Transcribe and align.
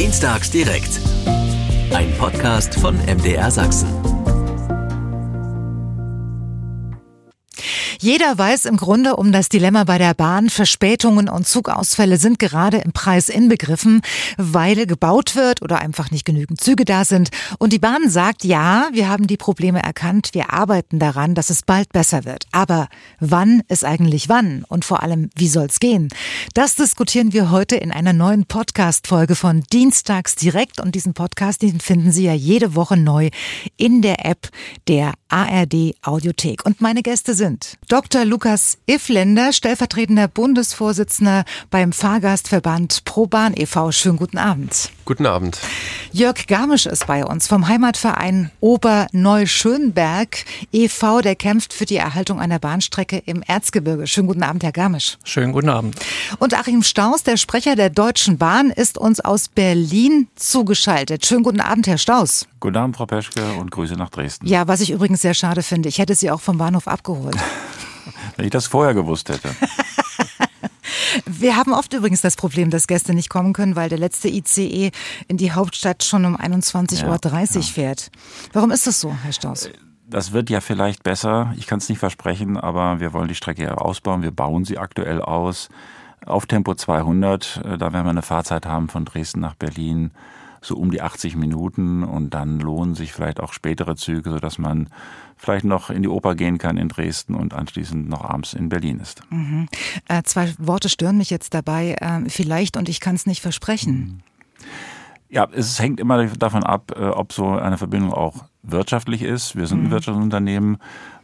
Dienstags 0.00 0.50
direkt. 0.50 0.98
Ein 1.92 2.10
Podcast 2.16 2.74
von 2.74 2.96
MDR 3.04 3.50
Sachsen. 3.50 4.09
Jeder 8.02 8.38
weiß 8.38 8.64
im 8.64 8.78
Grunde 8.78 9.16
um 9.16 9.30
das 9.30 9.50
Dilemma 9.50 9.84
bei 9.84 9.98
der 9.98 10.14
Bahn. 10.14 10.48
Verspätungen 10.48 11.28
und 11.28 11.46
Zugausfälle 11.46 12.16
sind 12.16 12.38
gerade 12.38 12.78
im 12.78 12.92
Preis 12.92 13.28
inbegriffen, 13.28 14.00
weil 14.38 14.86
gebaut 14.86 15.36
wird 15.36 15.60
oder 15.60 15.80
einfach 15.80 16.10
nicht 16.10 16.24
genügend 16.24 16.62
Züge 16.62 16.86
da 16.86 17.04
sind. 17.04 17.28
Und 17.58 17.74
die 17.74 17.78
Bahn 17.78 18.08
sagt, 18.08 18.42
ja, 18.42 18.88
wir 18.92 19.10
haben 19.10 19.26
die 19.26 19.36
Probleme 19.36 19.82
erkannt, 19.82 20.30
wir 20.32 20.50
arbeiten 20.50 20.98
daran, 20.98 21.34
dass 21.34 21.50
es 21.50 21.60
bald 21.60 21.92
besser 21.92 22.24
wird. 22.24 22.46
Aber 22.52 22.88
wann 23.18 23.62
ist 23.68 23.84
eigentlich 23.84 24.30
wann? 24.30 24.64
Und 24.66 24.86
vor 24.86 25.02
allem, 25.02 25.28
wie 25.36 25.48
soll's 25.48 25.78
gehen? 25.78 26.08
Das 26.54 26.76
diskutieren 26.76 27.34
wir 27.34 27.50
heute 27.50 27.76
in 27.76 27.92
einer 27.92 28.14
neuen 28.14 28.46
Podcast-Folge 28.46 29.34
von 29.34 29.62
Dienstags 29.74 30.36
direkt. 30.36 30.80
Und 30.80 30.94
diesen 30.94 31.12
Podcast, 31.12 31.60
den 31.60 31.80
finden 31.80 32.12
Sie 32.12 32.24
ja 32.24 32.32
jede 32.32 32.74
Woche 32.74 32.96
neu 32.96 33.28
in 33.76 34.00
der 34.00 34.24
App 34.24 34.48
der 34.88 35.12
ARD 35.28 35.96
Audiothek. 36.00 36.64
Und 36.64 36.80
meine 36.80 37.02
Gäste 37.02 37.34
sind 37.34 37.76
Dr. 37.90 38.24
Lukas 38.24 38.78
Ifländer, 38.86 39.52
stellvertretender 39.52 40.28
Bundesvorsitzender 40.28 41.44
beim 41.70 41.90
Fahrgastverband 41.90 43.04
ProBahn 43.04 43.52
e.V. 43.56 43.90
Schönen 43.90 44.16
guten 44.16 44.38
Abend. 44.38 44.92
Guten 45.04 45.26
Abend. 45.26 45.58
Jörg 46.12 46.46
Garmisch 46.46 46.86
ist 46.86 47.08
bei 47.08 47.24
uns 47.24 47.48
vom 47.48 47.66
Heimatverein 47.66 48.52
Oberneuschönberg 48.60 50.44
e.V., 50.70 51.20
der 51.20 51.34
kämpft 51.34 51.72
für 51.72 51.84
die 51.84 51.96
Erhaltung 51.96 52.38
einer 52.38 52.60
Bahnstrecke 52.60 53.24
im 53.26 53.42
Erzgebirge. 53.42 54.06
Schönen 54.06 54.28
guten 54.28 54.44
Abend, 54.44 54.62
Herr 54.62 54.70
Garmisch. 54.70 55.18
Schönen 55.24 55.52
guten 55.52 55.68
Abend. 55.68 55.96
Und 56.38 56.54
Achim 56.54 56.84
Staus, 56.84 57.24
der 57.24 57.38
Sprecher 57.38 57.74
der 57.74 57.90
Deutschen 57.90 58.38
Bahn, 58.38 58.70
ist 58.70 58.98
uns 58.98 59.18
aus 59.18 59.48
Berlin 59.48 60.28
zugeschaltet. 60.36 61.26
Schönen 61.26 61.42
guten 61.42 61.60
Abend, 61.60 61.88
Herr 61.88 61.98
Staus. 61.98 62.46
Guten 62.60 62.76
Abend, 62.76 62.96
Frau 62.96 63.06
Peschke, 63.06 63.42
und 63.58 63.72
Grüße 63.72 63.94
nach 63.94 64.10
Dresden. 64.10 64.46
Ja, 64.46 64.68
was 64.68 64.80
ich 64.80 64.92
übrigens 64.92 65.22
sehr 65.22 65.34
schade 65.34 65.64
finde. 65.64 65.88
Ich 65.88 65.98
hätte 65.98 66.14
Sie 66.14 66.30
auch 66.30 66.40
vom 66.40 66.56
Bahnhof 66.56 66.86
abgeholt. 66.86 67.34
Wenn 68.36 68.44
ich 68.44 68.50
das 68.50 68.66
vorher 68.66 68.94
gewusst 68.94 69.28
hätte. 69.28 69.50
Wir 71.26 71.56
haben 71.56 71.72
oft 71.72 71.92
übrigens 71.92 72.20
das 72.20 72.36
Problem, 72.36 72.70
dass 72.70 72.86
Gäste 72.86 73.14
nicht 73.14 73.30
kommen 73.30 73.52
können, 73.52 73.74
weil 73.74 73.88
der 73.88 73.98
letzte 73.98 74.28
ICE 74.28 74.90
in 75.28 75.36
die 75.36 75.52
Hauptstadt 75.52 76.04
schon 76.04 76.24
um 76.24 76.36
21.30 76.36 77.04
Uhr 77.04 77.18
ja, 77.22 77.42
ja. 77.42 77.62
fährt. 77.62 78.10
Warum 78.52 78.70
ist 78.70 78.86
das 78.86 79.00
so, 79.00 79.14
Herr 79.22 79.32
Staus? 79.32 79.70
Das 80.06 80.32
wird 80.32 80.50
ja 80.50 80.60
vielleicht 80.60 81.02
besser. 81.02 81.54
Ich 81.56 81.66
kann 81.66 81.78
es 81.78 81.88
nicht 81.88 81.98
versprechen, 81.98 82.56
aber 82.56 83.00
wir 83.00 83.12
wollen 83.12 83.28
die 83.28 83.34
Strecke 83.34 83.62
ja 83.62 83.74
ausbauen. 83.74 84.22
Wir 84.22 84.32
bauen 84.32 84.64
sie 84.64 84.78
aktuell 84.78 85.20
aus 85.20 85.68
auf 86.26 86.46
Tempo 86.46 86.74
200. 86.74 87.60
Da 87.78 87.92
werden 87.92 88.04
wir 88.04 88.10
eine 88.10 88.22
Fahrzeit 88.22 88.66
haben 88.66 88.88
von 88.88 89.04
Dresden 89.04 89.40
nach 89.40 89.54
Berlin 89.54 90.10
so 90.60 90.76
um 90.76 90.90
die 90.90 91.02
80 91.02 91.36
Minuten 91.36 92.02
und 92.02 92.34
dann 92.34 92.60
lohnen 92.60 92.94
sich 92.94 93.12
vielleicht 93.12 93.40
auch 93.40 93.52
spätere 93.52 93.96
Züge, 93.96 94.30
sodass 94.30 94.58
man 94.58 94.88
vielleicht 95.36 95.64
noch 95.64 95.90
in 95.90 96.02
die 96.02 96.08
Oper 96.08 96.34
gehen 96.34 96.58
kann 96.58 96.76
in 96.76 96.88
Dresden 96.88 97.34
und 97.34 97.54
anschließend 97.54 98.08
noch 98.08 98.24
abends 98.24 98.52
in 98.52 98.68
Berlin 98.68 99.00
ist. 99.00 99.22
Mhm. 99.30 99.68
Äh, 100.08 100.22
zwei 100.24 100.52
Worte 100.58 100.88
stören 100.88 101.16
mich 101.16 101.30
jetzt 101.30 101.54
dabei, 101.54 101.96
äh, 102.00 102.28
vielleicht 102.28 102.76
und 102.76 102.88
ich 102.88 103.00
kann 103.00 103.14
es 103.14 103.26
nicht 103.26 103.40
versprechen. 103.40 103.94
Mhm. 103.94 104.20
Ja, 105.30 105.48
es 105.52 105.78
hängt 105.78 106.00
immer 106.00 106.26
davon 106.26 106.64
ab, 106.64 106.92
äh, 106.96 107.04
ob 107.04 107.32
so 107.32 107.50
eine 107.50 107.78
Verbindung 107.78 108.12
auch 108.12 108.49
wirtschaftlich 108.62 109.22
ist. 109.22 109.56
Wir 109.56 109.66
sind 109.66 109.80
ein 109.80 109.86
mhm. 109.86 109.90
Wirtschaftsunternehmen, 109.90 110.78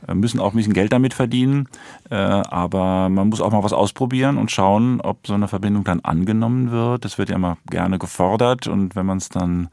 äh, 0.07 0.15
müssen 0.15 0.41
auch 0.41 0.53
ein 0.53 0.57
bisschen 0.57 0.73
Geld 0.73 0.93
damit 0.93 1.15
verdienen, 1.15 1.69
äh, 2.11 2.15
aber 2.15 3.09
man 3.09 3.29
muss 3.29 3.41
auch 3.41 3.53
mal 3.53 3.63
was 3.63 3.73
ausprobieren 3.73 4.39
und 4.39 4.51
schauen, 4.51 5.01
ob 5.01 5.27
so 5.27 5.35
eine 5.35 5.49
Verbindung 5.49 5.85
dann 5.85 6.01
angenommen 6.01 6.71
wird. 6.71 7.05
Das 7.05 7.19
wird 7.19 7.29
ja 7.29 7.37
immer 7.37 7.59
gerne 7.69 7.99
gefordert 7.99 8.67
und 8.67 8.97
wenn 8.97 9.07
man 9.07 9.19
es 9.19 9.29
dann 9.29 9.69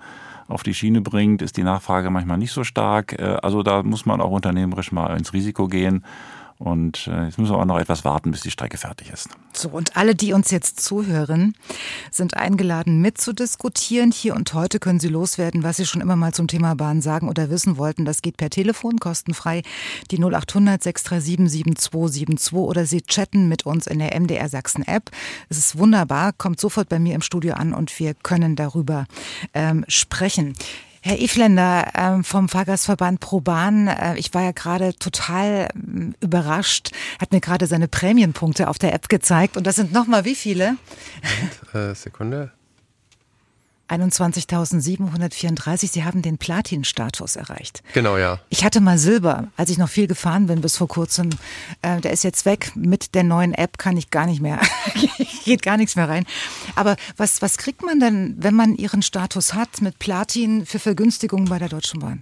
auf 0.48 0.64
die 0.64 0.74
Schiene 0.74 1.02
bringt, 1.02 1.42
ist 1.42 1.56
die 1.56 1.64
Nachfrage 1.64 2.10
manchmal 2.10 2.38
nicht 2.38 2.52
so 2.52 2.66
stark. 2.66 3.18
Also 3.42 3.64
da 3.64 3.82
muss 3.82 4.06
man 4.06 4.20
auch 4.20 4.30
unternehmerisch 4.30 4.92
mal 4.92 5.18
ins 5.18 5.32
Risiko 5.32 5.70
gehen 5.70 6.04
und 6.60 7.08
äh, 7.08 7.26
jetzt 7.26 7.38
müssen 7.38 7.54
wir 7.54 7.60
auch 7.60 7.66
noch 7.66 7.80
etwas 7.80 8.06
warten, 8.06 8.32
bis 8.32 8.42
die 8.42 8.52
Strecke 8.52 8.78
fertig 8.78 9.10
ist. 9.12 9.30
So, 9.54 9.70
und 9.70 9.98
alle, 9.98 10.16
die 10.16 10.34
uns 10.34 10.52
jetzt 10.52 10.80
zuhören, 10.80 11.56
sind 12.12 12.36
eingeladen 12.36 13.02
mitzudiskutieren. 13.02 14.12
Hier 14.12 14.36
und 14.36 14.54
heute 14.54 14.80
können 14.80 15.00
Sie 15.00 15.10
loswerden, 15.10 15.64
was 15.64 15.78
Sie 15.78 15.86
schon 15.86 16.02
immer 16.02 16.16
mal 16.16 16.34
zum 16.34 16.48
Thema 16.48 16.76
Bahn 16.76 17.02
sagen 17.02 17.30
oder 17.30 17.50
wissen 17.50 17.78
wollten. 17.78 18.06
Das 18.06 18.22
geht 18.22 18.38
per 18.38 18.50
Telefon, 18.50 19.00
kostenfrei, 19.00 19.64
die 20.12 20.18
0800 20.18 20.82
637 20.82 21.52
7272 21.52 22.54
oder 22.54 22.86
Sie 22.86 23.02
chatten 23.02 23.48
mit 23.48 23.66
uns 23.66 23.88
in 23.88 24.00
der 24.00 24.20
MDR 24.20 24.50
Sachsen 24.50 24.88
App. 24.88 25.12
Es 25.50 25.58
ist 25.58 25.78
wunderbar, 25.78 26.34
kommt 26.34 26.60
sofort 26.60 26.90
bei 26.90 27.00
mir 27.00 27.16
im 27.16 27.22
Studio 27.22 27.54
an 27.54 27.74
und 27.74 28.00
wir 28.00 28.14
können 28.14 28.56
darüber 28.56 29.06
ähm, 29.54 29.86
sprechen. 29.88 30.56
Herr 31.06 31.20
Ifländer 31.20 31.92
ähm, 31.96 32.24
vom 32.24 32.48
Fahrgastverband 32.48 33.20
ProBahn, 33.20 33.90
äh, 33.90 34.16
ich 34.16 34.34
war 34.34 34.42
ja 34.42 34.52
gerade 34.52 34.96
total 34.96 35.68
ähm, 35.76 36.16
überrascht, 36.22 36.92
hat 37.20 37.34
mir 37.34 37.42
gerade 37.42 37.68
seine 37.68 37.90
Prämienpunkte 37.90 38.70
auf 38.70 38.80
der 38.80 38.94
App 38.94 39.10
gezeigt 39.10 39.58
und 39.58 39.68
das 39.68 39.76
sind 39.76 39.92
nochmal 39.92 40.24
wie 40.24 40.34
viele? 40.34 40.78
Und, 41.74 41.76
äh, 41.76 41.94
Sekunde. 41.94 42.52
21.734. 43.94 45.92
Sie 45.92 46.04
haben 46.04 46.22
den 46.22 46.38
Platin-Status 46.38 47.36
erreicht. 47.36 47.84
Genau, 47.94 48.18
ja. 48.18 48.40
Ich 48.50 48.64
hatte 48.64 48.82
mal 48.82 48.98
Silber, 48.98 49.50
als 49.58 49.70
ich 49.70 49.78
noch 49.78 49.90
viel 49.90 50.08
gefahren 50.08 50.48
bin 50.48 50.62
bis 50.62 50.78
vor 50.78 50.88
kurzem. 50.88 51.30
Äh, 51.82 52.02
der 52.02 52.12
ist 52.12 52.24
jetzt 52.24 52.46
weg. 52.46 52.72
Mit 52.76 53.16
der 53.16 53.24
neuen 53.24 53.54
App 53.54 53.78
kann 53.78 53.98
ich 53.98 54.10
gar 54.10 54.26
nicht 54.26 54.42
mehr. 54.42 54.60
Geht 55.46 55.62
gar 55.62 55.78
nichts 55.78 55.96
mehr 55.96 56.10
rein. 56.10 56.26
Aber 56.76 56.96
was, 57.18 57.42
was 57.42 57.58
kriegt 57.58 57.84
man 57.84 58.00
denn, 58.00 58.36
wenn 58.40 58.56
man 58.56 58.76
Ihren 58.76 59.02
Status 59.02 59.54
hat 59.54 59.82
mit 59.82 60.00
Platin 60.00 60.66
für 60.66 60.80
Vergünstigungen 60.80 61.50
bei 61.50 61.60
der 61.60 61.70
Deutschen 61.70 62.00
Bahn? 62.00 62.22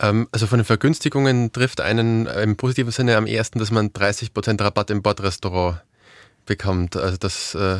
Ähm, 0.00 0.28
also 0.32 0.46
von 0.46 0.58
den 0.58 0.64
Vergünstigungen 0.64 1.52
trifft 1.52 1.80
einen 1.80 2.26
im 2.26 2.56
positiven 2.56 2.92
Sinne 2.92 3.16
am 3.16 3.26
ersten, 3.26 3.58
dass 3.58 3.70
man 3.70 3.90
30% 3.90 4.62
Rabatt 4.62 4.90
im 4.90 5.02
Bordrestaurant 5.02 5.80
bekommt. 6.46 6.96
Also 6.96 7.16
das 7.16 7.54
äh, 7.54 7.78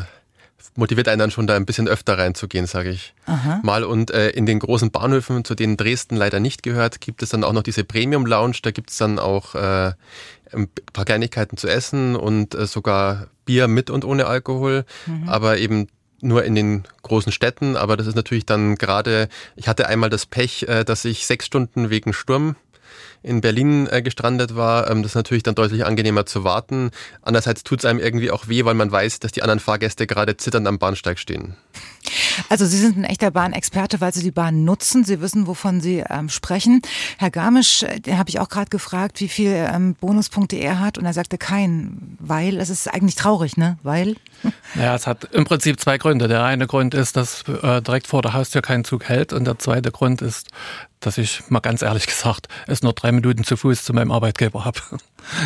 motiviert 0.76 1.08
einen 1.08 1.18
dann 1.18 1.30
schon 1.30 1.46
da 1.46 1.56
ein 1.56 1.66
bisschen 1.66 1.88
öfter 1.88 2.18
reinzugehen, 2.18 2.66
sage 2.66 2.90
ich 2.90 3.14
Aha. 3.26 3.60
mal. 3.62 3.84
Und 3.84 4.10
äh, 4.10 4.30
in 4.30 4.46
den 4.46 4.58
großen 4.58 4.90
Bahnhöfen, 4.90 5.44
zu 5.44 5.54
denen 5.54 5.76
Dresden 5.76 6.16
leider 6.16 6.40
nicht 6.40 6.62
gehört, 6.62 7.00
gibt 7.00 7.22
es 7.22 7.30
dann 7.30 7.44
auch 7.44 7.52
noch 7.52 7.62
diese 7.62 7.84
Premium 7.84 8.26
Lounge. 8.26 8.56
Da 8.62 8.70
gibt 8.70 8.90
es 8.90 8.98
dann 8.98 9.18
auch 9.18 9.54
äh, 9.54 9.92
ein 10.52 10.68
paar 10.92 11.04
Kleinigkeiten 11.04 11.56
zu 11.56 11.68
essen 11.68 12.16
und 12.16 12.54
äh, 12.54 12.66
sogar 12.66 13.28
Bier 13.44 13.68
mit 13.68 13.90
und 13.90 14.04
ohne 14.04 14.26
Alkohol. 14.26 14.84
Mhm. 15.06 15.28
Aber 15.28 15.58
eben 15.58 15.88
nur 16.20 16.44
in 16.44 16.54
den 16.54 16.84
großen 17.02 17.32
Städten, 17.32 17.76
aber 17.76 17.96
das 17.96 18.06
ist 18.06 18.14
natürlich 18.14 18.46
dann 18.46 18.76
gerade, 18.76 19.28
ich 19.56 19.68
hatte 19.68 19.88
einmal 19.88 20.08
das 20.08 20.26
Pech, 20.26 20.66
äh, 20.66 20.84
dass 20.84 21.04
ich 21.04 21.26
sechs 21.26 21.46
Stunden 21.46 21.91
wegen 21.91 22.12
Sturm 22.12 22.56
in 23.24 23.40
Berlin 23.40 23.88
äh, 23.90 24.02
gestrandet 24.02 24.54
war, 24.54 24.90
ähm, 24.90 25.02
das 25.02 25.12
ist 25.12 25.16
natürlich 25.16 25.42
dann 25.42 25.54
deutlich 25.54 25.84
angenehmer 25.84 26.26
zu 26.26 26.44
warten. 26.44 26.90
Andererseits 27.22 27.64
tut 27.64 27.80
es 27.80 27.84
einem 27.86 27.98
irgendwie 27.98 28.30
auch 28.30 28.48
weh, 28.48 28.64
weil 28.64 28.74
man 28.74 28.92
weiß, 28.92 29.18
dass 29.18 29.32
die 29.32 29.42
anderen 29.42 29.60
Fahrgäste 29.60 30.06
gerade 30.06 30.36
zitternd 30.36 30.68
am 30.68 30.78
Bahnsteig 30.78 31.18
stehen. 31.18 31.56
Also 32.49 32.67
Sie 32.67 32.78
sind 32.78 32.97
ein 32.97 33.05
echter 33.05 33.31
Bahnexperte, 33.31 34.00
weil 34.00 34.12
Sie 34.12 34.22
die 34.22 34.31
Bahn 34.31 34.65
nutzen. 34.65 35.05
Sie 35.05 35.21
wissen, 35.21 35.47
wovon 35.47 35.81
Sie 35.81 36.05
ähm, 36.09 36.28
sprechen. 36.28 36.83
Herr 37.19 37.31
Garmisch, 37.31 37.83
äh, 37.83 38.00
den 38.00 38.19
habe 38.19 38.31
ich 38.31 38.41
auch 38.41 38.49
gerade 38.49 38.71
gefragt, 38.71 39.21
wie 39.21 39.28
viel 39.28 39.53
ähm, 39.53 39.95
Bonuspunkte 39.95 40.56
er 40.56 40.81
hat 40.81 40.99
und 40.99 41.05
er 41.05 41.12
sagte 41.12 41.39
keinen, 41.39 42.17
weil 42.21 42.59
es 42.59 42.71
ist 42.71 42.93
eigentlich 42.93 43.17
traurig, 43.17 43.56
ne? 43.56 43.78
Weil? 43.83 44.17
Naja, 44.75 44.95
es 44.95 45.06
hat 45.06 45.25
im 45.33 45.45
Prinzip 45.45 45.81
zwei 45.81 45.99
Gründe. 45.99 46.27
Der 46.27 46.43
eine 46.43 46.67
Grund 46.67 46.95
ist, 46.95 47.17
dass 47.17 47.45
äh, 47.49 47.81
direkt 47.81 48.06
vor 48.06 48.22
der 48.22 48.33
Haustür 48.33 48.61
kein 48.61 48.84
Zug 48.84 49.05
hält 49.05 49.33
und 49.33 49.45
der 49.45 49.59
zweite 49.59 49.93
Grund 49.93 50.21
ist, 50.21 50.49
dass 51.01 51.19
ich 51.19 51.43
mal 51.49 51.61
ganz 51.61 51.83
ehrlich 51.83 52.06
gesagt 52.06 52.49
es 52.66 52.83
nur 52.83 52.93
drei 52.93 53.12
Minuten 53.12 53.45
zu 53.45 53.56
Fuß 53.56 53.84
zu 53.84 53.93
meinem 53.93 54.11
Arbeitgeber 54.11 54.65
habe. 54.65 54.81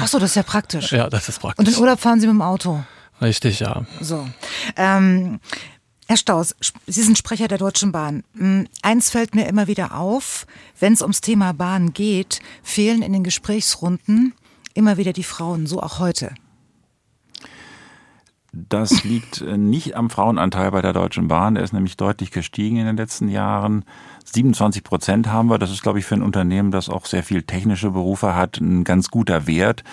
Ach 0.00 0.08
so, 0.08 0.18
das 0.18 0.30
ist 0.30 0.36
ja 0.36 0.42
praktisch. 0.42 0.92
Ja, 0.92 1.08
das 1.08 1.28
ist 1.28 1.40
praktisch. 1.40 1.66
Und 1.66 1.72
in 1.72 1.80
Urlaub 1.80 2.00
fahren 2.00 2.20
Sie 2.20 2.26
mit 2.26 2.34
dem 2.34 2.42
Auto? 2.42 2.82
Richtig, 3.20 3.60
ja. 3.60 3.84
So. 4.00 4.28
Ähm, 4.76 5.40
Herr 6.10 6.16
Staus, 6.16 6.56
Sie 6.86 7.02
sind 7.02 7.18
Sprecher 7.18 7.48
der 7.48 7.58
Deutschen 7.58 7.92
Bahn. 7.92 8.24
Hm, 8.34 8.66
eins 8.80 9.10
fällt 9.10 9.34
mir 9.34 9.46
immer 9.46 9.66
wieder 9.66 9.94
auf, 9.94 10.46
wenn 10.80 10.94
es 10.94 11.02
ums 11.02 11.20
Thema 11.20 11.52
Bahn 11.52 11.92
geht, 11.92 12.40
fehlen 12.62 13.02
in 13.02 13.12
den 13.12 13.24
Gesprächsrunden 13.24 14.32
immer 14.72 14.96
wieder 14.96 15.12
die 15.12 15.22
Frauen, 15.22 15.66
so 15.66 15.82
auch 15.82 15.98
heute. 15.98 16.32
Das 18.52 19.04
liegt 19.04 19.42
äh, 19.42 19.58
nicht 19.58 19.96
am 19.96 20.08
Frauenanteil 20.08 20.70
bei 20.70 20.80
der 20.80 20.94
Deutschen 20.94 21.28
Bahn. 21.28 21.56
Der 21.56 21.64
ist 21.64 21.74
nämlich 21.74 21.98
deutlich 21.98 22.30
gestiegen 22.30 22.78
in 22.78 22.86
den 22.86 22.96
letzten 22.96 23.28
Jahren. 23.28 23.84
27 24.24 24.84
Prozent 24.84 25.28
haben 25.28 25.50
wir. 25.50 25.58
Das 25.58 25.70
ist, 25.70 25.82
glaube 25.82 25.98
ich, 25.98 26.06
für 26.06 26.14
ein 26.14 26.22
Unternehmen, 26.22 26.70
das 26.70 26.88
auch 26.88 27.04
sehr 27.04 27.22
viel 27.22 27.42
technische 27.42 27.90
Berufe 27.90 28.34
hat, 28.34 28.60
ein 28.60 28.84
ganz 28.84 29.10
guter 29.10 29.46
Wert. 29.46 29.84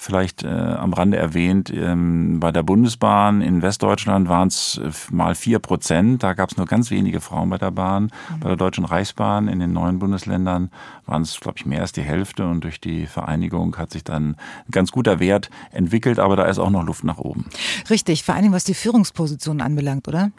Vielleicht 0.00 0.44
äh, 0.44 0.46
am 0.46 0.92
Rande 0.92 1.16
erwähnt, 1.16 1.72
ähm, 1.74 2.38
bei 2.38 2.52
der 2.52 2.62
Bundesbahn 2.62 3.40
in 3.40 3.62
Westdeutschland 3.62 4.28
waren 4.28 4.46
es 4.46 4.80
äh, 4.82 4.92
mal 5.10 5.34
vier 5.34 5.58
Prozent. 5.58 6.22
Da 6.22 6.34
gab 6.34 6.52
es 6.52 6.56
nur 6.56 6.66
ganz 6.66 6.92
wenige 6.92 7.20
Frauen 7.20 7.50
bei 7.50 7.58
der 7.58 7.72
Bahn. 7.72 8.04
Mhm. 8.04 8.40
Bei 8.40 8.46
der 8.46 8.56
Deutschen 8.56 8.84
Reichsbahn 8.84 9.48
in 9.48 9.58
den 9.58 9.72
neuen 9.72 9.98
Bundesländern 9.98 10.70
waren 11.04 11.22
es, 11.22 11.40
glaube 11.40 11.58
ich, 11.58 11.66
mehr 11.66 11.80
als 11.80 11.90
die 11.90 12.02
Hälfte. 12.02 12.46
Und 12.46 12.62
durch 12.62 12.80
die 12.80 13.06
Vereinigung 13.06 13.76
hat 13.76 13.90
sich 13.90 14.04
dann 14.04 14.36
ein 14.66 14.70
ganz 14.70 14.92
guter 14.92 15.18
Wert 15.18 15.50
entwickelt. 15.72 16.20
Aber 16.20 16.36
da 16.36 16.44
ist 16.44 16.60
auch 16.60 16.70
noch 16.70 16.84
Luft 16.84 17.02
nach 17.02 17.18
oben. 17.18 17.46
Richtig, 17.90 18.22
vor 18.22 18.36
allem 18.36 18.52
was 18.52 18.62
die 18.62 18.74
Führungspositionen 18.74 19.60
anbelangt, 19.60 20.06
oder? 20.06 20.30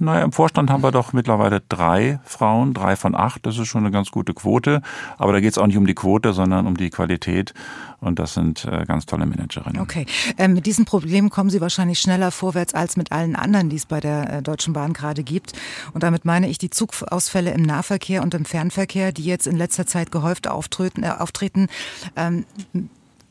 Naja, 0.00 0.24
im 0.24 0.32
Vorstand 0.32 0.70
haben 0.70 0.82
wir 0.82 0.90
doch 0.90 1.12
mittlerweile 1.12 1.60
drei 1.68 2.18
Frauen, 2.24 2.74
drei 2.74 2.96
von 2.96 3.14
acht. 3.14 3.46
Das 3.46 3.58
ist 3.58 3.68
schon 3.68 3.84
eine 3.84 3.92
ganz 3.92 4.10
gute 4.10 4.34
Quote. 4.34 4.82
Aber 5.18 5.32
da 5.32 5.38
geht 5.38 5.52
es 5.52 5.58
auch 5.58 5.68
nicht 5.68 5.78
um 5.78 5.86
die 5.86 5.94
Quote, 5.94 6.32
sondern 6.32 6.66
um 6.66 6.76
die 6.76 6.90
Qualität. 6.90 7.54
Und 8.04 8.18
das 8.18 8.34
sind 8.34 8.64
äh, 8.64 8.84
ganz 8.86 9.06
tolle 9.06 9.26
Managerinnen. 9.26 9.80
Okay. 9.80 10.06
Ähm, 10.38 10.54
mit 10.54 10.66
diesen 10.66 10.84
Problemen 10.84 11.30
kommen 11.30 11.50
Sie 11.50 11.60
wahrscheinlich 11.60 11.98
schneller 11.98 12.30
vorwärts 12.30 12.74
als 12.74 12.96
mit 12.96 13.12
allen 13.12 13.36
anderen, 13.36 13.70
die 13.70 13.76
es 13.76 13.86
bei 13.86 14.00
der 14.00 14.32
äh, 14.32 14.42
Deutschen 14.42 14.72
Bahn 14.72 14.92
gerade 14.92 15.22
gibt. 15.22 15.52
Und 15.92 16.02
damit 16.02 16.24
meine 16.24 16.48
ich 16.48 16.58
die 16.58 16.70
Zugausfälle 16.70 17.52
im 17.52 17.62
Nahverkehr 17.62 18.22
und 18.22 18.34
im 18.34 18.44
Fernverkehr, 18.44 19.12
die 19.12 19.24
jetzt 19.24 19.46
in 19.46 19.56
letzter 19.56 19.86
Zeit 19.86 20.12
gehäuft 20.12 20.48
auftreten. 20.48 21.02
Äh, 21.02 21.14
auftreten. 21.18 21.68
Ähm, 22.16 22.44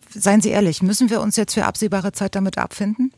seien 0.09 0.41
Sie 0.41 0.49
ehrlich, 0.49 0.81
müssen 0.81 1.09
wir 1.09 1.21
uns 1.21 1.35
jetzt 1.35 1.53
für 1.53 1.65
absehbare 1.65 2.11
Zeit 2.11 2.35
damit 2.35 2.57
abfinden? 2.57 3.11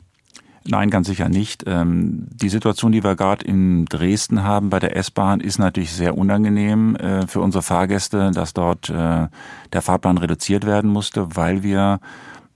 Nein, 0.67 0.89
ganz 0.89 1.07
sicher 1.07 1.29
nicht. 1.29 1.63
Ähm, 1.67 2.25
die 2.31 2.49
Situation, 2.49 2.91
die 2.91 3.03
wir 3.03 3.15
gerade 3.15 3.45
in 3.45 3.85
Dresden 3.85 4.43
haben 4.43 4.71
bei 4.71 4.79
der 4.79 4.97
S-Bahn, 4.97 5.39
ist 5.39 5.59
natürlich 5.59 5.93
sehr 5.93 6.17
unangenehm 6.17 6.95
äh, 6.95 7.27
für 7.27 7.41
unsere 7.41 7.61
Fahrgäste, 7.61 8.31
dass 8.31 8.53
dort 8.53 8.89
äh, 8.89 9.27
der 9.73 9.81
Fahrplan 9.81 10.17
reduziert 10.17 10.65
werden 10.65 10.89
musste, 10.89 11.35
weil 11.35 11.61
wir 11.61 11.99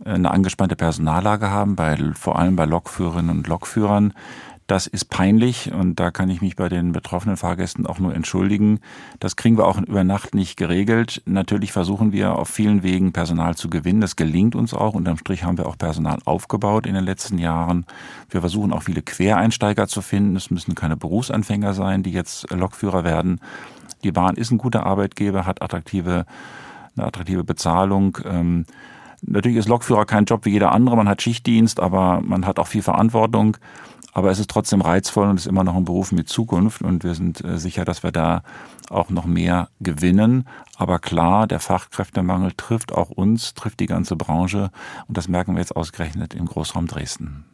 äh, 0.03 0.09
eine 0.09 0.31
angespannte 0.31 0.75
Personallage 0.75 1.51
haben, 1.51 1.75
bei, 1.75 1.97
vor 2.15 2.39
allem 2.39 2.55
bei 2.55 2.65
Lokführerinnen 2.65 3.29
und 3.29 3.47
Lokführern. 3.47 4.13
Das 4.69 4.85
ist 4.85 5.05
peinlich 5.05 5.73
und 5.73 5.99
da 5.99 6.11
kann 6.11 6.29
ich 6.29 6.41
mich 6.41 6.55
bei 6.55 6.69
den 6.69 6.91
betroffenen 6.91 7.37
Fahrgästen 7.37 7.87
auch 7.87 7.97
nur 7.97 8.13
entschuldigen. 8.13 8.81
Das 9.19 9.35
kriegen 9.35 9.57
wir 9.57 9.65
auch 9.65 9.81
über 9.81 10.03
Nacht 10.03 10.35
nicht 10.35 10.57
geregelt. 10.57 11.23
Natürlich 11.25 11.71
versuchen 11.71 12.11
wir 12.11 12.35
auf 12.35 12.49
vielen 12.49 12.83
Wegen 12.83 13.11
Personal 13.11 13.55
zu 13.55 13.71
gewinnen. 13.71 13.99
Das 13.99 14.15
gelingt 14.15 14.53
uns 14.53 14.75
auch. 14.75 14.93
Unterm 14.93 15.17
Strich 15.17 15.43
haben 15.43 15.57
wir 15.57 15.65
auch 15.65 15.75
Personal 15.75 16.19
aufgebaut 16.23 16.85
in 16.85 16.93
den 16.93 17.03
letzten 17.03 17.39
Jahren. 17.39 17.87
Wir 18.29 18.41
versuchen 18.41 18.71
auch 18.71 18.83
viele 18.83 19.01
Quereinsteiger 19.01 19.87
zu 19.87 20.03
finden. 20.03 20.35
Es 20.35 20.51
müssen 20.51 20.75
keine 20.75 20.95
Berufsanfänger 20.95 21.73
sein, 21.73 22.03
die 22.03 22.11
jetzt 22.11 22.51
Lokführer 22.51 23.03
werden. 23.03 23.41
Die 24.03 24.11
Bahn 24.11 24.35
ist 24.35 24.51
ein 24.51 24.59
guter 24.59 24.85
Arbeitgeber, 24.85 25.47
hat 25.47 25.63
attraktive, 25.63 26.27
eine 26.95 27.07
attraktive 27.07 27.43
Bezahlung. 27.43 28.19
Ähm, 28.23 28.67
natürlich 29.23 29.57
ist 29.57 29.67
Lokführer 29.67 30.05
kein 30.05 30.25
Job 30.25 30.45
wie 30.45 30.51
jeder 30.51 30.73
andere. 30.73 30.95
Man 30.95 31.09
hat 31.09 31.23
Schichtdienst, 31.23 31.79
aber 31.79 32.21
man 32.21 32.45
hat 32.45 32.59
auch 32.59 32.67
viel 32.67 32.83
Verantwortung. 32.83 33.57
Aber 34.13 34.31
es 34.31 34.39
ist 34.39 34.49
trotzdem 34.49 34.81
reizvoll 34.81 35.27
und 35.27 35.37
ist 35.37 35.45
immer 35.45 35.63
noch 35.63 35.75
ein 35.75 35.85
Beruf 35.85 36.11
mit 36.11 36.29
Zukunft 36.29 36.81
und 36.81 37.03
wir 37.03 37.15
sind 37.15 37.43
äh, 37.43 37.57
sicher, 37.57 37.85
dass 37.85 38.03
wir 38.03 38.11
da 38.11 38.43
auch 38.89 39.09
noch 39.09 39.25
mehr 39.25 39.69
gewinnen. 39.79 40.47
Aber 40.77 40.99
klar, 40.99 41.47
der 41.47 41.59
Fachkräftemangel 41.59 42.53
trifft 42.57 42.91
auch 42.91 43.09
uns, 43.09 43.53
trifft 43.53 43.79
die 43.79 43.85
ganze 43.85 44.15
Branche 44.15 44.71
und 45.07 45.17
das 45.17 45.27
merken 45.27 45.53
wir 45.53 45.59
jetzt 45.59 45.75
ausgerechnet 45.75 46.33
im 46.33 46.45
Großraum 46.45 46.87
Dresden. 46.87 47.45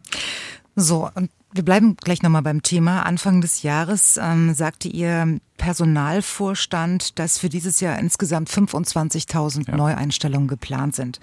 So, 0.75 1.09
und 1.13 1.29
wir 1.55 1.63
bleiben 1.63 1.95
gleich 1.95 2.21
nochmal 2.21 2.41
beim 2.41 2.61
Thema. 2.63 3.03
Anfang 3.03 3.39
des 3.39 3.63
Jahres 3.63 4.19
ähm, 4.21 4.53
sagte 4.53 4.89
Ihr 4.89 5.39
Personalvorstand, 5.57 7.17
dass 7.17 7.37
für 7.37 7.47
dieses 7.47 7.79
Jahr 7.79 7.97
insgesamt 7.97 8.49
25.000 8.49 9.69
ja. 9.69 9.77
Neueinstellungen 9.77 10.47
geplant 10.47 10.95
sind. 10.95 11.19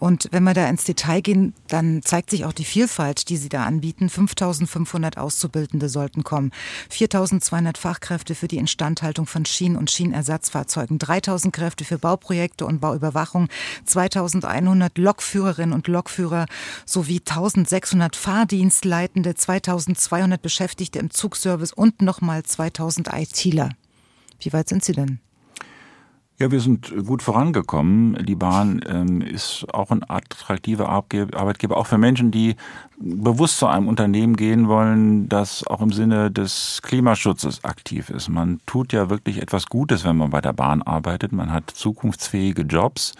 Und 0.00 0.28
wenn 0.32 0.42
wir 0.42 0.54
da 0.54 0.68
ins 0.68 0.84
Detail 0.84 1.20
gehen, 1.20 1.54
dann 1.68 2.02
zeigt 2.02 2.30
sich 2.30 2.44
auch 2.44 2.52
die 2.52 2.64
Vielfalt, 2.64 3.28
die 3.28 3.36
Sie 3.36 3.48
da 3.48 3.64
anbieten. 3.64 4.08
5.500 4.08 5.16
Auszubildende 5.16 5.88
sollten 5.88 6.24
kommen, 6.24 6.50
4.200 6.90 7.76
Fachkräfte 7.76 8.34
für 8.34 8.48
die 8.48 8.58
Instandhaltung 8.58 9.26
von 9.26 9.44
Schienen- 9.44 9.76
und 9.76 9.90
Schienenersatzfahrzeugen, 9.90 10.98
3.000 10.98 11.52
Kräfte 11.52 11.84
für 11.84 11.98
Bauprojekte 11.98 12.66
und 12.66 12.80
Bauüberwachung, 12.80 13.48
2.100 13.86 15.00
Lokführerinnen 15.00 15.72
und 15.72 15.86
Lokführer 15.86 16.46
sowie 16.84 17.18
1.600 17.18 18.16
Fahrdienstleitende, 18.16 19.34
2.200 19.68 20.38
Beschäftigte 20.38 20.98
im 20.98 21.10
Zugservice 21.10 21.72
und 21.72 22.00
nochmal 22.02 22.40
2.000 22.40 23.14
ITler. 23.14 23.70
Wie 24.40 24.52
weit 24.52 24.68
sind 24.68 24.84
Sie 24.84 24.92
denn? 24.92 25.20
Ja, 26.40 26.52
wir 26.52 26.60
sind 26.60 26.94
gut 27.04 27.24
vorangekommen. 27.24 28.24
Die 28.24 28.36
Bahn 28.36 28.80
ähm, 28.88 29.22
ist 29.22 29.66
auch 29.74 29.90
ein 29.90 30.08
attraktiver 30.08 30.88
Arbeitgeber, 30.88 31.76
auch 31.76 31.88
für 31.88 31.98
Menschen, 31.98 32.30
die 32.30 32.54
bewusst 32.96 33.58
zu 33.58 33.66
einem 33.66 33.88
Unternehmen 33.88 34.36
gehen 34.36 34.68
wollen, 34.68 35.28
das 35.28 35.66
auch 35.66 35.80
im 35.80 35.90
Sinne 35.90 36.30
des 36.30 36.80
Klimaschutzes 36.82 37.64
aktiv 37.64 38.08
ist. 38.08 38.28
Man 38.28 38.60
tut 38.66 38.92
ja 38.92 39.10
wirklich 39.10 39.42
etwas 39.42 39.66
Gutes, 39.66 40.04
wenn 40.04 40.16
man 40.16 40.30
bei 40.30 40.40
der 40.40 40.52
Bahn 40.52 40.82
arbeitet. 40.82 41.32
Man 41.32 41.52
hat 41.52 41.70
zukunftsfähige 41.70 42.62
Jobs. 42.62 43.14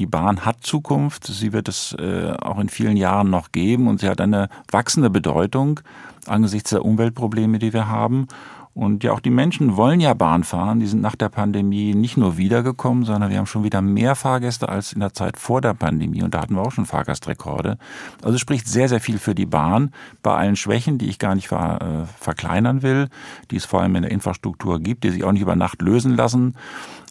Die 0.00 0.06
Bahn 0.06 0.46
hat 0.46 0.62
Zukunft. 0.62 1.26
Sie 1.26 1.52
wird 1.52 1.68
es 1.68 1.92
äh, 1.92 2.32
auch 2.40 2.58
in 2.58 2.70
vielen 2.70 2.96
Jahren 2.96 3.28
noch 3.28 3.52
geben 3.52 3.86
und 3.86 4.00
sie 4.00 4.08
hat 4.08 4.22
eine 4.22 4.48
wachsende 4.70 5.10
Bedeutung 5.10 5.80
angesichts 6.26 6.70
der 6.70 6.86
Umweltprobleme, 6.86 7.58
die 7.58 7.74
wir 7.74 7.86
haben. 7.86 8.26
Und 8.72 9.04
ja, 9.04 9.12
auch 9.12 9.20
die 9.20 9.28
Menschen 9.28 9.76
wollen 9.76 10.00
ja 10.00 10.14
Bahn 10.14 10.42
fahren. 10.42 10.80
Die 10.80 10.86
sind 10.86 11.02
nach 11.02 11.16
der 11.16 11.28
Pandemie 11.28 11.94
nicht 11.94 12.16
nur 12.16 12.38
wiedergekommen, 12.38 13.04
sondern 13.04 13.28
wir 13.28 13.36
haben 13.36 13.44
schon 13.44 13.62
wieder 13.62 13.82
mehr 13.82 14.14
Fahrgäste 14.14 14.70
als 14.70 14.94
in 14.94 15.00
der 15.00 15.12
Zeit 15.12 15.36
vor 15.36 15.60
der 15.60 15.74
Pandemie. 15.74 16.22
Und 16.22 16.32
da 16.32 16.40
hatten 16.40 16.54
wir 16.54 16.62
auch 16.62 16.72
schon 16.72 16.86
Fahrgastrekorde. 16.86 17.76
Also 18.22 18.38
spricht 18.38 18.68
sehr, 18.68 18.88
sehr 18.88 19.00
viel 19.00 19.18
für 19.18 19.34
die 19.34 19.44
Bahn. 19.44 19.92
Bei 20.22 20.34
allen 20.34 20.56
Schwächen, 20.56 20.96
die 20.96 21.10
ich 21.10 21.18
gar 21.18 21.34
nicht 21.34 21.48
ver, 21.48 21.78
äh, 21.82 22.06
verkleinern 22.22 22.80
will, 22.80 23.08
die 23.50 23.56
es 23.56 23.66
vor 23.66 23.82
allem 23.82 23.96
in 23.96 24.02
der 24.02 24.12
Infrastruktur 24.12 24.80
gibt, 24.80 25.04
die 25.04 25.10
sich 25.10 25.24
auch 25.24 25.32
nicht 25.32 25.42
über 25.42 25.56
Nacht 25.56 25.82
lösen 25.82 26.16
lassen. 26.16 26.54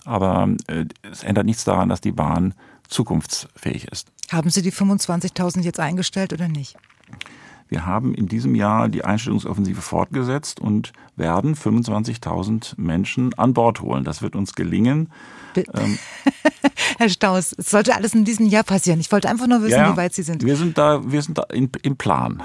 Aber 0.06 0.50
äh, 0.66 0.86
es 1.12 1.24
ändert 1.24 1.46
nichts 1.46 1.66
daran, 1.66 1.90
dass 1.90 2.02
die 2.02 2.14
Bahn 2.14 2.56
zukunftsfähig 2.90 3.88
ist. 3.88 4.08
Haben 4.32 4.50
Sie 4.50 4.62
die 4.62 4.72
25.000 4.72 5.62
jetzt 5.62 5.80
eingestellt 5.80 6.34
oder 6.34 6.48
nicht? 6.48 6.76
Wir 7.70 7.86
haben 7.86 8.16
in 8.16 8.28
diesem 8.28 8.56
Jahr 8.56 8.90
die 8.90 9.06
Einstellungsoffensive 9.06 9.82
fortgesetzt 9.82 10.60
und 10.60 10.92
werden 11.16 11.56
25.000 11.56 12.74
Menschen 12.78 13.34
an 13.36 13.54
Bord 13.54 13.82
holen. 13.82 14.04
Das 14.04 14.24
wird 14.24 14.36
uns 14.36 14.56
gelingen. 14.56 15.10
Ähm, 15.56 16.00
Herr 16.98 17.10
Staus, 17.10 17.54
es 17.56 17.70
sollte 17.70 17.96
alles 17.96 18.16
in 18.16 18.26
diesem 18.26 18.48
Jahr 18.48 18.64
passieren. 18.64 19.00
Ich 19.00 19.12
wollte 19.12 19.30
einfach 19.30 19.46
nur 19.46 19.62
wissen, 19.62 19.78
ja, 19.78 19.94
wie 19.94 19.98
weit 19.98 20.16
Sie 20.16 20.24
sind. 20.24 20.44
Wir 20.44 20.56
sind 20.56 20.80
da, 20.80 21.12
wir 21.12 21.22
sind 21.22 21.38
da 21.38 21.44
in, 21.44 21.70
im 21.84 21.96
Plan. 21.96 22.42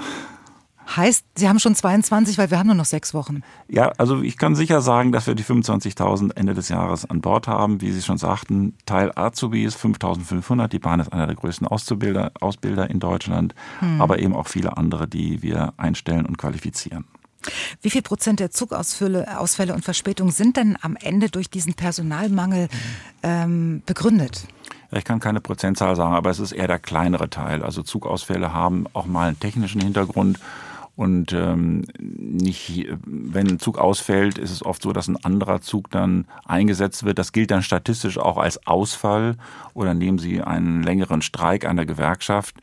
Heißt, 0.95 1.25
Sie 1.35 1.49
haben 1.49 1.59
schon 1.59 1.75
22, 1.75 2.37
weil 2.37 2.51
wir 2.51 2.59
haben 2.59 2.67
nur 2.67 2.75
noch 2.75 2.85
sechs 2.85 3.13
Wochen. 3.13 3.41
Ja, 3.67 3.91
also 3.97 4.21
ich 4.21 4.37
kann 4.37 4.55
sicher 4.55 4.81
sagen, 4.81 5.11
dass 5.11 5.27
wir 5.27 5.35
die 5.35 5.43
25.000 5.43 6.35
Ende 6.35 6.53
des 6.53 6.69
Jahres 6.69 7.09
an 7.09 7.21
Bord 7.21 7.47
haben. 7.47 7.81
Wie 7.81 7.91
Sie 7.91 8.01
schon 8.01 8.17
sagten, 8.17 8.75
Teil 8.85 9.11
Azubi 9.15 9.63
ist 9.63 9.77
5.500. 9.77 10.67
Die 10.67 10.79
Bahn 10.79 10.99
ist 10.99 11.11
einer 11.11 11.27
der 11.27 11.35
größten 11.35 11.67
Auszubilder, 11.67 12.31
Ausbilder 12.39 12.89
in 12.89 12.99
Deutschland, 12.99 13.55
hm. 13.79 13.99
aber 13.99 14.19
eben 14.19 14.35
auch 14.35 14.47
viele 14.47 14.77
andere, 14.77 15.07
die 15.07 15.41
wir 15.41 15.73
einstellen 15.77 16.25
und 16.25 16.37
qualifizieren. 16.37 17.05
Wie 17.81 17.89
viel 17.89 18.01
Prozent 18.01 18.39
der 18.39 18.51
Zugausfälle 18.51 19.39
Ausfälle 19.39 19.73
und 19.73 19.83
Verspätungen 19.83 20.31
sind 20.31 20.57
denn 20.57 20.77
am 20.81 20.95
Ende 20.95 21.29
durch 21.29 21.49
diesen 21.49 21.73
Personalmangel 21.73 22.69
ähm, 23.23 23.83
begründet? 23.85 24.47
Ich 24.91 25.03
kann 25.03 25.19
keine 25.19 25.41
Prozentzahl 25.41 25.95
sagen, 25.95 26.15
aber 26.15 26.29
es 26.29 26.39
ist 26.39 26.51
eher 26.51 26.67
der 26.67 26.79
kleinere 26.79 27.29
Teil. 27.29 27.63
Also 27.63 27.83
Zugausfälle 27.83 28.53
haben 28.53 28.85
auch 28.93 29.05
mal 29.05 29.27
einen 29.27 29.39
technischen 29.39 29.81
Hintergrund 29.81 30.39
und 30.95 31.33
ähm, 31.33 31.83
nicht, 31.99 32.87
wenn 33.05 33.47
ein 33.47 33.59
Zug 33.59 33.77
ausfällt, 33.77 34.37
ist 34.37 34.51
es 34.51 34.65
oft 34.65 34.81
so, 34.81 34.93
dass 34.93 35.09
ein 35.09 35.23
anderer 35.23 35.59
Zug 35.61 35.89
dann 35.91 36.25
eingesetzt 36.45 37.03
wird. 37.03 37.19
Das 37.19 37.33
gilt 37.33 37.51
dann 37.51 37.63
statistisch 37.63 38.17
auch 38.17 38.37
als 38.37 38.65
Ausfall. 38.65 39.35
Oder 39.73 39.93
nehmen 39.93 40.19
Sie 40.19 40.41
einen 40.41 40.83
längeren 40.83 41.21
Streik 41.21 41.65
einer 41.65 41.85
Gewerkschaft. 41.85 42.55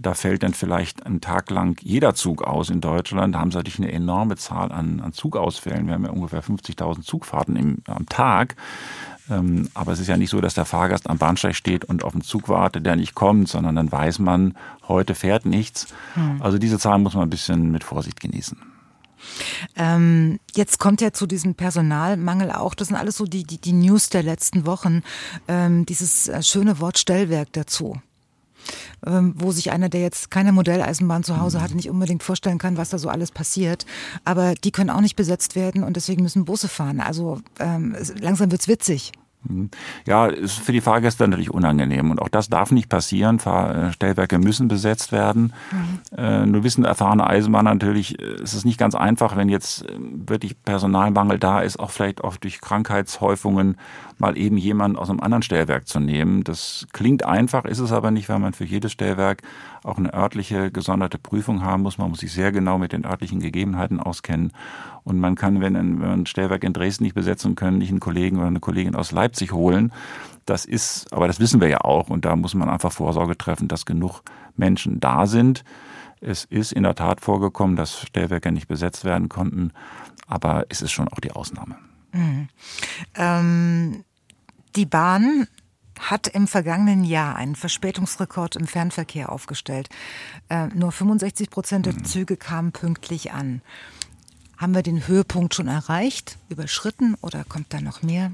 Da 0.00 0.14
fällt 0.14 0.44
dann 0.44 0.54
vielleicht 0.54 1.06
einen 1.06 1.20
Tag 1.20 1.50
lang 1.50 1.80
jeder 1.82 2.14
Zug 2.14 2.42
aus 2.42 2.70
in 2.70 2.80
Deutschland. 2.80 3.34
Da 3.34 3.40
haben 3.40 3.50
sie 3.50 3.56
natürlich 3.58 3.80
eine 3.80 3.90
enorme 3.90 4.36
Zahl 4.36 4.70
an, 4.70 5.00
an 5.00 5.12
Zugausfällen. 5.12 5.86
Wir 5.86 5.94
haben 5.94 6.04
ja 6.04 6.10
ungefähr 6.10 6.42
50.000 6.42 7.02
Zugfahrten 7.02 7.56
im, 7.56 7.78
am 7.88 8.06
Tag. 8.06 8.54
Ähm, 9.30 9.68
aber 9.74 9.92
es 9.92 10.00
ist 10.00 10.08
ja 10.08 10.16
nicht 10.16 10.30
so, 10.30 10.40
dass 10.40 10.54
der 10.54 10.64
Fahrgast 10.64 11.08
am 11.08 11.18
Bahnsteig 11.18 11.54
steht 11.54 11.84
und 11.84 12.04
auf 12.04 12.12
den 12.12 12.22
Zug 12.22 12.48
wartet, 12.48 12.86
der 12.86 12.96
nicht 12.96 13.14
kommt, 13.14 13.48
sondern 13.48 13.76
dann 13.76 13.90
weiß 13.90 14.18
man, 14.18 14.54
heute 14.86 15.14
fährt 15.14 15.46
nichts. 15.46 15.86
Hm. 16.14 16.40
Also 16.40 16.58
diese 16.58 16.78
Zahlen 16.78 17.02
muss 17.02 17.14
man 17.14 17.24
ein 17.24 17.30
bisschen 17.30 17.70
mit 17.70 17.84
Vorsicht 17.84 18.20
genießen. 18.20 18.58
Ähm, 19.76 20.38
jetzt 20.54 20.78
kommt 20.78 21.00
ja 21.00 21.12
zu 21.12 21.26
diesem 21.26 21.54
Personalmangel 21.54 22.52
auch, 22.52 22.74
das 22.74 22.88
sind 22.88 22.96
alles 22.96 23.16
so 23.16 23.24
die, 23.24 23.44
die, 23.44 23.58
die 23.58 23.72
News 23.72 24.10
der 24.10 24.22
letzten 24.22 24.64
Wochen, 24.66 25.02
ähm, 25.48 25.86
dieses 25.86 26.28
äh, 26.28 26.42
schöne 26.42 26.80
Wort 26.80 26.98
Stellwerk 26.98 27.52
dazu. 27.52 28.00
Ähm, 29.06 29.34
wo 29.36 29.52
sich 29.52 29.70
einer, 29.70 29.88
der 29.88 30.00
jetzt 30.00 30.30
keine 30.30 30.52
Modelleisenbahn 30.52 31.24
zu 31.24 31.40
Hause 31.40 31.60
hat, 31.60 31.74
nicht 31.74 31.90
unbedingt 31.90 32.22
vorstellen 32.22 32.58
kann, 32.58 32.76
was 32.76 32.90
da 32.90 32.98
so 32.98 33.08
alles 33.08 33.30
passiert. 33.30 33.86
Aber 34.24 34.54
die 34.54 34.72
können 34.72 34.90
auch 34.90 35.00
nicht 35.00 35.16
besetzt 35.16 35.56
werden 35.56 35.82
und 35.82 35.96
deswegen 35.96 36.22
müssen 36.22 36.44
Busse 36.44 36.68
fahren. 36.68 37.00
Also 37.00 37.40
ähm, 37.60 37.96
langsam 38.20 38.50
wird's 38.50 38.68
witzig. 38.68 39.12
Mhm. 39.44 39.70
Ja, 40.06 40.26
ist 40.26 40.58
für 40.58 40.72
die 40.72 40.80
Fahrgäste 40.80 41.26
natürlich 41.26 41.50
unangenehm. 41.50 42.10
Und 42.10 42.20
auch 42.20 42.28
das 42.28 42.48
darf 42.48 42.70
nicht 42.70 42.88
passieren. 42.88 43.38
Stellwerke 43.38 44.38
müssen 44.38 44.68
besetzt 44.68 45.12
werden. 45.12 45.52
Mhm. 45.70 46.18
Äh, 46.18 46.46
nur 46.46 46.64
wissen 46.64 46.84
erfahrene 46.84 47.26
Eisenbahner 47.26 47.72
natürlich, 47.72 48.18
äh, 48.20 48.24
es 48.42 48.54
ist 48.54 48.64
nicht 48.64 48.78
ganz 48.78 48.94
einfach, 48.94 49.36
wenn 49.36 49.48
jetzt 49.48 49.84
äh, 49.84 49.94
wirklich 49.98 50.60
Personalmangel 50.62 51.38
da 51.38 51.60
ist, 51.60 51.78
auch 51.78 51.90
vielleicht 51.90 52.22
auch 52.24 52.36
durch 52.36 52.60
Krankheitshäufungen 52.60 53.76
mal 54.20 54.36
eben 54.36 54.56
jemanden 54.56 54.96
aus 54.98 55.10
einem 55.10 55.20
anderen 55.20 55.42
Stellwerk 55.42 55.86
zu 55.86 56.00
nehmen. 56.00 56.44
Das 56.44 56.86
klingt 56.92 57.24
einfach, 57.24 57.64
ist 57.64 57.78
es 57.78 57.92
aber 57.92 58.10
nicht, 58.10 58.28
weil 58.28 58.38
man 58.38 58.52
für 58.52 58.64
jedes 58.64 58.92
Stellwerk 58.92 59.42
auch 59.84 59.98
eine 59.98 60.12
örtliche 60.12 60.70
gesonderte 60.70 61.18
Prüfung 61.18 61.62
haben 61.62 61.82
muss. 61.82 61.98
Man 61.98 62.10
muss 62.10 62.20
sich 62.20 62.32
sehr 62.32 62.52
genau 62.52 62.78
mit 62.78 62.92
den 62.92 63.04
örtlichen 63.04 63.40
Gegebenheiten 63.40 64.00
auskennen. 64.00 64.52
Und 65.04 65.18
man 65.20 65.34
kann, 65.36 65.60
wenn, 65.60 65.76
ein, 65.76 66.00
wenn 66.00 66.10
ein 66.10 66.26
Stellwerk 66.26 66.64
in 66.64 66.72
Dresden 66.72 67.04
nicht 67.04 67.14
besetzen 67.14 67.54
können, 67.54 67.78
nicht 67.78 67.90
einen 67.90 68.00
Kollegen 68.00 68.38
oder 68.38 68.46
eine 68.46 68.60
Kollegin 68.60 68.94
aus 68.94 69.12
Leipzig 69.12 69.52
holen. 69.52 69.92
Das 70.46 70.64
ist, 70.64 71.12
aber 71.12 71.26
das 71.26 71.40
wissen 71.40 71.60
wir 71.60 71.68
ja 71.68 71.80
auch. 71.82 72.08
Und 72.08 72.24
da 72.24 72.36
muss 72.36 72.54
man 72.54 72.68
einfach 72.68 72.92
Vorsorge 72.92 73.36
treffen, 73.36 73.68
dass 73.68 73.86
genug 73.86 74.22
Menschen 74.56 75.00
da 75.00 75.26
sind. 75.26 75.64
Es 76.20 76.44
ist 76.44 76.72
in 76.72 76.82
der 76.82 76.94
Tat 76.94 77.20
vorgekommen, 77.20 77.76
dass 77.76 78.00
Stellwerke 78.00 78.50
nicht 78.50 78.68
besetzt 78.68 79.04
werden 79.04 79.28
konnten. 79.28 79.72
Aber 80.26 80.66
es 80.68 80.82
ist 80.82 80.92
schon 80.92 81.08
auch 81.08 81.20
die 81.20 81.32
Ausnahme. 81.32 81.76
Mhm. 82.12 82.48
Ähm, 83.14 84.04
die 84.76 84.86
Bahn 84.86 85.46
hat 85.98 86.28
im 86.28 86.46
vergangenen 86.46 87.04
Jahr 87.04 87.36
einen 87.36 87.56
Verspätungsrekord 87.56 88.56
im 88.56 88.66
Fernverkehr 88.66 89.32
aufgestellt. 89.32 89.88
Äh, 90.48 90.68
nur 90.68 90.92
65 90.92 91.50
Prozent 91.50 91.86
der 91.86 91.94
mhm. 91.94 92.04
Züge 92.04 92.36
kamen 92.36 92.72
pünktlich 92.72 93.32
an. 93.32 93.62
Haben 94.56 94.74
wir 94.74 94.82
den 94.82 95.06
Höhepunkt 95.06 95.54
schon 95.54 95.68
erreicht, 95.68 96.38
überschritten 96.48 97.16
oder 97.20 97.44
kommt 97.44 97.72
da 97.72 97.80
noch 97.80 98.02
mehr? 98.02 98.32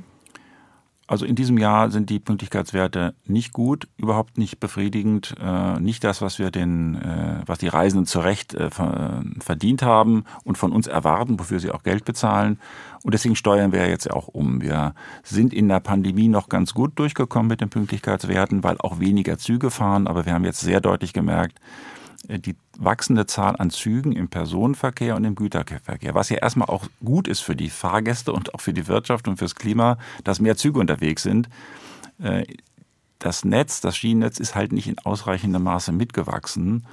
Also 1.06 1.26
in 1.26 1.34
diesem 1.34 1.58
Jahr 1.58 1.90
sind 1.90 2.08
die 2.08 2.18
Pünktlichkeitswerte 2.18 3.14
nicht 3.26 3.52
gut, 3.52 3.88
überhaupt 3.98 4.38
nicht 4.38 4.58
befriedigend, 4.58 5.34
äh, 5.38 5.78
nicht 5.78 6.02
das, 6.02 6.22
was 6.22 6.38
wir 6.38 6.50
den, 6.50 6.94
äh, 6.94 7.42
was 7.44 7.58
die 7.58 7.68
Reisenden 7.68 8.06
zu 8.06 8.20
Recht 8.20 8.54
äh, 8.54 8.70
verdient 8.70 9.82
haben 9.82 10.24
und 10.44 10.56
von 10.56 10.72
uns 10.72 10.86
erwarten, 10.86 11.38
wofür 11.38 11.60
sie 11.60 11.70
auch 11.70 11.82
Geld 11.82 12.06
bezahlen. 12.06 12.58
Und 13.02 13.12
deswegen 13.12 13.36
steuern 13.36 13.72
wir 13.72 13.86
jetzt 13.86 14.10
auch 14.10 14.28
um. 14.28 14.62
Wir 14.62 14.94
sind 15.22 15.52
in 15.52 15.68
der 15.68 15.80
Pandemie 15.80 16.28
noch 16.28 16.48
ganz 16.48 16.72
gut 16.72 16.98
durchgekommen 16.98 17.48
mit 17.48 17.60
den 17.60 17.68
Pünktlichkeitswerten, 17.68 18.64
weil 18.64 18.78
auch 18.78 18.98
weniger 18.98 19.36
Züge 19.36 19.70
fahren. 19.70 20.06
Aber 20.06 20.24
wir 20.24 20.32
haben 20.32 20.44
jetzt 20.44 20.60
sehr 20.60 20.80
deutlich 20.80 21.12
gemerkt, 21.12 21.60
die 22.28 22.56
wachsende 22.78 23.26
Zahl 23.26 23.56
an 23.56 23.70
Zügen 23.70 24.12
im 24.12 24.28
Personenverkehr 24.28 25.16
und 25.16 25.24
im 25.24 25.34
Güterverkehr, 25.34 26.14
was 26.14 26.28
ja 26.28 26.38
erstmal 26.38 26.68
auch 26.68 26.86
gut 27.04 27.28
ist 27.28 27.40
für 27.40 27.56
die 27.56 27.70
Fahrgäste 27.70 28.32
und 28.32 28.54
auch 28.54 28.60
für 28.60 28.72
die 28.72 28.88
Wirtschaft 28.88 29.28
und 29.28 29.36
fürs 29.36 29.54
Klima, 29.54 29.98
dass 30.24 30.40
mehr 30.40 30.56
Züge 30.56 30.80
unterwegs 30.80 31.22
sind. 31.22 31.48
Äh, 32.18 32.44
das 33.18 33.44
Netz, 33.44 33.80
das 33.80 33.96
Schienennetz 33.96 34.38
ist 34.38 34.54
halt 34.54 34.72
nicht 34.72 34.86
in 34.86 34.98
ausreichendem 34.98 35.62
Maße 35.62 35.92
mitgewachsen. 35.92 36.86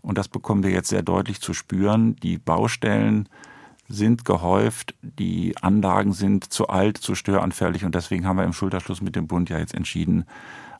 Und 0.00 0.18
das 0.18 0.28
bekommen 0.28 0.62
wir 0.62 0.70
jetzt 0.70 0.88
sehr 0.88 1.02
deutlich 1.02 1.40
zu 1.40 1.54
spüren. 1.54 2.16
Die 2.16 2.38
Baustellen 2.38 3.28
sind 3.88 4.24
gehäuft, 4.24 4.94
die 5.02 5.54
Anlagen 5.60 6.12
sind 6.12 6.52
zu 6.52 6.68
alt, 6.68 6.96
zu 6.98 7.14
störanfällig 7.14 7.84
und 7.84 7.94
deswegen 7.94 8.26
haben 8.26 8.38
wir 8.38 8.44
im 8.44 8.52
Schulterschluss 8.52 9.02
mit 9.02 9.14
dem 9.14 9.26
Bund 9.26 9.50
ja 9.50 9.58
jetzt 9.58 9.74
entschieden, 9.74 10.24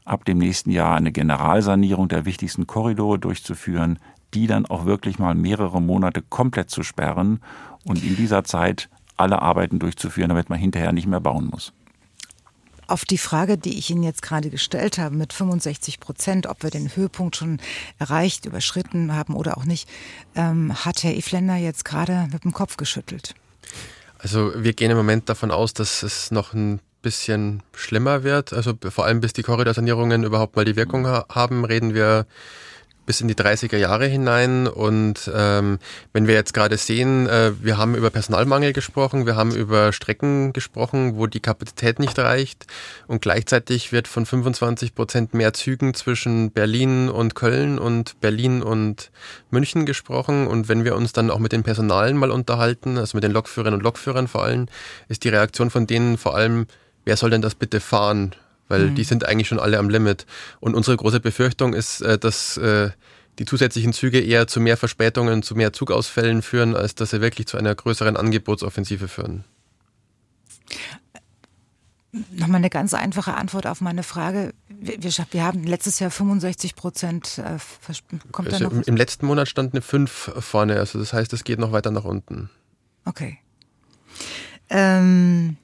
ab 0.04 0.24
dem 0.24 0.38
nächsten 0.38 0.70
Jahr 0.70 0.96
eine 0.96 1.12
Generalsanierung 1.12 2.08
der 2.08 2.24
wichtigsten 2.24 2.66
Korridore 2.66 3.18
durchzuführen, 3.18 3.98
die 4.34 4.46
dann 4.46 4.66
auch 4.66 4.84
wirklich 4.84 5.18
mal 5.18 5.34
mehrere 5.34 5.80
Monate 5.80 6.22
komplett 6.22 6.70
zu 6.70 6.82
sperren 6.82 7.40
und 7.84 8.02
in 8.02 8.16
dieser 8.16 8.44
Zeit 8.44 8.88
alle 9.16 9.40
Arbeiten 9.40 9.78
durchzuführen, 9.78 10.28
damit 10.28 10.50
man 10.50 10.58
hinterher 10.58 10.92
nicht 10.92 11.06
mehr 11.06 11.20
bauen 11.20 11.48
muss. 11.50 11.72
Auf 12.86 13.04
die 13.06 13.18
Frage, 13.18 13.56
die 13.56 13.78
ich 13.78 13.88
Ihnen 13.88 14.02
jetzt 14.02 14.20
gerade 14.20 14.50
gestellt 14.50 14.98
habe, 14.98 15.14
mit 15.14 15.32
65 15.32 16.00
Prozent, 16.00 16.46
ob 16.46 16.62
wir 16.62 16.70
den 16.70 16.94
Höhepunkt 16.94 17.36
schon 17.36 17.58
erreicht, 17.98 18.44
überschritten 18.44 19.14
haben 19.14 19.34
oder 19.36 19.56
auch 19.56 19.64
nicht, 19.64 19.88
ähm, 20.34 20.74
hat 20.84 21.02
Herr 21.02 21.16
Ifländer 21.16 21.56
jetzt 21.56 21.86
gerade 21.86 22.28
mit 22.30 22.44
dem 22.44 22.52
Kopf 22.52 22.76
geschüttelt. 22.76 23.34
Also 24.18 24.52
wir 24.56 24.74
gehen 24.74 24.90
im 24.90 24.98
Moment 24.98 25.28
davon 25.30 25.50
aus, 25.50 25.72
dass 25.72 26.02
es 26.02 26.30
noch 26.30 26.52
ein 26.52 26.80
bisschen 27.00 27.62
schlimmer 27.74 28.22
wird. 28.22 28.52
Also 28.52 28.74
vor 28.90 29.06
allem 29.06 29.20
bis 29.20 29.32
die 29.32 29.42
Korridorsanierungen 29.42 30.24
überhaupt 30.24 30.56
mal 30.56 30.64
die 30.64 30.76
Wirkung 30.76 31.06
ha 31.06 31.24
haben, 31.28 31.64
reden 31.64 31.94
wir 31.94 32.26
bis 33.06 33.20
in 33.20 33.28
die 33.28 33.34
30er 33.34 33.76
Jahre 33.76 34.06
hinein. 34.06 34.66
Und 34.66 35.30
ähm, 35.34 35.78
wenn 36.12 36.26
wir 36.26 36.34
jetzt 36.34 36.54
gerade 36.54 36.76
sehen, 36.76 37.28
äh, 37.28 37.52
wir 37.60 37.78
haben 37.78 37.94
über 37.94 38.10
Personalmangel 38.10 38.72
gesprochen, 38.72 39.26
wir 39.26 39.36
haben 39.36 39.54
über 39.54 39.92
Strecken 39.92 40.52
gesprochen, 40.52 41.16
wo 41.16 41.26
die 41.26 41.40
Kapazität 41.40 41.98
nicht 41.98 42.18
reicht. 42.18 42.66
Und 43.06 43.22
gleichzeitig 43.22 43.92
wird 43.92 44.08
von 44.08 44.26
25 44.26 44.94
Prozent 44.94 45.34
mehr 45.34 45.52
Zügen 45.52 45.94
zwischen 45.94 46.50
Berlin 46.50 47.08
und 47.08 47.34
Köln 47.34 47.78
und 47.78 48.20
Berlin 48.20 48.62
und 48.62 49.10
München 49.50 49.86
gesprochen. 49.86 50.46
Und 50.46 50.68
wenn 50.68 50.84
wir 50.84 50.96
uns 50.96 51.12
dann 51.12 51.30
auch 51.30 51.38
mit 51.38 51.52
den 51.52 51.62
Personalen 51.62 52.16
mal 52.16 52.30
unterhalten, 52.30 52.98
also 52.98 53.16
mit 53.16 53.24
den 53.24 53.32
Lokführern 53.32 53.74
und 53.74 53.82
Lokführern 53.82 54.28
vor 54.28 54.44
allem, 54.44 54.66
ist 55.08 55.24
die 55.24 55.28
Reaktion 55.28 55.70
von 55.70 55.86
denen 55.86 56.18
vor 56.18 56.34
allem, 56.36 56.66
wer 57.04 57.16
soll 57.16 57.30
denn 57.30 57.42
das 57.42 57.54
bitte 57.54 57.80
fahren? 57.80 58.34
Weil 58.68 58.90
mhm. 58.90 58.94
die 58.94 59.04
sind 59.04 59.26
eigentlich 59.26 59.48
schon 59.48 59.60
alle 59.60 59.78
am 59.78 59.90
Limit. 59.90 60.26
Und 60.60 60.74
unsere 60.74 60.96
große 60.96 61.20
Befürchtung 61.20 61.74
ist, 61.74 62.00
äh, 62.00 62.18
dass 62.18 62.56
äh, 62.56 62.90
die 63.38 63.44
zusätzlichen 63.44 63.92
Züge 63.92 64.20
eher 64.20 64.46
zu 64.46 64.60
mehr 64.60 64.76
Verspätungen, 64.76 65.42
zu 65.42 65.54
mehr 65.54 65.72
Zugausfällen 65.72 66.42
führen, 66.42 66.76
als 66.76 66.94
dass 66.94 67.10
sie 67.10 67.20
wirklich 67.20 67.46
zu 67.46 67.56
einer 67.56 67.74
größeren 67.74 68.16
Angebotsoffensive 68.16 69.08
führen. 69.08 69.44
Nochmal 72.30 72.58
eine 72.58 72.70
ganz 72.70 72.94
einfache 72.94 73.34
Antwort 73.34 73.66
auf 73.66 73.80
meine 73.80 74.04
Frage. 74.04 74.54
Wir, 74.68 74.96
wir 75.00 75.44
haben 75.44 75.64
letztes 75.64 75.98
Jahr 75.98 76.12
65 76.12 76.76
Prozent. 76.76 77.38
Äh, 77.38 77.58
kommt 78.30 78.52
also 78.52 78.70
im, 78.70 78.82
Im 78.82 78.96
letzten 78.96 79.26
Monat 79.26 79.48
stand 79.48 79.74
eine 79.74 79.82
5 79.82 80.32
vorne. 80.38 80.76
Also 80.78 81.00
das 81.00 81.12
heißt, 81.12 81.32
es 81.32 81.42
geht 81.42 81.58
noch 81.58 81.72
weiter 81.72 81.90
nach 81.90 82.04
unten. 82.04 82.50
Okay. 83.04 83.38
Ähm, 84.70 85.56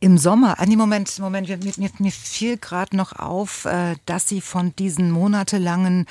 im 0.00 0.16
Sommer, 0.16 0.58
an 0.58 0.66
ah, 0.66 0.66
dem 0.66 0.78
Moment, 0.78 1.18
Moment, 1.18 1.48
mir, 1.48 1.58
mir, 1.76 1.90
mir 1.98 2.10
fiel 2.12 2.56
gerade 2.56 2.96
noch 2.96 3.12
auf, 3.12 3.66
äh, 3.66 3.96
dass 4.06 4.26
Sie 4.26 4.40
von 4.40 4.74
diesen 4.76 5.10
monatelangen 5.10 6.06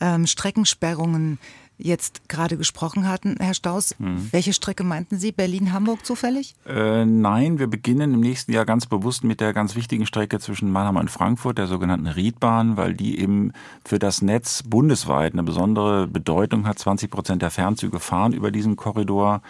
ähm, 0.00 0.26
Streckensperrungen 0.26 1.38
jetzt 1.78 2.28
gerade 2.28 2.58
gesprochen 2.58 3.08
hatten, 3.08 3.36
Herr 3.40 3.54
Staus. 3.54 3.94
Hm. 3.98 4.28
Welche 4.32 4.52
Strecke 4.52 4.84
meinten 4.84 5.18
Sie? 5.18 5.32
Berlin-Hamburg 5.32 6.04
zufällig? 6.04 6.54
Äh, 6.66 7.06
nein, 7.06 7.58
wir 7.58 7.66
beginnen 7.66 8.12
im 8.12 8.20
nächsten 8.20 8.52
Jahr 8.52 8.66
ganz 8.66 8.84
bewusst 8.84 9.24
mit 9.24 9.40
der 9.40 9.54
ganz 9.54 9.74
wichtigen 9.74 10.04
Strecke 10.04 10.38
zwischen 10.38 10.70
Mannheim 10.70 10.96
und 10.96 11.10
Frankfurt, 11.10 11.56
der 11.56 11.66
sogenannten 11.66 12.06
Riedbahn, 12.08 12.76
weil 12.76 12.92
die 12.92 13.18
eben 13.18 13.52
für 13.86 13.98
das 13.98 14.20
Netz 14.20 14.62
bundesweit 14.62 15.32
eine 15.32 15.42
besondere 15.42 16.06
Bedeutung 16.06 16.66
hat. 16.66 16.78
20 16.78 17.10
Prozent 17.10 17.40
der 17.40 17.50
Fernzüge 17.50 18.00
fahren 18.00 18.34
über 18.34 18.50
diesen 18.50 18.76
Korridor. 18.76 19.40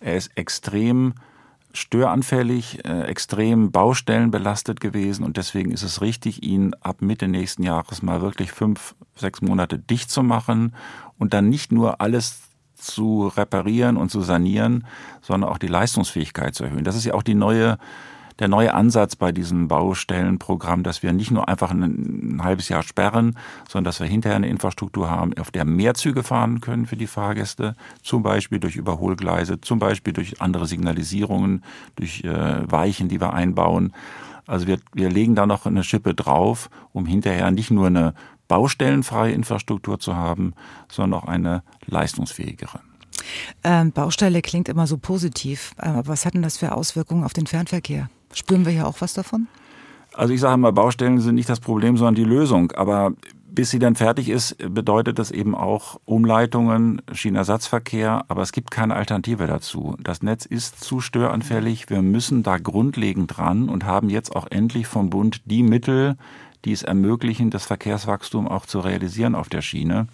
Er 0.00 0.16
ist 0.16 0.30
extrem 0.36 1.14
störanfällig, 1.72 2.84
äh, 2.84 3.02
extrem 3.02 3.70
baustellenbelastet 3.70 4.80
gewesen 4.80 5.24
und 5.24 5.36
deswegen 5.36 5.70
ist 5.70 5.82
es 5.82 6.00
richtig, 6.00 6.42
ihn 6.42 6.74
ab 6.80 7.00
Mitte 7.00 7.28
nächsten 7.28 7.62
Jahres 7.62 8.02
mal 8.02 8.20
wirklich 8.20 8.52
fünf, 8.52 8.94
sechs 9.14 9.40
Monate 9.42 9.78
dicht 9.78 10.10
zu 10.10 10.22
machen 10.22 10.74
und 11.18 11.34
dann 11.34 11.48
nicht 11.48 11.72
nur 11.72 12.00
alles 12.00 12.40
zu 12.74 13.28
reparieren 13.28 13.96
und 13.96 14.10
zu 14.10 14.22
sanieren, 14.22 14.86
sondern 15.20 15.50
auch 15.50 15.58
die 15.58 15.66
Leistungsfähigkeit 15.66 16.54
zu 16.54 16.64
erhöhen. 16.64 16.84
Das 16.84 16.96
ist 16.96 17.04
ja 17.04 17.14
auch 17.14 17.22
die 17.22 17.34
neue 17.34 17.78
der 18.40 18.48
neue 18.48 18.74
Ansatz 18.74 19.16
bei 19.16 19.32
diesem 19.32 19.68
Baustellenprogramm, 19.68 20.82
dass 20.82 21.02
wir 21.02 21.12
nicht 21.12 21.30
nur 21.30 21.48
einfach 21.48 21.70
ein, 21.70 21.82
ein, 21.82 22.42
halbes 22.42 22.68
Jahr 22.68 22.82
sperren, 22.82 23.36
sondern 23.68 23.84
dass 23.84 24.00
wir 24.00 24.06
hinterher 24.06 24.36
eine 24.36 24.48
Infrastruktur 24.48 25.10
haben, 25.10 25.36
auf 25.38 25.50
der 25.50 25.64
mehr 25.64 25.94
Züge 25.94 26.22
fahren 26.22 26.60
können 26.60 26.86
für 26.86 26.96
die 26.96 27.06
Fahrgäste, 27.06 27.76
zum 28.02 28.22
Beispiel 28.22 28.58
durch 28.58 28.76
Überholgleise, 28.76 29.60
zum 29.60 29.78
Beispiel 29.78 30.14
durch 30.14 30.40
andere 30.40 30.66
Signalisierungen, 30.66 31.62
durch 31.96 32.24
äh, 32.24 32.70
Weichen, 32.70 33.08
die 33.08 33.20
wir 33.20 33.34
einbauen. 33.34 33.92
Also 34.46 34.66
wir, 34.66 34.78
wir 34.94 35.10
legen 35.10 35.34
da 35.34 35.46
noch 35.46 35.66
eine 35.66 35.84
Schippe 35.84 36.14
drauf, 36.14 36.70
um 36.92 37.06
hinterher 37.06 37.50
nicht 37.50 37.70
nur 37.70 37.86
eine 37.86 38.14
baustellenfreie 38.48 39.32
Infrastruktur 39.32 40.00
zu 40.00 40.16
haben, 40.16 40.54
sondern 40.90 41.20
auch 41.20 41.28
eine 41.28 41.62
leistungsfähigere. 41.86 42.80
Ähm, 43.62 43.92
Baustelle 43.92 44.42
klingt 44.42 44.68
immer 44.68 44.86
so 44.86 44.96
positiv. 44.96 45.72
Aber 45.76 46.08
was 46.08 46.24
hat 46.24 46.34
denn 46.34 46.42
das 46.42 46.56
für 46.56 46.72
Auswirkungen 46.72 47.22
auf 47.22 47.32
den 47.32 47.46
Fernverkehr? 47.46 48.08
Spüren 48.32 48.64
wir 48.64 48.72
hier 48.72 48.86
auch 48.86 49.00
was 49.00 49.14
davon? 49.14 49.48
Also 50.14 50.32
ich 50.34 50.40
sage 50.40 50.56
mal, 50.56 50.72
Baustellen 50.72 51.20
sind 51.20 51.36
nicht 51.36 51.48
das 51.48 51.60
Problem, 51.60 51.96
sondern 51.96 52.14
die 52.16 52.24
Lösung. 52.24 52.72
Aber 52.72 53.12
bis 53.52 53.70
sie 53.70 53.78
dann 53.78 53.96
fertig 53.96 54.28
ist, 54.28 54.56
bedeutet 54.58 55.18
das 55.18 55.30
eben 55.30 55.54
auch 55.54 56.00
Umleitungen, 56.04 57.02
Schienenersatzverkehr, 57.12 58.24
aber 58.28 58.42
es 58.42 58.52
gibt 58.52 58.70
keine 58.70 58.94
Alternative 58.94 59.46
dazu. 59.46 59.96
Das 60.00 60.22
Netz 60.22 60.46
ist 60.46 60.82
zu 60.82 61.00
störanfällig. 61.00 61.90
Wir 61.90 62.02
müssen 62.02 62.42
da 62.42 62.58
grundlegend 62.58 63.36
dran 63.36 63.68
und 63.68 63.84
haben 63.84 64.08
jetzt 64.08 64.34
auch 64.34 64.46
endlich 64.50 64.86
vom 64.86 65.10
Bund 65.10 65.42
die 65.46 65.62
Mittel, 65.62 66.16
die 66.64 66.72
es 66.72 66.82
ermöglichen, 66.82 67.50
das 67.50 67.64
Verkehrswachstum 67.64 68.46
auch 68.46 68.66
zu 68.66 68.80
realisieren 68.80 69.34
auf 69.34 69.48
der 69.48 69.62
Schiene. 69.62 70.06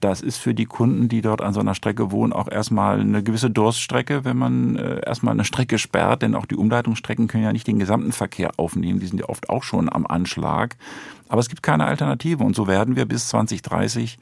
Das 0.00 0.22
ist 0.22 0.38
für 0.38 0.54
die 0.54 0.64
Kunden, 0.64 1.08
die 1.08 1.20
dort 1.20 1.42
an 1.42 1.52
so 1.52 1.60
einer 1.60 1.74
Strecke 1.74 2.10
wohnen, 2.10 2.32
auch 2.32 2.48
erstmal 2.50 3.00
eine 3.00 3.22
gewisse 3.22 3.50
Durststrecke, 3.50 4.24
wenn 4.24 4.36
man 4.36 4.76
äh, 4.76 5.00
erstmal 5.04 5.34
eine 5.34 5.44
Strecke 5.44 5.78
sperrt, 5.78 6.22
denn 6.22 6.34
auch 6.34 6.46
die 6.46 6.56
Umleitungsstrecken 6.56 7.28
können 7.28 7.44
ja 7.44 7.52
nicht 7.52 7.66
den 7.66 7.78
gesamten 7.78 8.12
Verkehr 8.12 8.50
aufnehmen, 8.56 9.00
die 9.00 9.06
sind 9.06 9.18
ja 9.20 9.28
oft 9.28 9.50
auch 9.50 9.62
schon 9.62 9.92
am 9.92 10.06
Anschlag. 10.06 10.76
Aber 11.28 11.40
es 11.40 11.48
gibt 11.48 11.62
keine 11.62 11.84
Alternative 11.84 12.42
und 12.42 12.56
so 12.56 12.66
werden 12.66 12.96
wir 12.96 13.06
bis 13.06 13.28
2030 13.28 14.18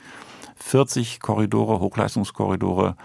40 0.57 1.21
Korridore, 1.21 1.81
Hochleistungskorridore 1.81 2.97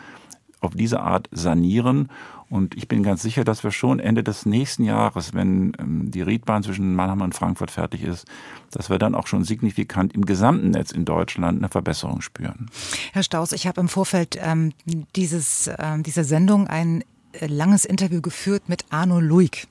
auf 0.62 0.75
diese 0.75 1.01
Art 1.01 1.27
sanieren. 1.32 2.10
Und 2.50 2.75
ich 2.75 2.88
bin 2.88 3.03
ganz 3.03 3.22
sicher, 3.22 3.44
dass 3.44 3.63
wir 3.63 3.72
schon 3.72 4.00
Ende 4.00 4.24
des 4.24 4.46
nächsten 4.46 4.84
Jahres, 4.84 5.34
wenn 5.34 5.74
ähm, 5.79 6.12
die 6.12 6.22
Riedbahn 6.22 6.63
zwischen 6.63 6.96
Mannheim 6.96 7.22
und 7.22 7.36
Frankfurt 7.36 7.72
fertig 7.72 8.03
ist, 8.03 8.25
dass 8.72 8.89
wir 8.89 8.98
dann 8.98 9.13
auch 9.15 9.27
schon 9.27 9.44
signifikant 9.44 10.13
im 10.13 10.25
gesamten 10.25 10.72
Netz 10.72 10.91
in 10.91 11.06
Deutschland 11.06 11.60
eine 11.60 11.70
Verbesserung 11.70 12.22
spüren. 12.22 12.70
Herr 13.13 13.24
Staus, 13.24 13.51
ich 13.51 13.68
habe 13.68 13.82
im 13.82 13.88
Vorfeld 13.88 14.39
ähm, 14.41 14.74
dieses, 15.15 15.68
äh, 15.68 16.00
dieser 16.00 16.24
Sendung 16.24 16.68
ein 16.68 17.03
äh, 17.34 17.46
langes 17.46 17.86
Interview 17.86 18.22
geführt 18.22 18.63
mit 18.68 18.86
Arno 18.89 19.20
Luig 19.20 19.68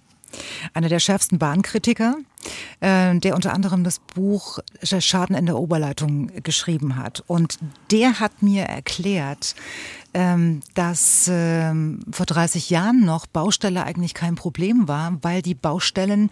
einer 0.75 0.89
der 0.89 0.99
schärfsten 0.99 1.39
Bahnkritiker, 1.39 2.17
äh, 2.81 3.17
der 3.19 3.35
unter 3.35 3.53
anderem 3.53 3.85
das 3.85 3.99
Buch 3.99 4.59
Schaden 4.83 5.37
in 5.37 5.47
der 5.47 5.57
Oberleitung 5.57 6.31
geschrieben 6.43 6.97
hat. 6.97 7.25
Und 7.27 7.59
der 7.91 8.21
hat 8.21 8.43
mir 8.43 8.65
erklärt, 8.65 9.55
dass 10.75 11.29
ähm, 11.31 12.01
vor 12.11 12.27
30 12.27 12.71
Jahren 12.71 13.05
noch 13.05 13.27
Baustelle 13.27 13.85
eigentlich 13.85 14.15
kein 14.15 14.35
Problem 14.35 14.89
war, 14.89 15.19
weil 15.23 15.43
die 15.43 15.55
Baustellen 15.55 16.31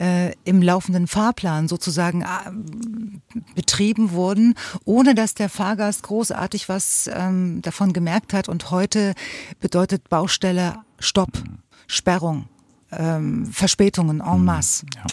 äh, 0.00 0.32
im 0.44 0.62
laufenden 0.62 1.06
Fahrplan 1.06 1.68
sozusagen 1.68 2.22
äh, 2.22 2.26
betrieben 3.54 4.12
wurden, 4.12 4.54
ohne 4.84 5.14
dass 5.14 5.34
der 5.34 5.48
Fahrgast 5.48 6.02
großartig 6.04 6.68
was 6.68 7.08
ähm, 7.12 7.60
davon 7.62 7.92
gemerkt 7.92 8.32
hat. 8.32 8.48
Und 8.48 8.70
heute 8.70 9.14
bedeutet 9.60 10.08
Baustelle 10.08 10.76
Stopp, 10.98 11.42
Sperrung 11.86 12.48
ähm, 12.92 13.46
Verspätungen 13.46 14.20
en 14.20 14.38
mhm. 14.38 14.44
masse. 14.44 14.86
Ja. 14.94 15.04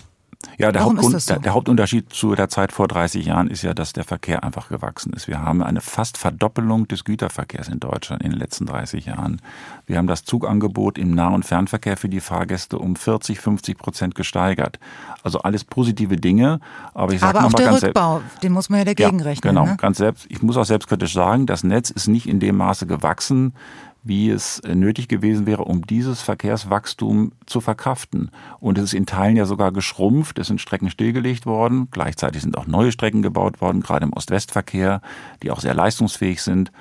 Ja, 0.57 0.71
der, 0.71 0.83
Hauptgrund, 0.83 1.21
so? 1.21 1.33
der, 1.33 1.41
der, 1.41 1.53
Hauptunterschied 1.53 2.11
zu 2.11 2.35
der 2.35 2.49
Zeit 2.49 2.71
vor 2.71 2.87
30 2.87 3.25
Jahren 3.25 3.49
ist 3.49 3.61
ja, 3.61 3.73
dass 3.73 3.93
der 3.93 4.03
Verkehr 4.03 4.43
einfach 4.43 4.69
gewachsen 4.69 5.13
ist. 5.13 5.27
Wir 5.27 5.41
haben 5.41 5.61
eine 5.61 5.81
fast 5.81 6.17
Verdoppelung 6.17 6.87
des 6.87 7.03
Güterverkehrs 7.03 7.67
in 7.67 7.79
Deutschland 7.79 8.23
in 8.23 8.31
den 8.31 8.39
letzten 8.39 8.65
30 8.65 9.05
Jahren. 9.05 9.41
Wir 9.85 9.97
haben 9.97 10.07
das 10.07 10.23
Zugangebot 10.23 10.97
im 10.97 11.11
Nah- 11.11 11.33
und 11.33 11.43
Fernverkehr 11.43 11.97
für 11.97 12.09
die 12.09 12.19
Fahrgäste 12.19 12.79
um 12.79 12.95
40, 12.95 13.39
50 13.39 13.77
Prozent 13.77 14.15
gesteigert. 14.15 14.79
Also 15.23 15.39
alles 15.39 15.63
positive 15.63 16.17
Dinge. 16.17 16.59
Aber 16.93 17.13
ich 17.13 17.19
sage 17.19 17.43
auch 17.43 17.53
der 17.53 17.65
ganz 17.65 17.83
Rückbau, 17.83 18.21
den 18.41 18.53
muss 18.53 18.69
man 18.69 18.79
ja 18.79 18.85
dagegen 18.85 19.19
ja, 19.19 19.25
rechnen. 19.25 19.55
Genau, 19.55 19.65
ne? 19.65 19.77
ganz 19.77 19.97
selbst. 19.97 20.25
Ich 20.29 20.41
muss 20.41 20.57
auch 20.57 20.65
selbstkritisch 20.65 21.13
sagen, 21.13 21.45
das 21.45 21.63
Netz 21.63 21.89
ist 21.89 22.07
nicht 22.07 22.27
in 22.27 22.39
dem 22.39 22.57
Maße 22.57 22.87
gewachsen, 22.87 23.53
wie 24.05 24.29
es 24.29 24.61
nötig 24.63 25.07
gewesen 25.07 25.47
wäre, 25.47 25.65
um 25.65 25.85
dieses 25.85 26.21
Verkehrswachstum 26.21 27.31
zu 27.47 27.59
verkraften. 27.59 28.29
Und 28.59 28.77
es 28.77 28.85
ist 28.85 28.93
in 28.93 29.07
Teilen 29.07 29.35
ja 29.35 29.45
sogar 29.45 29.71
geschrumpft. 29.71 30.37
Es 30.37 30.47
sind 30.47 30.61
Strecken 30.61 30.91
stillgelegt 30.91 31.47
worden. 31.47 31.87
Gleichzeitig 31.89 32.43
sind 32.43 32.57
auch 32.57 32.67
neue 32.67 32.91
Strecken 32.91 33.23
gebaut 33.23 33.61
worden, 33.61 33.81
gerade 33.81 34.05
im 34.05 34.13
Ost-West-Verkehr, 34.13 35.01
die 35.41 35.49
auch 35.49 35.59
sehr 35.59 35.73
leistungsfähig 35.73 36.41
sind. 36.43 36.71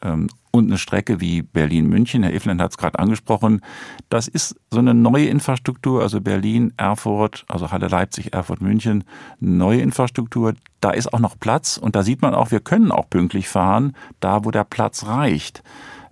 Ähm, 0.00 0.28
und 0.54 0.68
eine 0.68 0.78
Strecke 0.78 1.20
wie 1.20 1.42
Berlin-München, 1.42 2.22
Herr 2.22 2.32
Efland 2.32 2.62
hat 2.62 2.70
es 2.70 2.78
gerade 2.78 2.98
angesprochen, 2.98 3.60
das 4.08 4.28
ist 4.28 4.54
so 4.70 4.78
eine 4.78 4.94
neue 4.94 5.26
Infrastruktur, 5.26 6.00
also 6.00 6.20
Berlin, 6.20 6.72
Erfurt, 6.76 7.44
also 7.48 7.72
Halle 7.72 7.88
Leipzig, 7.88 8.32
Erfurt, 8.32 8.62
München, 8.62 9.02
neue 9.40 9.80
Infrastruktur. 9.80 10.54
Da 10.80 10.90
ist 10.90 11.12
auch 11.12 11.18
noch 11.18 11.38
Platz 11.40 11.76
und 11.76 11.96
da 11.96 12.04
sieht 12.04 12.22
man 12.22 12.34
auch, 12.34 12.52
wir 12.52 12.60
können 12.60 12.92
auch 12.92 13.10
pünktlich 13.10 13.48
fahren, 13.48 13.96
da 14.20 14.44
wo 14.44 14.52
der 14.52 14.64
Platz 14.64 15.06
reicht. 15.06 15.64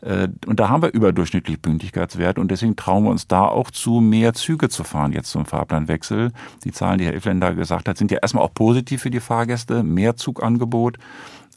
Äh, 0.03 0.29
und 0.47 0.61
da 0.61 0.69
haben 0.69 0.83
wir 0.83 0.93
überdurchschnittlich 0.93 1.63
Pünktlichkeitswert 1.63 2.39
und 2.39 2.51
deswegen 2.51 2.77
trauen 2.77 3.05
wir 3.05 3.11
uns 3.11 3.29
da 3.29 3.47
auch 3.47 3.71
zu, 3.71 4.01
mehr 4.01 4.35
Züge 4.35 4.69
zu 4.69 4.85
fahren 4.85 5.13
jetzt 5.13 5.31
zum 5.31 5.47
Fahrplanwechsel. 5.47 6.33
Die 6.65 6.73
Zahlen, 6.73 6.99
die 6.99 7.07
Herr 7.07 7.15
Effländer 7.15 7.55
gesagt 7.55 7.89
hat, 7.89 7.97
sind 7.97 8.11
ja 8.11 8.19
erstmal 8.21 8.45
auch 8.45 8.55
positiv 8.55 9.03
für 9.03 9.11
die 9.11 9.21
Fahrgäste, 9.21 9.83
mehr 9.83 10.17
Zugangebot. 10.17 10.99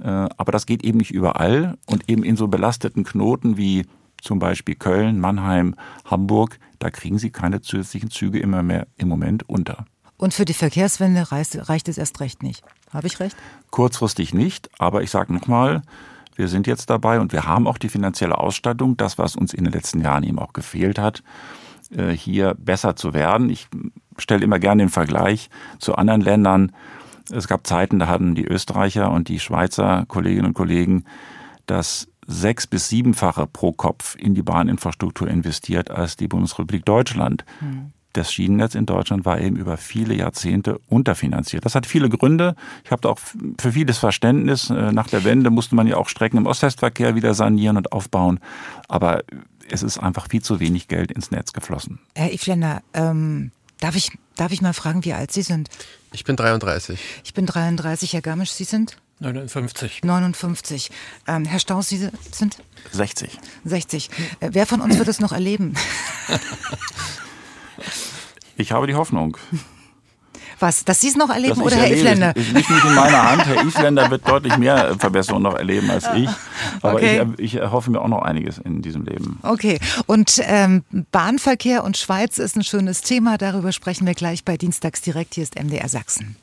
Äh, 0.01 0.07
aber 0.07 0.51
das 0.51 0.65
geht 0.65 0.83
eben 0.83 0.99
nicht 0.99 1.11
überall 1.11 1.77
und 1.87 2.09
eben 2.09 2.23
in 2.23 2.37
so 2.37 2.47
belasteten 2.47 3.03
Knoten 3.03 3.57
wie 3.57 3.85
zum 4.21 4.39
Beispiel 4.39 4.75
Köln, 4.75 5.19
Mannheim, 5.19 5.75
Hamburg, 6.05 6.59
da 6.79 6.89
kriegen 6.89 7.19
sie 7.19 7.29
keine 7.29 7.61
zusätzlichen 7.61 8.09
Züge 8.09 8.39
immer 8.39 8.63
mehr 8.63 8.87
im 8.97 9.07
Moment 9.07 9.47
unter. 9.47 9.85
Und 10.17 10.33
für 10.33 10.45
die 10.45 10.53
Verkehrswende 10.53 11.31
reicht, 11.31 11.69
reicht 11.69 11.87
es 11.89 11.97
erst 11.97 12.19
recht 12.21 12.41
nicht. 12.41 12.63
Habe 12.91 13.07
ich 13.07 13.19
recht? 13.19 13.35
Kurzfristig 13.69 14.33
nicht, 14.33 14.69
aber 14.79 15.03
ich 15.03 15.11
sage 15.11 15.33
nochmal, 15.33 15.81
wir 16.35 16.47
sind 16.47 16.67
jetzt 16.67 16.89
dabei 16.89 17.19
und 17.19 17.33
wir 17.33 17.45
haben 17.45 17.67
auch 17.67 17.77
die 17.77 17.89
finanzielle 17.89 18.37
Ausstattung, 18.37 18.97
das, 18.97 19.17
was 19.17 19.35
uns 19.35 19.53
in 19.53 19.63
den 19.63 19.73
letzten 19.73 20.01
Jahren 20.01 20.23
eben 20.23 20.39
auch 20.39 20.53
gefehlt 20.53 20.99
hat, 20.99 21.23
äh, 21.95 22.11
hier 22.11 22.55
besser 22.55 22.95
zu 22.95 23.13
werden. 23.13 23.49
Ich 23.49 23.67
stelle 24.17 24.43
immer 24.43 24.59
gerne 24.59 24.83
den 24.83 24.89
Vergleich 24.89 25.49
zu 25.79 25.95
anderen 25.95 26.21
Ländern. 26.21 26.71
Es 27.31 27.47
gab 27.47 27.65
Zeiten, 27.65 27.99
da 27.99 28.07
hatten 28.07 28.35
die 28.35 28.45
Österreicher 28.45 29.11
und 29.11 29.29
die 29.29 29.39
Schweizer 29.39 30.05
Kolleginnen 30.07 30.47
und 30.47 30.53
Kollegen 30.53 31.05
das 31.65 32.07
sechs- 32.27 32.67
bis 32.67 32.89
siebenfache 32.89 33.47
pro 33.47 33.71
Kopf 33.71 34.15
in 34.17 34.35
die 34.35 34.43
Bahninfrastruktur 34.43 35.27
investiert 35.27 35.89
als 35.89 36.15
die 36.15 36.27
Bundesrepublik 36.27 36.85
Deutschland. 36.85 37.45
Mhm 37.61 37.91
das 38.17 38.31
Schienennetz 38.31 38.75
in 38.75 38.85
Deutschland 38.85 39.25
war 39.25 39.39
eben 39.39 39.55
über 39.55 39.77
viele 39.77 40.13
Jahrzehnte 40.13 40.79
unterfinanziert. 40.87 41.65
Das 41.65 41.75
hat 41.75 41.85
viele 41.85 42.09
Gründe. 42.09 42.55
Ich 42.83 42.91
habe 42.91 43.01
da 43.01 43.09
auch 43.09 43.19
für 43.19 43.71
vieles 43.71 43.97
Verständnis. 43.97 44.69
Äh, 44.69 44.91
nach 44.91 45.07
der 45.07 45.23
Wende 45.23 45.49
musste 45.49 45.75
man 45.75 45.87
ja 45.87 45.97
auch 45.97 46.09
Strecken 46.09 46.37
im 46.37 46.45
Ost-West-Verkehr 46.45 47.15
wieder 47.15 47.33
sanieren 47.33 47.77
und 47.77 47.91
aufbauen. 47.91 48.39
Aber 48.87 49.23
es 49.69 49.83
ist 49.83 49.97
einfach 49.97 50.29
viel 50.29 50.41
zu 50.41 50.59
wenig 50.59 50.87
Geld 50.87 51.11
ins 51.11 51.31
Netz 51.31 51.53
geflossen. 51.53 51.99
Herr 52.15 52.31
Ifländer, 52.33 52.81
ähm, 52.93 53.51
darf, 53.79 53.95
ich, 53.95 54.11
darf 54.35 54.51
ich 54.51 54.61
mal 54.61 54.73
fragen, 54.73 55.03
wie 55.05 55.13
alt 55.13 55.31
Sie 55.31 55.41
sind? 55.41 55.69
Ich 56.13 56.23
bin 56.23 56.35
33. 56.35 56.99
Ich 57.23 57.33
bin 57.33 57.45
33. 57.45 58.13
Herr 58.13 58.21
Garmisch, 58.21 58.51
Sie 58.51 58.63
sind? 58.63 58.97
59. 59.19 60.03
59. 60.03 60.91
Ähm, 61.27 61.45
Herr 61.45 61.59
Staus, 61.59 61.89
Sie 61.89 62.09
sind? 62.31 62.57
60. 62.91 63.39
60. 63.63 64.09
Äh, 64.39 64.49
wer 64.51 64.65
von 64.65 64.81
uns 64.81 64.97
wird 64.97 65.07
es 65.07 65.19
noch 65.19 65.31
erleben? 65.31 65.73
Ich 68.57 68.71
habe 68.71 68.87
die 68.87 68.95
Hoffnung. 68.95 69.37
Was, 70.59 70.85
dass 70.85 71.01
Sie 71.01 71.09
es 71.09 71.15
noch 71.15 71.29
erleben 71.29 71.61
oder 71.61 71.75
Herr 71.75 71.91
Ifländer? 71.91 72.33
Es 72.35 72.51
liegt 72.51 72.69
nicht 72.69 72.85
in 72.85 72.95
meiner 72.95 73.31
Hand. 73.31 73.45
Herr 73.45 73.65
Ifländer 73.65 74.09
wird 74.09 74.27
deutlich 74.27 74.57
mehr 74.57 74.95
Verbesserungen 74.97 75.43
noch 75.43 75.55
erleben 75.57 75.89
als 75.91 76.07
ich. 76.15 76.29
Aber 76.81 76.95
okay. 76.95 77.25
ich, 77.37 77.55
ich 77.55 77.55
erhoffe 77.55 77.91
mir 77.91 77.99
auch 77.99 78.07
noch 78.07 78.21
einiges 78.21 78.57
in 78.59 78.81
diesem 78.81 79.03
Leben. 79.03 79.39
Okay. 79.43 79.79
Und 80.05 80.41
ähm, 80.43 80.83
Bahnverkehr 81.11 81.83
und 81.83 81.97
Schweiz 81.97 82.37
ist 82.37 82.55
ein 82.55 82.63
schönes 82.63 83.01
Thema. 83.01 83.37
Darüber 83.37 83.71
sprechen 83.71 84.07
wir 84.07 84.13
gleich 84.13 84.45
bei 84.45 84.55
Dienstags 84.55 85.01
direkt. 85.01 85.35
Hier 85.35 85.43
ist 85.43 85.61
MDR 85.61 85.89
Sachsen. 85.89 86.37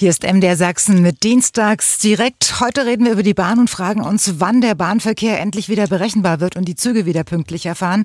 Hier 0.00 0.10
ist 0.10 0.22
MDR 0.22 0.56
Sachsen 0.56 1.02
mit 1.02 1.24
Dienstags 1.24 1.98
direkt. 1.98 2.60
Heute 2.60 2.86
reden 2.86 3.04
wir 3.04 3.10
über 3.10 3.24
die 3.24 3.34
Bahn 3.34 3.58
und 3.58 3.68
fragen 3.68 4.00
uns, 4.00 4.34
wann 4.38 4.60
der 4.60 4.76
Bahnverkehr 4.76 5.40
endlich 5.40 5.68
wieder 5.68 5.88
berechenbar 5.88 6.38
wird 6.38 6.54
und 6.54 6.66
die 6.66 6.76
Züge 6.76 7.04
wieder 7.04 7.24
pünktlicher 7.24 7.74
fahren. 7.74 8.04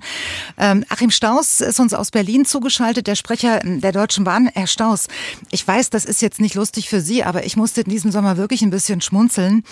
Ähm, 0.57 0.85
Achim 0.89 1.11
Staus 1.11 1.61
ist 1.61 1.79
uns 1.79 1.93
aus 1.93 2.09
Berlin 2.09 2.45
zugeschaltet, 2.45 3.05
der 3.05 3.13
Sprecher 3.13 3.59
der 3.63 3.91
Deutschen 3.91 4.23
Bahn. 4.23 4.49
Herr 4.55 4.65
Staus, 4.65 5.05
ich 5.51 5.67
weiß, 5.67 5.91
das 5.91 6.05
ist 6.05 6.23
jetzt 6.23 6.41
nicht 6.41 6.55
lustig 6.55 6.89
für 6.89 6.99
Sie, 6.99 7.23
aber 7.23 7.45
ich 7.45 7.57
musste 7.57 7.81
in 7.81 7.91
diesem 7.91 8.11
Sommer 8.11 8.37
wirklich 8.37 8.63
ein 8.63 8.71
bisschen 8.71 8.99
schmunzeln, 8.99 9.63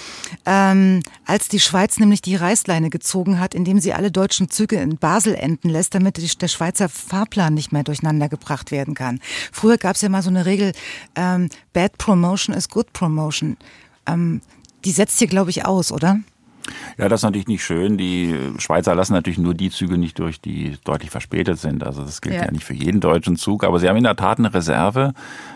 ähm, 0.45 1.01
als 1.25 1.47
die 1.47 1.60
Schweiz 1.60 1.97
nämlich 1.97 2.21
die 2.21 2.36
Reißleine 2.36 2.91
gezogen 2.91 3.39
hat, 3.39 3.55
indem 3.55 3.79
sie 3.79 3.93
alle 3.93 4.12
deutschen 4.12 4.51
Züge 4.51 4.75
in 4.75 4.97
Basel 4.97 5.34
enden 5.34 5.69
lässt, 5.69 5.95
damit 5.95 6.17
der 6.39 6.47
Schweizer 6.47 6.88
Fahrplan 6.88 7.55
nicht 7.55 7.71
mehr 7.71 7.84
durcheinander 7.84 8.29
gebracht 8.29 8.69
werden 8.69 8.93
kann. 8.93 9.19
Früher 9.51 9.79
gab 9.79 9.95
es 9.95 10.03
ja 10.03 10.10
mal 10.10 10.21
so 10.21 10.29
eine 10.29 10.45
Regel, 10.45 10.73
ähm, 11.15 11.49
Bad 11.73 11.97
Promotion 11.97 12.55
is 12.55 12.69
Good 12.69 12.93
Promotion. 12.93 13.57
Ähm, 14.07 14.41
die 14.86 14.91
setzt 14.91 15.19
hier, 15.19 15.27
glaube 15.27 15.51
ich, 15.51 15.65
aus, 15.65 15.91
oder? 15.91 16.19
Ja, 16.97 17.10
das 17.10 17.21
ist 17.21 17.23
natürlich 17.23 17.47
nicht 17.47 17.63
schön. 17.63 17.97
Die 17.97 18.36
Schweizer 18.57 18.93
lassen 18.95 19.13
natürlich 19.13 19.39
nur 19.39 19.53
die 19.53 19.69
Züge 19.69 19.97
nicht 19.97 20.19
durch, 20.19 20.41
die 20.41 20.77
deutlich 20.84 21.10
verspätet 21.10 21.60
sind. 21.60 21.84
Also 21.84 22.03
das 22.03 22.21
gilt 22.21 22.36
ja, 22.36 22.45
ja 22.45 22.51
nicht 22.51 22.63
für 22.63 22.73
jeden 22.73 23.01
deutschen 23.01 23.36
Zug. 23.36 23.63
Aber 23.63 23.79
sie 23.79 23.89
haben 23.89 23.97
in 23.97 24.03
der 24.03 24.15
Tat 24.15 24.39
eine 24.39 24.53
Reserve, 24.53 25.13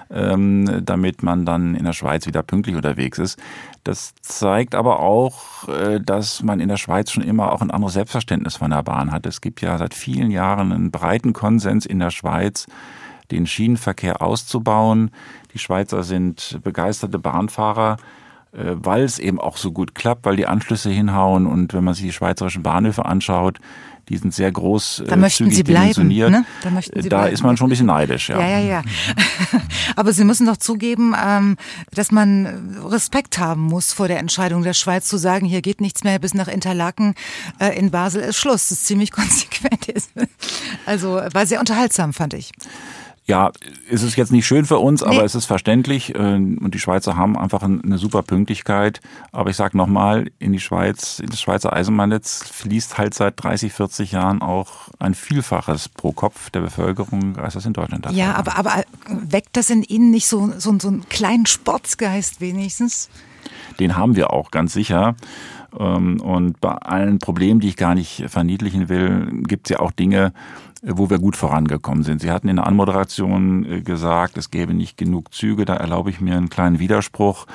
ähm, 0.10 0.82
damit 0.84 1.24
man 1.24 1.46
dann 1.46 1.76
in 1.76 1.86
der 1.86 1.94
Schweiz 1.94 2.26
wieder 2.26 2.44
pünktlich 2.44 2.76
unterwegs 2.76 3.20
ist. 3.20 3.40
Das 3.84 4.14
zeigt 4.22 4.76
aber 4.76 5.00
auch, 5.00 5.68
äh, 5.68 6.00
dass 6.00 6.44
man 6.44 6.60
in 6.60 6.70
der 6.70 6.78
Schweiz 6.78 7.12
schon 7.12 7.24
immer 7.24 7.52
auch 7.52 7.62
ein 7.62 7.72
anderes 7.72 7.94
Selbstverständnis 7.94 8.56
von 8.56 8.72
der 8.72 8.84
Bahn 8.84 9.12
hat. 9.12 9.26
Es 9.26 9.42
gibt 9.42 9.62
ja 9.62 9.78
seit 9.78 9.94
vielen 9.94 10.32
Jahren 10.32 10.72
einen 10.72 10.92
breiten 10.92 11.34
Konsens 11.34 11.86
in 11.86 12.00
der 12.00 12.12
Schweiz, 12.12 12.66
den 13.32 13.48
Schienenverkehr 13.48 14.22
auszubauen. 14.22 15.12
Die 15.56 15.60
Schweizer 15.60 16.04
sind 16.04 16.60
begeisterte 16.64 17.18
Bahnfahrer, 17.18 17.98
äh, 18.52 18.74
weil 18.76 19.04
es 19.04 19.18
eben 19.18 19.40
auch 19.40 19.58
so 19.58 19.72
gut 19.72 19.96
klappt, 19.96 20.26
weil 20.26 20.36
die 20.36 20.46
Anschlüsse 20.46 20.90
hinhauen 20.90 21.48
und 21.48 21.74
wenn 21.74 21.84
man 21.84 21.94
sich 21.94 22.04
die 22.04 22.14
schweizerischen 22.14 22.62
Bahnhöfe 22.62 23.06
anschaut, 23.06 23.60
Die 24.08 24.18
sind 24.18 24.34
sehr 24.36 24.52
groß. 24.52 25.04
Da 25.08 25.16
möchten 25.16 25.50
Sie 25.50 25.64
bleiben. 25.64 26.08
Ne? 26.10 26.46
Da, 26.62 26.70
möchten 26.70 27.02
Sie 27.02 27.10
da 27.10 27.22
bleiben. 27.22 27.34
ist 27.34 27.42
man 27.42 27.58
schon 27.58 27.68
ein 27.68 27.70
bisschen 27.72 27.88
neidisch. 27.88 28.30
Ja, 28.30 28.40
ja, 28.40 28.60
ja. 28.60 28.60
ja. 28.60 28.82
Aber 29.96 30.14
Sie 30.14 30.24
müssen 30.24 30.46
doch 30.46 30.58
zugeben, 30.58 31.16
ähm, 31.20 31.58
dass 31.92 32.12
man 32.12 32.78
Respekt 32.86 33.40
haben 33.40 33.62
muss 33.62 33.94
vor 33.94 34.08
der 34.08 34.20
Entscheidung 34.20 34.62
der 34.62 34.74
Schweiz 34.74 35.08
zu 35.08 35.18
sagen, 35.18 35.48
hier 35.48 35.64
geht 35.64 35.82
nichts 35.82 36.04
mehr 36.04 36.20
bis 36.20 36.36
nach 36.36 36.48
Interlaken. 36.48 37.16
Äh, 37.60 37.80
in 37.80 37.90
Basel 37.90 38.22
ist 38.22 38.38
Schluss. 38.38 38.70
Das 38.70 38.78
ist 38.80 38.86
ziemlich 38.86 39.10
konsequent. 39.20 39.88
Also 40.86 41.20
war 41.34 41.46
sehr 41.48 41.60
unterhaltsam, 41.60 42.14
fand 42.14 42.36
ich. 42.36 42.52
Ja, 43.28 43.52
es 43.90 44.04
ist 44.04 44.16
jetzt 44.18 44.32
nicht 44.32 44.46
schön 44.46 44.66
für 44.66 44.78
uns, 44.78 45.02
aber 45.02 45.20
nee. 45.20 45.24
es 45.24 45.34
ist 45.34 45.46
verständlich. 45.46 46.14
Äh, 46.14 46.36
und 46.36 46.72
die 46.74 46.80
Schweizer 46.80 47.16
haben 47.16 47.36
einfach 47.38 47.64
eine 47.64 47.98
super 47.98 48.22
Pünktlichkeit. 48.22 49.02
Aber 49.32 49.50
ich 49.50 49.56
sage 49.56 49.76
nochmal, 49.76 50.30
in 50.38 50.54
die 50.54 50.60
Schweiz, 50.60 51.20
in 51.20 51.28
das 51.28 51.42
Schweizer 51.42 51.74
Eisenbahnnetz 51.74 52.48
fließt 52.52 53.00
halt 53.00 53.16
seit 53.16 53.44
30, 53.44 53.74
40 53.74 54.12
Jahren 54.12 54.44
auch 54.44 54.90
ein 55.00 55.16
Vielfaches 55.16 55.90
pro 55.90 56.12
Kopf 56.12 56.52
der 56.52 56.62
Bevölkerung, 56.62 57.38
als 57.38 57.56
das 57.56 57.66
in 57.66 57.74
Deutschland 57.74 58.06
der 58.06 58.12
Ja, 58.12 58.36
aber, 58.36 58.58
aber 58.58 58.84
weckt 59.08 59.58
das 59.58 59.72
in 59.72 59.82
Ihnen 59.82 60.12
nicht 60.12 60.28
so, 60.28 60.52
so, 60.60 60.78
so 60.80 60.88
einen 60.88 61.10
kleinen 61.10 61.48
Sportsgeist 61.48 62.42
wenigstens? 62.42 63.10
Den 63.80 63.96
haben 63.96 64.16
wir 64.16 64.32
auch, 64.34 64.52
ganz 64.52 64.74
sicher. 64.74 65.16
Ähm, 65.80 66.22
und 66.22 66.62
bei 66.62 66.72
allen 66.72 67.20
Problemen, 67.20 67.60
die 67.60 67.70
ich 67.70 67.76
gar 67.76 67.96
nicht 67.96 68.24
verniedlichen 68.28 68.90
will, 68.90 69.44
gibt 69.48 69.68
es 69.68 69.72
ja 69.72 69.80
auch 69.80 69.92
Dinge, 69.92 70.34
wo 70.88 71.10
wir 71.10 71.18
gut 71.18 71.36
vorangekommen 71.36 72.04
sind. 72.04 72.22
Sie 72.22 72.30
hatten 72.30 72.48
in 72.48 72.58
der 72.58 72.68
Anmoderation 72.68 73.66
äh, 73.66 73.82
gesagt, 73.82 74.38
es 74.38 74.52
gäbe 74.52 74.74
nicht 74.74 74.98
genug 74.98 75.34
Züge. 75.34 75.66
Da 75.66 75.76
erlaube 75.76 76.12
ich 76.12 76.22
mir 76.22 76.38
einen 76.38 76.50
kleinen 76.50 76.80
Widerspruch. 76.80 77.48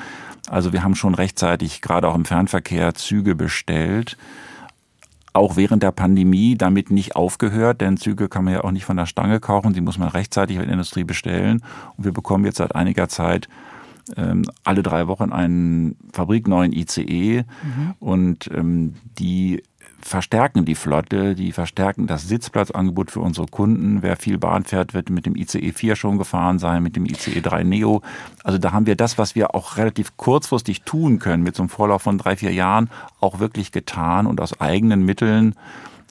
Also 0.49 0.73
wir 0.73 0.83
haben 0.83 0.95
schon 0.95 1.15
rechtzeitig, 1.15 1.81
gerade 1.81 2.07
auch 2.07 2.15
im 2.15 2.25
Fernverkehr, 2.25 2.93
Züge 2.93 3.35
bestellt. 3.35 4.17
Auch 5.33 5.55
während 5.55 5.81
der 5.81 5.93
Pandemie 5.93 6.57
damit 6.57 6.91
nicht 6.91 7.15
aufgehört, 7.15 7.79
denn 7.79 7.95
Züge 7.95 8.27
kann 8.27 8.43
man 8.43 8.53
ja 8.53 8.63
auch 8.65 8.71
nicht 8.71 8.83
von 8.83 8.97
der 8.97 9.05
Stange 9.05 9.39
kaufen. 9.39 9.71
Die 9.71 9.79
muss 9.79 9.97
man 9.97 10.09
rechtzeitig 10.09 10.57
in 10.57 10.63
der 10.63 10.73
Industrie 10.73 11.05
bestellen. 11.05 11.63
Und 11.95 12.03
wir 12.03 12.11
bekommen 12.11 12.43
jetzt 12.43 12.57
seit 12.57 12.75
einiger 12.75 13.07
Zeit 13.07 13.47
ähm, 14.17 14.43
alle 14.65 14.83
drei 14.83 15.07
Wochen 15.07 15.31
einen 15.31 15.95
fabrikneuen 16.11 16.73
ICE. 16.73 17.43
Mhm. 17.43 17.93
Und 17.99 18.49
ähm, 18.53 18.95
die 19.19 19.63
verstärken 20.01 20.65
die 20.65 20.75
Flotte, 20.75 21.35
die 21.35 21.51
verstärken 21.51 22.07
das 22.07 22.27
Sitzplatzangebot 22.27 23.11
für 23.11 23.19
unsere 23.19 23.47
Kunden. 23.47 24.01
Wer 24.01 24.15
viel 24.15 24.37
Bahn 24.37 24.63
fährt, 24.63 24.93
wird 24.93 25.09
mit 25.09 25.25
dem 25.25 25.35
ICE 25.35 25.71
4 25.71 25.95
schon 25.95 26.17
gefahren 26.17 26.59
sein, 26.59 26.83
mit 26.83 26.95
dem 26.95 27.05
ICE 27.05 27.41
3 27.41 27.63
Neo. 27.63 28.01
Also 28.43 28.57
da 28.57 28.71
haben 28.71 28.85
wir 28.85 28.95
das, 28.95 29.17
was 29.17 29.35
wir 29.35 29.55
auch 29.55 29.77
relativ 29.77 30.17
kurzfristig 30.17 30.83
tun 30.83 31.19
können, 31.19 31.43
mit 31.43 31.55
so 31.55 31.63
einem 31.63 31.69
Vorlauf 31.69 32.01
von 32.01 32.17
drei, 32.17 32.35
vier 32.35 32.53
Jahren, 32.53 32.89
auch 33.19 33.39
wirklich 33.39 33.71
getan 33.71 34.27
und 34.27 34.41
aus 34.41 34.59
eigenen 34.59 35.05
Mitteln 35.05 35.55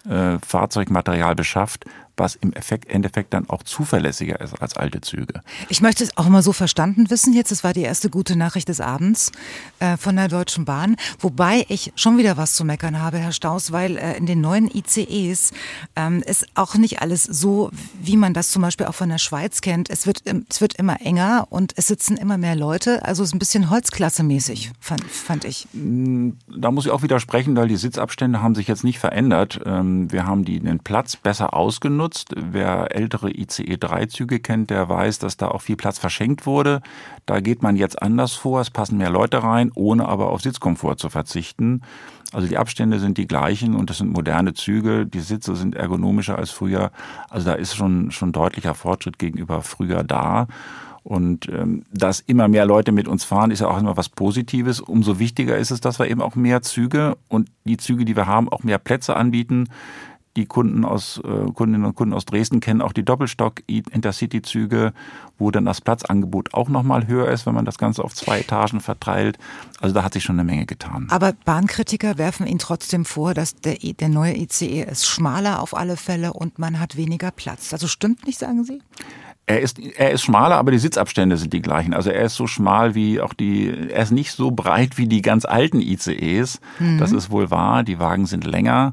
äh, 0.09 0.38
Fahrzeugmaterial 0.38 1.35
beschafft, 1.35 1.85
was 2.20 2.37
im 2.37 2.52
Effekt, 2.52 2.88
Endeffekt 2.88 3.35
dann 3.35 3.50
auch 3.50 3.64
zuverlässiger 3.64 4.40
ist 4.40 4.62
als 4.62 4.76
alte 4.76 5.00
Züge. 5.00 5.42
Ich 5.68 5.80
möchte 5.80 6.04
es 6.04 6.16
auch 6.16 6.28
mal 6.28 6.42
so 6.42 6.52
verstanden 6.52 7.11
wissen. 7.11 7.33
Jetzt, 7.33 7.50
es 7.50 7.64
war 7.64 7.72
die 7.72 7.83
erste 7.83 8.11
gute 8.11 8.37
Nachricht 8.37 8.68
des 8.68 8.80
Abends 8.80 9.33
äh, 9.80 9.96
von 9.96 10.14
der 10.14 10.28
Deutschen 10.28 10.64
Bahn, 10.64 10.96
wobei 11.18 11.64
ich 11.68 11.92
schon 11.96 12.18
wieder 12.18 12.37
was 12.37 12.54
zu 12.54 12.64
meckern 12.64 13.00
habe, 13.00 13.18
Herr 13.18 13.33
Staus, 13.33 13.72
weil 13.72 13.96
äh, 13.96 14.16
in 14.16 14.26
den 14.26 14.40
neuen 14.40 14.70
ICEs 14.72 15.52
ähm, 15.96 16.22
ist 16.24 16.46
auch 16.54 16.76
nicht 16.76 17.02
alles 17.02 17.24
so, 17.24 17.70
wie 18.00 18.16
man 18.16 18.35
das 18.35 18.50
zum 18.50 18.62
Beispiel 18.62 18.87
auch 18.87 18.94
von 18.94 19.09
der 19.09 19.18
Schweiz 19.18 19.62
kennt. 19.62 19.90
Es 19.90 20.06
wird, 20.06 20.22
es 20.48 20.61
wird 20.61 20.74
immer 20.74 21.00
enger 21.00 21.46
und 21.50 21.72
es 21.76 21.87
sitzen 21.87 22.16
immer 22.16 22.38
mehr 22.38 22.54
Leute. 22.54 23.04
Also 23.04 23.22
es 23.22 23.30
ist 23.30 23.35
ein 23.35 23.38
bisschen 23.38 23.70
Holzklasse-mäßig, 23.70 24.72
fand, 24.78 25.02
fand 25.04 25.44
ich. 25.46 25.66
Mm, 25.72 26.33
da 26.48 26.70
muss 26.70 26.85
ich 26.85 26.92
auch 26.92 27.02
widersprechen, 27.02 27.56
weil 27.56 27.68
die 27.68 27.76
Sitzabstände 27.76 28.42
haben 28.42 28.54
sich 28.54 28.68
jetzt 28.68 28.85
nicht 28.85 28.98
verändert. 28.98 29.61
Ähm, 29.64 30.12
wir 30.12 30.26
haben 30.26 30.44
die, 30.44 30.61
den 30.61 30.80
Platz 30.80 31.16
besser 31.16 31.54
ausgenutzt 31.54 32.09
genutzt. 32.10 32.34
Wer 32.36 32.94
ältere 32.94 33.30
ICE-3-Züge 33.30 34.40
kennt, 34.40 34.70
der 34.70 34.88
weiß, 34.88 35.18
dass 35.18 35.36
da 35.36 35.48
auch 35.48 35.62
viel 35.62 35.76
Platz 35.76 35.98
verschenkt 35.98 36.46
wurde. 36.46 36.80
Da 37.26 37.40
geht 37.40 37.62
man 37.62 37.76
jetzt 37.76 38.00
anders 38.02 38.32
vor. 38.32 38.60
Es 38.60 38.70
passen 38.70 38.98
mehr 38.98 39.10
Leute 39.10 39.42
rein, 39.42 39.70
ohne 39.74 40.06
aber 40.08 40.30
auf 40.30 40.42
Sitzkomfort 40.42 40.96
zu 40.96 41.08
verzichten. 41.08 41.82
Also 42.32 42.46
die 42.46 42.58
Abstände 42.58 43.00
sind 43.00 43.18
die 43.18 43.26
gleichen 43.26 43.74
und 43.74 43.90
das 43.90 43.98
sind 43.98 44.12
moderne 44.12 44.54
Züge. 44.54 45.06
Die 45.06 45.20
Sitze 45.20 45.56
sind 45.56 45.74
ergonomischer 45.74 46.38
als 46.38 46.50
früher. 46.50 46.90
Also 47.28 47.46
da 47.46 47.54
ist 47.54 47.74
schon, 47.74 48.10
schon 48.10 48.32
deutlicher 48.32 48.74
Fortschritt 48.74 49.18
gegenüber 49.18 49.62
früher 49.62 50.04
da. 50.04 50.46
Und 51.02 51.48
ähm, 51.48 51.84
dass 51.92 52.20
immer 52.20 52.46
mehr 52.46 52.66
Leute 52.66 52.92
mit 52.92 53.08
uns 53.08 53.24
fahren, 53.24 53.50
ist 53.50 53.60
ja 53.60 53.68
auch 53.68 53.78
immer 53.78 53.96
was 53.96 54.10
Positives. 54.10 54.80
Umso 54.80 55.18
wichtiger 55.18 55.56
ist 55.56 55.70
es, 55.70 55.80
dass 55.80 55.98
wir 55.98 56.08
eben 56.08 56.20
auch 56.20 56.36
mehr 56.36 56.60
Züge 56.60 57.16
und 57.28 57.48
die 57.64 57.78
Züge, 57.78 58.04
die 58.04 58.16
wir 58.16 58.26
haben, 58.26 58.50
auch 58.50 58.62
mehr 58.64 58.78
Plätze 58.78 59.16
anbieten. 59.16 59.68
Die 60.36 60.46
Kunden 60.46 60.84
aus, 60.84 61.20
äh, 61.24 61.50
Kundinnen 61.52 61.84
und 61.84 61.96
Kunden 61.96 62.14
aus 62.14 62.24
Dresden 62.24 62.60
kennen 62.60 62.82
auch 62.82 62.92
die 62.92 63.04
Doppelstock-Intercity-Züge, 63.04 64.92
wo 65.38 65.50
dann 65.50 65.64
das 65.64 65.80
Platzangebot 65.80 66.54
auch 66.54 66.68
nochmal 66.68 67.08
höher 67.08 67.28
ist, 67.28 67.46
wenn 67.46 67.54
man 67.54 67.64
das 67.64 67.78
Ganze 67.78 68.04
auf 68.04 68.14
zwei 68.14 68.40
Etagen 68.40 68.80
verteilt. 68.80 69.38
Also 69.80 69.92
da 69.92 70.04
hat 70.04 70.12
sich 70.12 70.22
schon 70.22 70.38
eine 70.38 70.48
Menge 70.48 70.66
getan. 70.66 71.08
Aber 71.10 71.32
Bahnkritiker 71.44 72.16
werfen 72.16 72.46
Ihnen 72.46 72.60
trotzdem 72.60 73.04
vor, 73.04 73.34
dass 73.34 73.56
der, 73.56 73.76
der 73.76 74.08
neue 74.08 74.36
ICE 74.36 74.82
ist 74.82 75.06
schmaler 75.06 75.60
auf 75.60 75.76
alle 75.76 75.96
Fälle 75.96 76.32
und 76.32 76.60
man 76.60 76.78
hat 76.78 76.96
weniger 76.96 77.32
Platz. 77.32 77.72
Also 77.72 77.88
stimmt 77.88 78.24
nicht, 78.24 78.38
sagen 78.38 78.62
Sie? 78.62 78.80
Er 79.46 79.60
ist, 79.60 79.80
er 79.80 80.12
ist 80.12 80.22
schmaler, 80.22 80.58
aber 80.58 80.70
die 80.70 80.78
Sitzabstände 80.78 81.36
sind 81.36 81.52
die 81.52 81.60
gleichen. 81.60 81.92
Also 81.92 82.10
er 82.10 82.22
ist 82.22 82.36
so 82.36 82.46
schmal 82.46 82.94
wie 82.94 83.20
auch 83.20 83.34
die, 83.34 83.66
er 83.90 84.04
ist 84.04 84.12
nicht 84.12 84.30
so 84.30 84.52
breit 84.52 84.96
wie 84.96 85.08
die 85.08 85.22
ganz 85.22 85.44
alten 85.44 85.80
ICEs. 85.80 86.60
Mhm. 86.78 86.98
Das 86.98 87.10
ist 87.10 87.30
wohl 87.32 87.50
wahr. 87.50 87.82
Die 87.82 87.98
Wagen 87.98 88.26
sind 88.26 88.44
länger. 88.44 88.92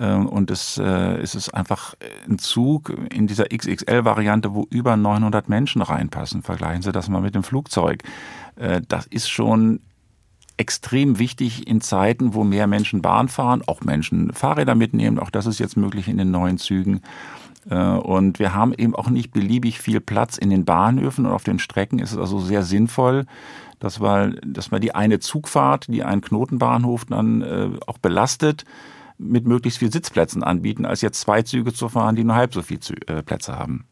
Ähm, 0.00 0.26
und 0.26 0.50
es, 0.50 0.78
äh, 0.78 1.18
es 1.18 1.34
ist 1.34 1.50
einfach 1.50 1.94
ein 2.28 2.38
Zug 2.38 2.92
in 3.12 3.26
dieser 3.26 3.44
XXL-Variante, 3.44 4.54
wo 4.54 4.66
über 4.70 4.96
900 4.96 5.48
Menschen 5.48 5.82
reinpassen. 5.82 6.42
Vergleichen 6.42 6.82
Sie 6.82 6.90
das 6.90 7.08
mal 7.08 7.20
mit 7.20 7.34
dem 7.34 7.42
Flugzeug. 7.42 8.02
Äh, 8.56 8.80
das 8.88 9.06
ist 9.06 9.28
schon 9.28 9.80
extrem 10.56 11.18
wichtig 11.18 11.66
in 11.68 11.80
Zeiten, 11.80 12.34
wo 12.34 12.44
mehr 12.44 12.66
Menschen 12.66 13.02
Bahn 13.02 13.28
fahren, 13.28 13.62
auch 13.66 13.82
Menschen 13.82 14.32
Fahrräder 14.32 14.74
mitnehmen. 14.74 15.18
Auch 15.18 15.30
das 15.30 15.46
ist 15.46 15.58
jetzt 15.58 15.76
möglich 15.76 16.08
in 16.08 16.16
den 16.16 16.30
neuen 16.30 16.56
Zügen. 16.56 17.02
Äh, 17.68 17.76
und 17.76 18.38
wir 18.38 18.54
haben 18.54 18.72
eben 18.72 18.94
auch 18.94 19.10
nicht 19.10 19.32
beliebig 19.32 19.80
viel 19.80 20.00
Platz 20.00 20.38
in 20.38 20.48
den 20.48 20.64
Bahnhöfen 20.64 21.26
und 21.26 21.32
auf 21.32 21.44
den 21.44 21.58
Strecken 21.58 21.98
ist 21.98 22.12
es 22.12 22.18
also 22.18 22.40
sehr 22.40 22.62
sinnvoll, 22.62 23.26
dass 23.80 24.00
man, 24.00 24.38
dass 24.46 24.70
man 24.70 24.80
die 24.80 24.94
eine 24.94 25.18
Zugfahrt, 25.18 25.88
die 25.88 26.04
einen 26.04 26.22
Knotenbahnhof 26.22 27.06
dann 27.06 27.78
auch 27.86 27.96
belastet, 27.96 28.66
mit 29.20 29.46
möglichst 29.46 29.78
viel 29.78 29.92
Sitzplätzen 29.92 30.42
anbieten, 30.42 30.86
als 30.86 31.02
jetzt 31.02 31.20
zwei 31.20 31.42
Züge 31.42 31.72
zu 31.72 31.88
fahren, 31.88 32.16
die 32.16 32.24
nur 32.24 32.36
halb 32.36 32.54
so 32.54 32.62
viel 32.62 32.80
äh, 33.06 33.22
Plätze 33.22 33.58
haben. 33.58 33.86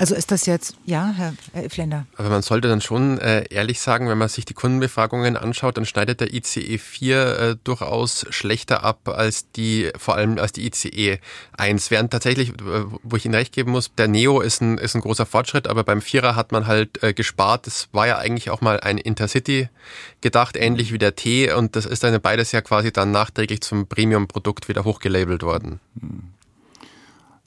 Also 0.00 0.14
ist 0.14 0.30
das 0.30 0.46
jetzt, 0.46 0.76
ja, 0.86 1.12
Herr, 1.14 1.34
Herr 1.52 1.68
Flender? 1.68 2.06
Aber 2.16 2.30
man 2.30 2.40
sollte 2.40 2.68
dann 2.68 2.80
schon 2.80 3.18
äh, 3.18 3.44
ehrlich 3.50 3.80
sagen, 3.80 4.08
wenn 4.08 4.16
man 4.16 4.30
sich 4.30 4.46
die 4.46 4.54
Kundenbefragungen 4.54 5.36
anschaut, 5.36 5.76
dann 5.76 5.84
schneidet 5.84 6.22
der 6.22 6.32
ICE 6.32 6.78
4 6.78 7.38
äh, 7.38 7.56
durchaus 7.64 8.24
schlechter 8.30 8.82
ab 8.82 9.10
als 9.10 9.52
die, 9.52 9.90
vor 9.98 10.14
allem 10.14 10.38
als 10.38 10.52
die 10.52 10.66
ICE 10.66 11.18
1. 11.58 11.90
Während 11.90 12.12
tatsächlich, 12.12 12.48
äh, 12.48 12.84
wo 13.02 13.16
ich 13.16 13.26
Ihnen 13.26 13.34
recht 13.34 13.52
geben 13.52 13.72
muss, 13.72 13.94
der 13.94 14.08
Neo 14.08 14.40
ist 14.40 14.62
ein, 14.62 14.78
ist 14.78 14.94
ein 14.94 15.02
großer 15.02 15.26
Fortschritt, 15.26 15.68
aber 15.68 15.84
beim 15.84 16.00
Vierer 16.00 16.34
hat 16.34 16.50
man 16.50 16.66
halt 16.66 17.02
äh, 17.02 17.12
gespart. 17.12 17.66
Das 17.66 17.90
war 17.92 18.06
ja 18.06 18.16
eigentlich 18.16 18.48
auch 18.48 18.62
mal 18.62 18.80
ein 18.80 18.96
Intercity 18.96 19.68
gedacht, 20.22 20.56
ähnlich 20.56 20.94
wie 20.94 20.98
der 20.98 21.14
T 21.14 21.52
und 21.52 21.76
das 21.76 21.84
ist 21.84 22.04
dann 22.04 22.18
beides 22.22 22.52
ja 22.52 22.62
quasi 22.62 22.90
dann 22.90 23.10
nachträglich 23.10 23.60
zum 23.60 23.86
Premium-Produkt 23.86 24.66
wieder 24.70 24.84
hochgelabelt 24.84 25.42
worden. 25.42 25.78
Hm. 26.00 26.39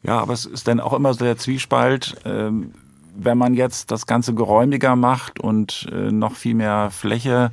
Ja, 0.03 0.19
aber 0.19 0.33
es 0.33 0.45
ist 0.45 0.67
dann 0.67 0.79
auch 0.79 0.93
immer 0.93 1.13
so 1.13 1.23
der 1.23 1.37
Zwiespalt, 1.37 2.15
ähm, 2.25 2.73
wenn 3.15 3.37
man 3.37 3.53
jetzt 3.53 3.91
das 3.91 4.05
Ganze 4.05 4.33
geräumiger 4.33 4.95
macht 4.95 5.39
und 5.39 5.87
äh, 5.91 6.11
noch 6.11 6.35
viel 6.35 6.55
mehr 6.55 6.89
Fläche 6.91 7.51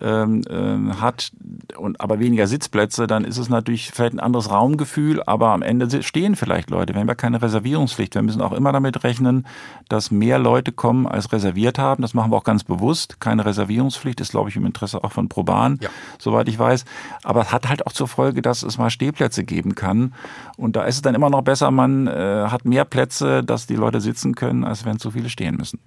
ähm, 0.00 0.42
äh, 0.48 0.94
hat 1.00 1.32
und 1.76 2.00
aber 2.00 2.18
weniger 2.18 2.46
Sitzplätze, 2.46 3.06
dann 3.06 3.24
ist 3.24 3.38
es 3.38 3.48
natürlich 3.48 3.90
vielleicht 3.90 4.14
ein 4.14 4.20
anderes 4.20 4.50
Raumgefühl, 4.50 5.22
aber 5.24 5.50
am 5.50 5.62
Ende 5.62 6.02
stehen 6.02 6.36
vielleicht 6.36 6.70
Leute. 6.70 6.94
Wir 6.94 7.00
haben 7.00 7.08
ja 7.08 7.14
keine 7.14 7.40
Reservierungspflicht. 7.42 8.14
Wir 8.14 8.22
müssen 8.22 8.40
auch 8.40 8.52
immer 8.52 8.72
damit 8.72 9.04
rechnen, 9.04 9.46
dass 9.88 10.10
mehr 10.10 10.38
Leute 10.38 10.72
kommen, 10.72 11.06
als 11.06 11.32
reserviert 11.32 11.78
haben. 11.78 12.02
Das 12.02 12.14
machen 12.14 12.30
wir 12.30 12.36
auch 12.36 12.44
ganz 12.44 12.64
bewusst. 12.64 13.20
Keine 13.20 13.44
Reservierungspflicht 13.44 14.20
ist, 14.20 14.30
glaube 14.30 14.50
ich, 14.50 14.56
im 14.56 14.66
Interesse 14.66 15.02
auch 15.02 15.12
von 15.12 15.28
Proban, 15.28 15.78
ja. 15.80 15.88
soweit 16.18 16.48
ich 16.48 16.58
weiß. 16.58 16.84
Aber 17.22 17.42
es 17.42 17.52
hat 17.52 17.68
halt 17.68 17.86
auch 17.86 17.92
zur 17.92 18.08
Folge, 18.08 18.42
dass 18.42 18.62
es 18.62 18.78
mal 18.78 18.90
Stehplätze 18.90 19.44
geben 19.44 19.74
kann. 19.74 20.14
Und 20.56 20.76
da 20.76 20.84
ist 20.84 20.96
es 20.96 21.02
dann 21.02 21.14
immer 21.14 21.30
noch 21.30 21.42
besser, 21.42 21.70
man 21.70 22.06
äh, 22.06 22.46
hat 22.48 22.64
mehr 22.64 22.84
Plätze, 22.84 23.42
dass 23.42 23.66
die 23.66 23.76
Leute 23.76 24.00
sitzen 24.00 24.34
können, 24.34 24.64
als 24.64 24.84
wenn 24.84 24.98
zu 24.98 25.10
viele 25.10 25.28
stehen 25.28 25.56
müssen. 25.56 25.78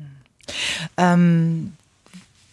Ähm 0.97 1.73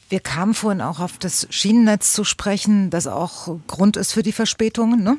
wir 0.08 0.20
kamen 0.20 0.54
vorhin 0.54 0.80
auch 0.80 1.00
auf 1.00 1.18
das 1.18 1.46
Schienennetz 1.50 2.12
zu 2.12 2.24
sprechen, 2.24 2.90
das 2.90 3.06
auch 3.06 3.58
Grund 3.66 3.96
ist 3.96 4.12
für 4.12 4.22
die 4.22 4.32
Verspätungen, 4.32 5.02
ne? 5.02 5.18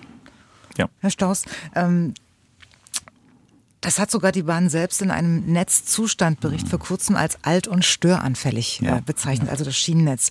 Ja. 0.77 0.87
Herr 0.99 1.09
Staus. 1.09 1.43
Ähm, 1.75 2.13
das 3.81 3.99
hat 3.99 4.09
sogar 4.09 4.31
die 4.31 4.43
Bahn 4.43 4.69
selbst 4.69 5.01
in 5.01 5.11
einem 5.11 5.45
Netzzustandbericht 5.45 6.67
vor 6.67 6.79
kurzem 6.79 7.15
als 7.15 7.37
alt 7.43 7.67
und 7.67 7.85
störanfällig 7.85 8.81
äh, 8.81 8.85
ja. 8.85 8.99
bezeichnet, 9.05 9.49
also 9.49 9.63
das 9.63 9.77
Schienennetz. 9.77 10.29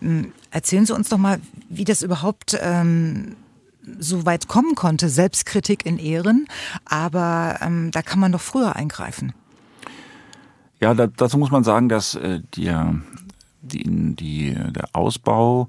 Ähm, 0.00 0.32
erzählen 0.50 0.86
Sie 0.86 0.94
uns 0.94 1.08
doch 1.08 1.18
mal, 1.18 1.40
wie 1.68 1.84
das 1.84 2.02
überhaupt 2.02 2.56
ähm, 2.60 3.36
so 3.98 4.24
weit 4.24 4.48
kommen 4.48 4.74
konnte. 4.74 5.08
Selbstkritik 5.08 5.84
in 5.84 5.98
Ehren, 5.98 6.46
aber 6.84 7.58
ähm, 7.60 7.90
da 7.90 8.02
kann 8.02 8.20
man 8.20 8.32
doch 8.32 8.40
früher 8.40 8.76
eingreifen. 8.76 9.32
Ja, 10.80 10.94
da, 10.94 11.06
dazu 11.06 11.38
muss 11.38 11.50
man 11.50 11.64
sagen, 11.64 11.88
dass 11.88 12.14
äh, 12.14 12.40
die, 12.54 12.72
die, 13.64 14.14
die, 14.14 14.54
der 14.54 14.88
Ausbau 14.92 15.68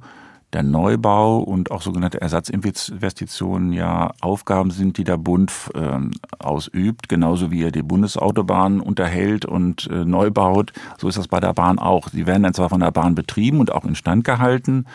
der 0.56 0.64
Neubau 0.64 1.40
und 1.40 1.70
auch 1.70 1.82
sogenannte 1.82 2.22
Ersatzinvestitionen 2.22 3.74
ja 3.74 4.14
Aufgaben 4.22 4.72
sind, 4.72 4.98
die 4.98 5.04
der 5.04 5.18
Bund 5.18 5.52
äh, 5.74 6.00
ausübt, 6.40 7.10
genauso 7.10 7.52
wie 7.52 7.64
er 7.64 7.72
die 7.72 7.84
Bundesautobahn 7.84 8.80
unterhält 8.80 9.44
und 9.44 9.90
äh, 9.92 10.06
neu 10.06 10.32
baut. 10.32 10.72
So 10.98 11.10
ist 11.10 11.18
das 11.18 11.28
bei 11.28 11.42
der 11.42 11.54
Bahn 11.54 11.78
auch. 11.78 12.08
Sie 12.08 12.26
werden 12.26 12.44
dann 12.44 12.54
zwar 12.54 12.70
von 12.70 12.80
der 12.80 12.92
Bahn 12.92 13.16
betrieben 13.16 13.60
und 13.60 13.72
auch 13.74 13.84
instand 13.84 14.24
gehalten, 14.24 14.86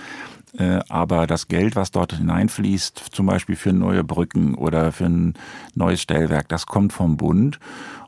äh, 0.57 0.81
aber 0.89 1.27
das 1.27 1.47
Geld, 1.47 1.77
was 1.77 1.91
dort 1.91 2.15
hineinfließt, 2.15 2.99
zum 3.11 3.27
Beispiel 3.27 3.57
für 3.57 3.75
neue 3.75 4.03
Brücken 4.03 4.55
oder 4.55 4.93
für 4.93 5.07
ein 5.07 5.35
neues 5.75 6.01
Stellwerk, 6.01 6.49
das 6.49 6.65
kommt 6.65 6.95
vom 6.95 7.19
Bund. 7.19 7.61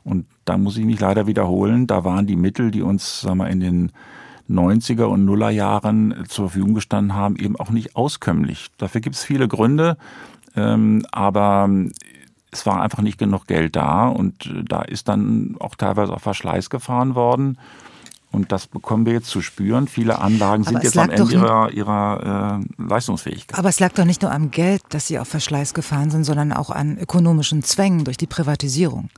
Und 0.03 0.25
da 0.45 0.57
muss 0.57 0.75
ich 0.75 0.85
mich 0.85 0.99
leider 0.99 1.27
wiederholen, 1.27 1.85
da 1.85 2.03
waren 2.03 2.25
die 2.25 2.35
Mittel, 2.35 2.71
die 2.71 2.81
uns 2.81 3.21
sagen 3.21 3.37
wir, 3.37 3.49
in 3.49 3.59
den 3.59 3.91
90er 4.53 5.03
und 5.03 5.25
Nuller 5.25 5.49
Jahren 5.49 6.25
zur 6.27 6.49
Verfügung 6.49 6.73
gestanden 6.75 7.15
haben, 7.15 7.35
eben 7.35 7.55
auch 7.57 7.69
nicht 7.69 7.95
auskömmlich. 7.95 8.67
Dafür 8.77 9.01
gibt 9.01 9.15
es 9.15 9.23
viele 9.23 9.47
Gründe, 9.47 9.97
ähm, 10.55 11.05
aber 11.11 11.69
es 12.51 12.65
war 12.65 12.81
einfach 12.81 13.01
nicht 13.01 13.17
genug 13.17 13.47
Geld 13.47 13.75
da 13.75 14.07
und 14.07 14.45
äh, 14.45 14.63
da 14.63 14.83
ist 14.83 15.07
dann 15.07 15.55
auch 15.59 15.75
teilweise 15.75 16.13
auf 16.13 16.21
Verschleiß 16.21 16.69
gefahren 16.69 17.15
worden. 17.15 17.57
Und 18.31 18.51
das 18.51 18.65
bekommen 18.65 19.05
wir 19.05 19.13
jetzt 19.13 19.27
zu 19.27 19.41
spüren. 19.41 19.87
Viele 19.87 20.17
Anlagen 20.17 20.63
sind 20.63 20.83
jetzt 20.83 20.97
am 20.97 21.11
Ende 21.11 21.31
ihrer, 21.31 21.71
ihrer 21.71 22.61
äh, 22.79 22.83
Leistungsfähigkeit. 22.83 23.59
Aber 23.59 23.69
es 23.69 23.79
lag 23.79 23.91
doch 23.93 24.05
nicht 24.05 24.23
nur 24.23 24.31
am 24.31 24.49
Geld, 24.49 24.81
dass 24.89 25.05
sie 25.05 25.19
auf 25.19 25.27
Verschleiß 25.27 25.75
gefahren 25.75 26.09
sind, 26.09 26.23
sondern 26.23 26.51
auch 26.51 26.71
an 26.71 26.97
ökonomischen 26.97 27.61
Zwängen 27.61 28.05
durch 28.05 28.17
die 28.17 28.25
Privatisierung. 28.25 29.09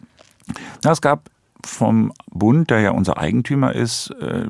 Na, 0.84 0.92
es 0.92 1.00
gab 1.00 1.30
vom 1.66 2.14
Bund, 2.32 2.70
der 2.70 2.80
ja 2.80 2.92
unser 2.92 3.18
Eigentümer 3.18 3.74
ist, 3.74 4.12
äh, 4.22 4.48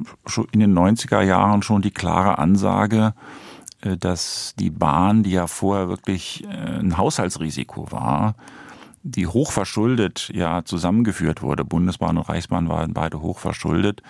in 0.52 0.60
den 0.60 0.78
90er 0.78 1.22
Jahren 1.22 1.62
schon 1.62 1.82
die 1.82 1.92
klare 1.92 2.38
Ansage, 2.38 3.14
äh, 3.82 3.98
dass 3.98 4.54
die 4.60 4.70
Bahn, 4.70 5.24
die 5.24 5.32
ja 5.32 5.48
vorher 5.48 5.90
wirklich 5.90 6.44
äh, 6.46 6.80
ein 6.80 6.98
Haushaltsrisiko 6.98 7.92
war, 7.92 8.36
die 9.04 9.28
hochverschuldet 9.28 10.32
ja 10.34 10.66
zusammengeführt 10.66 11.42
wurde, 11.42 11.64
Bundesbahn 11.64 12.18
und 12.18 12.28
Reichsbahn 12.28 12.70
waren 12.70 12.94
beide 12.94 13.22
hochverschuldet, 13.22 14.02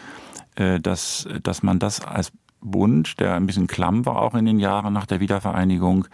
dass, 0.82 1.28
dass 1.44 1.64
man 1.64 1.80
das 1.80 2.00
als 2.00 2.32
Bund, 2.62 3.20
der 3.20 3.36
ein 3.36 3.46
bisschen 3.46 3.68
klamm 3.68 4.06
war 4.06 4.22
auch 4.22 4.36
in 4.36 4.46
den 4.46 4.58
Jahren 4.58 4.94
nach 4.94 5.06
der 5.06 5.20
Wiedervereinigung, 5.20 6.08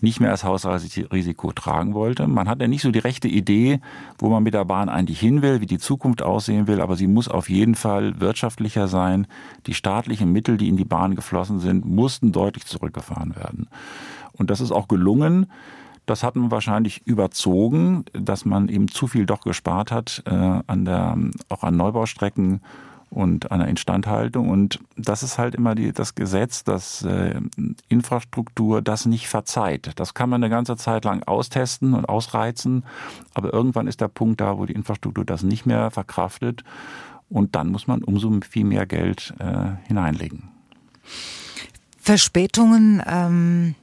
nicht 0.00 0.20
mehr 0.20 0.30
als 0.30 0.44
Haushaltsrisiko 0.44 1.52
tragen 1.52 1.94
wollte. 1.94 2.26
Man 2.26 2.48
hat 2.48 2.60
ja 2.60 2.68
nicht 2.68 2.82
so 2.82 2.90
die 2.90 2.98
rechte 2.98 3.28
Idee, 3.28 3.80
wo 4.18 4.28
man 4.28 4.42
mit 4.42 4.54
der 4.54 4.64
Bahn 4.64 4.88
eigentlich 4.88 5.20
hin 5.20 5.42
will, 5.42 5.60
wie 5.60 5.66
die 5.66 5.78
Zukunft 5.78 6.22
aussehen 6.22 6.66
will, 6.66 6.80
aber 6.80 6.96
sie 6.96 7.06
muss 7.06 7.28
auf 7.28 7.50
jeden 7.50 7.74
Fall 7.74 8.20
wirtschaftlicher 8.20 8.88
sein. 8.88 9.26
Die 9.66 9.74
staatlichen 9.74 10.32
Mittel, 10.32 10.56
die 10.56 10.68
in 10.68 10.76
die 10.76 10.84
Bahn 10.84 11.14
geflossen 11.14 11.58
sind, 11.58 11.84
mussten 11.84 12.32
deutlich 12.32 12.66
zurückgefahren 12.66 13.34
werden. 13.36 13.68
Und 14.32 14.50
das 14.50 14.60
ist 14.60 14.70
auch 14.70 14.88
gelungen. 14.88 15.46
Das 16.06 16.22
hat 16.22 16.36
man 16.36 16.50
wahrscheinlich 16.50 17.06
überzogen, 17.06 18.04
dass 18.12 18.44
man 18.44 18.68
eben 18.68 18.88
zu 18.88 19.08
viel 19.08 19.26
doch 19.26 19.40
gespart 19.40 19.92
hat 19.92 20.22
äh, 20.26 20.30
an 20.66 20.84
der, 20.84 21.18
auch 21.50 21.64
an 21.64 21.76
Neubaustrecken 21.76 22.60
und 23.10 23.50
einer 23.50 23.68
Instandhaltung. 23.68 24.48
Und 24.48 24.80
das 24.96 25.22
ist 25.22 25.38
halt 25.38 25.54
immer 25.54 25.74
die, 25.74 25.92
das 25.92 26.14
Gesetz, 26.14 26.64
dass 26.64 27.02
äh, 27.02 27.40
Infrastruktur 27.88 28.82
das 28.82 29.06
nicht 29.06 29.28
verzeiht. 29.28 29.92
Das 29.96 30.14
kann 30.14 30.30
man 30.30 30.42
eine 30.42 30.50
ganze 30.50 30.76
Zeit 30.76 31.04
lang 31.04 31.22
austesten 31.22 31.94
und 31.94 32.08
ausreizen, 32.08 32.84
aber 33.34 33.52
irgendwann 33.52 33.86
ist 33.86 34.00
der 34.00 34.08
Punkt 34.08 34.40
da, 34.40 34.58
wo 34.58 34.66
die 34.66 34.74
Infrastruktur 34.74 35.24
das 35.24 35.42
nicht 35.42 35.66
mehr 35.66 35.90
verkraftet 35.90 36.64
und 37.28 37.54
dann 37.56 37.68
muss 37.68 37.86
man 37.86 38.02
umso 38.02 38.32
viel 38.48 38.64
mehr 38.64 38.86
Geld 38.86 39.34
äh, 39.38 39.86
hineinlegen. 39.86 40.50
Verspätungen 41.98 43.02
ähm 43.06 43.74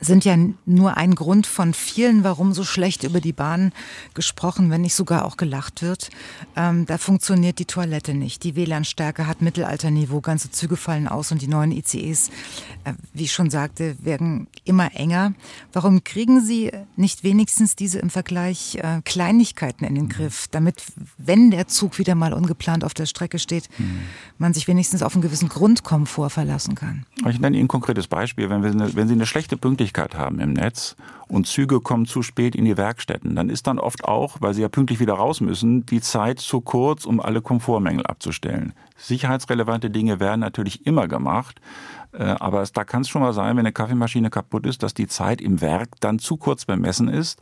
sind 0.00 0.24
ja 0.24 0.36
nur 0.66 0.96
ein 0.96 1.14
Grund 1.14 1.46
von 1.46 1.72
vielen, 1.72 2.22
warum 2.22 2.52
so 2.52 2.64
schlecht 2.64 3.04
über 3.04 3.20
die 3.20 3.32
Bahn 3.32 3.72
gesprochen, 4.14 4.70
wenn 4.70 4.82
nicht 4.82 4.94
sogar 4.94 5.24
auch 5.24 5.36
gelacht 5.36 5.82
wird. 5.82 6.10
Ähm, 6.54 6.86
da 6.86 6.98
funktioniert 6.98 7.58
die 7.58 7.64
Toilette 7.64 8.14
nicht. 8.14 8.44
Die 8.44 8.56
WLAN-Stärke 8.56 9.26
hat 9.26 9.40
Mittelalterniveau, 9.40 10.20
ganze 10.20 10.50
Züge 10.50 10.76
fallen 10.76 11.08
aus 11.08 11.32
und 11.32 11.40
die 11.40 11.48
neuen 11.48 11.72
ICEs, 11.72 12.28
äh, 12.84 12.92
wie 13.14 13.24
ich 13.24 13.32
schon 13.32 13.48
sagte, 13.50 13.96
werden 14.04 14.48
immer 14.64 14.94
enger. 14.94 15.32
Warum 15.72 16.04
kriegen 16.04 16.44
Sie 16.44 16.70
nicht 16.96 17.24
wenigstens 17.24 17.74
diese 17.74 17.98
im 17.98 18.10
Vergleich 18.10 18.76
äh, 18.76 19.00
Kleinigkeiten 19.04 19.84
in 19.84 19.94
den 19.94 20.08
Griff, 20.08 20.46
damit, 20.50 20.82
wenn 21.16 21.50
der 21.50 21.68
Zug 21.68 21.98
wieder 21.98 22.14
mal 22.14 22.34
ungeplant 22.34 22.84
auf 22.84 22.92
der 22.92 23.06
Strecke 23.06 23.38
steht, 23.38 23.68
mhm. 23.78 24.00
man 24.38 24.52
sich 24.52 24.68
wenigstens 24.68 25.02
auf 25.02 25.14
einen 25.14 25.22
gewissen 25.22 25.48
Grundkomfort 25.48 26.30
verlassen 26.30 26.74
kann? 26.74 27.06
Ich 27.28 27.40
nenne 27.40 27.56
Ihnen 27.56 27.64
ein 27.64 27.68
konkretes 27.68 28.06
Beispiel. 28.06 28.50
Wenn, 28.50 28.62
wir 28.62 28.94
wenn 28.94 29.08
Sie 29.08 29.14
eine 29.14 29.26
schlechte 29.26 29.56
Pünktlichkeit 29.56 29.85
Möglichkeit 29.86 30.18
haben 30.18 30.40
im 30.40 30.52
Netz 30.52 30.96
und 31.28 31.46
Züge 31.46 31.80
kommen 31.80 32.06
zu 32.06 32.22
spät 32.22 32.56
in 32.56 32.64
die 32.64 32.76
Werkstätten, 32.76 33.36
dann 33.36 33.48
ist 33.48 33.66
dann 33.68 33.78
oft 33.78 34.04
auch, 34.04 34.38
weil 34.40 34.52
sie 34.52 34.62
ja 34.62 34.68
pünktlich 34.68 34.98
wieder 34.98 35.14
raus 35.14 35.40
müssen, 35.40 35.86
die 35.86 36.00
Zeit 36.00 36.40
zu 36.40 36.60
kurz, 36.60 37.04
um 37.04 37.20
alle 37.20 37.40
Komfortmängel 37.40 38.04
abzustellen. 38.04 38.72
Sicherheitsrelevante 38.96 39.90
Dinge 39.90 40.18
werden 40.18 40.40
natürlich 40.40 40.86
immer 40.86 41.06
gemacht, 41.06 41.60
äh, 42.12 42.24
aber 42.24 42.64
da 42.72 42.84
kann 42.84 43.02
es 43.02 43.08
schon 43.08 43.22
mal 43.22 43.32
sein, 43.32 43.56
wenn 43.56 43.60
eine 43.60 43.72
Kaffeemaschine 43.72 44.30
kaputt 44.30 44.66
ist, 44.66 44.82
dass 44.82 44.94
die 44.94 45.06
Zeit 45.06 45.40
im 45.40 45.60
Werk 45.60 45.90
dann 46.00 46.18
zu 46.18 46.36
kurz 46.36 46.64
bemessen 46.64 47.08
ist, 47.08 47.40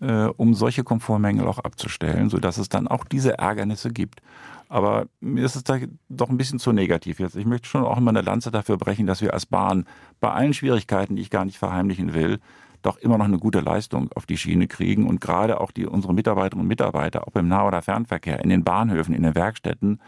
äh, 0.00 0.24
um 0.36 0.54
solche 0.54 0.84
Komfortmängel 0.84 1.46
auch 1.46 1.58
abzustellen, 1.58 2.28
sodass 2.28 2.58
es 2.58 2.68
dann 2.68 2.86
auch 2.86 3.04
diese 3.04 3.38
Ärgernisse 3.38 3.90
gibt. 3.90 4.20
Aber 4.68 5.06
mir 5.20 5.44
ist 5.44 5.56
es 5.56 5.64
doch 6.08 6.28
ein 6.28 6.36
bisschen 6.36 6.58
zu 6.58 6.72
negativ 6.72 7.20
jetzt. 7.20 7.36
Ich 7.36 7.46
möchte 7.46 7.68
schon 7.68 7.84
auch 7.84 7.96
immer 7.96 8.10
eine 8.10 8.20
Lanze 8.20 8.50
dafür 8.50 8.76
brechen, 8.76 9.06
dass 9.06 9.22
wir 9.22 9.32
als 9.32 9.46
Bahn 9.46 9.86
bei 10.20 10.30
allen 10.30 10.52
Schwierigkeiten, 10.52 11.16
die 11.16 11.22
ich 11.22 11.30
gar 11.30 11.44
nicht 11.44 11.58
verheimlichen 11.58 12.12
will, 12.12 12.38
doch 12.82 12.98
immer 12.98 13.18
noch 13.18 13.24
eine 13.24 13.38
gute 13.38 13.60
Leistung 13.60 14.10
auf 14.14 14.26
die 14.26 14.36
Schiene 14.36 14.68
kriegen 14.68 15.06
und 15.06 15.20
gerade 15.20 15.60
auch 15.60 15.72
die, 15.72 15.86
unsere 15.86 16.14
Mitarbeiterinnen 16.14 16.62
und 16.62 16.68
Mitarbeiter, 16.68 17.26
ob 17.26 17.36
im 17.36 17.48
Nah- 17.48 17.66
oder 17.66 17.82
Fernverkehr, 17.82 18.42
in 18.42 18.50
den 18.50 18.62
Bahnhöfen, 18.62 19.14
in 19.14 19.22
den 19.22 19.34
Werkstätten, 19.34 20.00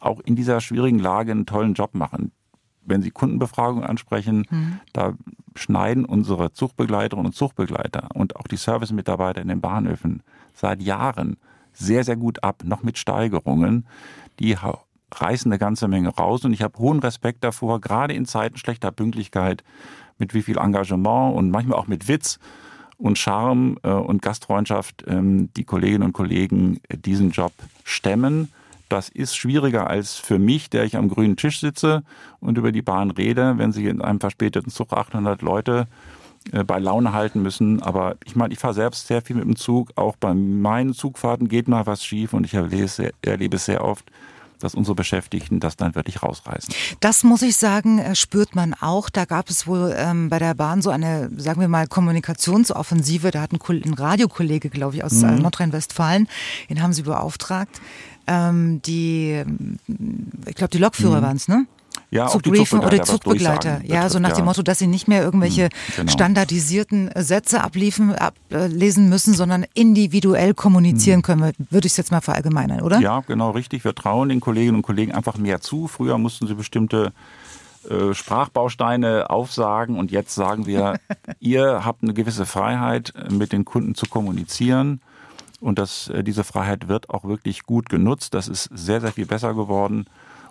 auch 0.00 0.20
in 0.20 0.34
dieser 0.34 0.60
schwierigen 0.60 0.98
Lage 0.98 1.32
einen 1.32 1.46
tollen 1.46 1.74
Job 1.74 1.94
machen. 1.94 2.32
Wenn 2.82 3.02
Sie 3.02 3.10
Kundenbefragungen 3.10 3.84
ansprechen, 3.84 4.46
mhm. 4.50 4.80
da 4.92 5.14
schneiden 5.54 6.04
unsere 6.04 6.52
Zugbegleiterinnen 6.52 7.26
und 7.26 7.32
Zugbegleiter 7.32 8.08
und 8.14 8.36
auch 8.36 8.46
die 8.46 8.56
Servicemitarbeiter 8.56 9.40
in 9.40 9.48
den 9.48 9.60
Bahnhöfen 9.60 10.22
seit 10.52 10.80
Jahren 10.80 11.36
sehr, 11.76 12.04
sehr 12.04 12.16
gut 12.16 12.42
ab, 12.42 12.62
noch 12.64 12.82
mit 12.82 12.98
Steigerungen. 12.98 13.86
Die 14.40 14.56
reißen 15.12 15.50
eine 15.50 15.58
ganze 15.58 15.88
Menge 15.88 16.08
raus 16.08 16.44
und 16.44 16.52
ich 16.52 16.62
habe 16.62 16.78
hohen 16.78 16.98
Respekt 16.98 17.44
davor, 17.44 17.80
gerade 17.80 18.14
in 18.14 18.26
Zeiten 18.26 18.56
schlechter 18.56 18.90
Pünktlichkeit, 18.90 19.62
mit 20.18 20.34
wie 20.34 20.42
viel 20.42 20.58
Engagement 20.58 21.36
und 21.36 21.50
manchmal 21.50 21.78
auch 21.78 21.86
mit 21.86 22.08
Witz 22.08 22.38
und 22.96 23.18
Charme 23.18 23.76
äh, 23.82 23.90
und 23.90 24.22
Gastfreundschaft 24.22 25.04
ähm, 25.06 25.50
die 25.54 25.64
Kolleginnen 25.64 26.04
und 26.04 26.12
Kollegen 26.14 26.80
diesen 26.90 27.30
Job 27.30 27.52
stemmen. 27.84 28.50
Das 28.88 29.08
ist 29.08 29.36
schwieriger 29.36 29.88
als 29.88 30.14
für 30.14 30.38
mich, 30.38 30.70
der 30.70 30.84
ich 30.84 30.96
am 30.96 31.08
grünen 31.08 31.36
Tisch 31.36 31.60
sitze 31.60 32.02
und 32.40 32.56
über 32.56 32.72
die 32.72 32.82
Bahn 32.82 33.10
rede, 33.10 33.58
wenn 33.58 33.72
Sie 33.72 33.86
in 33.86 34.00
einem 34.00 34.20
verspäteten 34.20 34.70
Zug 34.70 34.92
800 34.92 35.42
Leute 35.42 35.88
äh, 35.88 36.15
bei 36.66 36.78
Laune 36.78 37.12
halten 37.12 37.42
müssen. 37.42 37.82
Aber 37.82 38.16
ich 38.24 38.36
meine, 38.36 38.52
ich 38.52 38.58
fahre 38.58 38.74
selbst 38.74 39.06
sehr 39.06 39.22
viel 39.22 39.36
mit 39.36 39.44
dem 39.44 39.56
Zug. 39.56 39.90
Auch 39.96 40.16
bei 40.16 40.34
meinen 40.34 40.94
Zugfahrten 40.94 41.48
geht 41.48 41.68
mal 41.68 41.86
was 41.86 42.04
schief 42.04 42.32
und 42.32 42.44
ich 42.44 42.54
erlebe, 42.54 43.12
erlebe 43.22 43.56
es 43.56 43.64
sehr 43.64 43.84
oft, 43.84 44.04
dass 44.58 44.74
unsere 44.74 44.94
Beschäftigten 44.94 45.60
das 45.60 45.76
dann 45.76 45.94
wirklich 45.94 46.22
rausreißen. 46.22 46.72
Das 47.00 47.24
muss 47.24 47.42
ich 47.42 47.56
sagen, 47.56 47.98
äh, 47.98 48.14
spürt 48.14 48.54
man 48.54 48.74
auch. 48.74 49.10
Da 49.10 49.24
gab 49.24 49.50
es 49.50 49.66
wohl 49.66 49.94
ähm, 49.96 50.28
bei 50.28 50.38
der 50.38 50.54
Bahn 50.54 50.82
so 50.82 50.90
eine, 50.90 51.30
sagen 51.36 51.60
wir 51.60 51.68
mal, 51.68 51.86
Kommunikationsoffensive. 51.86 53.30
Da 53.30 53.42
hat 53.42 53.52
ein, 53.52 53.60
ein 53.84 53.94
Radiokollege, 53.94 54.70
glaube 54.70 54.96
ich, 54.96 55.04
aus 55.04 55.22
äh, 55.22 55.26
mhm. 55.26 55.42
Nordrhein-Westfalen, 55.42 56.28
den 56.70 56.82
haben 56.82 56.92
sie 56.92 57.02
beauftragt. 57.02 57.80
Ähm, 58.26 58.82
die, 58.82 59.44
ich 60.46 60.54
glaube, 60.56 60.70
die 60.70 60.78
Lokführer 60.78 61.20
mhm. 61.20 61.24
waren 61.24 61.36
es, 61.36 61.48
ne? 61.48 61.66
Ja, 62.10 62.28
zu 62.28 62.38
briefen 62.38 62.80
oder 62.80 63.02
Zugbegleiter. 63.02 63.80
Ja, 63.84 64.08
so 64.08 64.18
nach 64.18 64.32
dem 64.32 64.44
Motto, 64.44 64.62
dass 64.62 64.78
sie 64.78 64.86
nicht 64.86 65.08
mehr 65.08 65.22
irgendwelche 65.22 65.64
hm, 65.64 65.70
genau. 65.96 66.12
standardisierten 66.12 67.10
Sätze 67.16 67.62
abliefen, 67.62 68.14
ablesen 68.14 69.08
müssen, 69.08 69.34
sondern 69.34 69.66
individuell 69.74 70.54
kommunizieren 70.54 71.18
hm. 71.18 71.22
können, 71.22 71.52
würde 71.70 71.86
ich 71.86 71.92
es 71.92 71.96
jetzt 71.96 72.12
mal 72.12 72.20
verallgemeinern, 72.20 72.80
oder? 72.80 73.00
Ja, 73.00 73.20
genau 73.20 73.50
richtig. 73.50 73.84
Wir 73.84 73.94
trauen 73.94 74.28
den 74.28 74.40
Kolleginnen 74.40 74.76
und 74.76 74.82
Kollegen 74.82 75.12
einfach 75.12 75.36
mehr 75.36 75.60
zu. 75.60 75.88
Früher 75.88 76.18
mussten 76.18 76.46
sie 76.46 76.54
bestimmte 76.54 77.12
äh, 77.88 78.14
Sprachbausteine 78.14 79.30
aufsagen 79.30 79.98
und 79.98 80.10
jetzt 80.10 80.34
sagen 80.34 80.66
wir, 80.66 80.98
ihr 81.40 81.84
habt 81.84 82.02
eine 82.02 82.14
gewisse 82.14 82.46
Freiheit, 82.46 83.12
mit 83.30 83.52
den 83.52 83.64
Kunden 83.64 83.94
zu 83.94 84.06
kommunizieren. 84.06 85.00
Und 85.60 85.78
das, 85.78 86.08
äh, 86.08 86.22
diese 86.22 86.44
Freiheit 86.44 86.88
wird 86.88 87.10
auch 87.10 87.24
wirklich 87.24 87.64
gut 87.64 87.88
genutzt. 87.88 88.34
Das 88.34 88.48
ist 88.48 88.70
sehr, 88.72 89.00
sehr 89.00 89.12
viel 89.12 89.26
besser 89.26 89.54
geworden. 89.54 90.06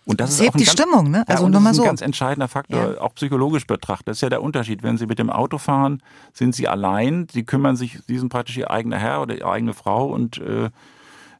Und 0.05 0.19
das, 0.21 0.29
das 0.29 0.35
ist 0.35 0.41
hebt 0.41 0.49
auch 0.51 0.55
ein 0.55 0.57
die 0.59 0.65
ganz, 0.65 0.79
Stimmung, 0.79 1.11
ne? 1.11 1.23
Also 1.27 1.43
ja, 1.43 1.49
nur 1.49 1.53
das 1.53 1.63
mal 1.63 1.69
ist 1.71 1.75
ein 1.77 1.81
so. 1.81 1.83
ganz 1.83 2.01
entscheidender 2.01 2.47
Faktor, 2.47 2.93
Ja. 2.93 3.01
auch 3.01 3.15
psychologisch 3.15 3.65
betrachtet. 3.65 4.07
Das 4.09 4.17
ist 4.17 4.21
ja 4.21 4.29
der 4.29 4.43
Unterschied. 4.43 4.83
Wenn 4.83 4.97
Sie 4.97 5.07
mit 5.07 5.17
dem 5.19 5.29
Auto 5.31 5.57
fahren, 5.57 6.01
sind 6.33 6.55
Sie 6.55 6.67
allein. 6.67 7.27
Sie 7.31 7.43
kümmern 7.43 7.75
sich, 7.75 7.99
Sie 8.07 8.17
sind 8.19 8.29
praktisch 8.29 8.57
Ihr 8.57 8.69
eigener 8.69 8.97
Herr 8.99 9.21
oder 9.21 9.35
Ihre 9.37 9.49
eigene 9.49 9.73
Frau 9.73 10.07
und 10.07 10.37
äh, 10.37 10.69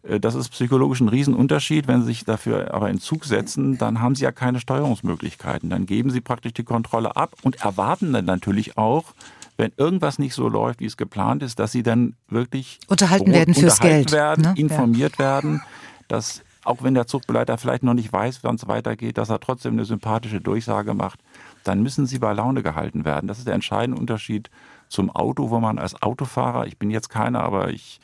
äh, 0.03 0.19
das 0.19 0.35
ist 0.35 0.49
psychologisch 0.49 0.99
ein 0.99 1.09
Riesenunterschied. 1.09 1.87
Wenn 1.87 2.01
Sie 2.01 2.07
sich 2.07 2.25
dafür 2.25 2.73
aber 2.73 2.89
in 2.89 2.99
Zug 2.99 3.25
setzen, 3.25 3.77
dann 3.77 4.01
haben 4.01 4.15
Sie 4.15 4.23
ja 4.23 4.31
keine 4.31 4.59
Steuerungsmöglichkeiten. 4.59 5.69
Dann 5.69 5.85
geben 5.85 6.09
Sie 6.09 6.21
praktisch 6.21 6.53
die 6.53 6.63
Kontrolle 6.63 7.15
ab 7.15 7.33
und 7.43 7.61
erwarten 7.61 8.13
dann 8.13 8.25
natürlich 8.25 8.77
auch, 8.77 9.13
wenn 9.57 9.71
irgendwas 9.77 10.19
nicht 10.19 10.33
so 10.33 10.49
läuft, 10.49 10.79
wie 10.81 10.85
es 10.85 10.97
geplant 10.97 11.43
ist, 11.43 11.59
dass 11.59 11.71
Sie 11.71 11.83
dann 11.83 12.15
wirklich 12.29 12.79
Unterhalten 12.87 13.31
werden 13.31 13.53
fürs 13.53 13.75
unterhalten 13.75 14.05
Geld, 14.07 14.11
werden, 14.11 14.41
ne? 14.41 14.47
Ja. 14.49 14.53
informiert 14.55 15.17
werden, 15.19 15.61
dass 16.07 16.41
auch 16.65 16.83
wenn 16.83 16.93
der 16.93 17.07
Zugbegleiter 17.07 17.57
vielleicht 17.57 17.83
noch 17.83 17.93
nicht 17.93 18.11
weiß, 18.11 18.43
wann 18.43 18.55
es 18.55 18.67
weitergeht, 18.67 19.17
dass 19.17 19.29
er 19.29 19.39
trotzdem 19.39 19.73
eine 19.73 19.85
sympathische 19.85 20.41
Durchsage 20.41 20.93
macht, 20.93 21.19
dann 21.63 21.81
müssen 21.81 22.05
sie 22.05 22.19
bei 22.19 22.33
Laune 22.33 22.63
gehalten 22.63 23.05
werden. 23.05 23.27
Das 23.27 23.37
ist 23.37 23.47
der 23.47 23.53
entscheidende 23.53 23.99
Unterschied 23.99 24.49
zum 24.89 25.09
Auto, 25.09 25.49
wo 25.49 25.59
man 25.59 25.79
als 25.79 26.01
Autofahrer, 26.01 26.67
ich 26.67 26.77
bin 26.77 26.91
jetzt 26.91 27.09
keiner, 27.09 27.43
aber 27.43 27.69
ich 27.69 27.99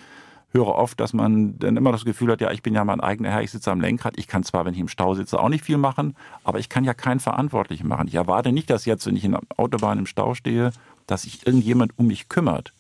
höre 0.53 0.67
oft, 0.67 0.99
dass 0.99 1.13
man 1.13 1.57
dann 1.59 1.77
immer 1.77 1.91
das 1.91 2.05
Gefühl 2.05 2.31
hat, 2.31 2.41
ja, 2.41 2.51
ich 2.51 2.61
bin 2.61 2.73
ja 2.73 2.83
mein 2.83 2.99
eigener 2.99 3.29
Herr, 3.29 3.41
ich 3.41 3.51
sitze 3.51 3.71
am 3.71 3.81
Lenkrad, 3.81 4.17
ich 4.17 4.27
kann 4.27 4.43
zwar, 4.43 4.65
wenn 4.65 4.73
ich 4.73 4.79
im 4.79 4.89
Stau 4.89 5.15
sitze, 5.15 5.39
auch 5.39 5.49
nicht 5.49 5.63
viel 5.63 5.77
machen, 5.77 6.15
aber 6.43 6.59
ich 6.59 6.69
kann 6.69 6.83
ja 6.83 6.93
keinen 6.93 7.19
Verantwortlichen 7.19 7.87
machen. 7.87 8.07
Ich 8.07 8.15
erwarte 8.15 8.51
nicht, 8.51 8.69
dass 8.69 8.85
jetzt, 8.85 9.05
wenn 9.05 9.15
ich 9.15 9.23
in 9.23 9.31
der 9.31 9.41
Autobahn 9.57 9.97
im 9.97 10.05
Stau 10.05 10.33
stehe, 10.33 10.71
dass 11.07 11.23
sich 11.23 11.45
irgendjemand 11.47 11.97
um 11.97 12.07
mich 12.07 12.29
kümmert. 12.29 12.73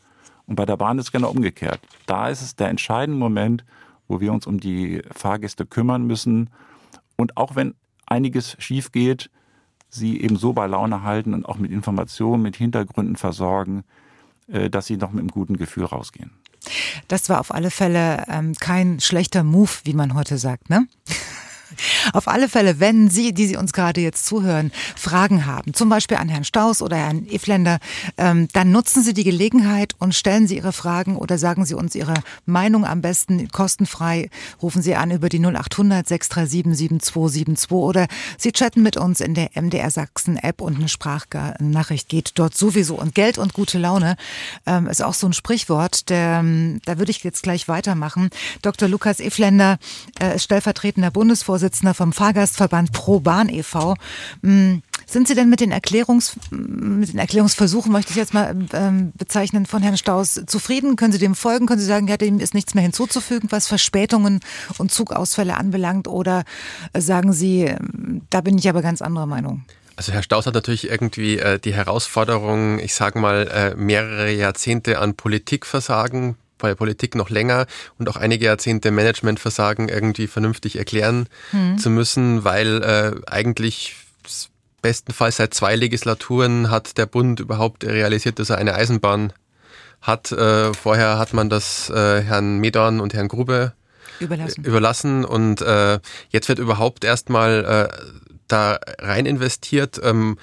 Und 0.47 0.55
bei 0.55 0.65
der 0.65 0.77
Bahn 0.77 0.99
ist 0.99 1.05
es 1.05 1.11
genau 1.11 1.29
umgekehrt. 1.29 1.79
Da 2.07 2.27
ist 2.27 2.41
es 2.41 2.55
der 2.55 2.69
entscheidende 2.69 3.17
Moment, 3.17 3.63
wo 4.11 4.19
wir 4.19 4.33
uns 4.33 4.45
um 4.45 4.59
die 4.59 5.01
Fahrgäste 5.11 5.65
kümmern 5.65 6.05
müssen. 6.05 6.49
Und 7.15 7.37
auch 7.37 7.55
wenn 7.55 7.75
einiges 8.05 8.57
schief 8.59 8.91
geht, 8.91 9.29
sie 9.89 10.21
eben 10.21 10.35
so 10.35 10.53
bei 10.53 10.67
Laune 10.67 11.03
halten 11.03 11.33
und 11.33 11.45
auch 11.45 11.57
mit 11.57 11.71
Informationen, 11.71 12.43
mit 12.43 12.57
Hintergründen 12.57 13.15
versorgen, 13.15 13.83
äh, 14.47 14.69
dass 14.69 14.85
sie 14.85 14.97
noch 14.97 15.11
mit 15.11 15.21
einem 15.21 15.29
guten 15.29 15.55
Gefühl 15.57 15.85
rausgehen. 15.85 16.31
Das 17.07 17.29
war 17.29 17.39
auf 17.39 17.53
alle 17.53 17.71
Fälle 17.71 18.25
ähm, 18.27 18.53
kein 18.59 18.99
schlechter 18.99 19.43
Move, 19.43 19.71
wie 19.85 19.93
man 19.93 20.13
heute 20.13 20.37
sagt, 20.37 20.69
ne? 20.69 20.87
Auf 22.13 22.27
alle 22.27 22.49
Fälle, 22.49 22.79
wenn 22.79 23.09
Sie, 23.09 23.33
die 23.33 23.47
Sie 23.47 23.57
uns 23.57 23.73
gerade 23.73 24.01
jetzt 24.01 24.25
zuhören, 24.25 24.71
Fragen 24.95 25.45
haben, 25.45 25.73
zum 25.73 25.89
Beispiel 25.89 26.17
an 26.17 26.29
Herrn 26.29 26.43
Staus 26.43 26.81
oder 26.81 26.97
Herrn 26.97 27.27
Efländer, 27.27 27.79
ähm, 28.17 28.47
dann 28.53 28.71
nutzen 28.71 29.03
Sie 29.03 29.13
die 29.13 29.23
Gelegenheit 29.23 29.95
und 29.97 30.13
stellen 30.13 30.47
Sie 30.47 30.57
Ihre 30.57 30.73
Fragen 30.73 31.15
oder 31.15 31.37
sagen 31.37 31.65
Sie 31.65 31.73
uns 31.73 31.95
Ihre 31.95 32.13
Meinung 32.45 32.85
am 32.85 33.01
besten 33.01 33.49
kostenfrei. 33.49 34.29
Rufen 34.61 34.81
Sie 34.81 34.95
an 34.95 35.11
über 35.11 35.29
die 35.29 35.39
0800 35.39 36.07
637 36.07 36.77
7272 36.77 37.71
oder 37.71 38.07
Sie 38.37 38.51
chatten 38.51 38.83
mit 38.83 38.97
uns 38.97 39.21
in 39.21 39.33
der 39.33 39.49
MDR 39.55 39.89
Sachsen 39.89 40.37
App 40.37 40.61
und 40.61 40.77
eine 40.77 40.89
Sprachnachricht 40.89 42.09
geht 42.09 42.33
dort 42.35 42.55
sowieso. 42.55 42.95
Und 42.95 43.15
Geld 43.15 43.37
und 43.37 43.53
gute 43.53 43.77
Laune 43.77 44.15
ähm, 44.65 44.87
ist 44.87 45.03
auch 45.03 45.13
so 45.13 45.27
ein 45.27 45.33
Sprichwort, 45.33 46.09
der, 46.09 46.39
ähm, 46.41 46.79
da 46.85 46.97
würde 46.97 47.11
ich 47.11 47.23
jetzt 47.23 47.43
gleich 47.43 47.67
weitermachen. 47.67 48.29
Dr. 48.61 48.87
Lukas 48.87 49.19
Efländer 49.19 49.77
äh, 50.19 50.35
ist 50.35 50.43
stellvertretender 50.43 51.11
Bundesvorsitzender 51.11 51.70
vom 51.93 52.13
Fahrgastverband 52.13 52.91
Pro 52.91 53.19
Bahn 53.19 53.49
e.V. 53.49 53.95
Hm, 54.43 54.81
Sind 55.05 55.27
Sie 55.27 55.35
denn 55.35 55.49
mit 55.49 55.59
den, 55.59 55.71
Erklärungs, 55.71 56.35
mit 56.51 57.13
den 57.13 57.19
Erklärungsversuchen, 57.19 57.91
möchte 57.91 58.11
ich 58.11 58.17
jetzt 58.17 58.33
mal 58.33 58.55
ähm, 58.73 59.11
bezeichnen, 59.17 59.65
von 59.65 59.81
Herrn 59.81 59.97
Staus 59.97 60.41
zufrieden? 60.45 60.95
Können 60.95 61.11
Sie 61.11 61.19
dem 61.19 61.35
folgen? 61.35 61.65
Können 61.65 61.79
Sie 61.79 61.85
sagen, 61.85 62.07
ja, 62.07 62.17
dem 62.17 62.39
ist 62.39 62.53
nichts 62.53 62.73
mehr 62.73 62.83
hinzuzufügen, 62.83 63.51
was 63.51 63.67
Verspätungen 63.67 64.39
und 64.77 64.91
Zugausfälle 64.91 65.57
anbelangt? 65.57 66.07
Oder 66.07 66.43
äh, 66.93 67.01
sagen 67.01 67.33
Sie, 67.33 67.63
ähm, 67.63 68.21
da 68.29 68.41
bin 68.41 68.57
ich 68.57 68.69
aber 68.69 68.81
ganz 68.81 69.01
anderer 69.01 69.25
Meinung? 69.25 69.63
Also 69.95 70.13
Herr 70.13 70.23
Staus 70.23 70.47
hat 70.47 70.53
natürlich 70.53 70.89
irgendwie 70.89 71.37
äh, 71.37 71.59
die 71.59 71.73
Herausforderung, 71.73 72.79
ich 72.79 72.95
sage 72.95 73.19
mal, 73.19 73.47
äh, 73.47 73.75
mehrere 73.75 74.31
Jahrzehnte 74.31 74.99
an 74.99 75.15
Politikversagen, 75.15 76.37
bei 76.61 76.69
der 76.69 76.75
Politik 76.75 77.15
noch 77.15 77.29
länger 77.29 77.65
und 77.97 78.07
auch 78.09 78.15
einige 78.15 78.45
Jahrzehnte 78.45 78.91
Managementversagen 78.91 79.89
irgendwie 79.89 80.27
vernünftig 80.27 80.77
erklären 80.77 81.27
zu 81.77 81.89
müssen, 81.89 82.43
weil 82.43 82.81
äh, 82.81 83.29
eigentlich 83.29 83.95
bestenfalls 84.81 85.37
seit 85.37 85.53
zwei 85.53 85.75
Legislaturen 85.75 86.71
hat 86.71 86.97
der 86.97 87.05
Bund 87.05 87.39
überhaupt 87.39 87.83
realisiert, 87.85 88.39
dass 88.39 88.49
er 88.49 88.57
eine 88.57 88.73
Eisenbahn 88.73 89.33
hat. 90.01 90.31
Äh, 90.31 90.73
vorher 90.73 91.17
hat 91.19 91.33
man 91.33 91.49
das 91.49 91.89
äh, 91.89 92.21
Herrn 92.21 92.59
Medorn 92.59 92.99
und 92.99 93.13
Herrn 93.13 93.27
Grube 93.27 93.73
Überlassen. 94.19 94.63
überlassen 94.63 95.25
und 95.25 95.61
äh, 95.61 95.99
jetzt 96.29 96.49
wird 96.49 96.59
überhaupt 96.59 97.03
erstmal 97.03 97.89
äh, 97.91 98.05
da 98.47 98.79
rein 98.99 99.25
investiert. 99.25 99.99
Ähm, 100.03 100.37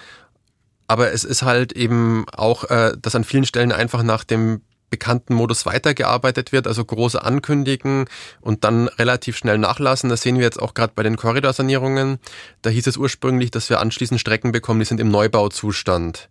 aber 0.86 1.12
es 1.12 1.24
ist 1.24 1.42
halt 1.42 1.72
eben 1.72 2.24
auch, 2.32 2.64
äh, 2.64 2.92
dass 3.00 3.14
an 3.14 3.24
vielen 3.24 3.44
Stellen 3.44 3.72
einfach 3.72 4.02
nach 4.02 4.24
dem 4.24 4.62
bekannten 4.90 5.34
Modus 5.34 5.66
weitergearbeitet 5.66 6.52
wird, 6.52 6.66
also 6.66 6.84
große 6.84 7.22
ankündigen 7.22 8.06
und 8.40 8.64
dann 8.64 8.88
relativ 8.88 9.36
schnell 9.36 9.58
nachlassen. 9.58 10.10
Das 10.10 10.22
sehen 10.22 10.36
wir 10.36 10.44
jetzt 10.44 10.60
auch 10.60 10.74
gerade 10.74 10.92
bei 10.94 11.02
den 11.02 11.16
Korridorsanierungen. 11.16 12.18
Da 12.62 12.70
hieß 12.70 12.86
es 12.86 12.96
ursprünglich, 12.96 13.50
dass 13.50 13.70
wir 13.70 13.80
anschließend 13.80 14.20
Strecken 14.20 14.52
bekommen, 14.52 14.80
die 14.80 14.86
sind 14.86 15.00
im 15.00 15.10
Neubauzustand. 15.10 16.28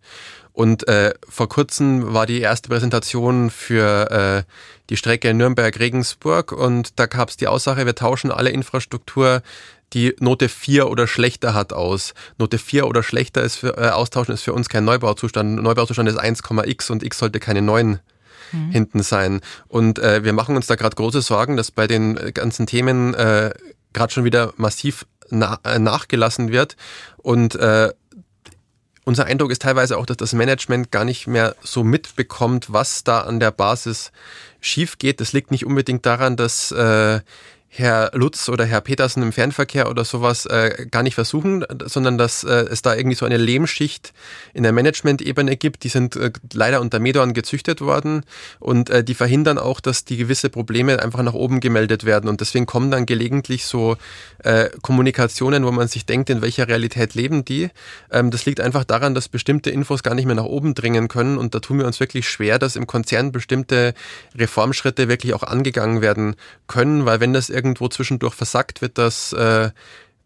Und 0.52 0.88
äh, 0.88 1.14
vor 1.28 1.48
kurzem 1.48 2.12
war 2.12 2.26
die 2.26 2.40
erste 2.40 2.68
Präsentation 2.68 3.48
für 3.50 4.10
äh, 4.10 4.52
die 4.90 4.96
Strecke 4.96 5.32
Nürnberg-Regensburg 5.32 6.50
und 6.50 6.98
da 6.98 7.06
gab 7.06 7.28
es 7.28 7.36
die 7.36 7.46
Aussage, 7.46 7.86
wir 7.86 7.94
tauschen 7.94 8.32
alle 8.32 8.50
Infrastruktur, 8.50 9.42
die 9.92 10.16
Note 10.18 10.48
4 10.48 10.88
oder 10.88 11.06
schlechter 11.06 11.54
hat 11.54 11.72
aus. 11.72 12.12
Note 12.38 12.58
4 12.58 12.86
oder 12.86 13.02
schlechter 13.02 13.42
ist 13.42 13.56
für, 13.56 13.78
äh, 13.78 13.90
austauschen 13.90 14.34
ist 14.34 14.42
für 14.42 14.52
uns 14.52 14.68
kein 14.68 14.84
Neubauzustand. 14.84 15.62
Neubauzustand 15.62 16.08
ist 16.08 16.18
1,x 16.18 16.90
und 16.90 17.02
x 17.02 17.18
sollte 17.18 17.40
keine 17.40 17.62
9 17.62 18.00
hinten 18.70 19.02
sein. 19.02 19.40
Und 19.68 19.98
äh, 19.98 20.24
wir 20.24 20.32
machen 20.32 20.56
uns 20.56 20.66
da 20.66 20.74
gerade 20.74 20.96
große 20.96 21.22
Sorgen, 21.22 21.56
dass 21.56 21.70
bei 21.70 21.86
den 21.86 22.16
äh, 22.16 22.32
ganzen 22.32 22.66
Themen 22.66 23.14
äh, 23.14 23.52
gerade 23.92 24.12
schon 24.12 24.24
wieder 24.24 24.52
massiv 24.56 25.06
na 25.30 25.58
äh, 25.64 25.78
nachgelassen 25.78 26.50
wird. 26.50 26.76
Und 27.18 27.54
äh, 27.56 27.92
unser 29.04 29.24
Eindruck 29.24 29.50
ist 29.50 29.62
teilweise 29.62 29.96
auch, 29.96 30.06
dass 30.06 30.18
das 30.18 30.34
Management 30.34 30.90
gar 30.90 31.04
nicht 31.04 31.26
mehr 31.26 31.56
so 31.62 31.82
mitbekommt, 31.82 32.72
was 32.72 33.04
da 33.04 33.20
an 33.20 33.40
der 33.40 33.50
Basis 33.50 34.12
schief 34.60 34.98
geht. 34.98 35.20
Das 35.20 35.32
liegt 35.32 35.50
nicht 35.50 35.64
unbedingt 35.64 36.04
daran, 36.04 36.36
dass 36.36 36.72
äh, 36.72 37.20
Herr 37.70 38.10
Lutz 38.14 38.48
oder 38.48 38.64
Herr 38.64 38.80
Petersen 38.80 39.22
im 39.22 39.30
Fernverkehr 39.30 39.90
oder 39.90 40.04
sowas 40.04 40.46
äh, 40.46 40.86
gar 40.90 41.02
nicht 41.02 41.14
versuchen, 41.14 41.66
sondern 41.84 42.16
dass 42.16 42.42
äh, 42.42 42.64
es 42.70 42.80
da 42.80 42.94
irgendwie 42.94 43.14
so 43.14 43.26
eine 43.26 43.36
Lehmschicht 43.36 44.14
in 44.54 44.62
der 44.62 44.72
Management-Ebene 44.72 45.56
gibt. 45.56 45.84
Die 45.84 45.90
sind 45.90 46.16
äh, 46.16 46.32
leider 46.54 46.80
unter 46.80 46.98
Medorn 46.98 47.34
gezüchtet 47.34 47.82
worden 47.82 48.22
und 48.58 48.88
äh, 48.88 49.04
die 49.04 49.14
verhindern 49.14 49.58
auch, 49.58 49.80
dass 49.80 50.06
die 50.06 50.16
gewisse 50.16 50.48
Probleme 50.48 51.00
einfach 51.02 51.22
nach 51.22 51.34
oben 51.34 51.60
gemeldet 51.60 52.04
werden. 52.04 52.30
Und 52.30 52.40
deswegen 52.40 52.64
kommen 52.64 52.90
dann 52.90 53.04
gelegentlich 53.04 53.66
so 53.66 53.96
äh, 54.44 54.70
Kommunikationen, 54.80 55.66
wo 55.66 55.70
man 55.70 55.88
sich 55.88 56.06
denkt, 56.06 56.30
in 56.30 56.40
welcher 56.40 56.68
Realität 56.68 57.14
leben 57.14 57.44
die. 57.44 57.68
Ähm, 58.10 58.30
das 58.30 58.46
liegt 58.46 58.60
einfach 58.60 58.84
daran, 58.84 59.14
dass 59.14 59.28
bestimmte 59.28 59.70
Infos 59.70 60.02
gar 60.02 60.14
nicht 60.14 60.26
mehr 60.26 60.36
nach 60.36 60.44
oben 60.44 60.74
dringen 60.74 61.08
können. 61.08 61.36
Und 61.36 61.54
da 61.54 61.60
tun 61.60 61.78
wir 61.78 61.86
uns 61.86 62.00
wirklich 62.00 62.28
schwer, 62.28 62.58
dass 62.58 62.76
im 62.76 62.86
Konzern 62.86 63.30
bestimmte 63.30 63.92
Reformschritte 64.34 65.08
wirklich 65.08 65.34
auch 65.34 65.42
angegangen 65.42 66.00
werden 66.00 66.34
können, 66.66 67.04
weil 67.04 67.20
wenn 67.20 67.34
das 67.34 67.50
irgendwo 67.58 67.88
zwischendurch 67.88 68.34
versackt, 68.34 68.80
wird 68.82 68.98
das 68.98 69.32
äh, 69.32 69.70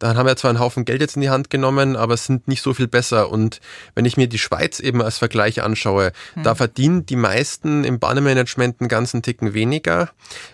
dann 0.03 0.17
haben 0.17 0.27
wir 0.27 0.35
zwar 0.35 0.49
einen 0.49 0.59
Haufen 0.59 0.85
Geld 0.85 1.01
jetzt 1.01 1.15
in 1.15 1.23
die 1.23 1.31
Hand 1.31 1.49
genommen, 1.49 1.95
aber 1.95 2.15
es 2.15 2.27
sind 2.27 2.49
nicht 2.49 2.61
so 2.61 2.75
viel 2.75 2.89
besser. 2.89 3.31
Und 3.31 3.61
wenn 3.95 4.05
ich 4.05 4.17
mir 4.17 4.27
die 4.27 4.41
Schweiz 4.41 4.81
eben 4.81 5.01
als 5.01 5.19
Vergleich 5.19 5.63
anschaue, 5.63 6.11
da 6.43 6.57
verdienen 6.57 7.07
die 7.07 7.15
meisten 7.15 7.85
im 7.85 8.01
Bahnmanagement 8.01 8.81
einen 8.81 8.89
ganzen 8.89 9.23
Ticken 9.23 9.55
weniger. 9.55 10.11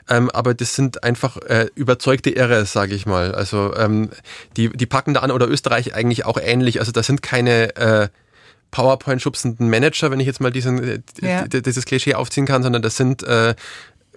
Ähm, 0.06 0.28
aber 0.32 0.52
das 0.52 0.74
sind 0.74 1.02
einfach 1.02 1.38
äh, 1.38 1.68
überzeugte 1.74 2.28
Irre, 2.28 2.66
sage 2.66 2.94
ich 2.94 3.06
mal. 3.06 3.34
Also 3.34 3.74
ähm, 3.74 4.10
die, 4.58 4.68
die 4.68 4.84
packen 4.84 5.14
da 5.14 5.20
an 5.20 5.30
oder 5.30 5.48
Österreich 5.48 5.94
eigentlich 5.94 6.26
auch 6.26 6.36
ähnlich. 6.38 6.78
Also 6.80 6.92
da 6.92 7.02
sind 7.02 7.22
keine 7.22 7.74
äh, 7.76 8.08
PowerPoint-schubsenden 8.70 9.70
Manager, 9.70 10.10
wenn 10.10 10.20
ich 10.20 10.26
jetzt 10.26 10.42
mal 10.42 10.52
diesen, 10.52 10.82
äh, 10.82 11.00
Ja. 11.22 11.46
dieses 11.48 11.86
Klischee 11.86 12.14
aufziehen 12.14 12.44
kann, 12.44 12.62
sondern 12.62 12.82
das 12.82 12.96
sind 12.98 13.22
äh, 13.22 13.54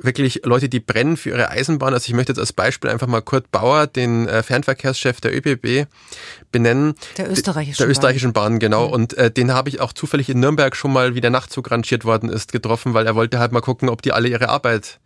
wirklich 0.04 0.42
Leute, 0.44 0.70
die 0.70 0.80
brennen 0.80 1.18
für 1.18 1.30
ihre 1.30 1.50
Eisenbahn. 1.50 1.94
Also 1.94 2.08
ich 2.08 2.14
möchte 2.14 2.32
jetzt 2.32 2.40
als 2.40 2.54
Beispiel 2.54 2.90
einfach 2.90 3.08
mal 3.08 3.22
Kurt 3.22 3.52
Bauer, 3.52 3.88
den 3.88 4.28
äh, 4.28 4.44
Fernverkehrschef 4.44 5.22
der 5.22 5.36
ÖBB, 5.36 5.88
benennen. 6.52 6.96
Der 7.18 7.30
österreichischen 7.32 7.78
Der 7.78 7.86
Bahn. 7.86 7.92
österreichischen 7.92 8.34
Bahn, 8.34 8.60
genau. 8.60 8.86
Und 8.86 9.14
äh, 9.18 9.32
den 9.32 9.54
habe 9.54 9.70
ich 9.70 9.80
auch 9.80 9.94
zufällig 9.94 10.30
in 10.30 10.40
Nürnberg 10.40 10.76
schon 10.76 10.94
mal, 10.94 11.16
wie 11.16 11.22
der 11.22 11.30
Nachtzug 11.30 11.72
rangiert 11.72 12.06
worden 12.06 12.30
ist, 12.30 12.52
getroffen, 12.52 12.94
weil 12.94 13.06
er 13.06 13.16
wollte 13.16 13.40
halt 13.40 13.52
mal 13.52 13.62
gucken, 13.62 13.90
ob 13.90 14.02
die 14.02 14.12
alle 14.12 14.28
ihre 14.28 14.50
Arbeit 14.50 15.00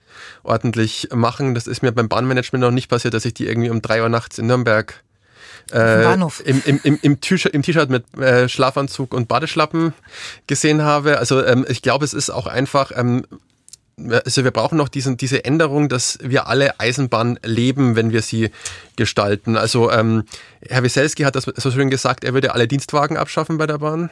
ordentlich 0.44 1.10
machen. 1.14 1.56
Das 1.56 1.68
ist 1.68 1.82
mir 1.82 1.92
beim 1.92 2.08
Bahnmanagement 2.08 2.62
noch 2.62 2.72
nicht 2.72 2.90
passiert, 2.90 3.14
dass 3.14 3.26
ich 3.26 3.34
die 3.34 3.48
irgendwie 3.48 3.70
um 3.70 3.82
drei 3.82 4.02
Uhr 4.02 4.10
nachts 4.10 4.38
in 4.38 4.48
Nürnberg 4.48 5.04
äh, 5.72 6.14
im, 6.14 6.62
im, 6.66 6.80
im, 6.84 7.00
im 7.02 7.22
T-Shirt 7.22 7.90
mit 7.90 8.18
äh, 8.18 8.48
Schlafanzug 8.48 9.14
und 9.14 9.28
Badeschlappen 9.28 9.94
gesehen 10.48 10.84
habe. 10.84 11.18
Also 11.18 11.44
ähm, 11.44 11.66
ich 11.68 11.82
glaube, 11.82 12.06
es 12.06 12.14
ist 12.14 12.30
auch 12.30 12.48
einfach, 12.48 12.92
ähm, 12.96 13.26
also 13.98 14.44
wir 14.44 14.52
brauchen 14.52 14.78
noch 14.78 14.90
diesen, 14.90 15.18
diese 15.18 15.46
Änderung, 15.46 15.90
dass 15.90 16.20
wir 16.22 16.48
alle 16.48 16.80
Eisenbahn 16.80 17.40
leben, 17.44 17.96
wenn 17.96 18.12
wir 18.12 18.22
sie 18.22 18.52
gestalten. 18.96 19.58
Also 19.58 19.92
ähm, 19.92 20.24
Herr 20.68 20.84
Wieselski 20.84 21.24
hat 21.24 21.36
das 21.36 21.44
so 21.44 21.72
schön 21.72 21.90
gesagt, 21.90 22.24
er 22.24 22.34
würde 22.34 22.54
alle 22.54 22.68
Dienstwagen 22.68 23.18
abschaffen 23.18 23.58
bei 23.58 23.68
der 23.68 23.78
Bahn. 23.78 24.10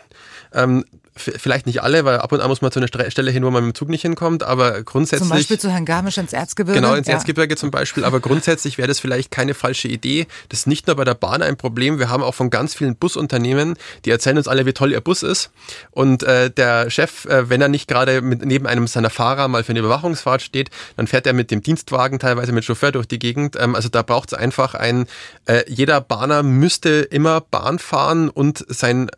Ähm, 0.53 0.85
vielleicht 1.15 1.65
nicht 1.65 1.81
alle, 1.83 2.05
weil 2.05 2.17
ab 2.17 2.31
und 2.31 2.41
an 2.41 2.49
muss 2.49 2.61
man 2.61 2.71
zu 2.71 2.79
einer 2.79 2.87
Stelle 2.87 3.31
hin, 3.31 3.43
wo 3.43 3.51
man 3.51 3.65
mit 3.65 3.75
dem 3.75 3.77
Zug 3.77 3.89
nicht 3.89 4.01
hinkommt, 4.01 4.43
aber 4.43 4.83
grundsätzlich... 4.83 5.27
Zum 5.27 5.37
Beispiel 5.37 5.59
zu 5.59 5.69
Herrn 5.69 5.85
Garmisch 5.85 6.17
ins 6.17 6.33
Erzgebirge? 6.33 6.79
Genau, 6.79 6.95
ins 6.95 7.07
ja. 7.07 7.13
Erzgebirge 7.13 7.55
zum 7.55 7.71
Beispiel, 7.71 8.03
aber 8.03 8.19
grundsätzlich 8.19 8.77
wäre 8.77 8.87
das 8.87 8.99
vielleicht 8.99 9.31
keine 9.31 9.53
falsche 9.53 9.87
Idee. 9.87 10.27
Das 10.49 10.59
ist 10.59 10.67
nicht 10.67 10.87
nur 10.87 10.95
bei 10.95 11.03
der 11.03 11.13
Bahn 11.13 11.41
ein 11.41 11.57
Problem, 11.57 11.99
wir 11.99 12.09
haben 12.09 12.23
auch 12.23 12.35
von 12.35 12.49
ganz 12.49 12.75
vielen 12.75 12.95
Busunternehmen, 12.95 13.75
die 14.05 14.09
erzählen 14.09 14.37
uns 14.37 14.47
alle, 14.47 14.65
wie 14.65 14.73
toll 14.73 14.91
ihr 14.91 15.01
Bus 15.01 15.23
ist 15.23 15.51
und 15.91 16.23
äh, 16.23 16.49
der 16.49 16.89
Chef, 16.89 17.25
äh, 17.25 17.49
wenn 17.49 17.61
er 17.61 17.67
nicht 17.67 17.87
gerade 17.87 18.21
neben 18.21 18.67
einem 18.67 18.87
seiner 18.87 19.09
Fahrer 19.09 19.47
mal 19.47 19.63
für 19.63 19.71
eine 19.71 19.79
Überwachungsfahrt 19.79 20.41
steht, 20.41 20.69
dann 20.97 21.07
fährt 21.07 21.27
er 21.27 21.33
mit 21.33 21.51
dem 21.51 21.61
Dienstwagen, 21.61 22.19
teilweise 22.19 22.51
mit 22.51 22.65
Chauffeur 22.65 22.91
durch 22.91 23.07
die 23.07 23.19
Gegend. 23.19 23.55
Ähm, 23.59 23.75
also 23.75 23.89
da 23.89 24.01
braucht 24.01 24.31
es 24.31 24.37
einfach 24.37 24.75
ein, 24.75 25.07
äh, 25.45 25.63
jeder 25.67 26.01
Bahner 26.01 26.43
müsste 26.43 26.89
immer 26.89 27.41
Bahn 27.41 27.79
fahren 27.79 28.29
und 28.29 28.65
sein 28.67 29.09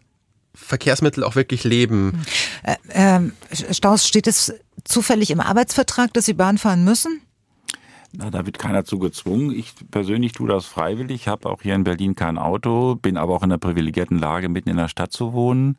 Verkehrsmittel 0.56 1.24
auch 1.24 1.36
wirklich 1.36 1.64
leben. 1.64 2.26
Äh, 2.64 3.18
äh, 3.18 3.74
Staus, 3.74 4.08
steht 4.08 4.28
es 4.28 4.54
zufällig 4.84 5.32
im 5.32 5.40
Arbeitsvertrag, 5.40 6.14
dass 6.14 6.26
Sie 6.26 6.34
Bahn 6.34 6.58
fahren 6.58 6.84
müssen? 6.84 7.22
Na, 8.18 8.30
da 8.30 8.46
wird 8.46 8.60
keiner 8.60 8.86
zu 8.86 8.98
gezwungen. 9.00 9.52
Ich 9.52 9.74
persönlich 9.92 10.32
tue 10.32 10.48
das 10.48 10.66
freiwillig, 10.66 11.28
habe 11.28 11.50
auch 11.50 11.62
hier 11.62 11.76
in 11.76 11.84
Berlin 11.84 12.16
kein 12.16 12.38
Auto, 12.38 12.96
bin 12.96 13.18
aber 13.18 13.36
auch 13.36 13.44
in 13.44 13.50
der 13.50 13.58
privilegierten 13.58 14.18
Lage, 14.18 14.48
mitten 14.48 14.70
in 14.70 14.78
der 14.78 14.88
Stadt 14.88 15.12
zu 15.12 15.34
wohnen. 15.34 15.78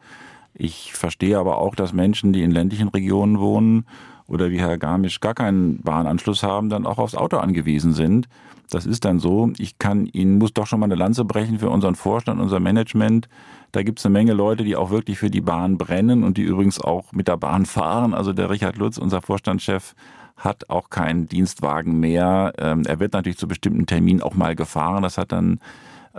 Ich 0.53 0.93
verstehe 0.93 1.39
aber 1.39 1.59
auch, 1.59 1.75
dass 1.75 1.93
Menschen, 1.93 2.33
die 2.33 2.43
in 2.43 2.51
ländlichen 2.51 2.89
Regionen 2.89 3.39
wohnen 3.39 3.87
oder 4.27 4.51
wie 4.51 4.59
Herr 4.59 4.79
Garmisch 4.79 5.21
gar 5.21 5.35
keinen 5.35 5.83
Bahnanschluss 5.83 6.43
haben, 6.43 6.69
dann 6.69 6.87
auch 6.87 6.99
aufs 6.99 7.15
Auto 7.15 7.37
angewiesen 7.39 7.93
sind. 7.93 8.29
Das 8.71 8.87
ist 8.87 9.05
dann 9.05 9.19
so. 9.19 9.53
Ich 9.59 9.79
kann 9.79 10.07
Ihnen, 10.07 10.39
muss 10.39 10.53
doch 10.53 10.67
schon 10.67 10.81
mal 10.81 10.87
eine 10.87 10.95
Lanze 10.95 11.25
brechen 11.25 11.59
für 11.59 11.71
unseren 11.71 11.95
Vorstand, 11.95 12.41
unser 12.41 12.61
Management. 12.61 13.29
Da 13.73 13.83
gibt 13.83 13.99
es 13.99 14.07
eine 14.07 14.13
Menge 14.13 14.33
Leute, 14.33 14.65
die 14.65 14.77
auch 14.77 14.91
wirklich 14.91 15.19
für 15.19 15.31
die 15.31 15.41
Bahn 15.41 15.79
brennen 15.79 16.25
und 16.25 16.37
die 16.37 16.43
übrigens 16.43 16.81
auch 16.81 17.13
mit 17.13 17.29
der 17.29 17.37
Bahn 17.37 17.67
fahren. 17.67 18.15
Also 18.15 18.33
der 18.33 18.51
Richard 18.51 18.77
Lutz, 18.77 18.99
unser 18.99 19.23
Vorstandschef, 19.23 19.95
hat 20.37 20.69
auch 20.69 20.91
keinen 20.91 21.29
Dienstwagen 21.29 21.99
mehr. 21.99 22.53
Ähm, 22.59 22.83
er 22.87 23.01
wird 23.01 23.15
natürlich 23.15 23.39
zu 23.39 23.49
bestimmten 23.49 23.87
Terminen 23.87 24.23
auch 24.23 24.35
mal 24.35 24.55
gefahren. 24.55 25.03
Das 25.03 25.17
hat 25.17 25.33
dann 25.33 25.61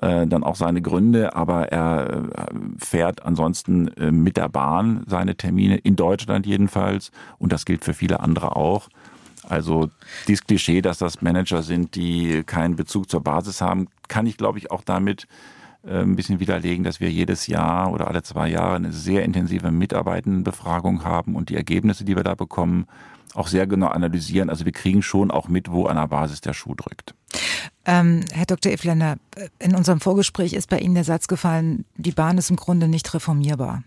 äh, 0.02 0.28
dann 0.28 0.44
auch 0.44 0.56
seine 0.56 0.82
Gründe, 0.82 1.36
aber 1.36 1.72
er 1.72 2.10
äh, 2.10 2.54
fährt 2.78 3.26
ansonsten 3.26 3.88
äh, 3.98 4.12
mit 4.12 4.38
der 4.38 4.48
Bahn 4.48 5.04
seine 5.08 5.36
Termine 5.36 5.78
in 5.78 5.96
Deutschland 5.96 6.46
jedenfalls 6.46 7.12
und 7.40 7.52
das 7.52 7.66
gilt 7.66 7.84
für 7.84 7.96
viele 7.96 8.20
andere 8.20 8.56
auch. 8.56 8.90
Also 9.50 9.90
dieses 10.28 10.46
Klischee, 10.46 10.82
dass 10.82 10.98
das 10.98 11.22
Manager 11.22 11.64
sind, 11.64 11.96
die 11.96 12.44
keinen 12.44 12.76
Bezug 12.76 13.10
zur 13.10 13.22
Basis 13.22 13.62
haben, 13.62 13.88
kann 14.08 14.26
ich 14.26 14.38
glaube 14.38 14.60
ich 14.60 14.72
auch 14.72 14.84
damit 14.84 15.28
ein 15.90 16.16
bisschen 16.16 16.40
widerlegen, 16.40 16.84
dass 16.84 17.00
wir 17.00 17.10
jedes 17.10 17.48
Jahr 17.48 17.92
oder 17.92 18.08
alle 18.08 18.24
zwei 18.24 18.50
Jahre 18.50 18.76
eine 18.76 18.92
sehr 18.92 19.24
intensive 19.24 19.72
Mitarbeitendenbefragung 19.72 21.04
haben 21.04 21.36
und 21.36 21.50
die 21.50 21.56
Ergebnisse, 21.56 22.04
die 22.04 22.16
wir 22.16 22.24
da 22.24 22.36
bekommen, 22.36 22.88
auch 23.34 23.48
sehr 23.48 23.68
genau 23.68 23.88
analysieren. 23.88 24.50
Also 24.50 24.66
wir 24.66 24.72
kriegen 24.72 25.02
schon 25.02 25.32
auch 25.32 25.48
mit, 25.48 25.72
wo 25.72 25.86
an 25.86 25.96
der 25.96 26.08
Basis 26.08 26.42
der 26.42 26.54
Schuh 26.54 26.76
drückt. 26.76 27.14
Ähm, 27.86 28.26
Herr 28.34 28.46
Dr. 28.46 28.72
Efländer, 28.72 29.18
in 29.60 29.76
unserem 29.76 30.00
Vorgespräch 30.00 30.54
ist 30.54 30.70
bei 30.70 30.80
Ihnen 30.80 30.96
der 30.96 31.04
Satz 31.04 31.28
gefallen, 31.28 31.86
die 31.96 32.12
Bahn 32.12 32.38
ist 32.38 32.50
im 32.50 32.56
Grunde 32.56 32.88
nicht 32.88 33.14
reformierbar. 33.14 33.84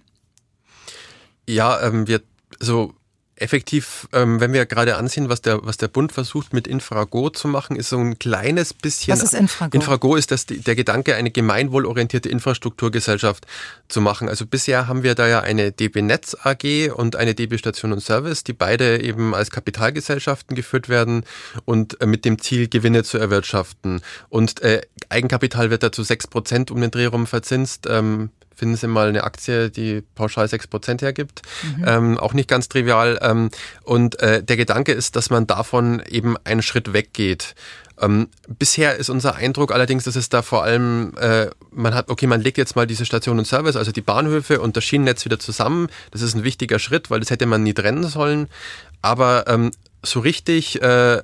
Ja, 1.49 1.83
ähm, 1.83 2.07
wir, 2.07 2.23
so 2.61 2.95
effektiv, 3.41 4.07
ähm, 4.13 4.39
wenn 4.41 4.53
wir 4.53 4.67
gerade 4.67 4.97
ansehen, 4.97 5.29
was 5.29 5.41
der, 5.41 5.65
was 5.65 5.77
der 5.77 5.89
Bund 5.89 6.13
versucht 6.13 6.53
mit 6.53 6.69
Infrago 6.69 7.31
zu 7.31 7.49
machen, 7.49 7.77
ist 7.77 7.89
so 7.89 7.99
ein 7.99 8.19
kleines 8.19 8.75
bisschen. 8.75 9.13
Was 9.13 9.23
ist 9.23 9.35
Infrago? 9.35 9.77
Infrago 9.77 10.17
ist 10.17 10.31
das, 10.31 10.47
der 10.47 10.77
Gedanke, 10.77 11.17
eine 11.17 11.31
gemeinwohlorientierte 11.31 12.29
Infrastrukturgesellschaft 12.29 13.47
zu 13.89 14.01
machen. 14.01 14.29
Also 14.29 14.47
bisher 14.47 14.89
haben 14.89 15.03
wir 15.03 15.15
da 15.15 15.27
ja 15.27 15.41
eine 15.41 15.73
DB 15.73 16.03
Netz 16.03 16.37
AG 16.43 16.93
und 16.95 17.17
eine 17.17 17.35
DB 17.35 17.59
Station 17.59 17.93
und 17.93 18.01
Service, 18.01 18.45
die 18.45 18.53
beide 18.53 19.03
eben 19.03 19.35
als 19.35 19.51
Kapitalgesellschaften 19.51 20.55
geführt 20.55 20.89
werden 20.89 21.25
und 21.65 22.01
äh, 22.01 22.07
mit 22.07 22.25
dem 22.25 22.41
Ziel, 22.41 22.69
Gewinne 22.69 23.05
zu 23.05 23.19
erwirtschaften. 23.19 24.03
Und 24.29 24.61
äh, 24.63 24.83
Eigenkapital 25.09 25.71
wird 25.71 25.83
da 25.83 25.93
zu 25.93 26.03
sechs 26.03 26.27
Prozent 26.27 26.71
um 26.71 26.81
den 26.81 26.91
Dreh 26.91 27.07
rum 27.07 27.27
verzinst. 27.27 27.87
Ähm, 27.89 28.31
finden 28.55 28.77
Sie 28.77 28.87
mal 28.87 29.09
eine 29.09 29.25
Aktie, 29.25 29.71
die 29.71 30.03
pauschal 30.15 30.47
6% 30.47 31.01
hergibt. 31.01 31.43
Mhm. 31.63 31.85
Ähm, 31.87 32.19
auch 32.19 32.35
nicht 32.35 32.49
ganz 32.49 32.69
trivial. 32.69 33.19
Ähm, 33.23 33.51
und 33.83 34.21
äh, 34.21 34.43
der 34.43 34.57
Gedanke 34.57 34.93
ist, 34.93 35.17
dass 35.17 35.31
man 35.31 35.47
davon 35.47 36.03
eben 36.09 36.37
einen 36.45 36.63
Schritt 36.63 36.93
weggeht. 36.93 37.55
Ähm, 38.01 38.29
bisher 38.49 38.97
ist 38.97 39.11
unser 39.11 39.37
Eindruck 39.37 39.73
allerdings, 39.73 40.05
dass 40.05 40.17
es 40.17 40.29
da 40.29 40.43
vor 40.43 40.63
allem, 40.63 41.13
äh, 41.19 41.49
man 41.71 41.95
hat, 41.95 42.09
okay, 42.09 42.27
man 42.27 42.41
legt 42.41 42.59
jetzt 42.59 42.77
mal 42.77 42.87
diese 42.87 43.05
Station 43.05 43.39
und 43.39 43.45
Service, 43.45 43.77
also 43.77 43.93
die 43.93 44.01
Bahnhöfe 44.01 44.61
und 44.61 44.77
das 44.77 44.85
Schienennetz 44.85 45.25
wieder 45.25 45.39
zusammen. 45.39 45.89
Das 46.11 46.23
ist 46.23 46.35
ein 46.35 46.45
wichtiger 46.45 46.79
Schritt, 46.79 47.11
weil 47.11 47.21
das 47.21 47.31
hätte 47.31 47.47
man 47.47 47.63
nie 47.63 47.75
trennen 47.75 48.05
sollen. 48.05 48.49
Aber 49.03 49.45
ähm, 49.49 49.71
so 50.03 50.21
richtig 50.21 50.81
äh, 50.83 51.23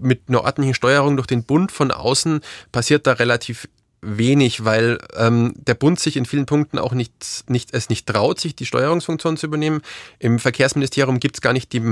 mit 0.00 0.22
einer 0.28 0.44
ordentlichen 0.44 0.74
Steuerung 0.74 1.16
durch 1.16 1.26
den 1.26 1.44
Bund 1.44 1.72
von 1.72 1.90
außen 1.90 2.40
passiert 2.72 3.06
da 3.06 3.12
relativ 3.12 3.68
wenig, 4.00 4.64
weil 4.64 4.98
ähm, 5.16 5.54
der 5.56 5.74
Bund 5.74 5.98
sich 5.98 6.16
in 6.16 6.24
vielen 6.24 6.46
Punkten 6.46 6.78
auch 6.78 6.92
nicht, 6.92 7.44
nicht, 7.48 7.74
es 7.74 7.88
nicht 7.88 8.06
traut, 8.06 8.40
sich 8.40 8.54
die 8.54 8.66
Steuerungsfunktion 8.66 9.36
zu 9.36 9.46
übernehmen. 9.46 9.82
Im 10.18 10.38
Verkehrsministerium 10.38 11.20
gibt 11.20 11.36
es 11.36 11.40
gar 11.40 11.52
nicht 11.52 11.72
die, 11.72 11.82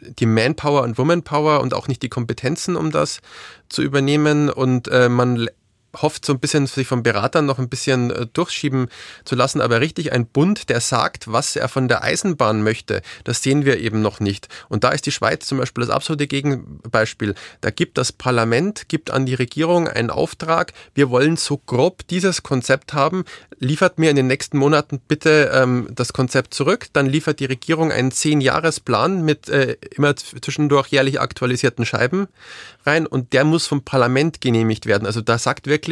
die 0.00 0.26
Manpower 0.26 0.82
und 0.82 0.98
Womanpower 0.98 1.60
und 1.60 1.74
auch 1.74 1.88
nicht 1.88 2.02
die 2.02 2.08
Kompetenzen, 2.08 2.76
um 2.76 2.90
das 2.90 3.20
zu 3.68 3.82
übernehmen. 3.82 4.50
Und 4.50 4.88
äh, 4.88 5.08
man 5.08 5.48
hofft 6.02 6.24
so 6.24 6.32
ein 6.32 6.38
bisschen, 6.38 6.66
sich 6.66 6.86
von 6.86 7.02
Beratern 7.02 7.46
noch 7.46 7.58
ein 7.58 7.68
bisschen 7.68 8.10
äh, 8.10 8.26
durchschieben 8.32 8.88
zu 9.24 9.34
lassen. 9.34 9.60
Aber 9.60 9.80
richtig 9.80 10.12
ein 10.12 10.26
Bund, 10.26 10.68
der 10.68 10.80
sagt, 10.80 11.32
was 11.32 11.56
er 11.56 11.68
von 11.68 11.88
der 11.88 12.02
Eisenbahn 12.02 12.62
möchte, 12.62 13.02
das 13.24 13.42
sehen 13.42 13.64
wir 13.64 13.78
eben 13.78 14.02
noch 14.02 14.20
nicht. 14.20 14.48
Und 14.68 14.84
da 14.84 14.90
ist 14.90 15.06
die 15.06 15.12
Schweiz 15.12 15.46
zum 15.46 15.58
Beispiel 15.58 15.84
das 15.84 15.90
absolute 15.90 16.26
Gegenbeispiel. 16.26 17.34
Da 17.60 17.70
gibt 17.70 17.98
das 17.98 18.12
Parlament, 18.12 18.88
gibt 18.88 19.10
an 19.10 19.26
die 19.26 19.34
Regierung 19.34 19.88
einen 19.88 20.10
Auftrag, 20.10 20.72
wir 20.94 21.10
wollen 21.10 21.36
so 21.36 21.58
grob 21.58 22.06
dieses 22.08 22.42
Konzept 22.42 22.92
haben, 22.92 23.24
liefert 23.58 23.98
mir 23.98 24.10
in 24.10 24.16
den 24.16 24.26
nächsten 24.26 24.58
Monaten 24.58 25.00
bitte 25.06 25.50
ähm, 25.54 25.88
das 25.90 26.12
Konzept 26.12 26.54
zurück. 26.54 26.86
Dann 26.92 27.06
liefert 27.06 27.40
die 27.40 27.46
Regierung 27.46 27.90
einen 27.90 28.12
Zehn-Jahres-Plan 28.12 29.22
mit 29.22 29.48
äh, 29.48 29.76
immer 29.94 30.14
zwischendurch 30.16 30.88
jährlich 30.88 31.20
aktualisierten 31.20 31.86
Scheiben 31.86 32.28
rein 32.84 33.06
und 33.06 33.32
der 33.32 33.44
muss 33.44 33.66
vom 33.66 33.82
Parlament 33.82 34.40
genehmigt 34.40 34.86
werden. 34.86 35.06
Also 35.06 35.20
da 35.20 35.38
sagt 35.38 35.66
wirklich 35.66 35.85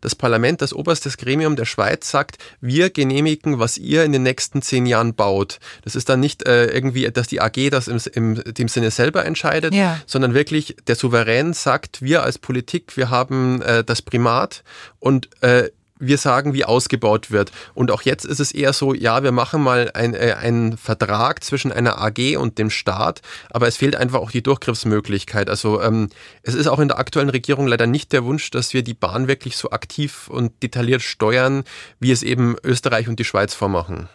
das 0.00 0.14
Parlament, 0.14 0.62
das 0.62 0.72
oberstes 0.72 1.16
Gremium 1.16 1.56
der 1.56 1.64
Schweiz 1.64 2.10
sagt, 2.10 2.38
wir 2.60 2.90
genehmigen, 2.90 3.58
was 3.58 3.78
ihr 3.78 4.04
in 4.04 4.12
den 4.12 4.22
nächsten 4.22 4.62
zehn 4.62 4.86
Jahren 4.86 5.14
baut. 5.14 5.58
Das 5.82 5.94
ist 5.94 6.08
dann 6.08 6.20
nicht 6.20 6.46
äh, 6.46 6.66
irgendwie, 6.66 7.10
dass 7.10 7.28
die 7.28 7.40
AG 7.40 7.70
das 7.70 7.88
im, 7.88 7.98
im 8.12 8.54
dem 8.54 8.68
Sinne 8.68 8.90
selber 8.90 9.24
entscheidet, 9.24 9.74
ja. 9.74 10.00
sondern 10.06 10.34
wirklich 10.34 10.76
der 10.86 10.96
Souverän 10.96 11.52
sagt, 11.52 12.02
wir 12.02 12.22
als 12.22 12.38
Politik, 12.38 12.96
wir 12.96 13.10
haben 13.10 13.62
äh, 13.62 13.84
das 13.84 14.02
Primat 14.02 14.64
und 14.98 15.28
äh, 15.42 15.70
wir 16.06 16.18
sagen, 16.18 16.54
wie 16.54 16.64
ausgebaut 16.64 17.30
wird. 17.30 17.52
Und 17.74 17.90
auch 17.90 18.02
jetzt 18.02 18.24
ist 18.24 18.40
es 18.40 18.52
eher 18.52 18.72
so, 18.72 18.94
ja, 18.94 19.22
wir 19.22 19.32
machen 19.32 19.62
mal 19.62 19.90
ein, 19.94 20.14
äh, 20.14 20.34
einen 20.38 20.76
Vertrag 20.76 21.42
zwischen 21.44 21.72
einer 21.72 22.00
AG 22.00 22.36
und 22.36 22.58
dem 22.58 22.70
Staat, 22.70 23.22
aber 23.50 23.68
es 23.68 23.76
fehlt 23.76 23.96
einfach 23.96 24.20
auch 24.20 24.30
die 24.30 24.42
Durchgriffsmöglichkeit. 24.42 25.48
Also 25.48 25.80
ähm, 25.82 26.08
es 26.42 26.54
ist 26.54 26.66
auch 26.66 26.78
in 26.78 26.88
der 26.88 26.98
aktuellen 26.98 27.30
Regierung 27.30 27.66
leider 27.66 27.86
nicht 27.86 28.12
der 28.12 28.24
Wunsch, 28.24 28.50
dass 28.50 28.74
wir 28.74 28.82
die 28.82 28.94
Bahn 28.94 29.28
wirklich 29.28 29.56
so 29.56 29.70
aktiv 29.70 30.28
und 30.28 30.62
detailliert 30.62 31.02
steuern, 31.02 31.64
wie 32.00 32.12
es 32.12 32.22
eben 32.22 32.56
Österreich 32.62 33.08
und 33.08 33.18
die 33.18 33.24
Schweiz 33.24 33.54
vormachen. 33.54 34.08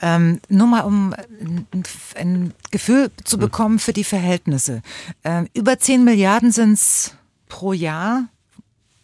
Ähm, 0.00 0.40
nur 0.48 0.66
mal, 0.66 0.80
um 0.80 1.14
ein, 2.16 2.54
Gefühl 2.70 3.10
zu 3.24 3.36
hm. 3.36 3.40
bekommen 3.40 3.78
für 3.78 3.92
die 3.92 4.04
Verhältnisse. 4.04 4.82
Ähm, 5.24 5.48
über 5.54 5.78
10 5.78 6.04
Milliarden 6.04 6.50
sind 6.52 6.72
es 6.72 7.14
pro 7.48 7.72
Jahr 7.72 8.28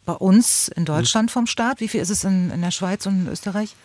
bei 0.06 0.14
uns 0.14 0.68
in 0.68 0.86
Deutschland 0.86 1.30
vom 1.30 1.46
Staat? 1.46 1.80
Wie 1.80 1.88
viel 1.88 2.00
ist 2.00 2.10
es 2.10 2.24
in, 2.24 2.50
in 2.50 2.62
der 2.62 2.70
Schweiz 2.70 3.04
und 3.04 3.26
in 3.26 3.28
Österreich? 3.28 3.76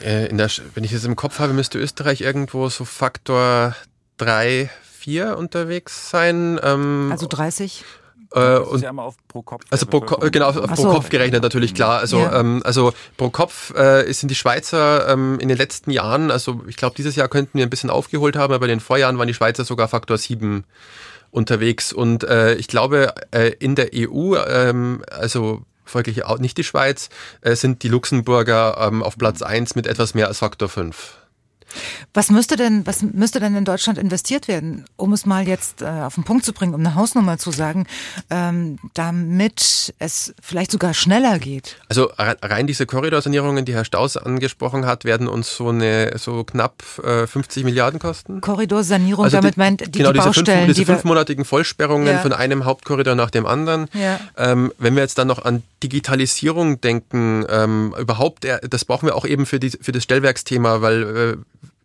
Äh, 0.00 0.26
in 0.26 0.38
der, 0.38 0.48
wenn 0.74 0.84
ich 0.84 0.92
es 0.92 1.04
im 1.04 1.16
Kopf 1.16 1.40
habe, 1.40 1.52
müsste 1.52 1.78
Österreich 1.78 2.20
irgendwo 2.20 2.68
so 2.68 2.84
Faktor 2.84 3.74
3, 4.18 4.70
4 4.82 5.36
unterwegs 5.36 6.10
sein. 6.10 6.60
Ähm, 6.62 7.08
also 7.10 7.26
30? 7.26 7.84
Äh, 8.34 8.58
und, 8.58 8.82
ja 8.82 8.90
auf 8.92 9.16
pro 9.28 9.42
Kopf. 9.42 9.64
Also 9.70 9.86
pro, 9.86 10.00
genau, 10.00 10.48
auf, 10.48 10.56
pro 10.56 10.74
so. 10.74 10.90
Kopf 10.90 11.08
gerechnet 11.10 11.42
natürlich, 11.42 11.74
klar. 11.74 11.98
Also, 11.98 12.18
ja. 12.20 12.40
ähm, 12.40 12.62
also 12.64 12.92
pro 13.16 13.30
Kopf 13.30 13.74
äh, 13.74 14.10
sind 14.12 14.30
die 14.30 14.34
Schweizer 14.34 15.08
ähm, 15.08 15.38
in 15.38 15.48
den 15.48 15.58
letzten 15.58 15.90
Jahren, 15.90 16.30
also 16.30 16.62
ich 16.66 16.76
glaube, 16.76 16.94
dieses 16.96 17.16
Jahr 17.16 17.28
könnten 17.28 17.58
wir 17.58 17.66
ein 17.66 17.70
bisschen 17.70 17.90
aufgeholt 17.90 18.36
haben, 18.36 18.54
aber 18.54 18.66
in 18.66 18.70
den 18.70 18.80
Vorjahren 18.80 19.18
waren 19.18 19.26
die 19.26 19.34
Schweizer 19.34 19.64
sogar 19.64 19.88
Faktor 19.88 20.16
7 20.16 20.64
unterwegs. 21.32 21.92
Und 21.92 22.22
äh, 22.22 22.54
ich 22.54 22.68
glaube, 22.68 23.12
äh, 23.32 23.52
in 23.58 23.74
der 23.74 23.90
EU, 23.94 24.36
ähm, 24.36 25.02
also 25.10 25.62
folglich 25.84 26.24
auch 26.24 26.38
nicht 26.38 26.56
die 26.58 26.64
Schweiz, 26.64 27.08
äh, 27.40 27.56
sind 27.56 27.82
die 27.82 27.88
Luxemburger 27.88 28.76
ähm, 28.78 29.02
auf 29.02 29.18
Platz 29.18 29.42
1 29.42 29.74
mit 29.74 29.88
etwas 29.88 30.14
mehr 30.14 30.28
als 30.28 30.38
Faktor 30.38 30.68
5. 30.68 31.18
Was 32.14 32.30
müsste 32.30 32.56
denn, 32.56 32.86
was 32.86 33.02
müsste 33.02 33.40
denn 33.40 33.54
in 33.54 33.64
Deutschland 33.64 33.98
investiert 33.98 34.48
werden, 34.48 34.84
um 34.96 35.12
es 35.12 35.26
mal 35.26 35.46
jetzt 35.46 35.82
äh, 35.82 35.86
auf 35.86 36.14
den 36.14 36.24
Punkt 36.24 36.44
zu 36.44 36.52
bringen, 36.52 36.74
um 36.74 36.80
eine 36.80 36.94
Hausnummer 36.94 37.38
zu 37.38 37.50
sagen, 37.50 37.86
ähm, 38.30 38.78
damit 38.94 39.94
es 39.98 40.34
vielleicht 40.42 40.70
sogar 40.70 40.94
schneller 40.94 41.38
geht? 41.38 41.76
Also 41.88 42.10
rein 42.16 42.66
diese 42.66 42.86
Korridorsanierungen, 42.86 43.64
die 43.64 43.74
Herr 43.74 43.84
Staus 43.84 44.16
angesprochen 44.16 44.86
hat, 44.86 45.04
werden 45.04 45.28
uns 45.28 45.56
so 45.56 45.68
eine 45.68 46.18
so 46.18 46.44
knapp 46.44 46.82
äh, 47.02 47.26
50 47.26 47.64
Milliarden 47.64 47.98
kosten. 47.98 48.40
Korridorsanierung, 48.40 49.24
also 49.24 49.38
damit 49.38 49.56
die, 49.56 49.60
meint 49.60 49.80
die, 49.80 49.98
genau, 49.98 50.12
die 50.12 50.18
Baustellen, 50.18 50.44
diese, 50.44 50.56
fünf, 50.58 50.74
diese 50.74 50.86
fünfmonatigen 50.86 51.44
Vollsperrungen 51.44 52.06
ja. 52.06 52.18
von 52.18 52.32
einem 52.32 52.64
Hauptkorridor 52.64 53.14
nach 53.14 53.30
dem 53.30 53.46
anderen. 53.46 53.88
Ja. 53.94 54.20
Ähm, 54.36 54.72
wenn 54.78 54.94
wir 54.94 55.02
jetzt 55.02 55.18
dann 55.18 55.28
noch 55.28 55.44
an 55.44 55.62
Digitalisierung 55.82 56.80
denken, 56.80 57.44
ähm, 57.48 57.94
überhaupt, 57.98 58.46
das 58.68 58.84
brauchen 58.84 59.06
wir 59.06 59.16
auch 59.16 59.24
eben 59.24 59.46
für, 59.46 59.60
die, 59.60 59.70
für 59.70 59.92
das 59.92 60.02
Stellwerksthema, 60.02 60.80
weil 60.80 61.02
äh, 61.02 61.36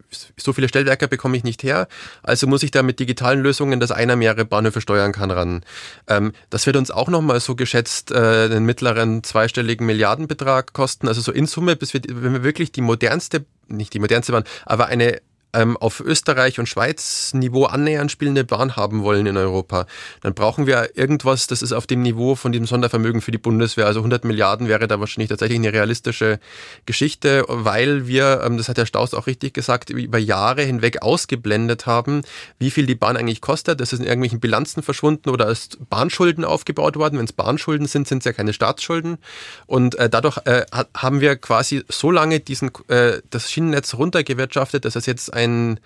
so 0.10 0.54
viele 0.54 0.70
Stellwerke 0.70 1.08
bekomme 1.08 1.38
ich 1.38 1.44
nicht 1.44 1.64
her, 1.64 1.88
also 2.24 2.48
muss 2.48 2.64
ich 2.64 2.72
da 2.72 2.84
mit 2.84 3.00
digitalen 3.00 3.42
Lösungen, 3.42 3.80
dass 3.80 3.92
einer 3.92 4.16
mehrere 4.16 4.46
Bahnhöfe 4.46 4.82
steuern 4.82 5.12
kann, 5.12 5.32
ran. 5.32 5.66
Ähm, 6.08 6.34
das 6.50 6.66
wird 6.66 6.78
uns 6.78 6.92
auch 6.92 7.10
nochmal 7.10 7.40
so 7.40 7.56
geschätzt 7.56 8.12
äh, 8.12 8.16
einen 8.16 8.66
mittleren 8.66 9.24
zweistelligen 9.24 9.86
Milliardenbetrag 9.86 10.74
kosten. 10.74 11.08
Also 11.08 11.22
so 11.22 11.32
in 11.32 11.46
Summe, 11.46 11.76
bis 11.76 11.94
wir, 11.94 12.02
wenn 12.08 12.34
wir 12.34 12.44
wirklich 12.44 12.72
die 12.72 12.82
modernste, 12.82 13.46
nicht 13.68 13.94
die 13.94 14.00
modernste 14.00 14.32
Bahn, 14.32 14.46
aber 14.66 14.88
eine 14.88 15.22
ähm, 15.54 15.78
auf 15.78 16.00
Österreich 16.00 16.60
und 16.60 16.68
Schweiz 16.68 17.34
Niveau 17.34 17.66
annähernd 17.66 18.12
spielende 18.12 18.44
Bahn 18.44 18.76
haben 18.76 19.04
wollen 19.04 19.26
in 19.26 19.38
Europa, 19.38 19.86
dann 20.22 20.34
brauchen 20.34 20.68
wir 20.68 20.96
irgendwas, 20.96 21.48
das 21.48 21.62
ist 21.62 21.72
auf 21.72 21.88
dem 21.88 22.02
Niveau 22.02 22.36
von 22.36 22.52
diesem 22.52 22.68
Sondervermögen 22.68 23.22
für 23.22 23.32
die 23.32 23.38
Bundeswehr. 23.38 23.86
Also 23.86 24.00
100 24.00 24.26
Milliarden 24.26 24.68
wäre 24.68 24.88
da 24.88 25.00
wahrscheinlich 25.00 25.30
tatsächlich 25.30 25.60
eine 25.60 25.74
realistische 25.74 26.40
Geschichte, 26.86 27.46
weil 27.48 28.08
wir, 28.08 28.42
ähm, 28.46 28.58
das 28.58 28.70
hat 28.70 28.78
Herr 28.78 28.86
Staus 28.86 29.14
auch 29.14 29.28
richtig 29.28 29.54
gesagt, 29.54 29.90
über 29.90 30.18
Jahre 30.18 30.64
hinweg 30.64 31.02
ausgeblendet 31.02 31.86
haben, 31.86 32.22
wie 32.60 32.72
viel 32.72 32.86
die 32.86 32.96
Bahn 32.96 33.18
eigentlich 33.18 33.42
kostet. 33.42 33.80
Das 33.80 33.94
ist 33.94 34.00
in 34.00 34.06
irgendwelchen 34.06 34.40
Bilanzen 34.40 34.84
verschwunden 34.84 35.30
oder 35.30 35.46
als 35.48 35.70
Bahnschulden 35.90 36.44
aufgebaut 36.44 36.98
worden. 36.98 37.18
Wenn 37.18 37.26
es 37.26 37.34
Bahnschulden 37.34 37.88
sind, 37.88 38.08
sind 38.08 38.20
es 38.20 38.26
ja 38.26 38.34
keine 38.34 38.54
Staatsschulden. 38.54 39.18
Und 39.66 39.96
äh, 39.96 40.10
dadurch 40.10 40.38
äh, 40.46 40.66
haben 40.96 41.22
wir 41.22 41.36
quasi 41.38 41.84
so 41.90 42.12
lange 42.12 42.40
diesen, 42.40 42.72
äh, 42.88 43.22
das 43.30 43.52
Schienennetz 43.52 43.94
runtergewirtschaftet, 43.94 44.86
dass 44.86 44.96
es 44.96 45.06
jetzt 45.06 45.34
ein, 45.38 45.80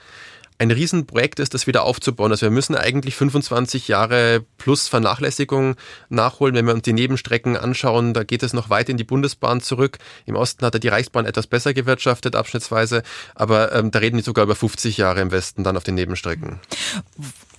ein 0.57 0.71
Riesenprojekt 0.71 1.39
ist, 1.39 1.53
das 1.53 1.67
wieder 1.67 1.83
aufzubauen. 1.83 2.31
Also 2.31 2.45
wir 2.45 2.51
müssen 2.51 2.75
eigentlich 2.75 3.15
25 3.15 3.87
Jahre 3.87 4.45
plus 4.57 4.87
Vernachlässigung 4.87 5.75
nachholen, 6.09 6.55
wenn 6.55 6.65
wir 6.65 6.73
uns 6.73 6.83
die 6.83 6.93
Nebenstrecken 6.93 7.57
anschauen. 7.57 8.13
Da 8.13 8.23
geht 8.23 8.43
es 8.43 8.53
noch 8.53 8.69
weit 8.69 8.87
in 8.89 8.97
die 8.97 9.03
Bundesbahn 9.03 9.61
zurück. 9.61 9.97
Im 10.25 10.35
Osten 10.35 10.65
hat 10.65 10.75
er 10.75 10.79
die 10.79 10.87
Reichsbahn 10.87 11.25
etwas 11.25 11.47
besser 11.47 11.73
gewirtschaftet, 11.73 12.35
abschnittsweise. 12.35 13.03
Aber 13.35 13.73
ähm, 13.73 13.91
da 13.91 13.99
reden 13.99 14.17
wir 14.17 14.23
sogar 14.23 14.45
über 14.45 14.55
50 14.55 14.97
Jahre 14.97 15.21
im 15.21 15.31
Westen 15.31 15.63
dann 15.63 15.77
auf 15.77 15.83
den 15.83 15.95
Nebenstrecken. 15.95 16.59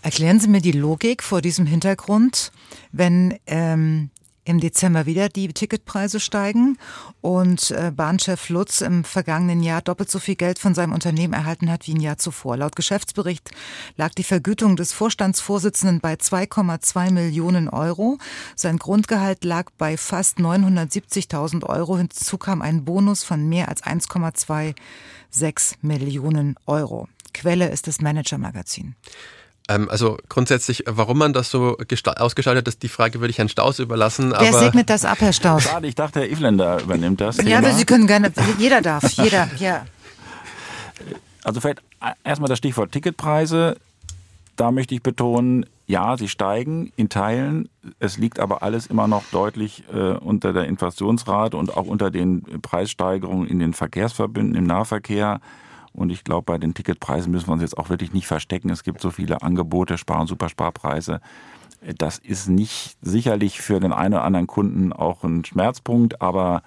Erklären 0.03 0.41
Sie 0.41 0.49
mir 0.49 0.61
die 0.61 0.73
Logik 0.73 1.23
vor 1.23 1.43
diesem 1.43 1.67
Hintergrund, 1.67 2.53
wenn 2.93 3.39
ähm, 3.47 4.11
im 4.45 4.59
Dezember 4.59 5.07
wieder 5.07 5.29
die 5.29 5.49
Ticketpreise 5.49 6.19
steigen 6.19 6.79
und 7.21 7.71
äh, 7.71 7.93
Bahnchef 7.95 8.49
Lutz 8.49 8.81
im 8.81 9.05
vergangenen 9.05 9.63
Jahr 9.63 9.83
doppelt 9.83 10.11
so 10.11 10.19
viel 10.19 10.35
Geld 10.35 10.59
von 10.59 10.75
seinem 10.75 10.93
Unternehmen 10.93 11.33
erhalten 11.33 11.71
hat 11.71 11.87
wie 11.87 11.95
ein 11.95 12.01
Jahr 12.01 12.19
zuvor. 12.19 12.57
Laut 12.57 12.75
Geschäftsbericht 12.75 13.53
lag 13.97 14.11
die 14.11 14.25
Vergütung 14.25 14.77
des 14.77 14.93
Vorstandsvorsitzenden 14.93 16.01
bei 16.01 16.15
2,2 16.15 17.13
Millionen 17.13 17.69
Euro. 17.69 18.19
Sein 18.57 18.79
Grundgehalt 18.79 19.45
lag 19.45 19.71
bei 19.79 19.97
fast 19.97 20.39
970.000 20.39 21.65
Euro. 21.65 21.97
Hinzu 21.99 22.37
kam 22.39 22.63
ein 22.63 22.85
Bonus 22.85 23.23
von 23.23 23.49
mehr 23.49 23.69
als 23.69 23.85
1,26 23.85 25.77
Millionen 25.83 26.57
Euro. 26.67 27.09
Quelle 27.33 27.69
ist 27.71 27.87
das 27.87 28.01
Manager-Magazin. 28.01 28.97
Ähm, 29.69 29.89
also 29.89 30.19
grundsätzlich, 30.29 30.85
warum 30.87 31.19
man 31.19 31.33
das 31.33 31.51
so 31.51 31.77
ausgestaltet 32.17 32.69
ist, 32.69 32.83
die 32.83 32.89
Frage 32.89 33.21
würde 33.21 33.31
ich 33.31 33.39
Herrn 33.39 33.49
Staus 33.49 33.79
überlassen. 33.79 34.31
Wer 34.31 34.49
aber 34.49 34.59
segnet 34.59 34.91
das 34.91 35.05
ab, 35.05 35.19
Herr 35.21 35.33
Staus? 35.33 35.65
Schade, 35.65 35.87
ich 35.87 35.95
dachte, 35.95 36.21
Herr 36.21 36.31
Ivländer 36.31 36.83
übernimmt 36.83 37.21
das. 37.21 37.37
Ja, 37.39 37.59
aber 37.59 37.73
Sie 37.73 37.85
können 37.85 38.07
gerne, 38.07 38.33
jeder 38.59 38.81
darf, 38.83 39.05
jeder, 39.13 39.49
ja. 39.59 39.87
Also 41.45 41.61
vielleicht 41.61 41.83
erstmal 42.25 42.49
das 42.49 42.59
Stichwort 42.59 42.93
Ticketpreise. 42.93 43.77
Da 44.57 44.71
möchte 44.71 44.95
ich 44.95 45.03
betonen, 45.03 45.67
ja, 45.87 46.17
sie 46.17 46.29
steigen 46.29 46.93
in 46.97 47.09
Teilen. 47.09 47.69
Es 47.99 48.17
liegt 48.19 48.39
aber 48.39 48.63
alles 48.63 48.87
immer 48.87 49.09
noch 49.09 49.25
deutlich 49.33 49.85
äh, 49.93 50.13
unter 50.13 50.53
der 50.53 50.65
Inflationsrate 50.65 51.57
und 51.57 51.77
auch 51.77 51.87
unter 51.87 52.11
den 52.11 52.43
Preissteigerungen 52.63 53.49
in 53.49 53.59
den 53.59 53.73
Verkehrsverbünden 53.75 54.55
im 54.55 54.65
Nahverkehr. 54.65 55.41
Und 55.93 56.11
ich 56.11 56.25
glaube, 56.25 56.45
bei 56.45 56.59
den 56.59 56.75
Ticketpreisen 56.75 57.31
müssen 57.31 57.49
wir 57.49 57.53
uns 57.53 57.63
jetzt 57.63 57.79
auch 57.79 57.91
wirklich 57.91 58.13
nicht 58.13 58.27
verstecken. 58.27 58.71
Es 58.71 58.83
gibt 58.83 59.01
so 59.01 59.11
viele 59.11 59.43
Angebote, 59.43 59.99
Spar- 59.99 60.21
und 60.21 60.27
Supersparpreise. 60.27 61.21
Das 61.99 62.19
ist 62.19 62.49
nicht 62.49 62.97
sicherlich 63.03 63.61
für 63.61 63.81
den 63.81 63.93
einen 63.93 64.15
oder 64.15 64.25
anderen 64.25 64.47
Kunden 64.47 64.93
auch 64.93 65.25
ein 65.25 65.45
Schmerzpunkt, 65.45 66.23
aber 66.23 66.63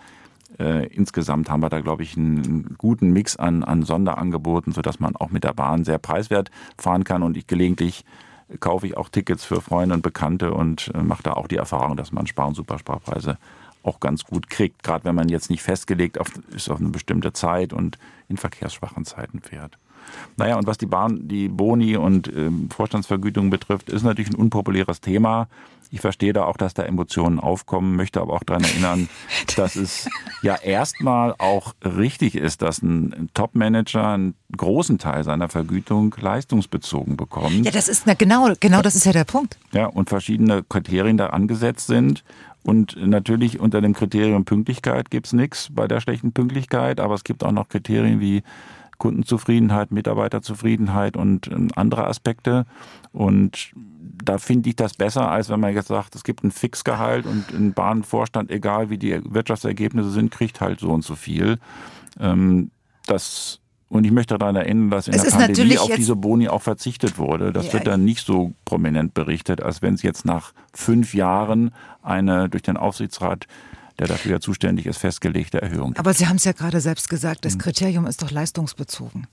äh, 0.59 0.87
insgesamt 0.87 1.49
haben 1.49 1.61
wir 1.61 1.69
da, 1.69 1.81
glaube 1.81 2.03
ich, 2.03 2.17
einen 2.17 2.75
guten 2.77 3.11
Mix 3.11 3.35
an, 3.37 3.63
an 3.63 3.83
Sonderangeboten, 3.83 4.73
sodass 4.73 4.99
man 4.99 5.15
auch 5.15 5.29
mit 5.31 5.43
der 5.43 5.53
Bahn 5.53 5.83
sehr 5.83 5.97
preiswert 5.97 6.51
fahren 6.77 7.03
kann. 7.03 7.23
Und 7.23 7.37
ich 7.37 7.47
gelegentlich 7.47 8.05
kaufe 8.59 8.87
ich 8.87 8.97
auch 8.97 9.09
Tickets 9.09 9.43
für 9.43 9.61
Freunde 9.61 9.95
und 9.95 10.01
Bekannte 10.01 10.53
und 10.53 10.91
äh, 10.93 11.01
mache 11.01 11.23
da 11.23 11.33
auch 11.33 11.47
die 11.47 11.57
Erfahrung, 11.57 11.97
dass 11.97 12.11
man 12.11 12.27
Spar- 12.27 12.47
und 12.47 12.55
Supersparpreise 12.55 13.37
auch 13.85 13.99
ganz 13.99 14.23
gut 14.23 14.49
kriegt, 14.49 14.83
gerade 14.83 15.05
wenn 15.05 15.15
man 15.15 15.29
jetzt 15.29 15.49
nicht 15.49 15.61
festgelegt 15.61 16.19
auf, 16.19 16.27
ist 16.55 16.69
auf 16.69 16.79
eine 16.79 16.89
bestimmte 16.89 17.33
Zeit 17.33 17.73
und 17.73 17.97
in 18.27 18.37
verkehrsschwachen 18.37 19.05
Zeiten 19.05 19.41
fährt. 19.41 19.77
Naja, 20.37 20.57
und 20.57 20.67
was 20.67 20.77
die 20.77 20.85
Bahn, 20.85 21.27
die 21.27 21.47
Boni 21.49 21.97
und 21.97 22.27
ähm, 22.27 22.69
Vorstandsvergütung 22.69 23.49
betrifft, 23.49 23.89
ist 23.89 24.03
natürlich 24.03 24.31
ein 24.31 24.35
unpopuläres 24.35 25.01
Thema. 25.01 25.47
Ich 25.91 26.01
verstehe 26.01 26.33
da 26.33 26.45
auch, 26.45 26.57
dass 26.57 26.73
da 26.73 26.83
Emotionen 26.83 27.39
aufkommen, 27.39 27.95
möchte 27.95 28.19
aber 28.19 28.33
auch 28.33 28.43
daran 28.43 28.63
erinnern, 28.63 29.07
dass 29.55 29.75
es 29.75 30.09
ja 30.41 30.55
erstmal 30.55 31.35
auch 31.37 31.73
richtig 31.83 32.35
ist, 32.35 32.61
dass 32.61 32.81
ein 32.81 33.29
Top-Manager 33.33 34.09
einen 34.09 34.35
großen 34.55 34.97
Teil 34.97 35.23
seiner 35.23 35.47
Vergütung 35.47 36.13
leistungsbezogen 36.19 37.17
bekommt. 37.17 37.65
Ja, 37.65 37.71
das 37.71 37.87
ist 37.87 38.05
na, 38.05 38.13
genau, 38.13 38.53
genau 38.59 38.81
das 38.81 38.95
ist 38.95 39.05
ja 39.05 39.11
der 39.11 39.23
Punkt. 39.23 39.57
Ja, 39.71 39.85
und 39.85 40.09
verschiedene 40.09 40.63
Kriterien 40.63 41.17
da 41.17 41.27
angesetzt 41.27 41.87
sind. 41.87 42.23
Und 42.65 42.97
natürlich 42.97 43.59
unter 43.59 43.79
dem 43.79 43.93
Kriterium 43.93 44.43
Pünktlichkeit 44.43 45.11
gibt's 45.11 45.33
nichts 45.33 45.69
bei 45.71 45.87
der 45.87 45.99
schlechten 45.99 46.31
Pünktlichkeit, 46.31 46.99
aber 46.99 47.13
es 47.13 47.23
gibt 47.23 47.43
auch 47.43 47.51
noch 47.51 47.69
Kriterien 47.69 48.19
wie 48.19 48.41
Kundenzufriedenheit, 48.97 49.91
Mitarbeiterzufriedenheit 49.91 51.15
und 51.15 51.47
ähm, 51.47 51.69
andere 51.75 52.07
Aspekte. 52.07 52.65
Und 53.11 53.71
da 53.75 54.39
finde 54.39 54.69
ich 54.69 54.75
das 54.75 54.95
besser, 54.95 55.29
als 55.29 55.49
wenn 55.49 55.59
man 55.59 55.75
jetzt 55.75 55.89
sagt, 55.89 56.15
es 56.15 56.23
gibt 56.23 56.43
ein 56.43 56.49
Fixgehalt 56.49 57.27
und 57.27 57.53
ein 57.53 57.73
Bahnvorstand, 57.73 58.49
egal 58.49 58.89
wie 58.89 58.97
die 58.97 59.21
Wirtschaftsergebnisse 59.23 60.09
sind, 60.09 60.31
kriegt 60.31 60.59
halt 60.59 60.79
so 60.79 60.89
und 60.89 61.03
so 61.03 61.13
viel. 61.13 61.59
Ähm, 62.19 62.71
das 63.05 63.59
und 63.87 64.03
ich 64.03 64.11
möchte 64.11 64.37
daran 64.37 64.55
erinnern, 64.55 64.89
dass 64.89 65.07
in 65.07 65.13
es 65.13 65.23
der 65.23 65.31
Pandemie 65.31 65.77
auf 65.77 65.93
diese 65.95 66.15
Boni 66.15 66.47
auch 66.47 66.61
verzichtet 66.61 67.17
wurde. 67.17 67.53
Das 67.53 67.67
ja, 67.67 67.73
wird 67.73 67.87
dann 67.87 68.03
nicht 68.03 68.25
so 68.25 68.53
prominent 68.65 69.13
berichtet, 69.13 69.61
als 69.61 69.81
wenn 69.81 69.93
es 69.93 70.01
jetzt 70.01 70.25
nach 70.25 70.53
fünf 70.73 71.13
Jahren 71.13 71.71
eine 72.01 72.49
durch 72.49 72.63
den 72.63 72.77
Aufsichtsrat 72.77 73.47
der 73.99 74.07
dafür 74.07 74.33
ja 74.33 74.39
zuständig 74.39 74.87
ist, 74.87 74.97
festgelegte 74.97 75.61
Erhöhung. 75.61 75.95
Aber 75.95 76.13
Sie 76.13 76.27
haben 76.27 76.35
es 76.35 76.43
ja 76.43 76.51
gerade 76.51 76.81
selbst 76.81 77.09
gesagt, 77.09 77.45
das 77.45 77.53
hm. 77.53 77.59
Kriterium 77.59 78.07
ist 78.07 78.21
doch 78.21 78.31
leistungsbezogen. 78.31 79.27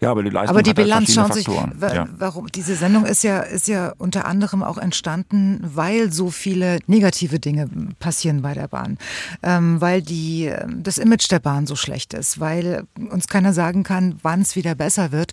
Ja, 0.00 0.10
aber 0.10 0.22
die 0.22 0.30
Leistung 0.30 0.50
aber 0.50 0.62
die 0.62 0.70
halt 0.70 0.76
Bilanz 0.76 1.12
schauen 1.12 1.32
sich, 1.32 1.46
ja. 1.46 2.08
warum 2.16 2.46
diese 2.46 2.74
Sendung 2.74 3.04
ist 3.04 3.22
ja 3.22 3.40
ist 3.40 3.68
ja 3.68 3.92
unter 3.98 4.24
anderem 4.24 4.62
auch 4.62 4.78
entstanden, 4.78 5.60
weil 5.62 6.10
so 6.10 6.30
viele 6.30 6.78
negative 6.86 7.38
Dinge 7.38 7.68
passieren 7.98 8.40
bei 8.40 8.54
der 8.54 8.68
Bahn, 8.68 8.96
ähm, 9.42 9.80
weil 9.80 10.00
die 10.00 10.50
das 10.74 10.96
Image 10.96 11.30
der 11.30 11.38
Bahn 11.38 11.66
so 11.66 11.76
schlecht 11.76 12.14
ist, 12.14 12.40
weil 12.40 12.84
uns 13.10 13.28
keiner 13.28 13.52
sagen 13.52 13.82
kann, 13.82 14.18
wann 14.22 14.40
es 14.40 14.56
wieder 14.56 14.74
besser 14.74 15.12
wird 15.12 15.32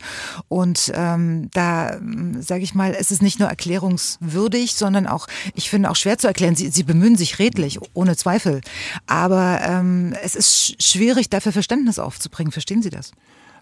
und 0.50 0.92
ähm, 0.94 1.50
da 1.54 1.98
sage 2.40 2.64
ich 2.64 2.76
mal, 2.76 2.96
es 3.00 3.12
ist 3.12 3.22
nicht 3.22 3.40
nur 3.40 3.48
erklärungswürdig, 3.48 4.74
sondern 4.74 5.08
auch 5.08 5.28
ich 5.54 5.70
finde 5.70 5.90
auch 5.90 5.96
schwer 5.96 6.18
zu 6.18 6.28
erklären. 6.28 6.56
Sie, 6.56 6.70
sie 6.70 6.84
bemühen 6.84 7.16
sich 7.16 7.40
redlich, 7.40 7.80
ohne 7.94 8.18
Zweifel, 8.18 8.62
aber 9.06 9.62
ähm, 9.64 10.14
es 10.24 10.36
ist 10.36 10.82
schwierig 10.84 11.30
dafür 11.30 11.54
Verständnis 11.54 12.00
aufzubringen. 12.00 12.52
Verstehen 12.52 12.82
Sie 12.82 12.90
das? 12.90 13.12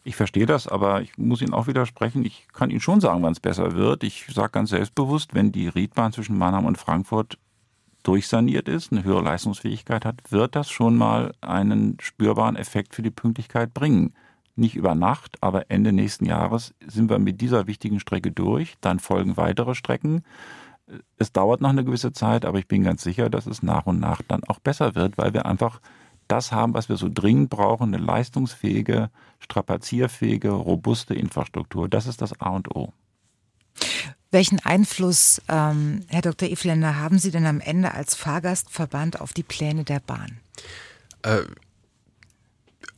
Ich 0.07 0.15
verstehe 0.15 0.45
das, 0.45 0.67
aber 0.67 1.01
ich 1.01 1.17
muss 1.17 1.41
Ihnen 1.41 1.55
auch 1.55 1.65
widersprechen. 1.65 2.23
Ich 2.23 2.47
kann 2.53 2.69
Ihnen 2.69 2.79
schon 2.79 3.01
sagen, 3.01 3.23
wann 3.23 3.31
es 3.31 3.39
besser 3.39 3.73
wird. 3.73 4.03
Ich 4.03 4.27
sage 4.31 4.51
ganz 4.51 4.69
selbstbewusst, 4.69 5.33
wenn 5.33 5.51
die 5.51 5.67
Riedbahn 5.67 6.13
zwischen 6.13 6.37
Mannheim 6.37 6.65
und 6.65 6.77
Frankfurt 6.77 7.39
durchsaniert 8.03 8.69
ist, 8.69 8.91
eine 8.91 9.03
höhere 9.03 9.23
Leistungsfähigkeit 9.23 10.05
hat, 10.05 10.21
wird 10.29 10.55
das 10.55 10.69
schon 10.69 10.95
mal 10.95 11.33
einen 11.41 11.97
spürbaren 11.99 12.55
Effekt 12.55 12.93
für 12.93 13.01
die 13.01 13.09
Pünktlichkeit 13.09 13.73
bringen. 13.73 14.13
Nicht 14.55 14.75
über 14.75 14.93
Nacht, 14.93 15.37
aber 15.41 15.71
Ende 15.71 15.91
nächsten 15.91 16.25
Jahres 16.25 16.75
sind 16.85 17.09
wir 17.09 17.17
mit 17.17 17.41
dieser 17.41 17.65
wichtigen 17.65 17.99
Strecke 17.99 18.31
durch. 18.31 18.75
Dann 18.81 18.99
folgen 18.99 19.37
weitere 19.37 19.73
Strecken. 19.73 20.21
Es 21.17 21.33
dauert 21.33 21.61
noch 21.61 21.71
eine 21.71 21.83
gewisse 21.83 22.13
Zeit, 22.13 22.45
aber 22.45 22.59
ich 22.59 22.67
bin 22.67 22.83
ganz 22.83 23.01
sicher, 23.01 23.31
dass 23.31 23.47
es 23.47 23.63
nach 23.63 23.87
und 23.87 23.99
nach 23.99 24.21
dann 24.21 24.43
auch 24.43 24.59
besser 24.59 24.93
wird, 24.93 25.17
weil 25.17 25.33
wir 25.33 25.47
einfach 25.47 25.81
das 26.35 26.51
haben, 26.51 26.73
was 26.73 26.89
wir 26.89 26.97
so 26.97 27.09
dringend 27.11 27.49
brauchen, 27.49 27.93
eine 27.93 28.03
leistungsfähige, 28.03 29.09
strapazierfähige, 29.39 30.49
robuste 30.49 31.13
Infrastruktur. 31.13 31.87
Das 31.87 32.07
ist 32.07 32.21
das 32.21 32.39
A 32.41 32.49
und 32.49 32.75
O. 32.75 32.93
Welchen 34.31 34.59
Einfluss, 34.59 35.41
ähm, 35.47 36.03
Herr 36.07 36.21
Dr. 36.21 36.49
Efländer, 36.49 36.99
haben 36.99 37.19
Sie 37.19 37.31
denn 37.31 37.45
am 37.45 37.61
Ende 37.61 37.93
als 37.93 38.15
Fahrgastverband 38.15 39.21
auf 39.21 39.31
die 39.31 39.43
Pläne 39.43 39.85
der 39.85 40.01
Bahn? 40.01 40.39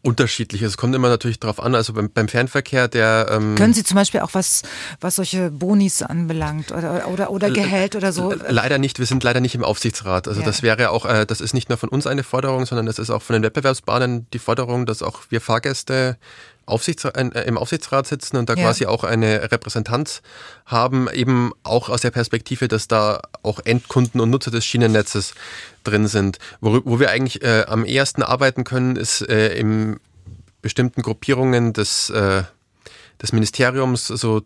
Unterschiedlich. 0.08 0.62
Es 0.62 0.78
kommt 0.78 0.96
immer 0.96 1.10
natürlich 1.10 1.38
darauf 1.38 1.60
an. 1.60 1.76
Also 1.76 1.92
beim, 1.92 2.10
beim 2.10 2.30
Fernverkehr, 2.30 2.88
der 2.88 3.28
ähm 3.30 3.56
können 3.56 3.74
Sie 3.74 3.84
zum 3.84 3.96
Beispiel 3.96 4.22
auch 4.22 4.30
was, 4.32 4.62
was 5.02 5.16
solche 5.16 5.52
Bonis 5.52 6.02
anbelangt 6.02 6.72
oder 6.72 7.10
oder 7.10 7.30
oder 7.30 7.52
Gehalt 7.52 7.94
oder 7.94 8.14
so? 8.14 8.34
Leider 8.48 8.78
nicht. 8.78 9.00
Wir 9.00 9.06
sind 9.06 9.22
leider 9.26 9.42
nicht 9.42 9.54
im 9.54 9.66
Aufsichtsrat. 9.66 10.30
Also 10.30 10.40
ja. 10.40 10.46
das 10.46 10.64
wäre 10.64 10.92
auch, 10.92 11.06
äh, 11.06 11.26
das 11.26 11.42
ist 11.42 11.54
nicht 11.54 11.68
nur 11.68 11.78
von 11.78 11.90
uns 11.90 12.08
eine 12.08 12.24
Forderung, 12.24 12.66
sondern 12.66 12.86
das 12.86 13.00
ist 13.00 13.10
auch 13.10 13.22
von 13.22 13.34
den 13.34 13.44
Wettbewerbsbahnen 13.44 14.28
die 14.32 14.40
Forderung, 14.40 14.86
dass 14.86 15.04
auch 15.04 15.24
wir 15.28 15.42
Fahrgäste 15.42 16.16
Aufsichtsrat, 16.68 17.18
äh, 17.18 17.44
im 17.44 17.58
Aufsichtsrat 17.58 18.06
sitzen 18.06 18.38
und 18.38 18.50
da 18.50 18.54
ja. 18.54 18.64
quasi 18.64 18.86
auch 18.86 19.04
eine 19.04 19.52
Repräsentanz 19.52 20.22
haben, 20.66 21.10
eben 21.12 21.52
auch 21.64 21.90
aus 21.90 22.02
der 22.02 22.12
Perspektive, 22.12 22.68
dass 22.68 22.88
da 22.88 23.22
auch 23.42 23.60
Endkunden 23.64 24.22
und 24.22 24.30
Nutzer 24.30 24.52
des 24.52 24.66
Schienennetzes 24.66 25.34
drin 25.84 26.08
sind. 26.08 26.38
Wo, 26.62 26.82
wo 26.84 27.00
wir 27.00 27.10
eigentlich 27.10 27.42
äh, 27.42 27.66
am 27.68 27.86
ehesten 27.86 28.22
arbeiten 28.22 28.64
können, 28.64 28.98
ist 28.98 29.22
äh, 29.22 29.58
in 29.58 30.00
bestimmten 30.62 31.02
Gruppierungen 31.02 31.74
des, 31.74 32.10
äh, 32.10 32.44
des 33.22 33.32
Ministeriums, 33.32 34.08
so 34.08 34.42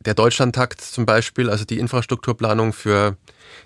der 0.00 0.14
Deutschlandtakt 0.14 0.80
zum 0.80 1.06
Beispiel, 1.06 1.50
also 1.50 1.64
die 1.64 1.78
Infrastrukturplanung 1.78 2.72
für 2.72 3.16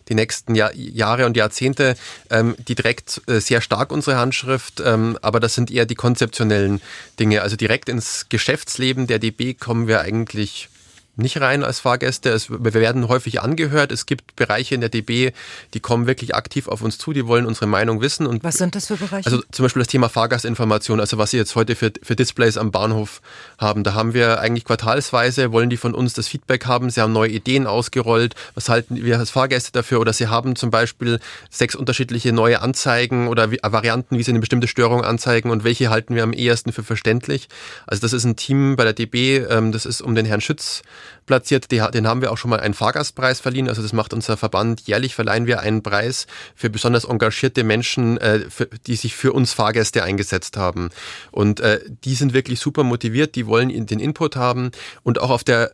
die 0.09 0.15
nächsten 0.15 0.55
Jahr, 0.55 0.75
Jahre 0.75 1.27
und 1.27 1.37
Jahrzehnte, 1.37 1.97
ähm, 2.31 2.55
die 2.69 2.75
trägt 2.75 3.23
äh, 3.27 3.41
sehr 3.41 3.61
stark 3.61 3.93
unsere 3.93 4.17
Handschrift, 4.17 4.81
ähm, 4.85 5.19
aber 5.23 5.41
das 5.41 5.55
sind 5.55 5.71
eher 5.71 5.87
die 5.87 5.95
konzeptionellen 5.95 6.81
Dinge. 7.19 7.43
Also 7.43 7.57
direkt 7.57 7.89
ins 7.89 8.29
Geschäftsleben 8.29 9.07
der 9.07 9.19
DB 9.19 9.55
kommen 9.55 9.89
wir 9.89 10.01
eigentlich 10.01 10.69
nicht 11.17 11.41
rein 11.41 11.65
als 11.65 11.81
Fahrgäste. 11.81 12.31
Es, 12.31 12.51
wir 12.51 12.75
werden 12.75 13.09
häufig 13.09 13.41
angehört. 13.41 13.91
Es 13.91 14.07
gibt 14.07 14.37
Bereiche 14.37 14.75
in 14.75 14.81
der 14.81 14.91
DB, 14.91 15.33
die 15.75 15.81
kommen 15.81 16.07
wirklich 16.07 16.35
aktiv 16.35 16.69
auf 16.69 16.83
uns 16.83 16.99
zu, 16.99 17.13
die 17.13 17.27
wollen 17.27 17.47
unsere 17.47 17.67
Meinung 17.67 18.01
wissen. 18.01 18.27
Und 18.27 18.45
was 18.45 18.57
sind 18.57 18.75
das 18.75 18.87
für 18.87 18.97
Bereiche? 18.97 19.27
Also 19.27 19.43
zum 19.51 19.65
Beispiel 19.65 19.81
das 19.81 19.89
Thema 19.89 20.09
Fahrgastinformation, 20.09 21.01
also 21.01 21.19
was 21.19 21.31
Sie 21.31 21.37
jetzt 21.37 21.57
heute 21.57 21.75
für, 21.75 21.93
für 22.03 22.17
Displays 22.17 22.59
am 22.59 22.71
Bahnhof 22.71 23.23
haben. 23.59 23.83
Da 23.83 23.95
haben 23.95 24.15
wir 24.15 24.41
eigentlich 24.41 24.65
quartalsweise, 24.65 25.53
wollen 25.53 25.71
die 25.71 25.77
von 25.77 25.95
uns 25.95 26.13
das 26.13 26.29
Feedback 26.29 26.67
haben. 26.67 26.91
Sie 26.91 27.01
haben 27.01 27.13
neue 27.13 27.31
Ideen 27.31 27.67
ausgerollt. 27.67 28.35
Was 28.55 28.69
halten 28.69 28.97
wir 28.97 29.19
als 29.19 29.31
Fahrgäste 29.31 29.73
dafür? 29.73 30.01
Oder 30.01 30.13
Sie 30.13 30.29
haben 30.29 30.57
zum 30.57 30.71
Beispiel 30.71 31.21
sechs 31.51 31.75
unterschiedliche 31.75 32.33
neue 32.33 32.61
Anzeigen 32.61 33.29
oder 33.29 33.51
Varianten, 33.51 34.19
wie 34.19 34.23
Sie 34.23 34.33
eine 34.33 34.41
bestimmte 34.41 34.69
Störung 34.69 35.03
anzeigen 35.03 35.51
und 35.51 35.65
welche 35.65 35.91
halten 35.91 36.15
wir 36.15 36.23
am 36.23 36.33
ehesten 36.33 36.73
für 36.73 36.83
verständlich. 36.83 37.49
Also 37.87 38.03
das 38.03 38.13
ist 38.13 38.25
ein 38.25 38.37
Team 38.37 38.77
bei 38.77 38.85
der 38.85 38.93
DB, 38.93 39.39
ähm, 39.39 39.73
das 39.73 39.87
ist 39.87 40.03
um 40.03 40.15
den 40.15 40.27
Herrn 40.27 40.41
Schütz 40.41 40.83
platziert. 41.27 41.71
Den 41.71 42.07
haben 42.07 42.23
wir 42.23 42.33
auch 42.33 42.39
schon 42.39 42.51
mal 42.51 42.61
einen 42.61 42.75
Fahrgastpreis 42.75 43.41
verliehen. 43.41 43.69
Also 43.69 43.83
das 43.83 43.93
macht 43.93 44.13
unser 44.13 44.37
Verband. 44.37 44.83
Jährlich 44.83 45.15
verleihen 45.15 45.47
wir 45.47 45.61
einen 45.61 45.83
Preis 45.83 46.27
für 46.55 46.71
besonders 46.71 47.05
engagierte 47.05 47.65
Menschen, 47.65 48.19
äh, 48.19 48.41
die 48.87 48.97
sich 48.97 49.17
für 49.17 49.33
uns 49.33 49.53
Fahrgäste 49.53 50.03
eingesetzt 50.03 50.57
haben. 50.57 50.91
Und 51.31 51.61
äh, 51.61 51.81
die 52.05 52.15
sind 52.15 52.33
wirklich 52.33 52.61
super 52.61 52.83
motiviert. 52.83 53.35
Die 53.35 53.47
wollen 53.47 53.87
den 53.87 54.01
Input 54.01 54.37
haben. 54.37 54.71
Und 55.03 55.21
auch 55.21 55.31
auf 55.31 55.45
der 55.45 55.73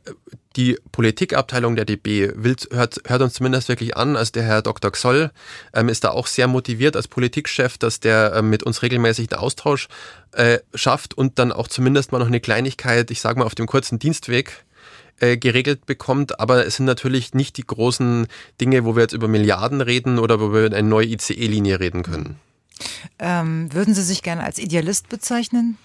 die 0.56 0.78
Politikabteilung 0.92 1.76
der 1.76 1.84
DB 1.84 2.30
will, 2.34 2.56
hört, 2.70 3.00
hört 3.06 3.22
uns 3.22 3.34
zumindest 3.34 3.68
wirklich 3.68 3.96
an. 3.96 4.16
Also 4.16 4.32
der 4.32 4.42
Herr 4.42 4.62
Dr. 4.62 4.90
Xoll 4.90 5.30
ähm, 5.72 5.88
ist 5.88 6.04
da 6.04 6.10
auch 6.10 6.26
sehr 6.26 6.48
motiviert 6.48 6.96
als 6.96 7.08
Politikchef, 7.08 7.78
dass 7.78 8.00
der 8.00 8.34
ähm, 8.36 8.50
mit 8.50 8.62
uns 8.62 8.82
regelmäßig 8.82 9.32
einen 9.32 9.40
Austausch 9.40 9.88
äh, 10.32 10.58
schafft 10.74 11.14
und 11.14 11.38
dann 11.38 11.52
auch 11.52 11.68
zumindest 11.68 12.12
mal 12.12 12.18
noch 12.18 12.26
eine 12.26 12.40
Kleinigkeit, 12.40 13.10
ich 13.10 13.20
sage 13.20 13.38
mal, 13.38 13.46
auf 13.46 13.54
dem 13.54 13.66
kurzen 13.66 13.98
Dienstweg 13.98 14.64
äh, 15.22 15.36
geregelt 15.36 15.86
bekommt, 15.86 16.40
aber 16.40 16.66
es 16.66 16.76
sind 16.76 16.86
natürlich 16.86 17.32
nicht 17.32 17.56
die 17.56 17.66
großen 17.66 18.26
Dinge, 18.60 18.84
wo 18.84 18.96
wir 18.96 19.02
jetzt 19.02 19.12
über 19.12 19.28
Milliarden 19.28 19.80
reden 19.80 20.18
oder 20.18 20.40
wo 20.40 20.52
wir 20.52 20.66
über 20.66 20.76
eine 20.76 20.88
neue 20.88 21.06
ICE-Linie 21.06 21.78
reden 21.78 22.02
können. 22.02 22.40
Ähm, 23.20 23.72
würden 23.72 23.94
Sie 23.94 24.02
sich 24.02 24.22
gerne 24.22 24.42
als 24.42 24.58
Idealist 24.58 25.08
bezeichnen? 25.08 25.78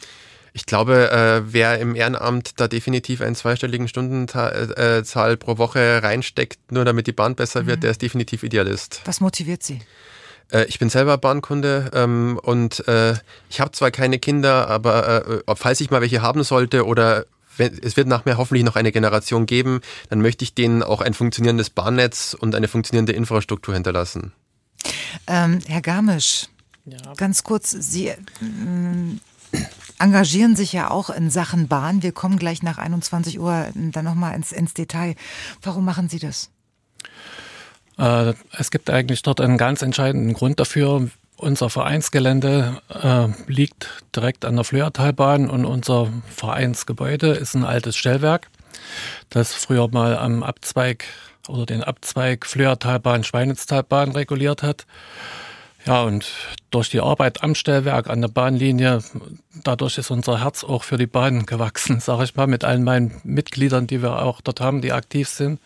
Ich 0.53 0.65
glaube, 0.65 1.11
äh, 1.11 1.53
wer 1.53 1.77
im 1.77 1.93
Ehrenamt 1.93 2.59
da 2.59 2.67
definitiv 2.67 3.21
einen 3.21 3.35
zweistelligen 3.35 3.87
Stundenzahl 3.87 4.73
äh, 4.75 5.37
pro 5.37 5.59
Woche 5.59 6.01
reinsteckt, 6.01 6.71
nur 6.71 6.83
damit 6.83 7.05
die 7.05 7.11
Bahn 7.11 7.35
besser 7.35 7.67
wird, 7.67 7.77
mhm. 7.77 7.81
der 7.81 7.91
ist 7.91 8.01
definitiv 8.01 8.41
Idealist. 8.41 9.01
Was 9.05 9.21
motiviert 9.21 9.61
Sie? 9.61 9.81
Äh, 10.51 10.65
ich 10.65 10.79
bin 10.79 10.89
selber 10.89 11.19
Bahnkunde 11.19 11.91
ähm, 11.93 12.39
und 12.41 12.87
äh, 12.87 13.13
ich 13.51 13.59
habe 13.59 13.71
zwar 13.71 13.91
keine 13.91 14.17
Kinder, 14.17 14.67
aber 14.67 15.43
äh, 15.47 15.55
falls 15.55 15.79
ich 15.79 15.91
mal 15.91 16.01
welche 16.01 16.23
haben 16.23 16.43
sollte 16.43 16.87
oder 16.87 17.27
es 17.57 17.97
wird 17.97 18.07
nach 18.07 18.25
mir 18.25 18.37
hoffentlich 18.37 18.63
noch 18.63 18.75
eine 18.75 18.91
Generation 18.91 19.45
geben, 19.45 19.81
dann 20.09 20.21
möchte 20.21 20.43
ich 20.43 20.53
denen 20.53 20.83
auch 20.83 21.01
ein 21.01 21.13
funktionierendes 21.13 21.69
Bahnnetz 21.69 22.35
und 22.39 22.55
eine 22.55 22.67
funktionierende 22.67 23.13
Infrastruktur 23.13 23.73
hinterlassen. 23.73 24.33
Ähm, 25.27 25.59
Herr 25.67 25.81
Garmisch, 25.81 26.47
ja. 26.85 26.97
ganz 27.15 27.43
kurz, 27.43 27.71
Sie 27.71 28.11
ähm, 28.41 29.19
engagieren 29.99 30.55
sich 30.55 30.73
ja 30.73 30.89
auch 30.91 31.09
in 31.09 31.29
Sachen 31.29 31.67
Bahn. 31.67 32.03
Wir 32.03 32.11
kommen 32.11 32.37
gleich 32.37 32.63
nach 32.63 32.77
21 32.77 33.39
Uhr 33.39 33.67
dann 33.73 34.05
nochmal 34.05 34.35
ins, 34.35 34.51
ins 34.51 34.73
Detail. 34.73 35.15
Warum 35.61 35.85
machen 35.85 36.09
Sie 36.09 36.19
das? 36.19 36.49
Äh, 37.97 38.33
es 38.51 38.71
gibt 38.71 38.89
eigentlich 38.89 39.21
dort 39.23 39.41
einen 39.41 39.57
ganz 39.57 39.81
entscheidenden 39.81 40.33
Grund 40.33 40.59
dafür. 40.59 41.09
Unser 41.37 41.69
Vereinsgelände 41.69 42.81
äh, 42.89 43.27
liegt 43.45 44.03
direkt 44.15 44.43
an 44.43 44.55
der 44.55 44.65
Flöhertalbahn 44.65 45.51
und 45.51 45.65
unser 45.65 46.11
Vereinsgebäude 46.35 47.27
ist 47.27 47.53
ein 47.53 47.63
altes 47.63 47.95
Stellwerk, 47.95 48.47
das 49.29 49.53
früher 49.53 49.87
mal 49.87 50.17
am 50.17 50.41
Abzweig 50.41 51.05
oder 51.47 51.67
den 51.67 51.83
Abzweig 51.83 52.47
Flöhertalbahn, 52.47 53.23
Schweinitztalbahn 53.23 54.13
reguliert 54.13 54.63
hat. 54.63 54.87
Ja, 55.85 56.01
und 56.01 56.25
durch 56.71 56.89
die 56.89 56.99
Arbeit 56.99 57.43
am 57.43 57.53
Stellwerk, 57.53 58.09
an 58.09 58.19
der 58.19 58.27
Bahnlinie, 58.27 59.03
dadurch 59.63 59.99
ist 59.99 60.09
unser 60.09 60.41
Herz 60.43 60.63
auch 60.63 60.83
für 60.83 60.97
die 60.97 61.07
Bahn 61.07 61.45
gewachsen, 61.45 61.99
sage 62.01 62.23
ich 62.23 62.35
mal, 62.35 62.47
mit 62.47 62.65
allen 62.65 62.83
meinen 62.83 63.21
Mitgliedern, 63.23 63.85
die 63.85 64.01
wir 64.01 64.23
auch 64.23 64.41
dort 64.41 64.59
haben, 64.59 64.81
die 64.81 64.91
aktiv 64.91 65.29
sind. 65.29 65.61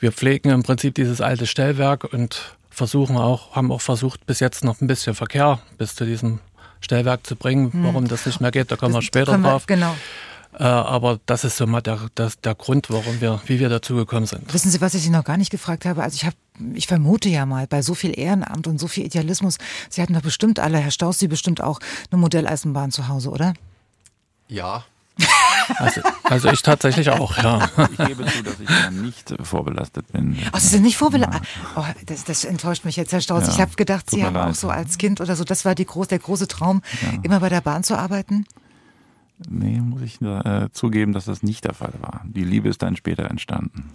Wir 0.00 0.12
pflegen 0.12 0.50
im 0.50 0.62
Prinzip 0.62 0.94
dieses 0.94 1.20
alte 1.20 1.46
Stellwerk 1.46 2.04
und 2.04 2.56
versuchen 2.78 3.16
auch, 3.16 3.54
haben 3.54 3.70
auch 3.70 3.82
versucht, 3.82 4.24
bis 4.24 4.40
jetzt 4.40 4.64
noch 4.64 4.80
ein 4.80 4.86
bisschen 4.86 5.14
Verkehr 5.14 5.58
bis 5.76 5.94
zu 5.94 6.06
diesem 6.06 6.40
Stellwerk 6.80 7.26
zu 7.26 7.36
bringen. 7.36 7.72
Hm. 7.72 7.84
Warum 7.84 8.08
das 8.08 8.24
nicht 8.24 8.40
mehr 8.40 8.50
geht, 8.50 8.70
da 8.70 8.76
kommen 8.76 8.94
das 8.94 9.02
wir 9.02 9.06
später 9.06 9.36
wir, 9.36 9.50
drauf. 9.50 9.66
Genau. 9.66 9.94
Äh, 10.58 10.64
aber 10.64 11.20
das 11.26 11.44
ist 11.44 11.56
so 11.56 11.66
mal 11.66 11.82
der, 11.82 12.08
der, 12.16 12.32
der 12.42 12.54
Grund, 12.54 12.88
warum 12.88 13.20
wir, 13.20 13.40
wie 13.46 13.60
wir 13.60 13.68
dazu 13.68 13.96
gekommen 13.96 14.26
sind. 14.26 14.52
Wissen 14.54 14.70
Sie, 14.70 14.80
was 14.80 14.94
ich 14.94 15.02
Sie 15.02 15.10
noch 15.10 15.24
gar 15.24 15.36
nicht 15.36 15.50
gefragt 15.50 15.84
habe? 15.84 16.02
Also 16.02 16.16
ich 16.16 16.24
habe, 16.24 16.36
ich 16.74 16.86
vermute 16.86 17.28
ja 17.28 17.44
mal, 17.44 17.66
bei 17.66 17.82
so 17.82 17.94
viel 17.94 18.18
Ehrenamt 18.18 18.66
und 18.66 18.78
so 18.78 18.88
viel 18.88 19.04
Idealismus, 19.04 19.58
Sie 19.90 20.00
hatten 20.00 20.14
doch 20.14 20.22
bestimmt 20.22 20.58
alle, 20.58 20.78
Herr 20.78 20.90
Staus, 20.90 21.18
Sie 21.18 21.28
bestimmt 21.28 21.60
auch 21.62 21.80
eine 22.10 22.20
Modelleisenbahn 22.20 22.90
zu 22.90 23.08
Hause, 23.08 23.30
oder? 23.30 23.54
Ja, 24.48 24.84
also, 25.76 26.00
also, 26.24 26.48
ich 26.50 26.62
tatsächlich 26.62 27.10
auch, 27.10 27.36
ja. 27.38 27.68
Ich 27.92 27.98
gebe 28.06 28.24
zu, 28.26 28.42
dass 28.42 28.60
ich 28.60 28.68
da 28.68 28.90
nicht 28.90 29.34
vorbelastet 29.42 30.10
bin. 30.12 30.38
Ach, 30.52 30.60
Sie 30.60 30.68
sind 30.68 30.82
nicht 30.82 30.96
vorbelastet? 30.96 31.42
Oh, 31.76 31.84
das, 32.06 32.24
das, 32.24 32.44
enttäuscht 32.44 32.84
mich 32.84 32.96
jetzt, 32.96 33.12
Herr 33.12 33.20
Staus. 33.20 33.46
Ja, 33.46 33.52
ich 33.52 33.60
habe 33.60 33.74
gedacht, 33.74 34.10
Sie 34.10 34.24
haben 34.24 34.34
leid. 34.34 34.50
auch 34.50 34.54
so 34.54 34.70
als 34.70 34.98
Kind 34.98 35.20
oder 35.20 35.36
so, 35.36 35.44
das 35.44 35.64
war 35.64 35.74
die 35.74 35.84
groß, 35.84 36.08
der 36.08 36.18
große 36.18 36.48
Traum, 36.48 36.82
ja. 37.02 37.18
immer 37.22 37.40
bei 37.40 37.48
der 37.48 37.60
Bahn 37.60 37.82
zu 37.84 37.96
arbeiten? 37.96 38.46
Nee, 39.48 39.80
muss 39.80 40.02
ich 40.02 40.20
äh, 40.20 40.68
zugeben, 40.72 41.12
dass 41.12 41.26
das 41.26 41.42
nicht 41.42 41.64
der 41.64 41.74
Fall 41.74 41.92
war. 42.00 42.22
Die 42.24 42.44
Liebe 42.44 42.68
ist 42.68 42.82
dann 42.82 42.96
später 42.96 43.30
entstanden. 43.30 43.90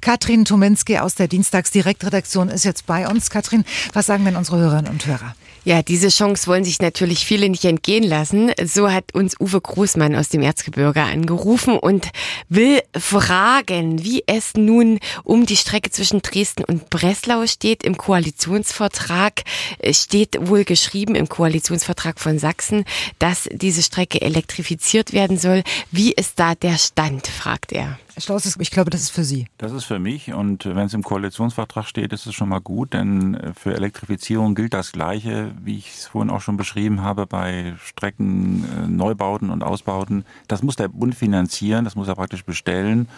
Katrin 0.00 0.44
Tuminski 0.44 0.98
aus 0.98 1.14
der 1.14 1.28
Dienstagsdirektredaktion 1.28 2.48
ist 2.48 2.64
jetzt 2.64 2.86
bei 2.86 3.08
uns. 3.08 3.30
Katrin, 3.30 3.64
was 3.92 4.06
sagen 4.06 4.24
denn 4.24 4.36
unsere 4.36 4.58
Hörerinnen 4.58 4.90
und 4.90 5.06
Hörer? 5.06 5.34
Ja, 5.62 5.82
diese 5.82 6.08
Chance 6.08 6.46
wollen 6.46 6.64
sich 6.64 6.80
natürlich 6.80 7.26
viele 7.26 7.48
nicht 7.50 7.66
entgehen 7.66 8.02
lassen. 8.02 8.50
So 8.64 8.90
hat 8.90 9.14
uns 9.14 9.38
Uwe 9.38 9.60
Großmann 9.60 10.16
aus 10.16 10.30
dem 10.30 10.40
Erzgebirge 10.40 11.02
angerufen 11.02 11.78
und 11.78 12.08
will 12.48 12.80
fragen, 12.98 14.02
wie 14.02 14.22
es 14.26 14.54
nun 14.54 14.98
um 15.22 15.44
die 15.44 15.58
Strecke 15.58 15.90
zwischen 15.90 16.22
Dresden 16.22 16.64
und 16.64 16.88
Breslau 16.88 17.46
steht. 17.46 17.82
Im 17.82 17.98
Koalitionsvertrag 17.98 19.42
steht 19.90 20.38
wohl 20.40 20.64
geschrieben, 20.64 21.14
im 21.14 21.28
Koalitionsvertrag 21.28 22.20
von 22.20 22.38
Sachsen, 22.38 22.84
dass 23.18 23.46
diese 23.52 23.82
Strecke 23.82 24.22
elektrifiziert 24.22 25.12
werden 25.12 25.36
soll. 25.36 25.62
Wie 25.90 26.12
ist 26.12 26.38
da 26.38 26.54
der 26.54 26.78
Stand, 26.78 27.26
fragt 27.26 27.72
er. 27.72 27.98
Strauß, 28.16 28.56
ich 28.58 28.70
glaube, 28.70 28.90
das 28.90 29.02
ist 29.02 29.10
für 29.10 29.24
Sie. 29.24 29.46
Das 29.58 29.72
ist 29.72 29.84
für 29.84 29.98
mich 29.98 30.32
und 30.32 30.64
wenn 30.66 30.86
es 30.86 30.94
im 30.94 31.02
Koalitionsvertrag 31.02 31.86
steht, 31.86 32.12
ist 32.12 32.26
es 32.26 32.34
schon 32.34 32.48
mal 32.48 32.60
gut, 32.60 32.92
denn 32.92 33.52
für 33.54 33.74
Elektrifizierung 33.74 34.54
gilt 34.54 34.74
das 34.74 34.92
Gleiche, 34.92 35.52
wie 35.62 35.78
ich 35.78 35.94
es 35.94 36.06
vorhin 36.06 36.30
auch 36.30 36.40
schon 36.40 36.56
beschrieben 36.56 37.02
habe, 37.02 37.26
bei 37.26 37.74
Strecken, 37.82 38.64
äh, 38.64 38.88
Neubauten 38.88 39.50
und 39.50 39.62
Ausbauten. 39.62 40.24
Das 40.48 40.62
muss 40.62 40.76
der 40.76 40.88
Bund 40.88 41.14
finanzieren, 41.14 41.84
das 41.84 41.94
muss 41.94 42.08
er 42.08 42.14
praktisch 42.14 42.44
bestellen 42.44 43.08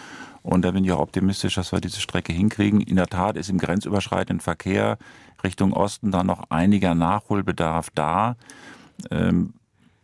Und 0.43 0.65
da 0.65 0.73
bin 0.73 0.85
ich 0.85 0.93
auch 0.93 0.99
optimistisch, 0.99 1.55
dass 1.55 1.73
wir 1.73 1.81
diese 1.81 2.01
Strecke 2.01 2.33
hinkriegen. 2.33 2.81
In 2.81 2.97
der 2.97 3.07
Tat 3.07 3.37
ist 3.37 3.49
im 3.49 3.59
grenzüberschreitenden 3.59 4.41
Verkehr 4.41 4.99
Richtung 5.45 5.73
Osten 5.73 6.11
da 6.11 6.25
noch 6.25 6.51
einiger 6.51 6.95
Nachholbedarf 6.95 7.91
da. 7.95 8.37
Ähm, 9.11 9.55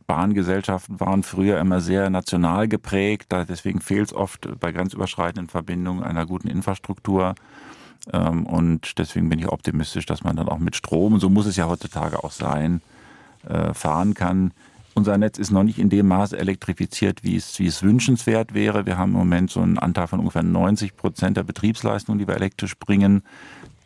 Bahngesellschaften 0.09 0.99
waren 1.01 1.23
früher 1.23 1.61
immer 1.61 1.81
sehr 1.81 2.09
national 2.09 2.67
geprägt, 2.67 3.29
deswegen 3.31 3.81
fehlt 3.81 4.09
es 4.09 4.15
oft 4.15 4.49
bei 4.59 4.73
grenzüberschreitenden 4.73 5.49
Verbindungen 5.49 6.03
einer 6.03 6.27
guten 6.27 6.49
Infrastruktur. 6.49 7.35
Ähm, 8.13 8.47
und 8.47 8.99
deswegen 8.99 9.29
bin 9.29 9.39
ich 9.39 9.49
optimistisch, 9.49 10.07
dass 10.07 10.25
man 10.25 10.35
dann 10.35 10.49
auch 10.49 10.59
mit 10.59 10.77
Strom, 10.77 11.21
so 11.21 11.29
muss 11.29 11.47
es 11.47 11.57
ja 11.57 11.69
heutzutage 11.69 12.25
auch 12.25 12.33
sein, 12.33 12.81
äh, 13.47 13.75
fahren 13.75 14.15
kann. 14.15 14.53
Unser 14.95 15.19
Netz 15.19 15.39
ist 15.39 15.51
noch 15.51 15.63
nicht 15.63 15.79
in 15.79 15.91
dem 15.91 16.09
Maße 16.09 16.39
elektrifiziert, 16.39 17.23
wie 17.23 17.37
es, 17.37 17.59
wie 17.59 17.67
es 17.67 17.83
wünschenswert 17.83 18.55
wäre. 18.55 18.87
Wir 18.87 18.97
haben 18.97 19.13
im 19.13 19.19
Moment 19.19 19.51
so 19.51 19.61
einen 19.61 19.79
Anteil 19.79 20.07
von 20.07 20.21
ungefähr 20.21 20.43
90 20.43 20.97
Prozent 20.97 21.37
der 21.37 21.45
Betriebsleistung, 21.45 22.19
die 22.19 22.27
wir 22.27 22.35
elektrisch 22.35 22.77
bringen. 22.79 23.23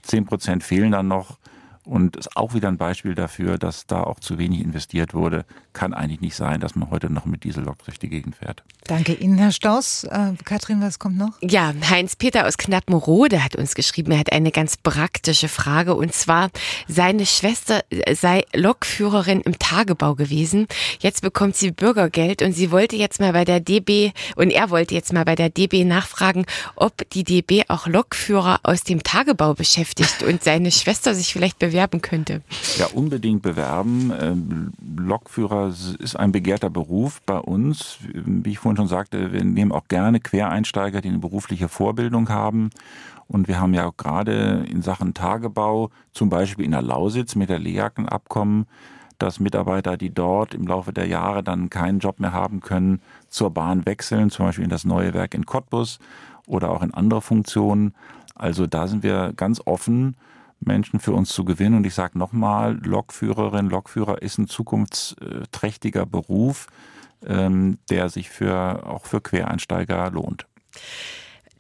10 0.03 0.25
Prozent 0.25 0.63
fehlen 0.63 0.93
dann 0.93 1.09
noch. 1.09 1.39
Und 1.85 2.15
ist 2.15 2.37
auch 2.37 2.55
wieder 2.55 2.69
ein 2.69 2.77
Beispiel 2.77 3.17
dafür, 3.17 3.59
dass 3.59 3.87
da 3.89 4.05
auch 4.05 4.21
zu 4.21 4.39
wenig 4.39 4.61
investiert 4.61 5.15
wurde. 5.15 5.45
Kann 5.73 5.95
eigentlich 5.95 6.21
nicht 6.21 6.37
sein, 6.37 6.61
dass 6.61 6.77
man 6.77 6.91
heute 6.91 7.11
noch 7.11 7.25
mit 7.25 7.43
Diesellok 7.43 7.85
durch 7.85 7.99
die 7.99 8.09
Gegend 8.09 8.37
fährt. 8.37 8.63
Danke 8.85 9.15
Ihnen, 9.15 9.37
Herr 9.39 9.51
Staus. 9.51 10.05
Äh, 10.05 10.35
Katrin, 10.45 10.81
was 10.81 11.01
kommt 11.01 11.19
noch? 11.19 11.33
Ja, 11.41 11.75
Heinz-Peter 11.91 12.47
aus 12.47 12.57
Knappenrode 12.57 13.43
hat 13.43 13.57
uns 13.57 13.75
geschrieben, 13.75 14.13
er 14.13 14.21
hat 14.21 14.31
eine 14.31 14.53
ganz 14.53 14.77
praktische 14.77 15.49
Frage 15.49 15.97
und 15.97 16.13
zwar, 16.13 16.51
seine 16.87 17.27
Schwester 17.27 17.83
sei 18.13 18.45
Lokführerin 18.55 19.41
im 19.41 19.59
Tagebau 19.59 20.15
gewesen. 20.15 20.69
Jetzt 21.01 21.23
bekommt 21.23 21.57
sie 21.57 21.73
Bürgergeld 21.73 22.43
und 22.43 22.53
sie 22.53 22.71
wollte 22.71 22.95
jetzt 22.95 23.19
mal 23.19 23.33
bei 23.33 23.45
der 23.45 23.59
DB 23.59 24.13
und 24.37 24.51
er 24.51 24.71
wollte 24.71 24.95
jetzt 24.95 25.13
mal 25.13 25.25
bei 25.25 25.35
der 25.35 25.51
DB 25.51 25.85
nachfragen, 25.85 26.47
ob 26.77 27.09
die 27.11 27.25
DB 27.25 27.65
auch 27.67 27.89
Lokführer 27.89 28.61
aus 28.63 28.85
dem 28.85 29.03
Tagebau 29.03 29.55
beschäftigt 29.55 30.23
und 30.23 30.45
seine 30.45 30.71
Schwester 30.71 31.15
sich 31.17 31.33
vielleicht 31.33 31.59
bewerben 31.59 31.72
bewerben 31.73 32.03
könnte? 32.03 32.43
Ja, 32.79 32.87
unbedingt 32.87 33.43
bewerben. 33.43 34.13
Ähm, 34.21 34.73
Lokführer 34.97 35.69
ist 35.69 36.17
ein 36.17 36.33
begehrter 36.33 36.71
Beruf 36.71 37.23
bei 37.23 37.39
uns. 37.39 37.99
Wie 38.13 38.51
ich 38.51 38.59
vorhin 38.59 38.77
schon 38.77 38.89
sagte, 38.89 39.33
wir 39.33 39.45
nehmen 39.45 39.73
auch 39.73 39.89
gerne 39.89 40.21
Quereinsteiger, 40.21 41.01
die 41.01 41.09
eine 41.09 41.19
berufliche 41.19 41.69
Vorbildung 41.69 42.29
haben. 42.29 42.71
Und 43.27 43.49
wir 43.49 43.59
haben 43.59 43.73
ja 43.73 43.87
auch 43.87 43.97
gerade 43.97 44.67
in 44.69 44.83
Sachen 44.83 45.15
Tagebau, 45.15 45.91
zum 46.13 46.29
Beispiel 46.29 46.67
in 46.67 46.73
der 46.73 46.83
Lausitz 46.83 47.35
mit 47.35 47.49
der 47.49 47.59
Lehrjackenabkommen, 47.59 48.67
dass 49.19 49.41
Mitarbeiter, 49.41 49.97
die 49.97 50.13
dort 50.13 50.53
im 50.53 50.67
Laufe 50.67 50.93
der 50.93 51.07
Jahre 51.07 51.43
dann 51.43 51.71
keinen 51.71 52.01
Job 52.01 52.21
mehr 52.21 52.33
haben 52.33 52.61
können, 52.61 53.01
zur 53.29 53.51
Bahn 53.51 53.87
wechseln, 53.87 54.29
zum 54.29 54.47
Beispiel 54.47 54.65
in 54.65 54.71
das 54.71 54.85
neue 54.85 55.15
Werk 55.15 55.35
in 55.35 55.47
Cottbus 55.47 55.99
oder 56.47 56.71
auch 56.71 56.83
in 56.83 56.93
andere 56.93 57.23
Funktionen. 57.23 57.95
Also 58.35 58.67
da 58.67 58.89
sind 58.89 59.03
wir 59.03 59.33
ganz 59.35 59.63
offen 59.65 60.17
Menschen 60.67 61.01
für 61.01 61.13
uns 61.13 61.31
zu 61.31 61.45
gewinnen. 61.45 61.77
Und 61.77 61.87
ich 61.87 61.95
sage 61.95 62.19
nochmal, 62.19 62.79
Lokführerin, 62.83 63.69
Lokführer 63.69 64.23
ist 64.23 64.39
ein 64.39 64.49
zukunftsträchtiger 64.49 66.07
Beruf, 66.07 66.67
ähm, 67.27 67.79
der 67.91 68.09
sich 68.09 68.31
für, 68.31 68.87
auch 68.87 69.07
für 69.07 69.21
Quereinsteiger 69.21 70.11
lohnt. 70.11 70.47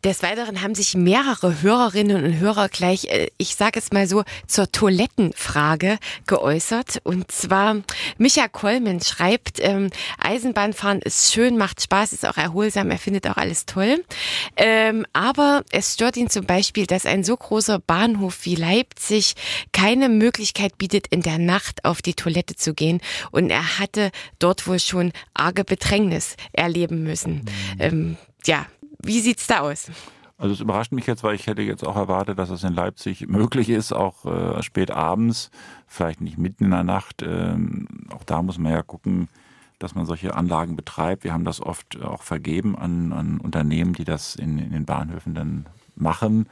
Des 0.04 0.20
Weiteren 0.24 0.62
haben 0.62 0.74
sich 0.74 0.96
mehrere 0.96 1.62
Hörerinnen 1.62 2.24
und 2.24 2.40
Hörer 2.40 2.68
gleich, 2.68 3.04
äh, 3.04 3.28
ich 3.38 3.54
sage 3.54 3.78
es 3.78 3.92
mal 3.92 4.08
so, 4.08 4.24
zur 4.48 4.70
Toilettenfrage 4.72 5.98
geäußert. 6.26 7.00
Und 7.04 7.30
zwar 7.30 7.76
Micha 8.18 8.48
Kollmann 8.48 9.00
schreibt, 9.00 9.60
ähm, 9.60 9.90
Eisenbahnfahren 10.18 11.02
ist 11.02 11.32
schön, 11.32 11.56
macht 11.56 11.80
Spaß, 11.82 12.12
ist 12.12 12.26
auch 12.26 12.36
erholsam, 12.36 12.90
er 12.90 12.98
findet 12.98 13.28
auch 13.28 13.36
alles 13.36 13.64
toll. 13.64 14.04
Ähm, 14.56 15.06
aber 15.12 15.62
es 15.70 15.94
stört 15.94 16.16
ihn 16.16 16.28
zum 16.30 16.46
Beispiel, 16.46 16.86
dass 16.86 17.06
ein 17.06 17.22
so 17.22 17.36
großer 17.36 17.78
Bahnhof 17.78 18.40
wie 18.42 18.56
Leipzig 18.56 19.34
keine 19.72 20.08
Möglichkeit 20.08 20.78
bietet, 20.78 21.06
in 21.06 21.22
der 21.22 21.38
Nacht 21.38 21.84
auf 21.84 22.02
die 22.02 22.14
Toilette 22.14 22.56
zu 22.56 22.74
gehen. 22.74 23.00
Und 23.30 23.50
er 23.50 23.78
hatte 23.78 24.10
dort 24.40 24.66
wohl 24.66 24.80
schon 24.80 25.12
arge 25.32 25.62
Bedrängnis 25.62 26.34
erleben 26.52 27.04
müssen. 27.04 27.34
Mhm. 27.34 27.78
Ähm, 27.78 28.16
ja, 28.44 28.66
wie 29.02 29.20
sieht's 29.20 29.46
da 29.46 29.60
aus? 29.60 29.90
Also 30.38 30.54
es 30.54 30.60
überrascht 30.60 30.90
mich 30.90 31.06
jetzt, 31.06 31.22
weil 31.22 31.36
ich 31.36 31.46
hätte 31.46 31.62
jetzt 31.62 31.86
auch 31.86 31.94
erwartet, 31.94 32.36
dass 32.36 32.50
es 32.50 32.64
in 32.64 32.74
Leipzig 32.74 33.28
möglich 33.28 33.68
ist, 33.68 33.92
auch 33.92 34.24
äh, 34.24 34.60
spät 34.62 34.90
abends, 34.90 35.52
vielleicht 35.86 36.20
nicht 36.20 36.36
mitten 36.36 36.64
in 36.64 36.70
der 36.72 36.82
Nacht. 36.82 37.22
Ähm, 37.22 37.86
auch 38.10 38.24
da 38.24 38.42
muss 38.42 38.58
man 38.58 38.72
ja 38.72 38.82
gucken, 38.82 39.28
dass 39.78 39.94
man 39.94 40.06
solche 40.06 40.34
Anlagen 40.34 40.74
betreibt. 40.74 41.24
Wir 41.24 41.32
haben 41.32 41.44
das 41.44 41.60
oft 41.60 42.02
auch 42.02 42.22
vergeben 42.22 42.76
an, 42.76 43.12
an 43.12 43.38
Unternehmen, 43.38 43.92
die 43.92 44.04
das 44.04 44.34
in, 44.34 44.58
in, 44.58 44.72
den 44.72 44.84
Bahnhöfen 44.84 45.34
dann 45.34 45.66
machen. 45.96 46.48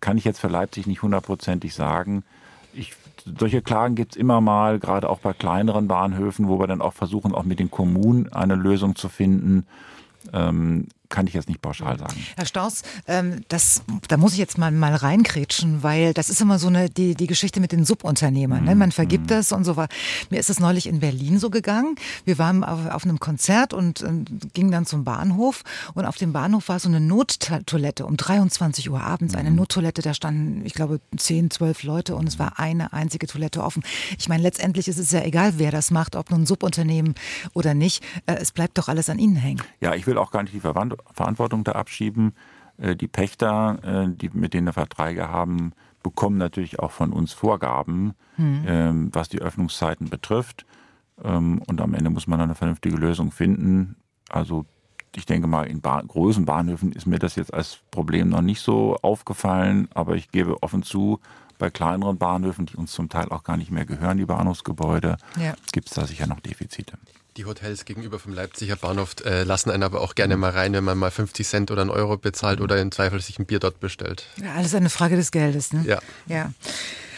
Kann 0.00 0.18
ich 0.18 0.24
jetzt 0.24 0.40
für 0.40 0.48
Leipzig 0.48 0.86
nicht 0.86 1.02
hundertprozentig 1.02 1.74
sagen. 1.74 2.24
Ich, 2.72 2.94
solche 3.38 3.62
Klagen 3.62 3.94
gibt 3.94 4.12
es 4.12 4.16
immer 4.16 4.40
mal, 4.40 4.78
gerade 4.78 5.08
auch 5.08 5.20
bei 5.20 5.32
kleineren 5.32 5.88
Bahnhöfen, 5.88 6.48
wo 6.48 6.58
wir 6.58 6.66
dann 6.66 6.82
auch 6.82 6.92
versuchen, 6.92 7.34
auch 7.34 7.44
mit 7.44 7.58
den 7.58 7.70
Kommunen 7.70 8.32
eine 8.32 8.54
Lösung 8.54 8.96
zu 8.96 9.08
finden. 9.08 9.66
Ähm, 10.32 10.88
kann 11.14 11.28
ich 11.28 11.34
jetzt 11.34 11.48
nicht 11.48 11.62
pauschal 11.62 11.96
sagen. 11.96 12.16
Herr 12.36 12.44
Staus, 12.44 12.82
ähm, 13.06 13.42
das, 13.46 13.84
da 14.08 14.16
muss 14.16 14.32
ich 14.32 14.38
jetzt 14.38 14.58
mal, 14.58 14.72
mal 14.72 14.96
reinkrätschen, 14.96 15.84
weil 15.84 16.12
das 16.12 16.28
ist 16.28 16.40
immer 16.40 16.58
so 16.58 16.66
eine, 16.66 16.90
die, 16.90 17.14
die 17.14 17.28
Geschichte 17.28 17.60
mit 17.60 17.70
den 17.70 17.84
Subunternehmern. 17.84 18.64
Ne? 18.64 18.74
Man 18.74 18.90
vergibt 18.90 19.26
mhm. 19.26 19.28
das 19.28 19.52
und 19.52 19.62
so 19.62 19.76
war. 19.76 19.86
Mir 20.30 20.40
ist 20.40 20.50
es 20.50 20.58
neulich 20.58 20.88
in 20.88 20.98
Berlin 20.98 21.38
so 21.38 21.50
gegangen. 21.50 21.94
Wir 22.24 22.36
waren 22.38 22.64
auf, 22.64 22.90
auf 22.90 23.04
einem 23.04 23.20
Konzert 23.20 23.72
und 23.72 24.02
äh, 24.02 24.10
gingen 24.54 24.72
dann 24.72 24.86
zum 24.86 25.04
Bahnhof 25.04 25.62
und 25.94 26.04
auf 26.04 26.16
dem 26.16 26.32
Bahnhof 26.32 26.68
war 26.68 26.80
so 26.80 26.88
eine 26.88 26.98
Nottoilette 26.98 28.06
um 28.06 28.16
23 28.16 28.90
Uhr 28.90 29.00
abends. 29.00 29.36
Eine 29.36 29.50
mhm. 29.50 29.56
Nottoilette, 29.56 30.02
da 30.02 30.14
standen, 30.14 30.66
ich 30.66 30.74
glaube, 30.74 31.00
10, 31.16 31.52
12 31.52 31.84
Leute 31.84 32.16
und 32.16 32.26
es 32.26 32.40
war 32.40 32.58
eine 32.58 32.92
einzige 32.92 33.28
Toilette 33.28 33.62
offen. 33.62 33.84
Ich 34.18 34.28
meine, 34.28 34.42
letztendlich 34.42 34.88
ist 34.88 34.98
es 34.98 35.12
ja 35.12 35.22
egal, 35.22 35.54
wer 35.58 35.70
das 35.70 35.92
macht, 35.92 36.16
ob 36.16 36.32
nun 36.32 36.42
ein 36.42 36.46
Subunternehmen 36.46 37.14
oder 37.52 37.74
nicht. 37.74 38.02
Äh, 38.26 38.34
es 38.40 38.50
bleibt 38.50 38.78
doch 38.78 38.88
alles 38.88 39.08
an 39.08 39.20
Ihnen 39.20 39.36
hängen. 39.36 39.62
Ja, 39.80 39.94
ich 39.94 40.08
will 40.08 40.18
auch 40.18 40.32
gar 40.32 40.42
nicht 40.42 40.52
die 40.52 40.60
Verwandlung 40.60 41.03
Verantwortung 41.12 41.64
da 41.64 41.72
abschieben. 41.72 42.34
Äh, 42.76 42.96
die 42.96 43.08
Pächter, 43.08 43.78
äh, 43.82 44.08
die 44.08 44.30
mit 44.32 44.54
denen 44.54 44.66
wir 44.66 44.72
Verträge 44.72 45.28
haben, 45.28 45.72
bekommen 46.02 46.36
natürlich 46.36 46.80
auch 46.80 46.90
von 46.90 47.12
uns 47.12 47.32
Vorgaben, 47.32 48.12
mhm. 48.36 49.08
was 49.14 49.30
die 49.30 49.40
Öffnungszeiten 49.40 50.10
betrifft. 50.10 50.66
Ähm, 51.22 51.62
und 51.66 51.80
am 51.80 51.94
Ende 51.94 52.10
muss 52.10 52.26
man 52.26 52.42
eine 52.42 52.54
vernünftige 52.54 52.96
Lösung 52.96 53.30
finden. 53.30 53.96
Also 54.28 54.66
ich 55.16 55.26
denke 55.26 55.46
mal, 55.46 55.64
in 55.64 55.80
Bahn, 55.80 56.06
großen 56.06 56.44
Bahnhöfen 56.44 56.92
ist 56.92 57.06
mir 57.06 57.18
das 57.18 57.36
jetzt 57.36 57.54
als 57.54 57.78
Problem 57.90 58.28
noch 58.28 58.42
nicht 58.42 58.60
so 58.60 58.96
aufgefallen, 59.02 59.88
aber 59.94 60.16
ich 60.16 60.30
gebe 60.30 60.62
offen 60.62 60.82
zu, 60.82 61.20
bei 61.58 61.70
kleineren 61.70 62.18
Bahnhöfen, 62.18 62.66
die 62.66 62.76
uns 62.76 62.92
zum 62.92 63.08
Teil 63.08 63.28
auch 63.28 63.44
gar 63.44 63.56
nicht 63.56 63.70
mehr 63.70 63.86
gehören, 63.86 64.18
die 64.18 64.26
Bahnhofsgebäude, 64.26 65.16
ja. 65.40 65.54
gibt 65.72 65.88
es 65.88 65.94
da 65.94 66.06
sicher 66.06 66.26
noch 66.26 66.40
Defizite. 66.40 66.98
Die 67.36 67.46
Hotels 67.46 67.84
gegenüber 67.84 68.20
vom 68.20 68.32
Leipziger 68.32 68.76
Bahnhof 68.76 69.16
äh, 69.24 69.42
lassen 69.42 69.70
einen 69.70 69.82
aber 69.82 70.00
auch 70.00 70.14
gerne 70.14 70.36
mal 70.36 70.50
rein, 70.50 70.72
wenn 70.72 70.84
man 70.84 70.96
mal 70.96 71.10
50 71.10 71.46
Cent 71.46 71.70
oder 71.72 71.80
einen 71.80 71.90
Euro 71.90 72.16
bezahlt 72.16 72.60
oder 72.60 72.80
im 72.80 72.92
Zweifel 72.92 73.20
sich 73.20 73.40
ein 73.40 73.46
Bier 73.46 73.58
dort 73.58 73.80
bestellt. 73.80 74.28
Ja, 74.40 74.54
alles 74.54 74.72
eine 74.74 74.88
Frage 74.88 75.16
des 75.16 75.32
Geldes, 75.32 75.72
ne? 75.72 75.82
Ja. 75.84 75.98
Ja. 76.26 76.52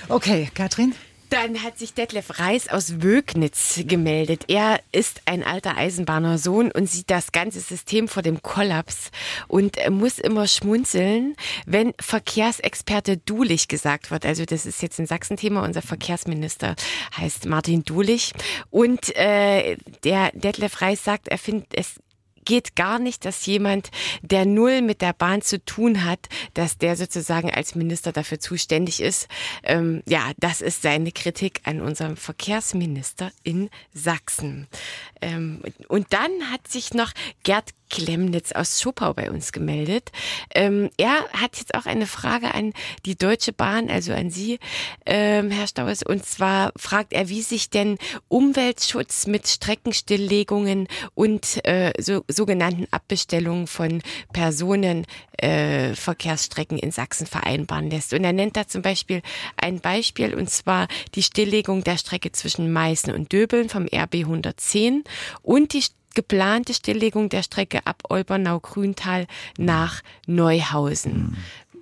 Okay, 0.09 0.51
Katrin? 0.55 0.95
Dann 1.31 1.63
hat 1.63 1.79
sich 1.79 1.95
Detlef 1.95 2.39
Reis 2.39 2.69
aus 2.69 3.03
Wögnitz 3.03 3.81
gemeldet. 3.87 4.45
Er 4.49 4.81
ist 4.93 5.23
ein 5.27 5.43
alter 5.43 5.77
Eisenbahner 5.77 6.39
Sohn 6.39 6.71
und 6.71 6.89
sieht 6.89 7.11
das 7.11 7.33
ganze 7.33 7.61
System 7.61 8.07
vor 8.07 8.23
dem 8.23 8.43
Kollaps 8.43 9.11
und 9.49 9.77
muss 9.91 10.19
immer 10.19 10.47
schmunzeln, 10.47 11.35
wenn 11.67 11.95
Verkehrsexperte 12.01 13.17
Dulich 13.17 13.69
gesagt 13.69 14.11
wird. 14.11 14.25
Also 14.25 14.45
das 14.45 14.67
ist 14.67 14.83
jetzt 14.83 15.01
ein 15.01 15.07
Sachsen-Thema. 15.07 15.63
Unser 15.65 15.83
Verkehrsminister 15.83 16.77
heißt 17.17 17.47
Martin 17.47 17.85
Dulich. 17.85 18.33
Und 18.71 19.15
äh, 19.17 19.77
der 20.05 20.31
Detlef 20.33 20.81
Reis 20.81 21.03
sagt, 21.03 21.29
er 21.29 21.39
findet 21.39 21.75
es 21.75 21.95
geht 22.47 22.77
gar 22.77 22.99
nicht, 22.99 23.27
dass 23.27 23.45
jemand, 23.45 23.91
der 24.23 24.47
null 24.47 24.81
mit 24.81 25.03
der 25.03 25.13
Bahn 25.13 25.43
zu 25.43 25.63
tun 25.63 26.05
hat, 26.05 26.29
dass 26.55 26.79
der 26.79 26.97
sozusagen 26.97 27.51
als 27.51 27.75
Minister 27.75 28.13
dafür 28.13 28.41
zuständig 28.41 29.03
ist. 29.03 29.29
Ähm, 29.63 30.03
ja, 30.09 30.33
das 30.39 30.63
ist 30.63 30.81
seine 30.81 31.13
Kritik 31.13 31.61
an 31.65 31.83
unserem 31.83 32.17
Verkehrsminister 32.17 33.31
in 33.43 33.69
Sachsen. 33.93 34.69
Ähm, 35.21 35.63
und 35.89 36.15
dann 36.15 36.51
hat 36.51 36.67
sich 36.69 36.95
noch 36.95 37.13
Gerd 37.43 37.71
Klemnitz 37.91 38.53
aus 38.53 38.81
Schopau 38.81 39.13
bei 39.15 39.31
uns 39.31 39.53
gemeldet. 39.53 40.11
Ähm, 40.55 40.91
er 40.97 41.25
hat 41.33 41.59
jetzt 41.59 41.75
auch 41.75 41.87
eine 41.87 42.07
Frage 42.07 42.55
an 42.55 42.73
die 43.05 43.17
Deutsche 43.17 43.53
Bahn, 43.53 43.91
also 43.91 44.13
an 44.13 44.31
Sie, 44.31 44.61
ähm, 45.05 45.51
Herr 45.51 45.67
Staues. 45.67 46.03
Und 46.03 46.25
zwar 46.25 46.73
fragt 46.77 47.13
er, 47.13 47.29
wie 47.29 47.43
sich 47.43 47.69
denn 47.71 47.99
Umweltschutz 48.29 49.27
mit 49.27 49.49
Streckenstilllegungen 49.49 50.87
und 51.15 51.65
äh, 51.67 51.93
so, 51.99 52.23
sogenannten 52.29 52.87
Abbestellungen 52.91 53.67
von 53.67 54.03
Personenverkehrsstrecken 54.33 56.79
äh, 56.79 56.83
in 56.83 56.93
Sachsen 56.93 57.27
vereinbaren 57.27 57.91
lässt. 57.91 58.13
Und 58.13 58.25
er 58.25 58.33
nennt 58.33 58.57
da 58.57 58.67
zum 58.67 58.83
Beispiel 58.83 59.23
ein 59.57 59.81
Beispiel, 59.81 60.35
und 60.35 60.51
zwar 60.51 60.89
die 61.15 61.23
Stilllegung 61.23 61.85
der 61.85 61.99
Strecke 61.99 62.33
zwischen 62.33 62.73
Meißen 62.73 63.15
und 63.15 63.33
Döbeln 63.33 63.69
vom 63.69 63.87
RB 63.87 64.17
110 64.17 65.05
und 65.43 65.73
die 65.73 65.85
geplante 66.17 66.75
Stilllegung 66.75 67.29
der 67.29 67.45
Strecke 67.45 67.87
ab 67.87 68.03
Olbernau-Grüntal 68.09 69.29
nach 69.59 70.03
Neuhausen. 70.27 71.37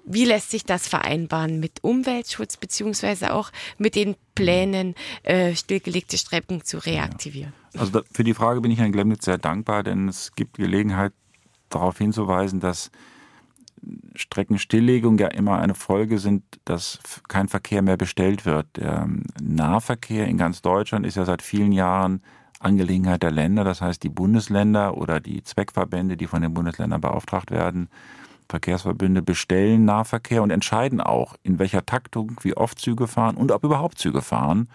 Wie 0.04 0.26
lässt 0.26 0.50
sich 0.50 0.64
das 0.64 0.86
vereinbaren 0.86 1.60
mit 1.60 1.82
Umweltschutz 1.82 2.58
beziehungsweise 2.58 3.32
auch 3.32 3.50
mit 3.78 3.94
den 3.94 4.16
Plänen, 4.34 4.94
äh, 5.22 5.54
stillgelegte 5.54 6.18
Strecken 6.18 6.62
zu 6.62 6.76
reaktivieren? 6.76 7.54
Also 7.78 8.02
für 8.12 8.24
die 8.24 8.34
Frage 8.34 8.60
bin 8.60 8.70
ich 8.70 8.78
Herrn 8.78 8.92
Glemnitz 8.92 9.24
sehr 9.24 9.38
dankbar, 9.38 9.82
denn 9.82 10.08
es 10.08 10.32
gibt 10.34 10.58
Gelegenheit 10.58 11.12
darauf 11.70 11.96
hinzuweisen, 11.96 12.60
dass 12.60 12.90
Streckenstilllegung 14.14 15.18
ja 15.18 15.28
immer 15.28 15.58
eine 15.58 15.74
Folge 15.74 16.18
sind, 16.18 16.42
dass 16.64 16.98
kein 17.28 17.48
Verkehr 17.48 17.82
mehr 17.82 17.96
bestellt 17.96 18.44
wird. 18.44 18.66
Der 18.76 19.08
Nahverkehr 19.40 20.26
in 20.26 20.38
ganz 20.38 20.60
Deutschland 20.60 21.06
ist 21.06 21.16
ja 21.16 21.24
seit 21.24 21.42
vielen 21.42 21.72
Jahren 21.72 22.22
Angelegenheit 22.64 23.22
der 23.22 23.30
Länder, 23.30 23.64
das 23.64 23.80
heißt 23.80 24.02
die 24.02 24.08
Bundesländer 24.08 24.96
oder 24.96 25.20
die 25.20 25.42
Zweckverbände, 25.42 26.16
die 26.16 26.26
von 26.26 26.42
den 26.42 26.54
Bundesländern 26.54 27.00
beauftragt 27.00 27.50
werden, 27.50 27.88
Verkehrsverbünde 28.48 29.22
bestellen 29.22 29.84
Nahverkehr 29.84 30.42
und 30.42 30.50
entscheiden 30.50 31.00
auch, 31.00 31.34
in 31.42 31.58
welcher 31.58 31.86
Taktung, 31.86 32.32
wie 32.42 32.56
oft 32.56 32.78
Züge 32.78 33.06
fahren 33.06 33.36
und 33.36 33.52
ob 33.52 33.64
überhaupt 33.64 33.98
Züge 33.98 34.22
fahren. 34.22 34.68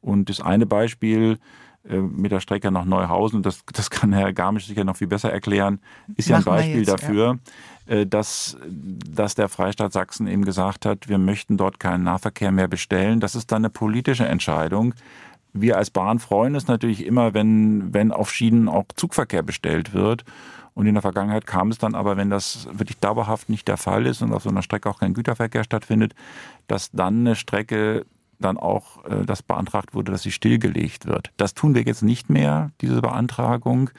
Und 0.00 0.28
das 0.28 0.40
eine 0.40 0.66
Beispiel 0.66 1.38
äh, 1.88 1.98
mit 1.98 2.32
der 2.32 2.40
Strecke 2.40 2.70
nach 2.70 2.84
Neuhausen, 2.84 3.42
das, 3.42 3.64
das 3.72 3.90
kann 3.90 4.12
Herr 4.12 4.32
Garmisch 4.32 4.66
sicher 4.66 4.84
noch 4.84 4.96
viel 4.96 5.06
besser 5.06 5.32
erklären, 5.32 5.80
ist 6.16 6.28
ja 6.28 6.36
ein 6.36 6.44
Beispiel 6.44 6.78
jetzt, 6.78 6.90
dafür, 6.90 7.38
ja. 7.88 7.94
Äh, 7.94 8.06
dass, 8.06 8.56
dass 8.68 9.34
der 9.34 9.48
Freistaat 9.48 9.92
Sachsen 9.92 10.26
eben 10.26 10.44
gesagt 10.44 10.84
hat, 10.84 11.08
wir 11.08 11.18
möchten 11.18 11.56
dort 11.56 11.80
keinen 11.80 12.04
Nahverkehr 12.04 12.52
mehr 12.52 12.68
bestellen. 12.68 13.20
Das 13.20 13.34
ist 13.34 13.52
dann 13.52 13.62
eine 13.62 13.70
politische 13.70 14.26
Entscheidung. 14.26 14.94
Wir 15.60 15.76
als 15.76 15.90
Bahn 15.90 16.18
freuen 16.18 16.54
uns 16.54 16.68
natürlich 16.68 17.04
immer, 17.04 17.34
wenn, 17.34 17.92
wenn 17.92 18.12
auf 18.12 18.32
Schienen 18.32 18.68
auch 18.68 18.84
Zugverkehr 18.94 19.42
bestellt 19.42 19.94
wird. 19.94 20.24
Und 20.74 20.86
in 20.86 20.94
der 20.94 21.02
Vergangenheit 21.02 21.46
kam 21.46 21.70
es 21.70 21.78
dann 21.78 21.94
aber, 21.94 22.18
wenn 22.18 22.28
das 22.28 22.68
wirklich 22.70 22.98
dauerhaft 22.98 23.48
nicht 23.48 23.66
der 23.66 23.78
Fall 23.78 24.04
ist 24.04 24.20
und 24.20 24.34
auf 24.34 24.42
so 24.42 24.50
einer 24.50 24.62
Strecke 24.62 24.90
auch 24.90 24.98
kein 24.98 25.14
Güterverkehr 25.14 25.64
stattfindet, 25.64 26.14
dass 26.66 26.90
dann 26.90 27.20
eine 27.20 27.34
Strecke 27.34 28.04
dann 28.38 28.58
auch 28.58 29.04
äh, 29.06 29.24
das 29.24 29.42
beantragt 29.42 29.94
wurde, 29.94 30.12
dass 30.12 30.22
sie 30.22 30.32
stillgelegt 30.32 31.06
wird. 31.06 31.32
Das 31.38 31.54
tun 31.54 31.74
wir 31.74 31.82
jetzt 31.82 32.02
nicht 32.02 32.28
mehr, 32.28 32.72
diese 32.82 33.00
Beantragung. 33.00 33.90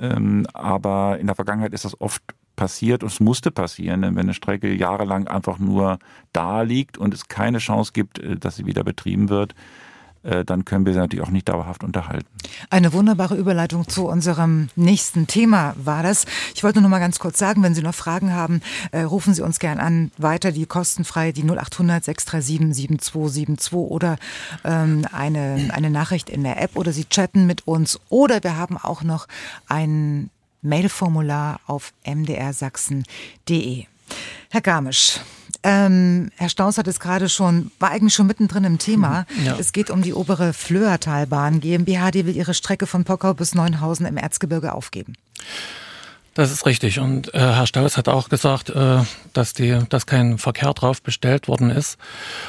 Ähm, 0.00 0.46
aber 0.54 1.18
in 1.18 1.26
der 1.26 1.36
Vergangenheit 1.36 1.74
ist 1.74 1.84
das 1.84 2.00
oft 2.00 2.22
passiert 2.56 3.02
und 3.02 3.12
es 3.12 3.20
musste 3.20 3.50
passieren, 3.50 4.02
denn 4.02 4.14
wenn 4.14 4.22
eine 4.22 4.34
Strecke 4.34 4.72
jahrelang 4.72 5.28
einfach 5.28 5.58
nur 5.58 5.98
da 6.32 6.62
liegt 6.62 6.98
und 6.98 7.12
es 7.12 7.28
keine 7.28 7.58
Chance 7.58 7.92
gibt, 7.92 8.18
äh, 8.18 8.36
dass 8.36 8.56
sie 8.56 8.66
wieder 8.66 8.84
betrieben 8.84 9.28
wird, 9.28 9.54
dann 10.24 10.64
können 10.64 10.86
wir 10.86 10.92
sie 10.92 10.98
natürlich 10.98 11.24
auch 11.24 11.30
nicht 11.30 11.48
dauerhaft 11.48 11.84
unterhalten. 11.84 12.26
Eine 12.70 12.92
wunderbare 12.92 13.36
Überleitung 13.36 13.88
zu 13.88 14.06
unserem 14.06 14.68
nächsten 14.74 15.26
Thema 15.26 15.74
war 15.76 16.02
das. 16.02 16.24
Ich 16.54 16.64
wollte 16.64 16.78
nur 16.78 16.88
noch 16.88 16.96
mal 16.96 17.00
ganz 17.00 17.18
kurz 17.18 17.38
sagen, 17.38 17.62
wenn 17.62 17.74
Sie 17.74 17.82
noch 17.82 17.94
Fragen 17.94 18.32
haben, 18.32 18.60
äh, 18.92 19.02
rufen 19.02 19.34
Sie 19.34 19.42
uns 19.42 19.58
gern 19.58 19.78
an. 19.78 20.10
Weiter 20.16 20.52
die 20.52 20.66
kostenfrei, 20.66 21.32
die 21.32 21.42
0800 21.42 22.04
637 22.04 22.74
7272 22.74 23.72
oder 23.74 24.16
ähm, 24.64 25.06
eine, 25.12 25.70
eine 25.72 25.90
Nachricht 25.90 26.30
in 26.30 26.42
der 26.42 26.60
App 26.62 26.76
oder 26.76 26.92
Sie 26.92 27.04
chatten 27.04 27.46
mit 27.46 27.66
uns. 27.66 28.00
Oder 28.08 28.42
wir 28.42 28.56
haben 28.56 28.76
auch 28.76 29.02
noch 29.02 29.26
ein 29.68 30.30
Mailformular 30.62 31.60
auf 31.66 31.92
mdrsachsen.de. 32.04 33.84
Herr 34.50 34.60
Garmisch, 34.60 35.20
ähm, 35.64 36.30
Herr 36.36 36.50
Staus 36.50 36.76
hat 36.78 36.86
es 36.86 37.00
gerade 37.00 37.28
schon, 37.28 37.70
war 37.80 37.90
eigentlich 37.90 38.14
schon 38.14 38.26
mittendrin 38.26 38.64
im 38.64 38.78
Thema. 38.78 39.26
Mhm, 39.34 39.46
ja. 39.46 39.56
Es 39.58 39.72
geht 39.72 39.90
um 39.90 40.02
die 40.02 40.12
obere 40.12 40.52
Flöhertalbahn 40.52 41.60
GmbH, 41.60 42.10
die 42.10 42.26
will 42.26 42.36
ihre 42.36 42.54
Strecke 42.54 42.86
von 42.86 43.04
Pockau 43.04 43.32
bis 43.32 43.54
Neuenhausen 43.54 44.04
im 44.04 44.18
Erzgebirge 44.18 44.74
aufgeben. 44.74 45.14
Das 46.34 46.50
ist 46.50 46.66
richtig. 46.66 46.98
Und 46.98 47.32
äh, 47.32 47.38
Herr 47.38 47.66
Staus 47.66 47.96
hat 47.96 48.08
auch 48.08 48.28
gesagt, 48.28 48.68
äh, 48.68 49.02
dass, 49.32 49.52
die, 49.52 49.78
dass 49.88 50.06
kein 50.06 50.38
Verkehr 50.38 50.74
drauf 50.74 51.00
bestellt 51.00 51.46
worden 51.46 51.70
ist. 51.70 51.96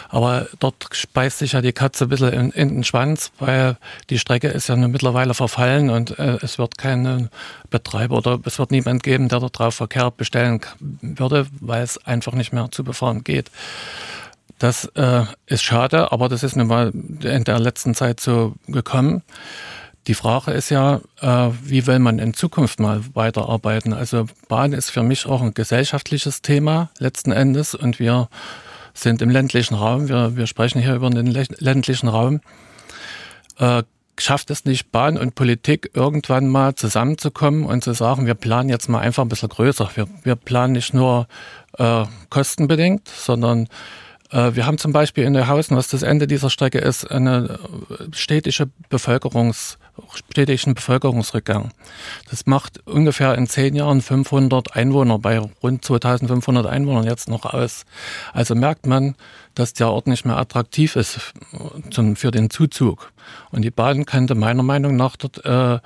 Aber 0.10 0.48
dort 0.60 0.88
speist 0.92 1.38
sich 1.38 1.52
ja 1.52 1.62
die 1.62 1.72
Katze 1.72 2.06
ein 2.06 2.10
bisschen 2.10 2.34
in, 2.34 2.50
in 2.52 2.70
den 2.70 2.84
Schwanz, 2.84 3.32
weil 3.38 3.78
die 4.10 4.18
Strecke 4.18 4.48
ist 4.48 4.70
ja 4.70 4.76
nun 4.76 4.90
mittlerweile 4.90 5.36
verfallen 5.36 5.92
und 5.92 6.18
äh, 6.18 6.40
es 6.42 6.58
wird 6.58 6.80
keinen 6.80 7.30
Betreiber 7.70 8.18
oder 8.18 8.40
es 8.44 8.58
wird 8.58 8.72
niemand 8.72 9.04
geben, 9.04 9.30
der 9.30 9.40
dort 9.40 9.60
drauf 9.60 9.76
Verkehr 9.76 10.10
bestellen 10.10 10.62
würde, 10.80 11.46
weil 11.60 11.84
es 11.84 12.04
einfach 12.06 12.34
nicht 12.34 12.54
mehr 12.54 12.72
zu 12.72 12.84
befahren 12.84 13.24
geht. 13.24 13.52
Das 14.58 14.86
äh, 14.96 15.24
ist 15.46 15.64
schade, 15.64 16.12
aber 16.12 16.28
das 16.30 16.42
ist 16.42 16.56
nun 16.56 16.68
mal 16.68 16.92
in 16.92 17.44
der 17.44 17.60
letzten 17.60 17.94
Zeit 17.94 18.20
so 18.20 18.56
gekommen. 18.68 19.22
Die 20.08 20.14
Frage 20.14 20.52
ist 20.52 20.70
ja, 20.70 21.02
äh, 21.20 21.50
wie 21.64 21.88
will 21.88 21.98
man 21.98 22.20
in 22.20 22.36
Zukunft 22.36 22.80
mal 22.80 23.02
weiterarbeiten? 23.14 23.92
Also 23.92 24.28
Bahn 24.48 24.72
ist 24.74 24.92
für 24.92 25.02
mich 25.02 25.26
auch 25.26 25.42
ein 25.42 25.56
gesellschaftliches 25.56 26.44
Thema 26.44 26.92
letzten 27.00 27.32
Endes 27.32 27.74
und 27.74 28.00
wir 28.00 28.30
sind 28.94 29.24
im 29.24 29.32
ländlichen 29.32 29.74
Raum, 29.74 30.08
wir, 30.08 30.38
wir 30.38 30.46
sprechen 30.46 30.80
hier 30.82 30.96
über 30.96 31.10
den 31.10 31.26
ländlichen 31.26 32.08
Raum. 32.08 32.42
Äh, 33.58 33.84
schafft 34.18 34.52
es 34.52 34.64
nicht 34.64 34.92
Bahn 34.92 35.18
und 35.18 35.36
Politik 35.36 35.92
irgendwann 35.94 36.48
mal 36.48 36.76
zusammenzukommen 36.76 37.66
und 37.66 37.84
zu 37.84 37.94
sagen, 37.94 38.28
wir 38.28 38.36
planen 38.36 38.70
jetzt 38.70 38.88
mal 38.88 39.00
einfach 39.00 39.24
ein 39.24 39.30
bisschen 39.30 39.50
größer. 39.50 39.90
Wir, 39.96 40.08
wir 40.24 40.36
planen 40.36 40.74
nicht 40.74 40.94
nur 40.94 41.28
äh, 41.80 42.06
kostenbedingt, 42.30 43.10
sondern 43.10 43.68
äh, 44.30 44.52
wir 44.54 44.68
haben 44.68 44.78
zum 44.78 44.94
Beispiel 44.94 45.26
in 45.26 45.34
Neuhausen, 45.34 45.76
was 45.76 45.90
das 45.90 46.04
Ende 46.04 46.28
dieser 46.28 46.50
Strecke 46.52 46.78
ist, 46.78 47.10
eine 47.10 47.60
städtische 48.14 48.70
Bevölkerungs- 48.90 49.78
städtischen 50.14 50.76
Bevölkerungsrückgang. 50.76 51.72
Das 52.30 52.46
macht 52.46 52.86
ungefähr 52.86 53.36
in 53.36 53.48
zehn 53.48 53.76
Jahren 53.76 54.02
500 54.02 54.76
Einwohner 54.76 55.20
bei 55.20 55.40
rund 55.40 55.86
2500 55.86 56.66
Einwohnern 56.66 57.06
jetzt 57.06 57.30
noch 57.30 57.46
aus. 57.46 57.86
Also 58.34 58.56
merkt 58.56 58.86
man, 58.86 59.16
dass 59.54 59.74
der 59.74 59.90
Ort 59.90 60.08
nicht 60.08 60.26
mehr 60.26 60.38
attraktiv 60.38 60.96
ist 60.96 61.34
zum, 61.92 62.16
für 62.16 62.32
den 62.32 62.50
Zuzug. 62.50 63.12
Und 63.52 63.64
die 63.64 63.72
Bahn 63.72 64.06
könnte 64.06 64.36
meiner 64.36 64.64
Meinung 64.64 64.96
nach 64.96 65.16
dort 65.16 65.46
äh, 65.46 65.80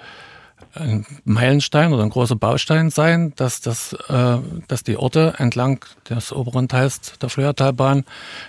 ein 0.75 1.05
Meilenstein 1.23 1.93
oder 1.93 2.03
ein 2.03 2.09
großer 2.09 2.35
Baustein 2.35 2.89
sein, 2.89 3.33
dass, 3.35 3.61
das, 3.61 3.93
äh, 4.07 4.37
dass 4.67 4.83
die 4.83 4.97
Orte 4.97 5.35
entlang 5.37 5.85
des 6.09 6.31
oberen 6.31 6.67
Teils 6.67 7.13
der 7.21 7.29
Flöhertalbahn 7.29 8.05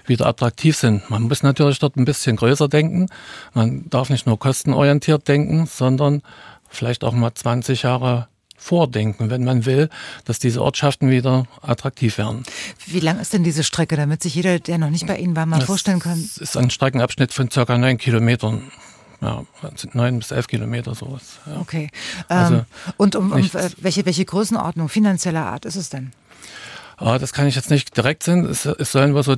wieder 0.06 0.26
attraktiv 0.26 0.76
sind. 0.76 1.08
Man 1.10 1.22
muss 1.22 1.42
natürlich 1.42 1.78
dort 1.78 1.96
ein 1.96 2.04
bisschen 2.04 2.36
größer 2.36 2.68
denken. 2.68 3.06
Man 3.54 3.88
darf 3.90 4.10
nicht 4.10 4.26
nur 4.26 4.38
kostenorientiert 4.38 5.28
denken, 5.28 5.66
sondern 5.66 6.22
vielleicht 6.68 7.04
auch 7.04 7.12
mal 7.12 7.34
20 7.34 7.82
Jahre 7.82 8.28
vordenken, 8.60 9.30
wenn 9.30 9.42
man 9.42 9.64
will, 9.64 9.88
dass 10.26 10.38
diese 10.38 10.62
Ortschaften 10.62 11.10
wieder 11.10 11.46
attraktiv 11.62 12.18
werden. 12.18 12.44
Wie 12.86 13.00
lang 13.00 13.18
ist 13.18 13.32
denn 13.32 13.42
diese 13.42 13.64
Strecke, 13.64 13.96
damit 13.96 14.22
sich 14.22 14.34
jeder, 14.34 14.58
der 14.58 14.76
noch 14.76 14.90
nicht 14.90 15.06
bei 15.06 15.16
Ihnen 15.16 15.34
war, 15.34 15.46
mal 15.46 15.60
das 15.60 15.66
vorstellen 15.66 15.98
kann? 15.98 16.18
Es 16.18 16.36
ist 16.36 16.56
ein 16.56 16.68
Streckenabschnitt 16.68 17.32
von 17.32 17.50
circa 17.50 17.78
neun 17.78 17.96
Kilometern 17.96 18.70
ja, 19.20 19.44
neun 19.92 20.18
bis 20.18 20.30
elf 20.30 20.46
Kilometer 20.46 20.94
sowas. 20.94 21.38
Ja. 21.46 21.60
Okay. 21.60 21.90
Also 22.28 22.54
ähm, 22.54 22.64
und 22.96 23.16
um, 23.16 23.32
um 23.32 23.50
welche, 23.80 24.04
welche 24.04 24.24
Größenordnung 24.24 24.88
finanzieller 24.88 25.46
Art 25.46 25.64
ist 25.64 25.76
es 25.76 25.90
denn? 25.90 26.12
Ah, 26.96 27.18
das 27.18 27.32
kann 27.32 27.46
ich 27.46 27.54
jetzt 27.56 27.70
nicht 27.70 27.96
direkt 27.96 28.22
sehen. 28.22 28.44
Es, 28.44 28.66
es 28.66 28.92
sollen 28.92 29.14
wohl 29.14 29.22
so 29.22 29.36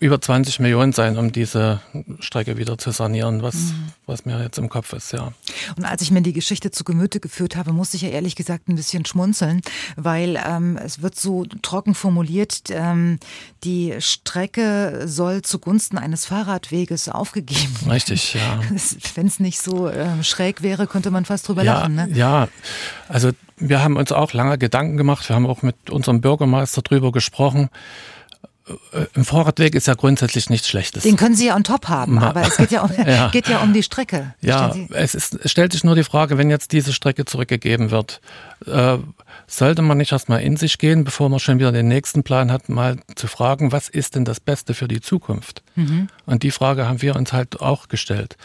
über 0.00 0.20
20 0.20 0.60
Millionen 0.60 0.92
sein, 0.92 1.16
um 1.16 1.32
diese 1.32 1.80
Strecke 2.18 2.58
wieder 2.58 2.76
zu 2.76 2.90
sanieren, 2.90 3.42
was, 3.42 3.54
mhm. 3.54 3.92
was 4.06 4.24
mir 4.24 4.42
jetzt 4.42 4.58
im 4.58 4.68
Kopf 4.68 4.92
ist, 4.92 5.12
ja. 5.12 5.32
Und 5.76 5.84
als 5.84 6.02
ich 6.02 6.10
mir 6.10 6.20
die 6.20 6.32
Geschichte 6.32 6.70
zu 6.70 6.84
Gemüte 6.84 7.20
geführt 7.20 7.56
habe, 7.56 7.72
musste 7.72 7.96
ich 7.96 8.02
ja 8.02 8.08
ehrlich 8.08 8.36
gesagt 8.36 8.68
ein 8.68 8.74
bisschen 8.74 9.06
schmunzeln, 9.06 9.62
weil 9.96 10.38
ähm, 10.44 10.76
es 10.76 11.00
wird 11.00 11.16
so 11.16 11.44
trocken 11.62 11.94
formuliert, 11.94 12.64
ähm, 12.70 13.18
die 13.62 13.94
Strecke 14.00 15.04
soll 15.06 15.42
zugunsten 15.42 15.96
eines 15.96 16.26
Fahrradweges 16.26 17.08
aufgegeben 17.08 17.74
werden. 17.80 17.92
Richtig, 17.92 18.34
ja. 18.34 18.60
Wenn 19.14 19.26
es 19.26 19.40
nicht 19.40 19.60
so 19.60 19.88
äh, 19.88 20.22
schräg 20.24 20.62
wäre, 20.62 20.86
könnte 20.86 21.10
man 21.10 21.24
fast 21.24 21.48
drüber 21.48 21.62
ja, 21.62 21.74
lachen. 21.74 21.94
Ne? 21.94 22.08
Ja, 22.12 22.48
also 23.08 23.30
wir 23.56 23.82
haben 23.82 23.96
uns 23.96 24.10
auch 24.12 24.32
lange 24.32 24.58
Gedanken 24.58 24.96
gemacht, 24.96 25.28
wir 25.28 25.36
haben 25.36 25.46
auch 25.46 25.62
mit 25.62 25.88
unserem 25.88 26.20
Bürgermeister 26.20 26.82
drüber 26.82 27.12
gesprochen. 27.12 27.70
Äh, 28.66 29.06
ein 29.14 29.24
Fahrradweg 29.24 29.74
ist 29.74 29.86
ja 29.86 29.94
grundsätzlich 29.94 30.48
nichts 30.48 30.68
Schlechtes. 30.68 31.02
Den 31.02 31.16
können 31.16 31.34
Sie 31.34 31.46
ja 31.46 31.56
on 31.56 31.64
top 31.64 31.88
haben, 31.88 32.18
aber 32.18 32.42
es 32.42 32.56
geht 32.56 32.70
ja 32.70 32.82
um, 32.82 32.90
ja. 33.06 33.28
Geht 33.28 33.48
ja 33.48 33.58
um 33.58 33.72
die 33.72 33.82
Strecke. 33.82 34.34
Ja, 34.40 34.74
es, 34.90 35.14
ist, 35.14 35.34
es 35.34 35.50
stellt 35.50 35.72
sich 35.72 35.84
nur 35.84 35.94
die 35.94 36.04
Frage, 36.04 36.38
wenn 36.38 36.50
jetzt 36.50 36.72
diese 36.72 36.92
Strecke 36.92 37.24
zurückgegeben 37.24 37.90
wird, 37.90 38.20
äh, 38.66 38.98
sollte 39.46 39.82
man 39.82 39.98
nicht 39.98 40.12
erstmal 40.12 40.40
in 40.40 40.56
sich 40.56 40.78
gehen, 40.78 41.04
bevor 41.04 41.28
man 41.28 41.40
schon 41.40 41.58
wieder 41.58 41.72
den 41.72 41.88
nächsten 41.88 42.22
Plan 42.22 42.50
hat, 42.50 42.68
mal 42.68 42.96
zu 43.14 43.26
fragen, 43.26 43.72
was 43.72 43.88
ist 43.88 44.14
denn 44.14 44.24
das 44.24 44.40
Beste 44.40 44.72
für 44.72 44.88
die 44.88 45.00
Zukunft? 45.00 45.62
Mhm. 45.74 46.08
Und 46.24 46.42
die 46.42 46.50
Frage 46.50 46.88
haben 46.88 47.02
wir 47.02 47.16
uns 47.16 47.32
halt 47.32 47.60
auch 47.60 47.88
gestellt. 47.88 48.36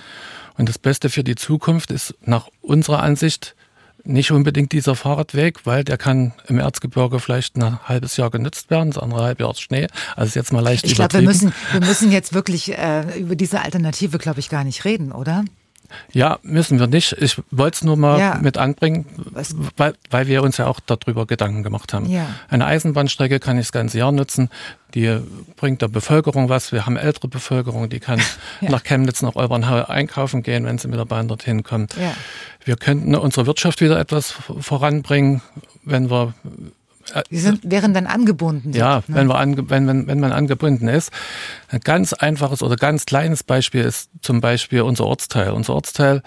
Und 0.57 0.67
das 0.67 0.77
Beste 0.77 1.09
für 1.09 1.23
die 1.23 1.35
Zukunft 1.35 1.91
ist 1.91 2.15
nach 2.25 2.49
unserer 2.61 3.01
Ansicht 3.01 3.55
nicht 4.03 4.31
unbedingt 4.31 4.71
dieser 4.71 4.95
Fahrradweg, 4.95 5.65
weil 5.65 5.83
der 5.83 5.97
kann 5.97 6.33
im 6.47 6.59
Erzgebirge 6.59 7.19
vielleicht 7.19 7.57
ein 7.57 7.79
halbes 7.87 8.17
Jahr 8.17 8.29
genutzt 8.29 8.69
werden, 8.69 8.91
das 8.91 9.01
andere 9.01 9.23
halbe 9.23 9.43
Jahr 9.43 9.53
Schnee. 9.59 9.87
Also 10.15 10.29
ist 10.29 10.35
jetzt 10.35 10.53
mal 10.53 10.61
leicht 10.61 10.85
Ich 10.85 10.95
glaube, 10.95 11.13
wir 11.13 11.21
müssen, 11.21 11.53
wir 11.71 11.81
müssen 11.81 12.11
jetzt 12.11 12.33
wirklich 12.33 12.77
äh, 12.77 13.19
über 13.19 13.35
diese 13.35 13.61
Alternative, 13.61 14.17
glaube 14.17 14.39
ich, 14.39 14.49
gar 14.49 14.63
nicht 14.63 14.85
reden, 14.85 15.11
oder? 15.11 15.43
Ja, 16.11 16.39
müssen 16.43 16.79
wir 16.79 16.87
nicht. 16.87 17.13
Ich 17.13 17.41
wollte 17.51 17.75
es 17.75 17.83
nur 17.83 17.97
mal 17.97 18.19
Ja. 18.19 18.37
mit 18.41 18.57
anbringen, 18.57 19.05
weil, 19.77 19.93
weil 20.09 20.27
wir 20.27 20.43
uns 20.43 20.57
ja 20.57 20.67
auch 20.67 20.79
darüber 20.79 21.25
Gedanken 21.25 21.63
gemacht 21.63 21.93
haben. 21.93 22.05
Ja. 22.07 22.25
Eine 22.49 22.65
Eisenbahnstrecke 22.65 23.39
kann 23.39 23.57
ich 23.57 23.67
das 23.67 23.71
ganze 23.71 23.97
Jahr 23.99 24.11
nutzen. 24.11 24.49
Die 24.95 25.19
bringt 25.55 25.81
der 25.81 25.87
Bevölkerung 25.87 26.49
was. 26.49 26.71
Wir 26.71 26.85
haben 26.85 26.97
ältere 26.97 27.27
Bevölkerung, 27.27 27.89
die 27.89 27.99
kann 27.99 28.19
Ja. 28.61 28.69
nach 28.71 28.83
Chemnitz, 28.83 29.21
nach 29.21 29.35
Olbernhau 29.35 29.85
einkaufen 29.85 30.41
gehen, 30.43 30.65
wenn 30.65 30.77
sie 30.77 30.87
mit 30.87 30.97
der 30.99 31.05
Bahn 31.05 31.27
dorthin 31.27 31.63
kommt. 31.63 31.95
Wir 32.65 32.75
könnten 32.75 33.15
unsere 33.15 33.45
Wirtschaft 33.45 33.81
wieder 33.81 33.99
etwas 33.99 34.33
voranbringen, 34.59 35.41
wenn 35.83 36.09
wir 36.09 36.33
Die 37.29 37.37
sind, 37.37 37.61
wären 37.63 37.93
dann 37.93 38.07
angebunden. 38.07 38.73
ja, 38.73 38.97
ne? 38.97 39.03
wenn, 39.07 39.27
wir 39.27 39.35
ange, 39.35 39.69
wenn, 39.69 39.87
wenn, 39.87 40.07
wenn 40.07 40.19
man 40.19 40.31
angebunden 40.31 40.87
ist. 40.87 41.11
Ein 41.69 41.79
ganz 41.81 42.13
einfaches 42.13 42.61
oder 42.63 42.75
ganz 42.75 43.05
kleines 43.05 43.43
Beispiel 43.43 43.83
ist 43.83 44.09
zum 44.21 44.41
Beispiel 44.41 44.81
unser 44.81 45.05
Ortsteil. 45.05 45.51
Unser 45.51 45.75
Ortsteil 45.75 46.21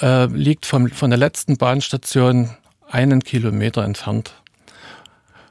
äh, 0.00 0.26
liegt 0.26 0.66
vom, 0.66 0.88
von 0.90 1.10
der 1.10 1.18
letzten 1.18 1.56
Bahnstation 1.56 2.50
einen 2.90 3.22
Kilometer 3.22 3.84
entfernt. 3.84 4.34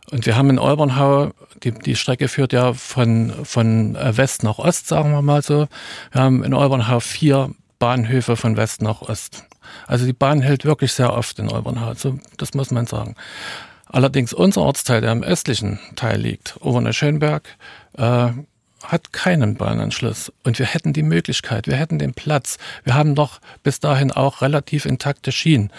Und 0.10 0.26
wir 0.26 0.38
haben 0.38 0.50
in 0.50 0.60
Olbernhau, 0.60 1.32
die, 1.64 1.72
die 1.72 1.96
Strecke 1.96 2.28
führt 2.28 2.54
ja 2.54 2.74
von, 2.74 3.34
von 3.44 3.96
äh, 3.96 4.16
West 4.16 4.44
nach 4.44 4.58
Ost, 4.58 4.88
sagen 4.88 5.12
wir 5.12 5.22
mal 5.22 5.42
so. 5.42 5.68
Wir 6.12 6.22
haben 6.22 6.44
in 6.44 6.54
Olbernhau 6.54 7.00
vier 7.00 7.52
Bahnhöfe 7.80 8.36
von 8.36 8.56
West 8.56 8.82
nach 8.82 9.02
Ost. 9.02 9.44
Also 9.86 10.06
die 10.06 10.14
Bahn 10.14 10.42
hält 10.42 10.64
wirklich 10.64 10.94
sehr 10.94 11.14
oft 11.14 11.40
in 11.40 11.50
Olbernhau, 11.50 11.94
so, 11.94 12.18
das 12.38 12.54
muss 12.54 12.72
man 12.72 12.88
sagen. 12.88 13.16
Allerdings 13.90 14.34
unser 14.34 14.62
Ortsteil, 14.62 15.02
der 15.02 15.12
im 15.12 15.24
östlichen 15.24 15.80
Teil 15.96 16.20
liegt, 16.20 16.58
Oberne-Schönberg, 16.62 17.48
äh, 17.98 18.30
hat 18.84 19.12
keinen 19.12 19.56
Bahnanschluss. 19.56 20.32
Und 20.44 20.60
wir 20.60 20.66
hätten 20.66 20.94
die 20.94 21.04
Möglichkeit, 21.04 21.68
wir 21.68 21.76
hätten 21.76 22.00
den 22.00 22.14
Platz. 22.14 22.58
Wir 22.84 22.94
haben 22.94 23.16
doch 23.16 23.40
bis 23.64 23.80
dahin 23.80 24.12
auch 24.12 24.42
relativ 24.42 24.86
intakte 24.86 25.32
Schienen. 25.32 25.72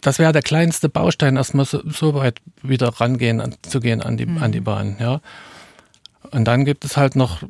Das 0.00 0.18
wäre 0.18 0.32
der 0.32 0.42
kleinste 0.42 0.88
Baustein, 0.88 1.36
erstmal 1.36 1.64
so, 1.64 1.82
so 1.88 2.14
weit 2.14 2.40
wieder 2.62 2.88
rangehen 2.88 3.40
an, 3.40 3.56
zu 3.62 3.80
gehen 3.80 4.02
an 4.02 4.16
die, 4.16 4.28
an 4.40 4.52
die 4.52 4.60
Bahn. 4.60 4.96
Ja. 5.00 5.20
Und 6.30 6.44
dann 6.44 6.64
gibt 6.64 6.84
es 6.84 6.96
halt 6.96 7.16
noch 7.16 7.42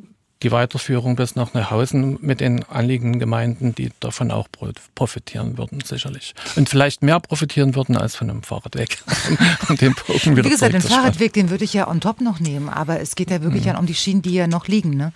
die 0.43 0.51
Weiterführung 0.51 1.15
bis 1.15 1.35
nach 1.35 1.53
Neuhausen 1.53 2.17
mit 2.21 2.39
den 2.41 2.63
anliegenden 2.65 3.19
Gemeinden, 3.19 3.75
die 3.75 3.91
davon 3.99 4.31
auch 4.31 4.47
pro- 4.51 4.71
profitieren 4.95 5.57
würden, 5.57 5.79
sicherlich. 5.83 6.33
Und 6.55 6.67
vielleicht 6.69 7.03
mehr 7.03 7.19
profitieren 7.19 7.75
würden 7.75 7.95
als 7.97 8.15
von 8.15 8.29
einem 8.29 8.43
Fahrradweg. 8.43 8.97
und 9.69 9.81
den 9.81 9.93
Bogen 9.93 10.35
wieder 10.35 10.43
Wie 10.45 10.49
gesagt, 10.49 10.73
den. 10.73 10.81
Fahrradweg, 10.81 11.33
den 11.33 11.49
würde 11.49 11.63
ich 11.63 11.73
ja 11.73 11.87
on 11.87 12.01
top 12.01 12.21
noch 12.21 12.39
nehmen, 12.39 12.69
aber 12.69 12.99
es 12.99 13.15
geht 13.15 13.29
ja 13.29 13.41
wirklich 13.41 13.65
Mhm. 13.65 13.75
um 13.77 13.85
die 13.85 13.95
Schienen, 13.95 14.21
die 14.21 14.33
ja 14.33 14.47
noch 14.47 14.67
liegen. 14.67 14.91
Ne? 14.97 15.13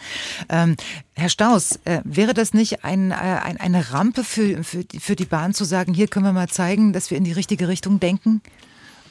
Ähm, 0.49 0.75
Herr 1.13 1.29
Staus, 1.29 1.79
äh, 1.85 2.01
wäre 2.03 2.33
das 2.33 2.53
nicht 2.53 2.83
ein, 2.83 3.11
äh, 3.11 3.15
ein, 3.15 3.57
eine 3.59 3.91
Rampe 3.91 4.23
für, 4.23 4.63
für, 4.63 4.83
die- 4.83 4.99
für 4.99 5.15
die 5.15 5.25
Bahn 5.25 5.53
zu 5.53 5.63
sagen, 5.63 5.93
hier 5.93 6.07
können 6.07 6.25
wir 6.25 6.33
mal 6.33 6.49
zeigen, 6.49 6.93
dass 6.93 7.09
wir 7.09 7.17
in 7.17 7.23
die 7.23 7.31
richtige 7.31 7.67
Richtung 7.67 7.99
denken? 7.99 8.41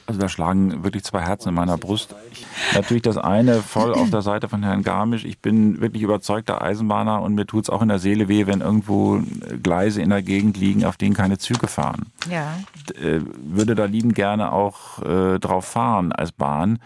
Also 0.06 0.20
da 0.20 0.28
schlagen 0.28 0.84
wirklich 0.84 1.02
zwei 1.04 1.22
Herzen 1.22 1.48
in 1.48 1.54
meiner 1.54 1.78
Brust. 1.78 2.14
Ich, 2.30 2.46
natürlich 2.74 3.02
das 3.02 3.16
eine 3.16 3.62
voll 3.62 3.94
auf 3.94 4.10
der 4.10 4.20
Seite 4.20 4.48
von 4.48 4.62
Herrn 4.62 4.82
Garmisch. 4.82 5.24
Ich 5.24 5.38
bin 5.38 5.80
wirklich 5.80 6.02
überzeugter 6.02 6.60
Eisenbahner 6.60 7.22
und 7.22 7.34
mir 7.34 7.46
tut's 7.46 7.70
auch 7.70 7.80
in 7.80 7.88
der 7.88 7.98
Seele 7.98 8.28
weh, 8.28 8.46
wenn 8.46 8.60
irgendwo 8.60 9.22
Gleise 9.62 10.02
in 10.02 10.10
der 10.10 10.22
Gegend 10.22 10.58
liegen, 10.58 10.84
auf 10.84 10.98
denen 10.98 11.14
keine 11.14 11.38
Züge 11.38 11.68
fahren. 11.68 12.12
Ja. 12.30 12.58
äh, 13.00 13.20
würde 13.42 13.74
da 13.74 13.86
liebend 13.86 14.14
gerne 14.14 14.52
auch 14.52 15.00
äh, 15.02 15.38
drauf 15.38 15.64
fahren 15.64 16.12
als 16.12 16.32
Bahn. 16.32 16.80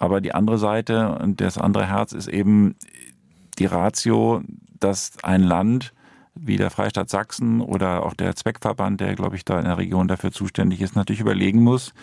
Aber 0.00 0.20
die 0.20 0.34
andere 0.34 0.58
Seite 0.58 1.16
und 1.20 1.40
das 1.40 1.58
andere 1.58 1.86
Herz 1.86 2.12
ist 2.12 2.26
eben 2.26 2.74
die 3.58 3.66
Ratio, 3.66 4.42
dass 4.80 5.12
ein 5.22 5.42
Land 5.42 5.92
wie 6.34 6.56
der 6.56 6.70
Freistaat 6.70 7.08
Sachsen 7.08 7.60
oder 7.60 8.04
auch 8.04 8.14
der 8.14 8.34
Zweckverband, 8.34 9.00
der, 9.00 9.14
glaube 9.14 9.36
ich, 9.36 9.44
da 9.44 9.58
in 9.58 9.66
der 9.66 9.78
Region 9.78 10.08
dafür 10.08 10.32
zuständig 10.32 10.80
ist, 10.80 10.96
natürlich 10.96 11.20
überlegen 11.20 11.62
muss, 11.62 11.94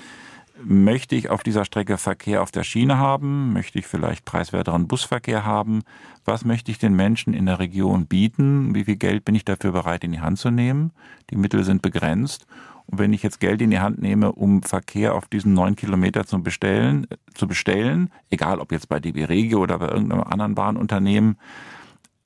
möchte 0.63 1.15
ich 1.15 1.29
auf 1.29 1.43
dieser 1.43 1.65
Strecke 1.65 1.97
Verkehr 1.97 2.41
auf 2.41 2.51
der 2.51 2.63
Schiene 2.63 2.97
haben? 2.97 3.53
Möchte 3.53 3.79
ich 3.79 3.87
vielleicht 3.87 4.25
preiswerteren 4.25 4.87
Busverkehr 4.87 5.45
haben? 5.45 5.81
Was 6.25 6.45
möchte 6.45 6.71
ich 6.71 6.77
den 6.77 6.95
Menschen 6.95 7.33
in 7.33 7.45
der 7.45 7.59
Region 7.59 8.05
bieten? 8.05 8.75
Wie 8.75 8.85
viel 8.85 8.97
Geld 8.97 9.25
bin 9.25 9.35
ich 9.35 9.45
dafür 9.45 9.71
bereit 9.71 10.03
in 10.03 10.11
die 10.11 10.21
Hand 10.21 10.39
zu 10.39 10.51
nehmen? 10.51 10.91
Die 11.29 11.35
Mittel 11.35 11.63
sind 11.63 11.81
begrenzt. 11.81 12.45
Und 12.85 12.99
wenn 12.99 13.13
ich 13.13 13.23
jetzt 13.23 13.39
Geld 13.39 13.61
in 13.61 13.71
die 13.71 13.79
Hand 13.79 14.01
nehme, 14.01 14.31
um 14.33 14.63
Verkehr 14.63 15.15
auf 15.15 15.27
diesen 15.27 15.53
neun 15.53 15.75
Kilometer 15.75 16.25
zu 16.25 16.43
bestellen, 16.43 17.07
zu 17.33 17.47
bestellen, 17.47 18.11
egal 18.29 18.59
ob 18.59 18.71
jetzt 18.71 18.89
bei 18.89 18.99
DB 18.99 19.25
Regio 19.25 19.59
oder 19.59 19.79
bei 19.79 19.87
irgendeinem 19.87 20.23
anderen 20.23 20.55
Bahnunternehmen, 20.55 21.37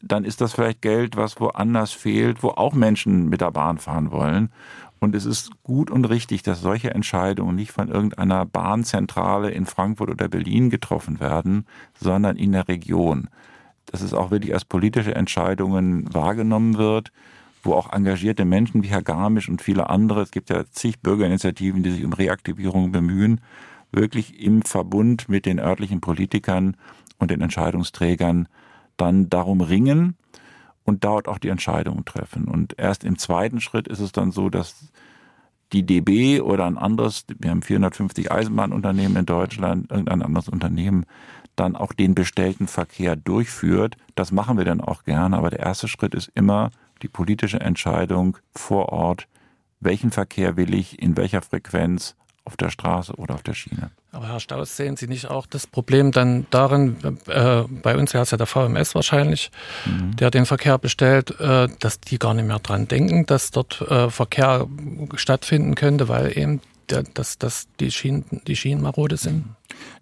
dann 0.02 0.24
ist 0.24 0.42
das 0.42 0.54
vielleicht 0.54 0.82
Geld, 0.82 1.16
was 1.16 1.40
woanders 1.40 1.92
fehlt, 1.92 2.44
wo 2.44 2.50
auch 2.50 2.74
Menschen 2.74 3.30
mit 3.30 3.42
der 3.42 3.52
Bahn 3.52 3.78
fahren 3.78 4.12
wollen. 4.12 4.52
Und 5.06 5.14
es 5.14 5.26
ist 5.26 5.52
gut 5.62 5.92
und 5.92 6.06
richtig, 6.06 6.42
dass 6.42 6.62
solche 6.62 6.90
Entscheidungen 6.90 7.56
nicht 7.56 7.72
von 7.72 7.90
irgendeiner 7.90 8.44
Bahnzentrale 8.44 9.52
in 9.52 9.68
Frankfurt 9.68 10.10
oder 10.10 10.28
Berlin 10.28 10.72
getroffen 10.72 11.20
werden, 11.20 11.68
sondern 12.02 12.38
in 12.38 12.54
der 12.54 12.68
Region. 12.68 13.30
Dass 13.86 14.02
es 14.02 14.16
auch 14.16 14.32
wirklich 14.32 14.56
als 14.56 14.66
politische 14.66 15.14
Entscheidungen 15.14 16.12
wahrgenommen 16.12 16.80
wird, 16.80 17.12
wo 17.62 17.74
auch 17.74 17.94
engagierte 17.94 18.46
Menschen 18.46 18.82
wie 18.82 18.88
Herr 18.88 19.04
Garmisch 19.04 19.48
und 19.48 19.62
viele 19.62 19.92
andere, 19.92 20.24
es 20.24 20.32
gibt 20.32 20.50
ja 20.50 20.66
zig 20.72 21.00
Bürgerinitiativen, 21.02 21.84
die 21.84 21.92
sich 21.92 22.04
um 22.04 22.14
Reaktivierung 22.14 22.92
bemühen, 22.92 23.42
wirklich 23.92 24.42
im 24.42 24.64
Verbund 24.64 25.30
mit 25.30 25.46
den 25.46 25.60
örtlichen 25.60 26.02
Politikern 26.02 26.78
und 27.20 27.30
den 27.30 27.42
Entscheidungsträgern 27.42 28.48
dann 28.98 29.30
darum 29.30 29.62
ringen 29.62 30.18
und 30.86 31.04
dort 31.04 31.28
auch 31.28 31.40
die 31.40 31.50
Entscheidungen 31.50 32.06
treffen. 32.06 32.46
Und 32.46 32.78
erst 32.78 33.04
im 33.04 33.18
zweiten 33.18 33.60
Schritt 33.60 33.88
ist 33.88 34.00
es 34.00 34.12
dann 34.12 34.32
so, 34.32 34.50
dass 34.50 34.92
die 35.74 35.84
DB 35.84 36.40
oder 36.40 36.66
ein 36.66 36.78
anderes, 36.78 37.26
wir 37.40 37.50
haben 37.50 37.64
450 37.64 38.32
Eisenbahnunternehmen 38.32 39.18
in 39.18 39.26
Deutschland, 39.26 39.90
irgendein 39.90 40.22
anderes 40.22 40.48
Unternehmen, 40.48 41.06
dann 41.56 41.76
auch 41.76 41.92
den 41.92 42.16
bestellten 42.16 42.68
Verkehr 42.68 43.16
durchführt. 43.16 43.98
Das 44.14 44.32
machen 44.32 44.58
wir 44.58 44.66
dann 44.66 44.80
auch 44.80 45.04
gerne, 45.04 45.38
aber 45.38 45.50
der 45.50 45.60
erste 45.60 45.88
Schritt 45.88 46.14
ist 46.14 46.32
immer 46.36 46.72
die 47.02 47.08
politische 47.08 47.60
Entscheidung 47.60 48.38
vor 48.54 48.90
Ort, 48.90 49.28
welchen 49.80 50.12
Verkehr 50.12 50.56
will 50.56 50.74
ich, 50.74 51.02
in 51.02 51.18
welcher 51.18 51.42
Frequenz, 51.42 52.16
auf 52.46 52.56
der 52.58 52.70
Straße 52.70 53.14
oder 53.16 53.36
auf 53.36 53.44
der 53.44 53.54
Schiene. 53.54 53.92
Aber 54.12 54.30
Herr 54.30 54.40
Staus, 54.40 54.78
sehen 54.78 54.96
Sie 54.96 55.08
nicht 55.08 55.30
auch 55.30 55.46
das 55.46 55.68
Problem 55.68 56.12
dann 56.12 56.46
darin, 56.52 57.20
äh, 57.28 57.64
bei 57.84 57.98
uns 57.98 58.14
ja 58.14 58.22
ist 58.22 58.32
ja 58.32 58.38
der 58.38 58.48
VMS 58.48 58.96
wahrscheinlich, 58.96 59.52
der 59.86 60.32
den 60.32 60.46
Verkehr 60.46 60.78
bestellt, 60.78 61.38
äh, 61.40 61.68
dass 61.80 62.00
die 62.00 62.18
gar 62.18 62.34
nicht 62.34 62.48
mehr 62.48 62.60
dran 62.60 62.88
denken, 62.88 63.26
dass 63.26 63.52
dort 63.52 63.82
äh, 63.82 64.10
Verkehr 64.10 64.68
stattfinden 65.16 65.76
könnte, 65.76 66.08
weil 66.08 66.38
eben 66.38 66.62
der, 66.90 67.04
dass, 67.04 67.38
dass 67.38 67.68
die, 67.80 67.92
Schienen, 67.92 68.42
die 68.48 68.56
Schienen 68.56 68.82
marode 68.82 69.18
sind? 69.18 69.46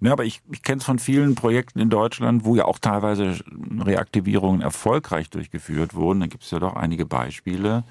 Ja, 0.02 0.12
aber 0.12 0.26
ich, 0.26 0.42
ich 0.52 0.62
kenne 0.64 0.80
es 0.80 0.84
von 0.84 1.00
vielen 1.00 1.36
Projekten 1.36 1.80
in 1.80 1.90
Deutschland, 1.90 2.46
wo 2.46 2.56
ja 2.56 2.66
auch 2.66 2.80
teilweise 2.80 3.40
Reaktivierungen 3.80 4.62
erfolgreich 4.62 5.30
durchgeführt 5.30 5.96
wurden. 5.96 6.20
Da 6.20 6.28
gibt 6.28 6.44
es 6.44 6.52
ja 6.52 6.60
doch 6.60 6.76
einige 6.76 7.06
Beispiele, 7.06 7.84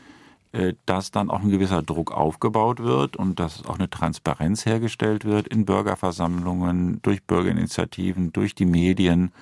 dass 0.85 1.11
dann 1.11 1.31
auch 1.31 1.41
ein 1.41 1.51
gewisser 1.51 1.83
Druck 1.83 2.13
aufgebaut 2.13 2.81
wird 2.81 3.17
und 3.17 3.41
dass 3.41 3.65
auch 3.65 3.79
eine 3.79 3.89
Transparenz 3.89 4.67
hergestellt 4.67 5.25
wird 5.25 5.49
in 5.49 5.65
Bürgerversammlungen, 5.65 7.01
durch 7.01 7.23
Bürgerinitiativen, 7.23 8.33
durch 8.35 8.55
die 8.55 8.67
Medien, 8.67 9.33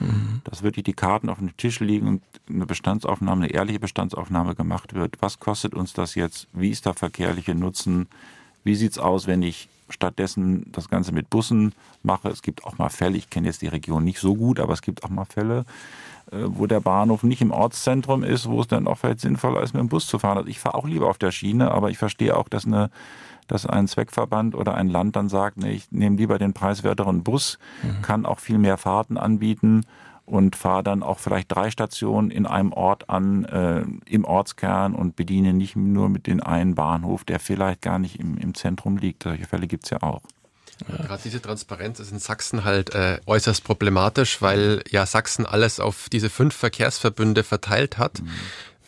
dass 0.44 0.62
wirklich 0.62 0.84
die 0.84 0.92
Karten 0.92 1.28
auf 1.28 1.38
dem 1.38 1.56
Tisch 1.56 1.80
liegen 1.80 2.06
und 2.06 2.22
eine 2.48 2.64
Bestandsaufnahme, 2.64 3.44
eine 3.44 3.52
ehrliche 3.52 3.80
Bestandsaufnahme 3.80 4.54
gemacht 4.54 4.94
wird. 4.94 5.16
Was 5.20 5.40
kostet 5.40 5.74
uns 5.74 5.94
das 5.94 6.14
jetzt? 6.14 6.46
Wie 6.52 6.70
ist 6.70 6.86
der 6.86 6.94
verkehrliche 6.94 7.56
Nutzen? 7.56 8.06
Wie 8.62 8.76
sieht's 8.76 8.98
aus, 8.98 9.26
wenn 9.26 9.42
ich 9.42 9.68
stattdessen 9.88 10.66
das 10.70 10.88
Ganze 10.88 11.12
mit 11.12 11.28
Bussen 11.28 11.72
mache? 12.04 12.28
Es 12.28 12.42
gibt 12.42 12.64
auch 12.64 12.78
mal 12.78 12.88
Fälle, 12.88 13.16
ich 13.16 13.30
kenne 13.30 13.48
jetzt 13.48 13.62
die 13.62 13.68
Region 13.68 14.04
nicht 14.04 14.20
so 14.20 14.36
gut, 14.36 14.60
aber 14.60 14.74
es 14.74 14.82
gibt 14.82 15.02
auch 15.02 15.08
mal 15.08 15.24
Fälle, 15.24 15.60
äh, 15.60 15.64
wo 16.32 16.66
der 16.66 16.80
Bahnhof 16.80 17.22
nicht 17.22 17.42
im 17.42 17.50
Ortszentrum 17.50 18.22
ist, 18.22 18.48
wo 18.48 18.60
es 18.60 18.68
dann 18.68 18.86
auch 18.86 18.98
vielleicht 18.98 19.20
sinnvoller 19.20 19.62
ist, 19.62 19.74
mit 19.74 19.80
dem 19.80 19.88
Bus 19.88 20.06
zu 20.06 20.18
fahren. 20.18 20.38
Also 20.38 20.48
ich 20.48 20.60
fahre 20.60 20.76
auch 20.76 20.86
lieber 20.86 21.08
auf 21.08 21.18
der 21.18 21.32
Schiene, 21.32 21.70
aber 21.70 21.90
ich 21.90 21.98
verstehe 21.98 22.36
auch, 22.36 22.48
dass 22.48 22.66
eine 22.66 22.90
dass 23.48 23.66
ein 23.66 23.88
Zweckverband 23.88 24.54
oder 24.54 24.74
ein 24.74 24.88
Land 24.88 25.16
dann 25.16 25.28
sagt, 25.28 25.56
nee, 25.56 25.72
ich 25.72 25.90
nehme 25.90 26.16
lieber 26.16 26.38
den 26.38 26.52
preiswerteren 26.52 27.24
Bus, 27.24 27.58
kann 28.00 28.24
auch 28.24 28.38
viel 28.38 28.58
mehr 28.58 28.76
Fahrten 28.76 29.18
anbieten 29.18 29.82
und 30.24 30.54
fahre 30.54 30.84
dann 30.84 31.02
auch 31.02 31.18
vielleicht 31.18 31.50
drei 31.50 31.70
Stationen 31.70 32.30
in 32.30 32.46
einem 32.46 32.72
Ort 32.72 33.10
an, 33.10 33.44
äh, 33.46 33.84
im 34.06 34.24
Ortskern 34.24 34.94
und 34.94 35.16
bediene 35.16 35.52
nicht 35.52 35.74
nur 35.74 36.08
mit 36.08 36.28
den 36.28 36.40
einen 36.40 36.76
Bahnhof, 36.76 37.24
der 37.24 37.40
vielleicht 37.40 37.82
gar 37.82 37.98
nicht 37.98 38.20
im, 38.20 38.38
im 38.38 38.54
Zentrum 38.54 38.96
liegt. 38.96 39.24
Solche 39.24 39.46
Fälle 39.46 39.66
gibt's 39.66 39.90
ja 39.90 40.00
auch. 40.02 40.22
Gerade 40.86 41.22
diese 41.24 41.40
Transparenz 41.40 42.00
ist 42.00 42.12
in 42.12 42.18
Sachsen 42.18 42.64
halt 42.64 42.94
äh, 42.94 43.18
äußerst 43.26 43.64
problematisch, 43.64 44.40
weil 44.40 44.82
ja 44.90 45.06
Sachsen 45.06 45.46
alles 45.46 45.80
auf 45.80 46.08
diese 46.10 46.30
fünf 46.30 46.54
Verkehrsverbünde 46.54 47.44
verteilt 47.44 47.98
hat. 47.98 48.22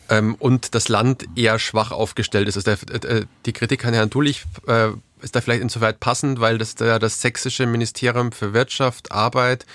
Ähm, 0.09 0.35
und 0.35 0.75
das 0.75 0.89
Land 0.89 1.25
eher 1.35 1.59
schwach 1.59 1.91
aufgestellt 1.91 2.47
ist. 2.47 2.57
Also 2.57 2.75
der, 2.75 3.03
äh, 3.09 3.25
die 3.45 3.53
Kritik 3.53 3.85
an 3.85 3.93
Herrn 3.93 4.09
Dulich 4.09 4.43
äh, 4.67 4.89
ist 5.21 5.35
da 5.35 5.41
vielleicht 5.41 5.61
insoweit 5.61 5.99
passend, 5.99 6.39
weil 6.39 6.57
das 6.57 6.75
ja 6.79 6.99
das 6.99 7.21
sächsische 7.21 7.65
Ministerium 7.65 8.31
für 8.31 8.53
Wirtschaft, 8.53 9.11
Arbeit 9.11 9.65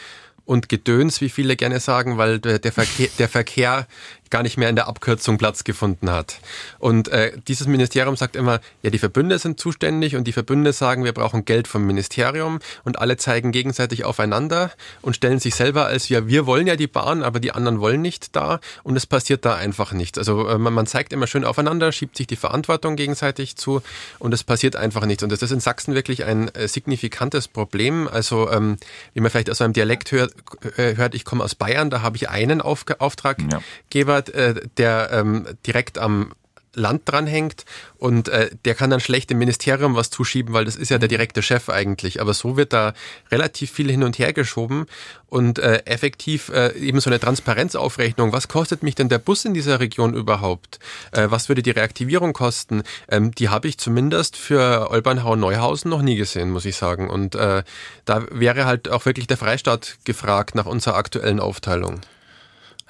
und 0.49 0.71
Gedöns, 0.71 1.21
wie 1.21 1.29
viele 1.29 1.57
gerne 1.57 1.79
sagen, 1.79 2.17
weil 2.17 2.39
der, 2.39 2.59
der, 2.59 2.73
Verkehr, 2.73 3.09
der 3.19 3.29
Verkehr 3.29 3.87
gar 4.31 4.43
nicht 4.43 4.57
mehr 4.57 4.69
in 4.69 4.77
der 4.77 4.89
Abkürzung 4.89 5.39
Platz 5.39 5.65
gefunden 5.65 6.11
hat. 6.11 6.41
Und 6.79 7.09
äh, 7.09 7.33
dieses 7.49 7.67
Ministerium 7.67 8.17
sagt 8.17 8.37
immer, 8.37 8.61
ja, 8.83 8.91
die 8.91 8.99
Verbünde 8.99 9.39
sind 9.39 9.61
zuständig 9.61 10.17
und 10.17 10.25
die 10.25 10.33
Verbünde 10.33 10.73
sagen, 10.73 11.05
wir 11.05 11.13
brauchen 11.13 11.45
Geld 11.45 11.69
vom 11.69 11.87
Ministerium 11.87 12.59
und 12.85 12.99
alle 12.99 13.17
zeigen 13.17 13.53
gegenseitig 13.53 14.05
aufeinander 14.05 14.71
und 15.03 15.17
stellen 15.17 15.39
sich 15.39 15.55
selber 15.55 15.87
als, 15.87 16.09
ja, 16.09 16.27
wir 16.27 16.47
wollen 16.47 16.67
ja 16.67 16.77
die 16.77 16.87
Bahn, 16.87 17.23
aber 17.23 17.41
die 17.41 17.53
anderen 17.53 17.81
wollen 17.81 18.03
nicht 18.03 18.35
da 18.37 18.61
und 18.83 18.97
es 18.97 19.07
passiert 19.07 19.45
da 19.45 19.55
einfach 19.55 19.93
nichts. 19.93 20.19
Also 20.19 20.49
äh, 20.49 20.59
man, 20.59 20.73
man 20.73 20.87
zeigt 20.87 21.13
immer 21.13 21.27
schön 21.27 21.45
aufeinander, 21.45 21.93
schiebt 21.93 22.17
sich 22.17 22.27
die 22.27 22.37
Verantwortung 22.37 22.97
gegenseitig 22.97 23.57
zu 23.57 23.83
und 24.19 24.35
es 24.35 24.45
passiert 24.45 24.77
einfach 24.77 25.07
nichts. 25.07 25.23
Und 25.23 25.31
das 25.33 25.43
ist 25.43 25.51
in 25.51 25.61
Sachsen 25.61 25.95
wirklich 25.95 26.25
ein 26.25 26.49
äh, 26.55 26.69
signifikantes 26.69 27.49
Problem. 27.49 28.09
Also 28.09 28.51
ähm, 28.51 28.77
wie 29.15 29.21
man 29.21 29.31
vielleicht 29.31 29.51
aus 29.51 29.61
meinem 29.61 29.73
Dialekt 29.73 30.13
hört, 30.13 30.33
äh, 30.77 30.97
hört 30.97 31.15
ich 31.15 31.25
komme 31.25 31.45
aus 31.45 31.55
Bayern, 31.55 31.91
da 31.91 32.03
habe 32.03 32.17
ich 32.17 32.29
einen 32.29 32.61
Auf 32.61 32.85
Auftraggeber, 32.99 34.15
ja. 34.15 34.18
Äh, 34.21 34.55
der 34.77 35.11
ähm, 35.13 35.47
direkt 35.65 35.99
am 35.99 36.33
Land 36.79 37.03
dranhängt 37.05 37.65
und 37.97 38.29
äh, 38.29 38.51
der 38.65 38.75
kann 38.75 38.91
dann 38.91 39.01
schlecht 39.01 39.31
dem 39.31 39.39
Ministerium 39.39 39.95
was 39.95 40.11
zuschieben, 40.11 40.55
weil 40.55 40.65
das 40.65 40.77
ist 40.77 40.91
ja 40.91 40.99
der 40.99 41.09
direkte 41.09 41.43
Chef 41.43 41.69
eigentlich. 41.69 42.21
Aber 42.21 42.35
so 42.35 42.57
wird 42.57 42.73
da 42.73 42.95
relativ 43.31 43.71
viel 43.71 43.91
hin 43.91 44.03
und 44.03 44.19
her 44.19 44.33
geschoben 44.33 44.87
und 45.27 45.59
äh, 45.59 45.83
effektiv 45.85 46.49
äh, 46.51 46.77
eben 46.79 47.01
so 47.01 47.11
eine 47.11 47.21
Transparenzaufrechnung. 47.21 48.33
Was 48.33 48.49
kostet 48.49 48.83
mich 48.83 48.95
denn 48.95 49.09
der 49.09 49.19
Bus 49.19 49.45
in 49.45 49.55
dieser 49.55 49.81
Region 49.81 50.15
überhaupt? 50.15 50.79
Äh, 51.13 51.27
was 51.31 51.49
würde 51.49 51.63
die 51.63 51.71
Reaktivierung 51.71 52.33
kosten? 52.33 52.83
Ähm, 53.09 53.33
die 53.33 53.49
habe 53.49 53.69
ich 53.69 53.79
zumindest 53.79 54.37
für 54.37 54.91
Olbernhau-Neuhausen 54.91 55.91
noch 55.91 56.03
nie 56.03 56.17
gesehen, 56.17 56.51
muss 56.51 56.65
ich 56.65 56.77
sagen. 56.77 57.11
Und 57.11 57.35
äh, 57.35 57.63
da 58.05 58.27
wäre 58.31 58.65
halt 58.65 58.89
auch 58.89 59.05
wirklich 59.05 59.27
der 59.27 59.37
Freistaat 59.37 59.99
gefragt 60.05 60.55
nach 60.55 60.67
unserer 60.67 60.97
aktuellen 60.97 61.41
Aufteilung. 61.41 62.01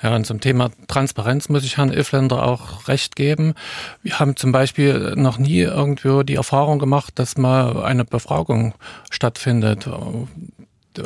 Ja, 0.00 0.14
und 0.14 0.26
zum 0.26 0.40
Thema 0.40 0.70
Transparenz 0.86 1.48
muss 1.48 1.64
ich 1.64 1.76
Herrn 1.76 1.92
Ifländer 1.92 2.44
auch 2.44 2.86
recht 2.86 3.16
geben. 3.16 3.54
Wir 4.02 4.20
haben 4.20 4.36
zum 4.36 4.52
Beispiel 4.52 5.14
noch 5.16 5.38
nie 5.38 5.60
irgendwo 5.60 6.22
die 6.22 6.36
Erfahrung 6.36 6.78
gemacht, 6.78 7.18
dass 7.18 7.36
mal 7.36 7.82
eine 7.82 8.04
Befragung 8.04 8.74
stattfindet, 9.10 9.88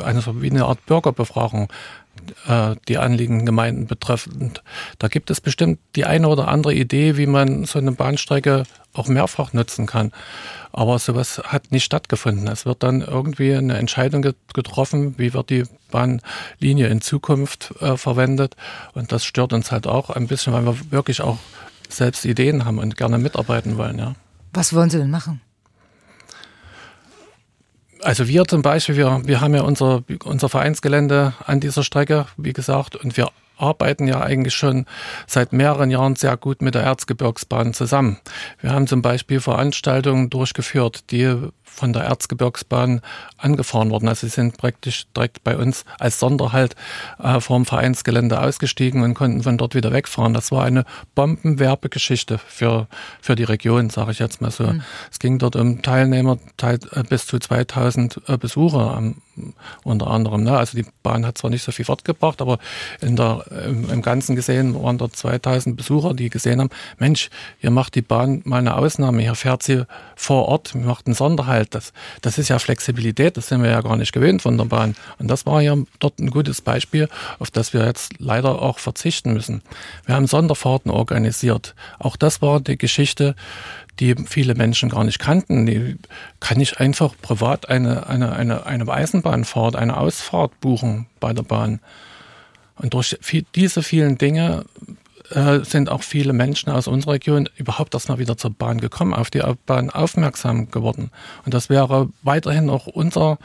eine, 0.03 0.23
wie 0.41 0.49
eine 0.49 0.65
Art 0.65 0.85
Bürgerbefragung 0.85 1.71
äh, 2.47 2.75
die 2.87 2.97
Anliegen 2.97 3.45
Gemeinden 3.45 3.87
betreffend. 3.87 4.63
Da 4.99 5.07
gibt 5.07 5.29
es 5.29 5.41
bestimmt 5.41 5.79
die 5.95 6.05
eine 6.05 6.27
oder 6.27 6.47
andere 6.47 6.73
Idee, 6.73 7.17
wie 7.17 7.25
man 7.25 7.65
so 7.65 7.79
eine 7.79 7.91
Bahnstrecke 7.91 8.63
auch 8.93 9.07
mehrfach 9.07 9.53
nutzen 9.53 9.85
kann. 9.85 10.11
Aber 10.71 10.99
sowas 10.99 11.41
hat 11.45 11.71
nicht 11.71 11.83
stattgefunden. 11.83 12.47
Es 12.47 12.65
wird 12.65 12.83
dann 12.83 13.01
irgendwie 13.01 13.53
eine 13.53 13.77
Entscheidung 13.77 14.25
getroffen, 14.53 15.15
wie 15.17 15.33
wird 15.33 15.49
die 15.49 15.63
Bahnlinie 15.91 16.87
in 16.87 17.01
Zukunft 17.01 17.73
äh, 17.79 17.97
verwendet. 17.97 18.55
Und 18.93 19.11
das 19.11 19.25
stört 19.25 19.53
uns 19.53 19.71
halt 19.71 19.87
auch 19.87 20.09
ein 20.09 20.27
bisschen, 20.27 20.53
weil 20.53 20.65
wir 20.65 20.91
wirklich 20.91 21.21
auch 21.21 21.37
selbst 21.89 22.25
Ideen 22.25 22.65
haben 22.65 22.79
und 22.79 22.97
gerne 22.97 23.17
mitarbeiten 23.17 23.77
wollen. 23.77 23.99
Ja. 23.99 24.15
Was 24.51 24.73
wollen 24.73 24.89
Sie 24.89 24.97
denn 24.97 25.11
machen? 25.11 25.41
Also 28.03 28.27
wir 28.27 28.45
zum 28.45 28.61
Beispiel, 28.61 28.97
wir, 28.97 29.21
wir 29.25 29.41
haben 29.41 29.55
ja 29.55 29.61
unser, 29.61 30.03
unser 30.25 30.49
Vereinsgelände 30.49 31.33
an 31.45 31.59
dieser 31.59 31.83
Strecke, 31.83 32.25
wie 32.37 32.53
gesagt, 32.53 32.95
und 32.95 33.15
wir 33.15 33.29
arbeiten 33.57 34.07
ja 34.07 34.21
eigentlich 34.21 34.53
schon 34.55 34.85
seit 35.27 35.53
mehreren 35.53 35.89
Jahren 35.89 36.15
sehr 36.15 36.35
gut 36.35 36.61
mit 36.61 36.75
der 36.75 36.83
Erzgebirgsbahn 36.83 37.73
zusammen. 37.73 38.17
Wir 38.61 38.71
haben 38.71 38.87
zum 38.87 39.01
Beispiel 39.01 39.39
Veranstaltungen 39.39 40.29
durchgeführt, 40.29 41.11
die 41.11 41.35
von 41.73 41.93
der 41.93 42.03
Erzgebirgsbahn 42.03 43.01
angefahren 43.37 43.89
worden. 43.89 44.07
Also 44.07 44.27
sie 44.27 44.33
sind 44.33 44.57
praktisch 44.57 45.05
direkt 45.15 45.43
bei 45.43 45.57
uns 45.57 45.85
als 45.99 46.19
Sonderhalt 46.19 46.75
äh, 47.21 47.39
vom 47.39 47.65
Vereinsgelände 47.65 48.39
ausgestiegen 48.39 49.03
und 49.03 49.13
konnten 49.15 49.43
von 49.43 49.57
dort 49.57 49.75
wieder 49.75 49.91
wegfahren. 49.91 50.33
Das 50.33 50.51
war 50.51 50.63
eine 50.63 50.85
Bombenwerbegeschichte 51.15 52.37
für, 52.37 52.87
für 53.21 53.35
die 53.35 53.43
Region, 53.43 53.89
sage 53.89 54.11
ich 54.11 54.19
jetzt 54.19 54.41
mal 54.41 54.51
so. 54.51 54.65
Mhm. 54.65 54.83
Es 55.11 55.19
ging 55.19 55.39
dort 55.39 55.55
um 55.55 55.81
Teilnehmer 55.81 56.37
teil, 56.57 56.79
äh, 56.91 57.03
bis 57.03 57.25
zu 57.25 57.39
2000 57.39 58.21
äh, 58.27 58.37
Besucher 58.37 58.95
am, 58.95 59.15
unter 59.83 60.07
anderem. 60.07 60.43
Ne? 60.43 60.57
Also 60.57 60.77
die 60.77 60.85
Bahn 61.01 61.25
hat 61.25 61.37
zwar 61.37 61.49
nicht 61.49 61.63
so 61.63 61.71
viel 61.71 61.85
fortgebracht, 61.85 62.41
aber 62.41 62.59
in 63.01 63.15
der, 63.15 63.45
im, 63.65 63.89
im 63.89 64.01
Ganzen 64.01 64.35
gesehen 64.35 64.81
waren 64.81 64.97
dort 64.97 65.15
2000 65.15 65.75
Besucher, 65.75 66.13
die 66.13 66.29
gesehen 66.29 66.59
haben, 66.59 66.69
Mensch, 66.99 67.29
hier 67.59 67.71
macht 67.71 67.95
die 67.95 68.01
Bahn 68.01 68.41
mal 68.45 68.57
eine 68.57 68.75
Ausnahme, 68.75 69.21
hier 69.21 69.35
fährt 69.35 69.63
sie 69.63 69.85
vor 70.23 70.47
Ort, 70.47 70.73
macht 70.75 71.07
einen 71.07 71.15
Sonderhalt 71.15 71.53
halt, 71.53 71.75
das, 71.75 71.93
das 72.21 72.37
ist 72.37 72.49
ja 72.49 72.59
Flexibilität, 72.59 73.37
das 73.37 73.47
sind 73.47 73.61
wir 73.61 73.69
ja 73.69 73.81
gar 73.81 73.97
nicht 73.97 74.13
gewöhnt 74.13 74.41
von 74.41 74.57
der 74.57 74.65
Bahn. 74.65 74.95
Und 75.19 75.27
das 75.27 75.45
war 75.45 75.61
ja 75.61 75.75
dort 75.99 76.19
ein 76.19 76.29
gutes 76.29 76.61
Beispiel, 76.61 77.09
auf 77.39 77.51
das 77.51 77.73
wir 77.73 77.85
jetzt 77.85 78.13
leider 78.19 78.61
auch 78.61 78.79
verzichten 78.79 79.33
müssen. 79.33 79.61
Wir 80.05 80.15
haben 80.15 80.27
Sonderfahrten 80.27 80.91
organisiert. 80.91 81.75
Auch 81.99 82.15
das 82.15 82.41
war 82.41 82.59
die 82.59 82.77
Geschichte, 82.77 83.35
die 83.99 84.15
viele 84.25 84.55
Menschen 84.55 84.89
gar 84.89 85.03
nicht 85.03 85.19
kannten. 85.19 85.65
Die 85.65 85.97
kann 86.39 86.59
ich 86.59 86.79
einfach 86.79 87.13
privat 87.21 87.69
eine, 87.69 88.07
eine, 88.07 88.33
eine, 88.33 88.65
eine 88.65 88.87
Eisenbahnfahrt, 88.87 89.75
eine 89.75 89.97
Ausfahrt 89.97 90.59
buchen 90.61 91.07
bei 91.19 91.33
der 91.33 91.43
Bahn. 91.43 91.79
Und 92.75 92.93
durch 92.93 93.17
diese 93.55 93.83
vielen 93.83 94.17
Dinge 94.17 94.65
äh, 95.29 95.59
sind 95.63 95.89
auch 95.89 96.03
viele 96.03 96.33
Menschen 96.33 96.69
aus 96.69 96.87
unserer 96.87 97.13
Region 97.13 97.49
überhaupt 97.55 97.93
erst 97.93 98.09
mal 98.09 98.19
wieder 98.19 98.37
zur 98.37 98.51
Bahn 98.51 98.79
gekommen, 98.79 99.13
auf 99.13 99.29
die 99.29 99.41
Bahn 99.65 99.89
aufmerksam 99.89 100.69
geworden. 100.69 101.11
Und 101.45 101.53
das 101.53 101.69
wäre 101.69 102.09
weiterhin 102.23 102.69
auch 102.69 102.87
unser 102.87 103.37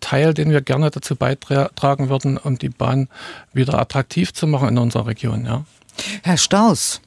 Teil, 0.00 0.34
den 0.34 0.50
wir 0.50 0.60
gerne 0.60 0.90
dazu 0.90 1.16
beitragen 1.16 2.08
würden, 2.08 2.36
um 2.36 2.58
die 2.58 2.68
Bahn 2.68 3.08
wieder 3.52 3.78
attraktiv 3.78 4.32
zu 4.32 4.46
machen 4.46 4.68
in 4.68 4.78
unserer 4.78 5.06
Region. 5.06 5.44
Ja. 5.46 5.64
Herr 6.22 6.36
Staus, 6.36 7.00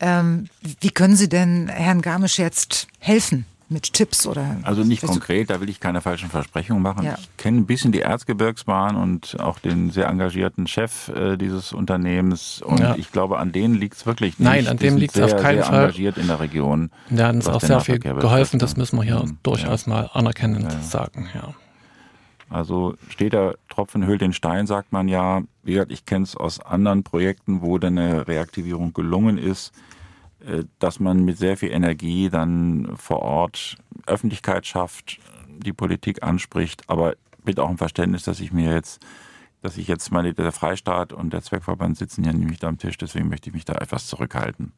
ähm, 0.00 0.48
wie 0.80 0.90
können 0.90 1.16
Sie 1.16 1.28
denn 1.28 1.68
Herrn 1.68 2.02
Garmisch 2.02 2.38
jetzt 2.38 2.88
helfen? 2.98 3.46
Mit 3.68 3.92
Tipps 3.92 4.26
oder? 4.26 4.56
Also 4.62 4.84
nicht 4.84 5.02
konkret, 5.02 5.50
da 5.50 5.60
will 5.60 5.68
ich 5.68 5.80
keine 5.80 6.00
falschen 6.00 6.30
Versprechungen 6.30 6.82
machen. 6.82 7.04
Ja. 7.04 7.16
Ich 7.18 7.36
kenne 7.36 7.58
ein 7.58 7.66
bisschen 7.66 7.92
die 7.92 8.00
Erzgebirgsbahn 8.00 8.96
und 8.96 9.40
auch 9.40 9.58
den 9.58 9.90
sehr 9.90 10.08
engagierten 10.08 10.66
Chef 10.66 11.08
äh, 11.08 11.36
dieses 11.36 11.72
Unternehmens 11.72 12.62
und 12.62 12.80
ja. 12.80 12.94
ich 12.96 13.10
glaube, 13.10 13.38
an 13.38 13.52
denen 13.52 13.74
liegt 13.74 13.96
es 13.96 14.06
wirklich 14.06 14.38
nicht. 14.38 14.46
Nein, 14.46 14.68
an 14.68 14.76
dem 14.76 14.96
liegt 14.96 15.16
es 15.16 15.22
auf 15.22 15.40
keinen 15.40 15.56
sehr 15.56 15.64
Fall. 15.64 15.80
engagiert 15.84 16.18
in 16.18 16.28
der 16.28 16.40
Region. 16.40 16.90
Ja, 17.10 17.30
uns 17.30 17.48
auch 17.48 17.60
sehr 17.60 17.80
viel 17.80 17.98
geholfen, 17.98 18.58
das 18.58 18.76
müssen 18.76 18.98
wir 18.98 19.04
hier 19.04 19.24
mhm. 19.24 19.38
durchaus 19.42 19.86
ja. 19.86 19.92
mal 19.92 20.10
anerkennend 20.12 20.70
sagen, 20.84 21.28
ja. 21.34 21.54
Also 22.48 22.94
steht 23.08 23.32
der 23.32 23.56
Tropfen 23.68 24.06
hüllt 24.06 24.20
den 24.20 24.32
Stein, 24.32 24.68
sagt 24.68 24.92
man 24.92 25.08
ja. 25.08 25.42
Wie 25.64 25.72
gesagt, 25.72 25.90
ich 25.90 26.06
kenne 26.06 26.22
es 26.22 26.36
aus 26.36 26.60
anderen 26.60 27.02
Projekten, 27.02 27.60
wo 27.60 27.78
dann 27.78 27.98
eine 27.98 28.28
Reaktivierung 28.28 28.92
gelungen 28.92 29.36
ist 29.36 29.72
dass 30.78 31.00
man 31.00 31.24
mit 31.24 31.38
sehr 31.38 31.56
viel 31.56 31.70
Energie 31.70 32.30
dann 32.30 32.96
vor 32.96 33.20
Ort 33.20 33.76
Öffentlichkeit 34.06 34.66
schafft, 34.66 35.18
die 35.48 35.72
Politik 35.72 36.22
anspricht, 36.22 36.88
aber 36.88 37.14
bitte 37.44 37.62
auch 37.62 37.70
ein 37.70 37.78
Verständnis, 37.78 38.24
dass 38.24 38.40
ich 38.40 38.52
mir 38.52 38.72
jetzt, 38.72 39.04
dass 39.62 39.76
ich 39.76 39.88
jetzt 39.88 40.10
meine, 40.12 40.34
der 40.34 40.52
Freistaat 40.52 41.12
und 41.12 41.32
der 41.32 41.42
Zweckverband 41.42 41.96
sitzen 41.96 42.24
ja 42.24 42.32
nämlich 42.32 42.58
da 42.58 42.68
am 42.68 42.78
Tisch, 42.78 42.98
deswegen 42.98 43.28
möchte 43.28 43.48
ich 43.48 43.54
mich 43.54 43.64
da 43.64 43.74
etwas 43.74 44.06
zurückhalten. 44.06 44.72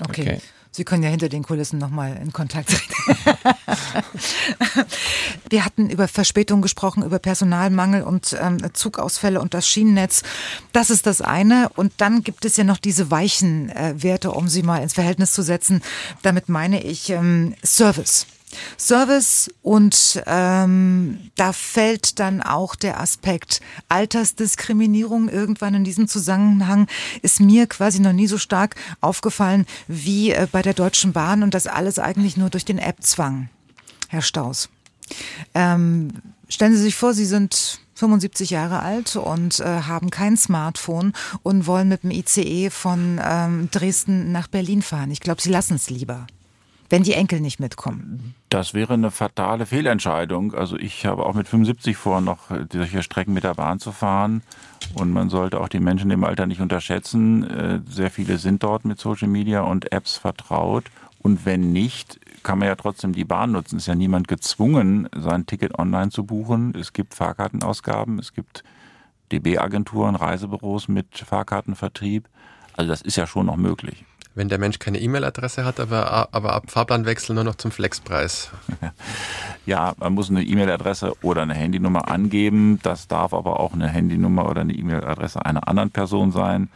Okay. 0.00 0.22
okay. 0.22 0.40
Sie 0.76 0.82
können 0.82 1.04
ja 1.04 1.08
hinter 1.08 1.28
den 1.28 1.44
Kulissen 1.44 1.78
nochmal 1.78 2.18
in 2.20 2.32
Kontakt 2.32 2.70
treten. 2.70 3.38
Wir 5.48 5.64
hatten 5.64 5.88
über 5.88 6.08
Verspätung 6.08 6.62
gesprochen, 6.62 7.04
über 7.04 7.20
Personalmangel 7.20 8.02
und 8.02 8.36
ähm, 8.40 8.58
Zugausfälle 8.72 9.40
und 9.40 9.54
das 9.54 9.68
Schienennetz. 9.68 10.24
Das 10.72 10.90
ist 10.90 11.06
das 11.06 11.22
eine. 11.22 11.68
Und 11.76 11.92
dann 11.98 12.24
gibt 12.24 12.44
es 12.44 12.56
ja 12.56 12.64
noch 12.64 12.78
diese 12.78 13.12
weichen 13.12 13.70
äh, 13.70 13.94
Werte, 14.02 14.32
um 14.32 14.48
sie 14.48 14.64
mal 14.64 14.82
ins 14.82 14.94
Verhältnis 14.94 15.32
zu 15.32 15.42
setzen. 15.42 15.80
Damit 16.22 16.48
meine 16.48 16.82
ich 16.82 17.08
ähm, 17.10 17.54
Service. 17.64 18.26
Service 18.78 19.50
und 19.62 20.22
ähm, 20.26 21.30
da 21.36 21.52
fällt 21.52 22.18
dann 22.18 22.42
auch 22.42 22.74
der 22.74 23.00
Aspekt 23.00 23.60
Altersdiskriminierung 23.88 25.28
irgendwann 25.28 25.74
in 25.74 25.84
diesem 25.84 26.08
Zusammenhang 26.08 26.86
ist 27.22 27.40
mir 27.40 27.66
quasi 27.66 28.00
noch 28.00 28.12
nie 28.12 28.26
so 28.26 28.38
stark 28.38 28.76
aufgefallen 29.00 29.66
wie 29.88 30.30
äh, 30.30 30.46
bei 30.50 30.62
der 30.62 30.74
Deutschen 30.74 31.12
Bahn 31.12 31.42
und 31.42 31.54
das 31.54 31.66
alles 31.66 31.98
eigentlich 31.98 32.36
nur 32.36 32.50
durch 32.50 32.64
den 32.64 32.78
App-Zwang. 32.78 33.48
Herr 34.08 34.22
Staus. 34.22 34.68
Ähm, 35.54 36.12
stellen 36.48 36.74
Sie 36.74 36.82
sich 36.82 36.94
vor, 36.94 37.14
Sie 37.14 37.26
sind 37.26 37.80
75 37.94 38.50
Jahre 38.50 38.80
alt 38.80 39.16
und 39.16 39.60
äh, 39.60 39.64
haben 39.64 40.10
kein 40.10 40.36
Smartphone 40.36 41.12
und 41.42 41.66
wollen 41.66 41.88
mit 41.88 42.02
dem 42.02 42.10
ICE 42.10 42.70
von 42.70 43.20
ähm, 43.22 43.68
Dresden 43.70 44.32
nach 44.32 44.48
Berlin 44.48 44.82
fahren. 44.82 45.10
Ich 45.10 45.20
glaube, 45.20 45.40
Sie 45.40 45.50
lassen 45.50 45.74
es 45.74 45.90
lieber 45.90 46.26
wenn 46.94 47.02
die 47.02 47.14
Enkel 47.14 47.40
nicht 47.40 47.58
mitkommen? 47.58 48.36
Das 48.50 48.72
wäre 48.72 48.94
eine 48.94 49.10
fatale 49.10 49.66
Fehlentscheidung. 49.66 50.54
Also 50.54 50.76
ich 50.76 51.06
habe 51.06 51.26
auch 51.26 51.34
mit 51.34 51.48
75 51.48 51.96
vor, 51.96 52.20
noch 52.20 52.50
solche 52.72 53.02
Strecken 53.02 53.34
mit 53.34 53.42
der 53.42 53.54
Bahn 53.54 53.80
zu 53.80 53.90
fahren. 53.90 54.42
Und 54.94 55.10
man 55.12 55.28
sollte 55.28 55.60
auch 55.60 55.68
die 55.68 55.80
Menschen 55.80 56.12
im 56.12 56.22
Alter 56.22 56.46
nicht 56.46 56.60
unterschätzen. 56.60 57.42
Äh, 57.50 57.80
sehr 57.90 58.12
viele 58.12 58.38
sind 58.38 58.62
dort 58.62 58.84
mit 58.84 59.00
Social 59.00 59.26
Media 59.26 59.62
und 59.62 59.90
Apps 59.90 60.18
vertraut. 60.18 60.84
Und 61.18 61.44
wenn 61.44 61.72
nicht, 61.72 62.20
kann 62.44 62.60
man 62.60 62.68
ja 62.68 62.76
trotzdem 62.76 63.12
die 63.12 63.24
Bahn 63.24 63.50
nutzen. 63.50 63.78
Es 63.78 63.84
ist 63.84 63.88
ja 63.88 63.96
niemand 63.96 64.28
gezwungen, 64.28 65.08
sein 65.16 65.46
Ticket 65.46 65.76
online 65.76 66.10
zu 66.10 66.22
buchen. 66.22 66.76
Es 66.78 66.92
gibt 66.92 67.14
Fahrkartenausgaben, 67.14 68.20
es 68.20 68.34
gibt 68.34 68.62
DB-Agenturen, 69.32 70.14
Reisebüros 70.14 70.86
mit 70.86 71.08
Fahrkartenvertrieb. 71.18 72.28
Also 72.76 72.88
das 72.88 73.02
ist 73.02 73.16
ja 73.16 73.26
schon 73.26 73.46
noch 73.46 73.56
möglich. 73.56 74.04
Wenn 74.36 74.48
der 74.48 74.58
Mensch 74.58 74.80
keine 74.80 75.00
E-Mail-Adresse 75.00 75.64
hat, 75.64 75.78
aber, 75.78 76.28
aber 76.32 76.54
ab 76.54 76.64
Fahrplanwechsel 76.68 77.34
nur 77.34 77.44
noch 77.44 77.54
zum 77.54 77.70
Flexpreis. 77.70 78.50
Ja, 79.66 79.94
man 79.96 80.12
muss 80.12 80.28
eine 80.28 80.42
E-Mail-Adresse 80.42 81.14
oder 81.22 81.40
eine 81.40 81.54
Handynummer 81.54 82.10
angeben. 82.10 82.80
Das 82.82 83.08
darf 83.08 83.32
aber 83.32 83.58
auch 83.60 83.72
eine 83.72 83.88
Handynummer 83.88 84.46
oder 84.46 84.60
eine 84.60 84.74
E-Mail-Adresse 84.74 85.42
einer 85.46 85.66
anderen 85.68 85.90
Person 85.90 86.32
sein. 86.32 86.68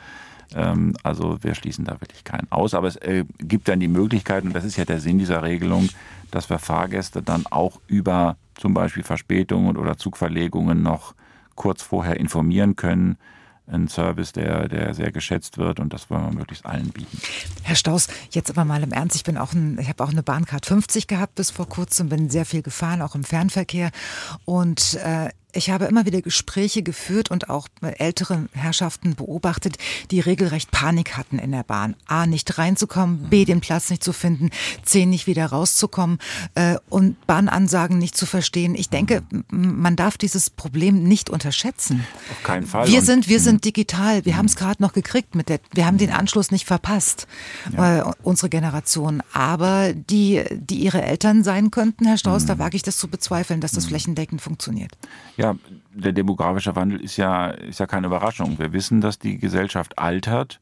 Ähm, 0.55 0.97
also 1.03 1.37
wir 1.43 1.55
schließen 1.55 1.85
da 1.85 2.01
wirklich 2.01 2.25
keinen 2.25 2.51
aus. 2.51 2.73
Aber 2.73 2.89
es 2.89 2.97
äh, 2.97 3.27
gibt 3.39 3.69
dann 3.69 3.81
die 3.81 3.89
Möglichkeit, 3.89 4.45
und 4.45 4.55
das 4.55 4.65
ist 4.65 4.79
ja 4.79 4.87
der 4.87 5.01
Sinn 5.01 5.19
dieser 5.19 5.43
Regelung, 5.43 5.91
dass 6.31 6.49
wir 6.49 6.59
Fahrgäste 6.59 7.21
dann 7.21 7.45
auch 7.51 7.79
über 7.89 8.39
zum 8.55 8.73
Beispiel 8.73 9.03
Verspätungen 9.03 9.77
oder 9.77 9.99
Zugverlegungen 9.99 10.83
noch 10.83 11.15
kurz 11.57 11.83
vorher 11.83 12.19
informieren 12.19 12.75
können 12.75 13.19
ein 13.71 13.89
Service, 13.89 14.33
der, 14.33 14.69
der 14.69 14.95
sehr 14.95 15.13
geschätzt 15.13 15.59
wird 15.59 15.81
und 15.81 15.93
das 15.93 16.11
wollen 16.11 16.25
wir 16.25 16.33
möglichst 16.33 16.67
allen 16.67 16.91
bieten. 16.91 17.21
Herr 17.63 17.77
Staus, 17.77 18.09
jetzt 18.31 18.51
aber 18.51 18.65
mal 18.65 18.83
im 18.83 18.93
Ernst, 18.93 19.17
ich 19.17 19.25
bin 19.25 19.37
auch 19.37 19.53
ein, 19.53 19.79
ich 19.79 19.89
habe 19.89 20.03
auch 20.05 20.11
eine 20.11 20.23
Bahncard 20.23 20.67
50 20.67 21.07
gehabt 21.07 21.35
bis 21.35 21.51
vor 21.51 21.69
kurzem, 21.69 22.09
bin 22.09 22.31
sehr 22.31 22.45
viel 22.45 22.63
gefahren, 22.63 23.03
auch 23.03 23.15
im 23.15 23.25
Fernverkehr 23.25 23.91
und 24.45 24.95
äh, 24.95 25.29
ich 25.53 25.71
habe 25.71 25.87
immer 25.87 26.05
wieder 26.05 26.21
Gespräche 26.21 26.83
geführt 26.83 27.31
und 27.31 27.49
auch 27.49 27.69
ältere 27.81 28.49
Herrschaften 28.53 29.15
beobachtet, 29.15 29.79
die 30.11 30.21
regelrecht 30.21 30.71
Panik 30.71 31.17
hatten 31.17 31.39
in 31.39 31.53
der 31.53 31.63
Bahn. 31.63 31.97
A, 32.07 32.27
nicht 32.27 32.59
reinzukommen, 32.59 33.31
B, 33.31 33.47
den 33.47 33.61
Platz 33.61 33.89
nicht 33.89 34.05
zu 34.05 34.13
finden, 34.13 34.51
C, 34.85 35.07
nicht 35.07 35.27
wieder 35.27 35.47
rauszukommen 35.47 36.19
äh, 36.55 36.77
und 36.91 37.27
Bahnansagen 37.27 37.97
nicht 37.97 38.15
zu 38.15 38.27
verstehen. 38.27 38.75
Ich 38.75 38.91
denke, 38.91 39.23
man 39.51 39.97
darf 39.97 40.19
dieses 40.19 40.51
Problem 40.51 41.03
nicht 41.03 41.31
unterschätzen. 41.31 42.05
Auf 42.31 42.43
keinen 42.43 42.67
Fall. 42.67 42.87
Wir 42.87 43.01
sind, 43.01 43.29
wir 43.29 43.41
sind 43.41 43.65
digital. 43.65 44.27
Wir 44.27 44.37
haben 44.37 44.47
es 44.47 44.57
gerade 44.57 44.83
noch 44.83 44.93
gekriegt 44.93 45.35
mit 45.35 45.49
der, 45.49 45.61
wir 45.73 45.87
haben 45.87 45.97
den 45.97 46.11
Anschluss 46.11 46.51
nicht 46.51 46.67
verpasst, 46.67 47.27
ja. 47.73 48.01
äh, 48.01 48.13
unsere 48.23 48.51
Generation. 48.51 49.23
Aber 49.33 49.95
die, 49.95 50.45
die 50.51 50.77
ihre 50.77 51.03
Eltern 51.03 51.43
sein 51.43 51.71
könnten, 51.71 52.07
Herr 52.07 52.19
Strauß, 52.19 52.43
mhm. 52.43 52.49
da 52.49 52.59
wage 52.59 52.77
ich 52.77 52.83
das 52.83 52.99
zu 52.99 53.09
bezweifeln, 53.09 53.63
dass 53.63 53.73
das 53.73 53.87
mhm. 53.87 53.89
flächendeckend 53.89 54.43
funktioniert. 54.43 54.93
Ja, 55.39 55.55
der 55.95 56.13
demografische 56.13 56.75
Wandel 56.75 57.01
ist 57.01 57.17
ja, 57.17 57.47
ist 57.47 57.79
ja 57.79 57.87
keine 57.87 58.09
Überraschung. 58.09 58.59
Wir 58.59 58.73
wissen, 58.73 59.01
dass 59.01 59.21
die 59.21 59.39
Gesellschaft 59.39 59.97
altert 59.97 60.59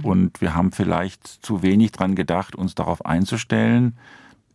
und 0.00 0.40
wir 0.40 0.54
haben 0.54 0.70
vielleicht 0.70 1.26
zu 1.26 1.62
wenig 1.64 1.90
dran 1.90 2.14
gedacht, 2.14 2.54
uns 2.54 2.76
darauf 2.76 3.04
einzustellen. 3.04 3.96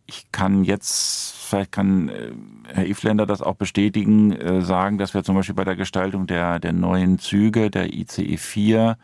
Ich 0.06 0.32
kann 0.32 0.64
jetzt, 0.64 1.34
vielleicht 1.34 1.70
kann 1.70 2.08
äh, 2.08 2.32
Herr 2.72 2.86
Ifländer 2.86 3.26
das 3.26 3.42
auch 3.42 3.56
bestätigen, 3.56 4.32
äh, 4.32 4.62
sagen, 4.62 4.96
dass 4.96 5.12
wir 5.12 5.22
zum 5.22 5.34
Beispiel 5.34 5.54
bei 5.54 5.64
der 5.64 5.76
Gestaltung 5.76 6.26
der, 6.26 6.60
der 6.60 6.72
neuen 6.72 7.18
Züge, 7.18 7.70
der 7.70 7.92
ICE 7.92 8.38
4, 8.38 8.96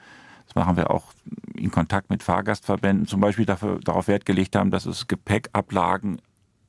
das 0.46 0.54
machen 0.54 0.78
wir 0.78 0.90
auch 0.90 1.12
in 1.54 1.70
Kontakt 1.70 2.08
mit 2.08 2.22
Fahrgastverbänden, 2.22 3.06
zum 3.06 3.20
Beispiel 3.20 3.44
dafür, 3.44 3.80
darauf 3.84 4.08
Wert 4.08 4.24
gelegt 4.24 4.56
haben, 4.56 4.70
dass 4.70 4.86
es 4.86 5.08
Gepäckablagen 5.08 6.22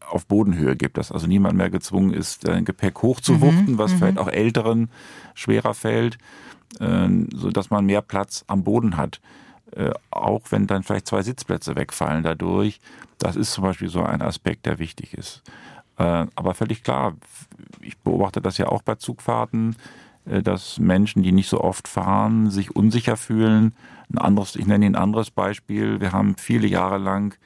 auf 0.09 0.25
Bodenhöhe 0.25 0.75
gibt, 0.75 0.97
dass 0.97 1.11
also 1.11 1.27
niemand 1.27 1.57
mehr 1.57 1.69
gezwungen 1.69 2.13
ist, 2.13 2.47
ein 2.47 2.65
Gepäck 2.65 3.01
hochzuwuchten, 3.01 3.73
mhm, 3.73 3.77
was 3.77 3.93
mhm. 3.93 3.97
vielleicht 3.97 4.17
auch 4.17 4.27
Älteren 4.27 4.89
schwerer 5.33 5.73
fällt, 5.73 6.17
äh, 6.79 7.07
so 7.33 7.49
dass 7.49 7.69
man 7.69 7.85
mehr 7.85 8.01
Platz 8.01 8.43
am 8.47 8.63
Boden 8.63 8.97
hat. 8.97 9.21
Äh, 9.75 9.91
auch 10.11 10.43
wenn 10.51 10.67
dann 10.67 10.83
vielleicht 10.83 11.07
zwei 11.07 11.21
Sitzplätze 11.21 11.75
wegfallen 11.75 12.23
dadurch. 12.23 12.79
Das 13.17 13.35
ist 13.35 13.53
zum 13.53 13.63
Beispiel 13.63 13.89
so 13.89 14.03
ein 14.03 14.21
Aspekt, 14.21 14.65
der 14.65 14.79
wichtig 14.79 15.13
ist. 15.13 15.41
Äh, 15.97 16.27
aber 16.35 16.53
völlig 16.53 16.83
klar, 16.83 17.15
ich 17.81 17.97
beobachte 17.97 18.41
das 18.41 18.57
ja 18.57 18.67
auch 18.67 18.81
bei 18.81 18.95
Zugfahrten, 18.95 19.75
dass 20.25 20.79
Menschen, 20.79 21.21
die 21.21 21.31
nicht 21.31 21.49
so 21.49 21.61
oft 21.61 21.87
fahren, 21.87 22.49
sich 22.49 22.75
unsicher 22.75 23.15
fühlen. 23.15 23.75
Ein 24.11 24.17
anderes, 24.17 24.55
ich 24.55 24.65
nenne 24.65 24.87
Ihnen 24.87 24.95
ein 24.95 25.01
anderes 25.03 25.29
Beispiel. 25.29 26.01
Wir 26.01 26.13
haben 26.13 26.35
viele 26.35 26.65
Jahre 26.65 26.97
lang 26.97 27.37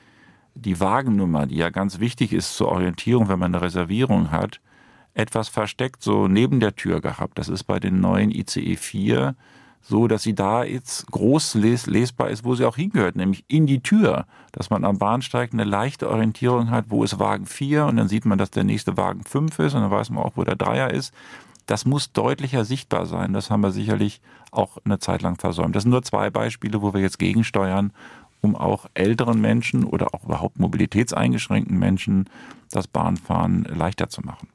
die 0.59 0.79
Wagennummer, 0.79 1.47
die 1.47 1.55
ja 1.55 1.69
ganz 1.69 1.99
wichtig 1.99 2.33
ist 2.33 2.55
zur 2.55 2.69
Orientierung, 2.69 3.29
wenn 3.29 3.39
man 3.39 3.53
eine 3.53 3.63
Reservierung 3.63 4.31
hat, 4.31 4.59
etwas 5.13 5.49
versteckt 5.49 6.01
so 6.01 6.27
neben 6.27 6.59
der 6.59 6.75
Tür 6.75 7.01
gehabt. 7.01 7.37
Das 7.37 7.49
ist 7.49 7.63
bei 7.63 7.79
den 7.79 7.99
neuen 7.99 8.31
ICE 8.31 8.75
4 8.75 9.35
so, 9.81 10.07
dass 10.07 10.23
sie 10.23 10.35
da 10.35 10.63
jetzt 10.63 11.09
groß 11.09 11.55
les 11.55 11.87
lesbar 11.87 12.29
ist, 12.29 12.43
wo 12.43 12.53
sie 12.53 12.65
auch 12.65 12.75
hingehört, 12.75 13.15
nämlich 13.15 13.45
in 13.47 13.65
die 13.65 13.81
Tür. 13.81 14.25
Dass 14.51 14.69
man 14.69 14.83
am 14.83 14.97
Bahnsteig 14.97 15.53
eine 15.53 15.63
leichte 15.63 16.09
Orientierung 16.09 16.69
hat, 16.69 16.85
wo 16.89 17.03
ist 17.03 17.17
Wagen 17.19 17.45
4 17.45 17.85
und 17.85 17.97
dann 17.97 18.07
sieht 18.07 18.25
man, 18.25 18.37
dass 18.37 18.51
der 18.51 18.65
nächste 18.65 18.97
Wagen 18.97 19.23
5 19.23 19.57
ist 19.59 19.73
und 19.73 19.81
dann 19.81 19.91
weiß 19.91 20.09
man 20.09 20.23
auch, 20.23 20.33
wo 20.35 20.43
der 20.43 20.55
Dreier 20.55 20.91
ist. 20.91 21.13
Das 21.65 21.85
muss 21.85 22.11
deutlicher 22.11 22.65
sichtbar 22.65 23.05
sein. 23.05 23.31
Das 23.31 23.51
haben 23.51 23.61
wir 23.61 23.71
sicherlich 23.71 24.21
auch 24.51 24.77
eine 24.85 24.99
Zeit 24.99 25.21
lang 25.21 25.37
versäumt. 25.39 25.75
Das 25.75 25.83
sind 25.83 25.91
nur 25.91 26.03
zwei 26.03 26.29
Beispiele, 26.29 26.81
wo 26.81 26.93
wir 26.93 27.01
jetzt 27.01 27.19
gegensteuern 27.19 27.93
um 28.41 28.55
auch 28.55 28.85
älteren 28.93 29.41
Menschen 29.41 29.83
oder 29.83 30.13
auch 30.13 30.23
überhaupt 30.23 30.59
mobilitätseingeschränkten 30.59 31.77
Menschen 31.77 32.29
das 32.71 32.87
Bahnfahren 32.87 33.63
leichter 33.63 34.09
zu 34.09 34.21
machen. 34.21 34.47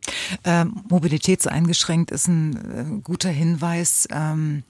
Ähm, 0.45 0.83
mobilitätseingeschränkt 0.89 2.11
ist 2.11 2.29
ein 2.29 2.99
äh, 2.99 3.01
guter 3.03 3.31
Hinweis. 3.31 4.09
Ähm, 4.11 4.63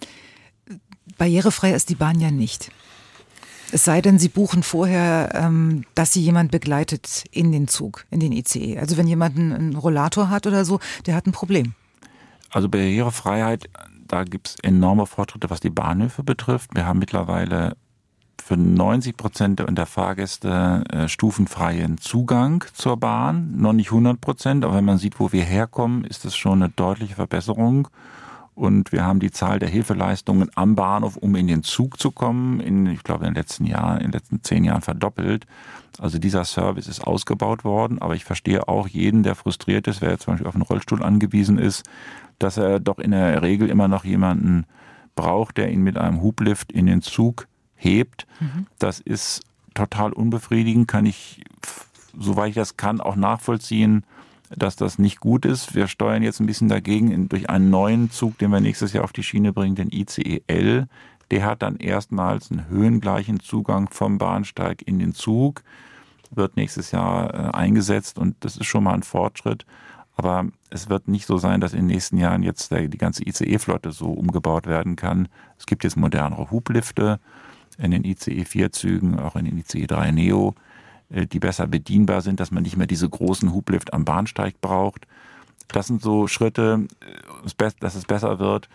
barrierefrei 1.19 1.73
ist 1.73 1.91
die 1.91 1.95
Bahn 1.95 2.21
ja 2.21 2.31
nicht. 2.31 2.71
Es 3.73 3.85
sei 3.85 4.01
denn, 4.01 4.19
Sie 4.19 4.29
buchen 4.29 4.63
vorher, 4.63 5.31
ähm, 5.35 5.85
dass 5.95 6.13
Sie 6.13 6.23
jemand 6.23 6.51
begleitet 6.53 7.25
in 7.33 7.51
den 7.51 7.67
Zug, 7.67 8.07
in 8.11 8.21
den 8.21 8.33
ICE. 8.33 8.79
Also 8.79 8.97
wenn 8.97 9.07
jemand 9.07 9.37
einen 9.37 9.75
Rollator 9.75 10.31
hat 10.31 10.47
oder 10.47 10.65
so, 10.65 10.79
der 11.07 11.15
hat 11.15 11.27
ein 11.27 11.33
Problem. 11.33 11.75
Also 12.51 12.69
Barrierefreiheit, 12.69 13.69
da 14.07 14.23
gibt 14.23 14.49
es 14.49 14.57
enorme 14.63 15.07
Fortschritte, 15.07 15.51
was 15.51 15.61
die 15.61 15.71
Bahnhöfe 15.71 16.23
betrifft. 16.23 16.71
Wir 16.75 16.87
haben 16.87 17.01
mittlerweile 17.01 17.77
für 18.47 18.59
90 18.59 19.17
Prozent 19.17 19.65
der 19.67 19.87
Fahrgäste 19.87 20.85
äh, 20.93 21.09
stufenfreien 21.09 21.97
Zugang 21.97 22.63
zur 22.75 22.99
Bahn. 22.99 23.55
Noch 23.57 23.73
nicht 23.73 23.89
100 23.89 24.21
Prozent, 24.21 24.67
aber 24.67 24.75
wenn 24.75 24.85
man 24.85 24.99
sieht, 24.99 25.19
wo 25.19 25.33
wir 25.33 25.45
herkommen, 25.45 26.05
ist 26.05 26.27
das 26.27 26.37
schon 26.37 26.63
eine 26.63 26.71
deutliche 26.71 27.15
Verbesserung. 27.15 27.89
Und 28.55 28.93
wir 28.93 29.03
haben 29.03 29.19
die 29.19 29.31
Zahl 29.31 29.61
der 29.61 29.71
Hilfeleistungen 29.71 30.51
am 30.57 30.75
Bahnhof, 30.75 31.17
um 31.17 31.37
in 31.37 31.47
den 31.47 31.63
Zug 31.63 31.99
zu 31.99 32.11
kommen, 32.11 32.61
in, 32.61 32.85
ich 32.85 33.03
glaube, 33.03 33.25
in 33.25 33.33
den 33.33 33.41
letzten 33.41 33.65
Jahren, 33.65 33.97
in 33.97 34.05
den 34.05 34.13
letzten 34.13 34.43
zehn 34.43 34.65
Jahren 34.65 34.83
verdoppelt. 34.83 35.47
Also 35.99 36.19
dieser 36.19 36.45
Service 36.45 36.87
ist 36.87 37.01
ausgebaut 37.01 37.65
worden, 37.65 37.99
aber 38.03 38.15
ich 38.15 38.27
verstehe 38.27 38.69
auch 38.69 38.87
jeden, 38.89 39.23
der 39.23 39.37
frustriert 39.37 39.87
ist, 39.87 40.03
wer 40.03 40.19
zum 40.19 40.35
Beispiel 40.35 40.49
auf 40.49 40.55
einen 40.55 40.63
Rollstuhl 40.63 41.03
angewiesen 41.03 41.57
ist, 41.57 41.89
dass 42.39 42.59
er 42.59 42.79
doch 42.79 42.99
in 42.99 43.13
der 43.13 43.41
Regel 43.41 43.71
immer 43.71 43.89
noch 43.89 44.05
jemanden 44.05 44.67
braucht, 45.15 45.57
der 45.57 45.73
ihn 45.73 45.81
mit 45.81 45.97
einem 45.97 46.21
Hublift 46.21 46.73
in 46.73 46.85
den 46.85 47.01
Zug 47.01 47.47
hebt. 47.85 48.27
Mhm. 48.41 48.67
Das 48.79 49.01
ist 49.01 49.43
total 49.75 50.13
unbefriedigend, 50.13 50.89
kann 50.89 51.07
ich, 51.07 51.45
soweit 52.19 52.51
ich 52.51 52.55
das 52.55 52.77
kann, 52.77 53.01
auch 53.01 53.17
nachvollziehen, 53.17 54.05
dass 54.51 54.77
das 54.77 54.99
nicht 54.99 55.21
gut 55.21 55.45
ist. 55.45 55.75
Wir 55.75 55.89
steuern 55.89 56.23
jetzt 56.23 56.41
ein 56.41 56.47
bisschen 56.47 56.69
dagegen 56.69 57.29
durch 57.29 57.51
einen 57.51 57.71
neuen 57.71 58.11
Zug, 58.11 58.39
den 58.39 58.51
wir 58.51 58.61
nächstes 58.61 58.93
Jahr 58.93 59.05
auf 59.05 59.13
die 59.13 59.23
Schiene 59.23 59.53
bringen, 59.53 59.75
den 59.75 59.91
ICEL. 59.91 60.87
Der 61.31 61.45
hat 61.45 61.63
dann 61.63 61.77
erstmals 61.77 62.51
einen 62.51 62.69
höhengleichen 62.69 63.41
Zugang 63.41 63.89
vom 63.91 64.19
Bahnsteig 64.19 64.83
in 64.83 64.99
den 64.99 65.15
Zug, 65.15 65.63
wird 66.31 66.57
nächstes 66.57 66.91
Jahr 66.91 67.33
äh, 67.33 67.57
eingesetzt 67.57 68.19
und 68.19 68.37
das 68.41 68.57
ist 68.57 68.67
schon 68.67 68.85
mal 68.85 68.95
ein 68.95 69.03
Fortschritt. 69.03 69.65
Aber 70.17 70.47
es 70.71 70.89
wird 70.89 71.09
nicht 71.09 71.27
so 71.27 71.39
sein, 71.39 71.61
dass 71.61 71.73
in 71.73 71.81
den 71.81 71.87
nächsten 71.89 72.19
Jahren 72.19 72.45
jetzt 72.45 72.71
die 72.71 72.99
ganze 72.99 73.27
ICE-Flotte 73.27 73.91
so 73.91 74.13
umgebaut 74.13 74.67
werden 74.67 74.95
kann. 74.95 75.29
Es 75.59 75.67
gibt 75.67 75.83
jetzt 75.83 75.97
modernere 75.97 76.53
Hublifte 76.53 77.19
in 77.79 77.91
den 77.91 78.05
ICE 78.05 78.43
4-Zügen, 78.43 79.19
auch 79.19 79.37
in 79.37 79.45
den 79.45 79.59
ICE 79.59 79.87
3 79.87 80.11
Neo, 80.11 80.55
äh, 81.11 81.27
die 81.27 81.39
besser 81.39 81.67
bedienbar 81.67 82.23
sind, 82.23 82.41
dass 82.41 82.51
man 82.51 82.63
nicht 82.63 82.77
mehr 82.77 82.87
diese 82.87 83.09
großen 83.09 83.53
Hublift 83.53 83.93
am 83.93 84.05
Bahnsteig 84.05 84.61
braucht. 84.61 85.07
Das 85.69 85.87
sind 85.87 86.03
so 86.03 86.27
Schritte, 86.27 86.87
äh, 87.01 87.71
dass 87.81 87.95
es 87.95 88.05
besser 88.05 88.39
wird 88.39 88.69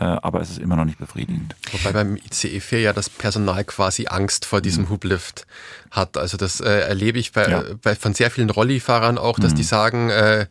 äh, 0.00 0.04
aber 0.04 0.40
es 0.40 0.48
ist 0.48 0.58
immer 0.58 0.76
noch 0.76 0.86
nicht 0.86 0.98
befriedigend. 0.98 1.54
Wobei 1.72 1.92
beim 1.92 2.16
ICE 2.16 2.60
4 2.60 2.80
ja 2.80 2.92
das 2.94 3.10
Personal 3.10 3.64
quasi 3.64 4.06
Angst 4.06 4.46
vor 4.46 4.62
diesem 4.62 4.84
mhm. 4.84 4.90
Hublift 4.90 5.46
hat. 5.90 6.16
Also 6.16 6.38
das 6.38 6.62
äh, 6.62 6.70
erlebe 6.70 7.18
ich 7.18 7.32
bei, 7.32 7.46
ja. 7.46 7.62
bei, 7.82 7.94
von 7.94 8.14
sehr 8.14 8.30
vielen 8.30 8.48
Rollifahrern 8.48 9.18
auch, 9.18 9.38
dass 9.38 9.52
mhm. 9.52 9.56
die 9.56 9.62
sagen, 9.62 10.08
äh, 10.08 10.46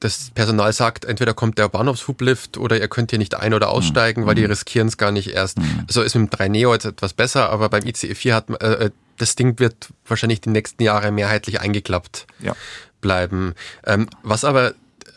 das 0.00 0.30
Personal 0.34 0.72
sagt, 0.72 1.04
entweder 1.04 1.32
kommt 1.32 1.58
der 1.58 1.68
Bahnhofshublift 1.68 2.58
oder 2.58 2.78
ihr 2.78 2.88
könnt 2.88 3.10
hier 3.10 3.18
nicht 3.18 3.34
ein- 3.34 3.54
oder 3.54 3.70
aussteigen, 3.70 4.22
mhm. 4.22 4.26
weil 4.26 4.34
die 4.34 4.42
mhm. 4.42 4.50
riskieren 4.50 4.88
es 4.88 4.98
gar 4.98 5.10
nicht 5.10 5.30
erst. 5.30 5.58
Mhm. 5.58 5.84
Also 5.86 6.02
ist 6.02 6.14
mit 6.14 6.32
dem 6.32 6.36
3 6.36 6.48
Neo 6.48 6.72
jetzt 6.72 6.84
etwas 6.84 7.14
besser, 7.14 7.50
aber 7.50 7.68
beim 7.68 7.86
ICE 7.86 8.14
4 8.14 8.34
hat 8.34 8.50
äh, 8.62 8.86
äh, 8.86 8.90
das 9.16 9.34
Ding 9.34 9.58
wird 9.58 9.88
wahrscheinlich 10.06 10.42
die 10.42 10.50
nächsten 10.50 10.82
Jahre 10.82 11.10
mehrheitlich 11.10 11.60
eingeklappt 11.60 12.26
ja. 12.40 12.54
bleiben. 13.00 13.54
Ähm, 13.84 14.08
was 14.22 14.44
aber 14.44 14.74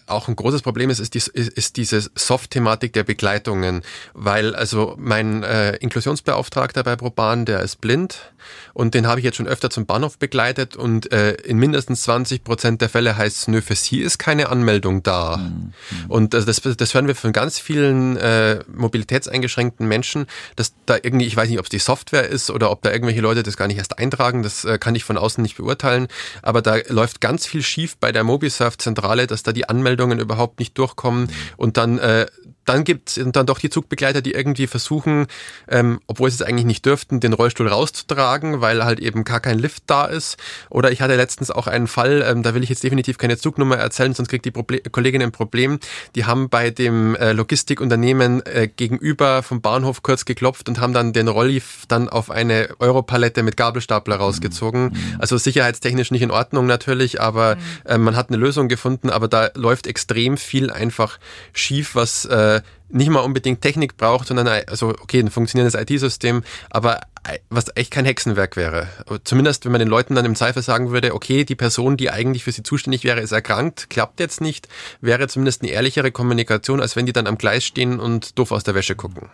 auch 0.10 0.28
ein 0.28 0.36
großes 0.36 0.62
Problem 0.62 0.90
ist, 0.90 1.00
ist, 1.00 1.14
die, 1.14 1.22
ist 1.34 1.78
diese 1.78 2.10
Soft-Thematik 2.16 2.94
der 2.94 3.04
Begleitungen. 3.04 3.82
Weil 4.14 4.56
also 4.56 4.96
mein 4.98 5.44
äh, 5.44 5.76
Inklusionsbeauftragter 5.78 6.84
bei 6.84 6.96
Proban, 6.96 7.46
der 7.46 7.62
ist 7.62 7.82
blind 7.82 8.32
und 8.74 8.94
den 8.94 9.08
habe 9.08 9.20
ich 9.20 9.24
jetzt 9.26 9.38
schon 9.38 9.48
öfter 9.48 9.70
zum 9.70 9.86
Bahnhof 9.86 10.18
begleitet 10.18 10.76
und 10.76 11.12
äh, 11.12 11.34
in 11.34 11.58
mindestens 11.58 12.02
20 12.04 12.44
Prozent 12.44 12.82
der 12.82 12.90
Fälle 12.90 13.18
heißt 13.18 13.38
es, 13.38 13.48
nö, 13.48 13.62
für 13.62 13.76
sie 13.76 14.00
ist 14.00 14.18
keine 14.18 14.50
Anmeldung 14.50 15.04
da. 15.04 15.38
Mhm. 15.38 15.74
Und 16.08 16.34
äh, 16.34 16.44
das, 16.44 16.62
das 16.62 16.94
hören 16.94 17.08
wir 17.08 17.16
von 17.16 17.34
ganz 17.34 17.60
vielen 17.60 18.18
äh, 18.18 18.60
mobilitätseingeschränkten 18.74 19.88
Menschen, 19.88 20.28
dass 20.56 20.74
da 20.86 20.96
irgendwie, 20.96 21.26
ich 21.26 21.36
weiß 21.36 21.50
nicht, 21.50 21.60
ob 21.60 21.66
es 21.66 21.70
die 21.70 21.80
Software 21.80 22.28
ist 22.28 22.50
oder 22.50 22.72
ob 22.72 22.82
da 22.82 22.92
irgendwelche 22.92 23.22
Leute 23.22 23.44
das 23.44 23.58
gar 23.58 23.68
nicht 23.68 23.78
erst 23.78 24.00
eintragen, 24.00 24.44
das 24.44 24.66
äh, 24.66 24.78
kann 24.78 24.96
ich 24.96 25.04
von 25.04 25.18
außen 25.18 25.42
nicht 25.42 25.58
beurteilen, 25.58 26.08
aber 26.42 26.62
da 26.62 26.78
läuft 26.88 27.22
ganz 27.22 27.46
viel 27.46 27.64
schief 27.64 27.98
bei 27.98 28.12
der 28.12 28.24
Mobisurf-Zentrale, 28.24 29.28
dass 29.28 29.44
da 29.44 29.52
die 29.52 29.70
Anmeldungen 30.00 30.20
überhaupt 30.20 30.60
nicht 30.60 30.78
durchkommen 30.78 31.24
mhm. 31.24 31.30
und 31.58 31.78
dann 31.78 32.00
äh, 32.00 32.26
dann 32.66 32.84
gibt 32.84 33.10
es 33.10 33.20
dann 33.32 33.46
doch 33.46 33.58
die 33.58 33.70
Zugbegleiter, 33.70 34.22
die 34.22 34.34
irgendwie 34.34 34.68
versuchen, 34.68 35.28
ähm, 35.68 36.00
obwohl 36.08 36.30
sie 36.30 36.36
es 36.36 36.42
eigentlich 36.42 36.66
nicht 36.66 36.86
dürften, 36.86 37.20
den 37.20 37.34
Rollstuhl 37.34 37.68
rauszutragen, 37.68 38.62
weil 38.62 38.84
halt 38.84 39.00
eben 39.00 39.24
gar 39.24 39.40
kein 39.40 39.58
Lift 39.58 39.84
da 39.88 40.06
ist. 40.06 40.38
Oder 40.70 40.92
ich 40.92 41.02
hatte 41.02 41.16
letztens 41.16 41.50
auch 41.50 41.68
einen 41.68 41.88
Fall, 41.88 42.24
ähm, 42.28 42.44
da 42.44 42.54
will 42.54 42.62
ich 42.62 42.70
jetzt 42.70 42.84
definitiv 42.84 43.18
keine 43.18 43.38
Zugnummer 43.38 43.78
erzählen, 43.78 44.14
sonst 44.14 44.30
kriegt 44.30 44.46
die 44.46 44.52
Proble 44.52 44.82
Kollegin 44.92 45.22
ein 45.22 45.32
Problem. 45.32 45.80
Die 46.16 46.26
haben 46.26 46.50
bei 46.50 46.70
dem 46.70 47.16
äh, 47.16 47.32
Logistikunternehmen 47.32 48.46
äh, 48.46 48.68
gegenüber 48.68 49.42
vom 49.42 49.62
Bahnhof 49.62 50.04
kurz 50.04 50.26
geklopft 50.26 50.70
und 50.70 50.80
haben 50.80 50.94
dann 50.94 51.12
den 51.12 51.28
Rolli 51.28 51.62
dann 51.88 52.08
auf 52.08 52.30
eine 52.30 52.70
Europalette 52.80 53.42
mit 53.42 53.58
Gabelstapler 53.58 54.18
rausgezogen. 54.18 54.86
Mhm. 54.86 55.16
Also 55.18 55.38
sicherheitstechnisch 55.38 56.12
nicht 56.12 56.22
in 56.22 56.32
Ordnung 56.32 56.68
natürlich, 56.68 57.20
aber 57.20 57.56
mhm. 57.56 57.62
äh, 57.86 57.98
man 57.98 58.16
hat 58.16 58.30
eine 58.30 58.38
Lösung 58.38 58.68
gefunden, 58.68 59.10
aber 59.10 59.28
da 59.28 59.50
läuft 59.56 59.88
extrem 59.88 60.38
viel 60.38 60.70
einfach 60.70 61.18
schief, 61.54 61.96
was 61.96 62.26
äh, 62.26 62.49
nicht 62.90 63.10
mal 63.10 63.20
unbedingt 63.20 63.62
Technik 63.62 63.98
braucht, 63.98 64.28
sondern 64.28 64.48
also 64.48 64.90
okay, 64.90 65.20
ein 65.20 65.30
funktionierendes 65.30 65.80
IT-System, 65.80 66.44
aber 66.70 67.02
was 67.50 67.66
echt 67.76 67.92
kein 67.92 68.06
Hexenwerk 68.06 68.56
wäre. 68.56 68.88
Zumindest 69.24 69.66
wenn 69.66 69.72
man 69.72 69.80
den 69.80 69.88
Leuten 69.88 70.16
dann 70.16 70.26
im 70.26 70.36
Zweifel 70.36 70.64
sagen 70.64 70.92
würde, 70.92 71.14
okay, 71.14 71.46
die 71.46 71.56
Person, 71.56 71.98
die 71.98 72.10
eigentlich 72.10 72.44
für 72.44 72.52
sie 72.52 72.64
zuständig 72.64 73.04
wäre, 73.04 73.20
ist 73.20 73.32
erkrankt, 73.32 73.90
klappt 73.90 74.20
jetzt 74.20 74.42
nicht, 74.42 74.68
wäre 75.02 75.28
zumindest 75.28 75.62
eine 75.62 75.72
ehrlichere 75.72 76.12
Kommunikation, 76.12 76.82
als 76.82 76.96
wenn 76.96 77.06
die 77.06 77.14
dann 77.14 77.28
am 77.28 77.38
Gleis 77.38 77.64
stehen 77.64 78.00
und 78.00 78.40
doof 78.40 78.52
aus 78.52 78.64
der 78.64 78.76
Wäsche 78.76 78.96
gucken. 78.96 79.30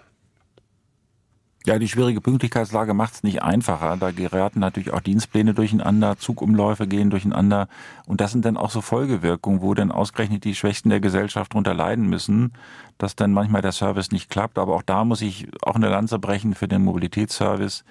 Ja, 1.65 1.79
die 1.79 1.87
schwierige 1.87 2.21
Pünktlichkeitslage 2.21 2.93
macht 2.93 3.15
es 3.15 3.23
nicht 3.23 3.41
einfacher. 3.41 3.97
Da 3.97 4.11
geraten 4.11 4.59
natürlich 4.59 4.93
auch 4.93 5.01
Dienstpläne 5.01 5.55
durcheinander, 5.55 6.15
Zugumläufe 6.15 6.85
gehen 6.85 7.09
durcheinander. 7.09 7.67
Und 8.05 8.21
das 8.21 8.31
sind 8.31 8.45
dann 8.45 8.55
auch 8.55 8.69
so 8.69 8.81
Folgewirkungen, 8.81 9.63
wo 9.63 9.73
dann 9.73 9.91
ausgerechnet 9.91 10.43
die 10.43 10.53
Schwächsten 10.53 10.91
der 10.91 10.99
Gesellschaft 10.99 11.53
darunter 11.53 11.73
leiden 11.73 12.07
müssen, 12.07 12.53
dass 12.99 13.15
dann 13.15 13.31
manchmal 13.31 13.63
der 13.63 13.71
Service 13.71 14.11
nicht 14.11 14.29
klappt. 14.29 14.59
Aber 14.59 14.75
auch 14.75 14.83
da 14.83 15.05
muss 15.05 15.21
ich 15.21 15.47
auch 15.63 15.73
eine 15.73 15.89
Lanze 15.89 16.19
brechen 16.19 16.53
für 16.53 16.67
den 16.67 16.83
Mobilitätsservice. 16.83 17.83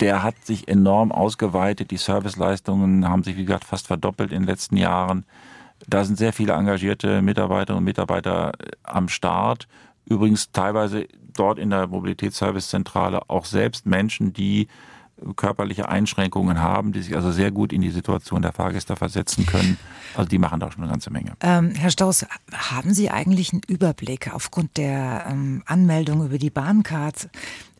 Der 0.00 0.24
hat 0.24 0.34
sich 0.44 0.66
enorm 0.66 1.12
ausgeweitet. 1.12 1.92
Die 1.92 1.96
Serviceleistungen 1.96 3.08
haben 3.08 3.22
sich, 3.22 3.36
wie 3.36 3.44
gesagt, 3.44 3.66
fast 3.66 3.86
verdoppelt 3.86 4.32
in 4.32 4.42
den 4.42 4.48
letzten 4.48 4.76
Jahren. 4.76 5.26
Da 5.86 6.04
sind 6.04 6.18
sehr 6.18 6.32
viele 6.32 6.54
engagierte 6.54 7.22
Mitarbeiterinnen 7.22 7.78
und 7.78 7.84
Mitarbeiter 7.84 8.50
am 8.82 9.08
Start. 9.08 9.68
Übrigens 10.06 10.50
teilweise 10.50 11.06
dort 11.38 11.58
in 11.58 11.70
der 11.70 11.86
Mobilitätsservicezentrale 11.86 13.28
auch 13.28 13.44
selbst 13.44 13.86
Menschen, 13.86 14.32
die 14.32 14.68
körperliche 15.36 15.88
Einschränkungen 15.88 16.60
haben, 16.60 16.92
die 16.92 17.02
sich 17.02 17.14
also 17.14 17.30
sehr 17.30 17.50
gut 17.50 17.72
in 17.72 17.80
die 17.80 17.90
Situation 17.90 18.42
der 18.42 18.52
Fahrgäste 18.52 18.96
versetzen 18.96 19.46
können. 19.46 19.78
Also 20.14 20.28
die 20.28 20.38
machen 20.38 20.60
da 20.60 20.70
schon 20.70 20.82
eine 20.82 20.90
ganze 20.90 21.10
Menge. 21.10 21.32
Ähm, 21.40 21.72
Herr 21.74 21.90
Staus, 21.90 22.26
haben 22.52 22.92
Sie 22.94 23.10
eigentlich 23.10 23.52
einen 23.52 23.62
Überblick 23.66 24.32
aufgrund 24.32 24.76
der 24.76 25.26
ähm, 25.28 25.62
Anmeldung 25.66 26.24
über 26.24 26.38
die 26.38 26.50
Bahncard, 26.50 27.28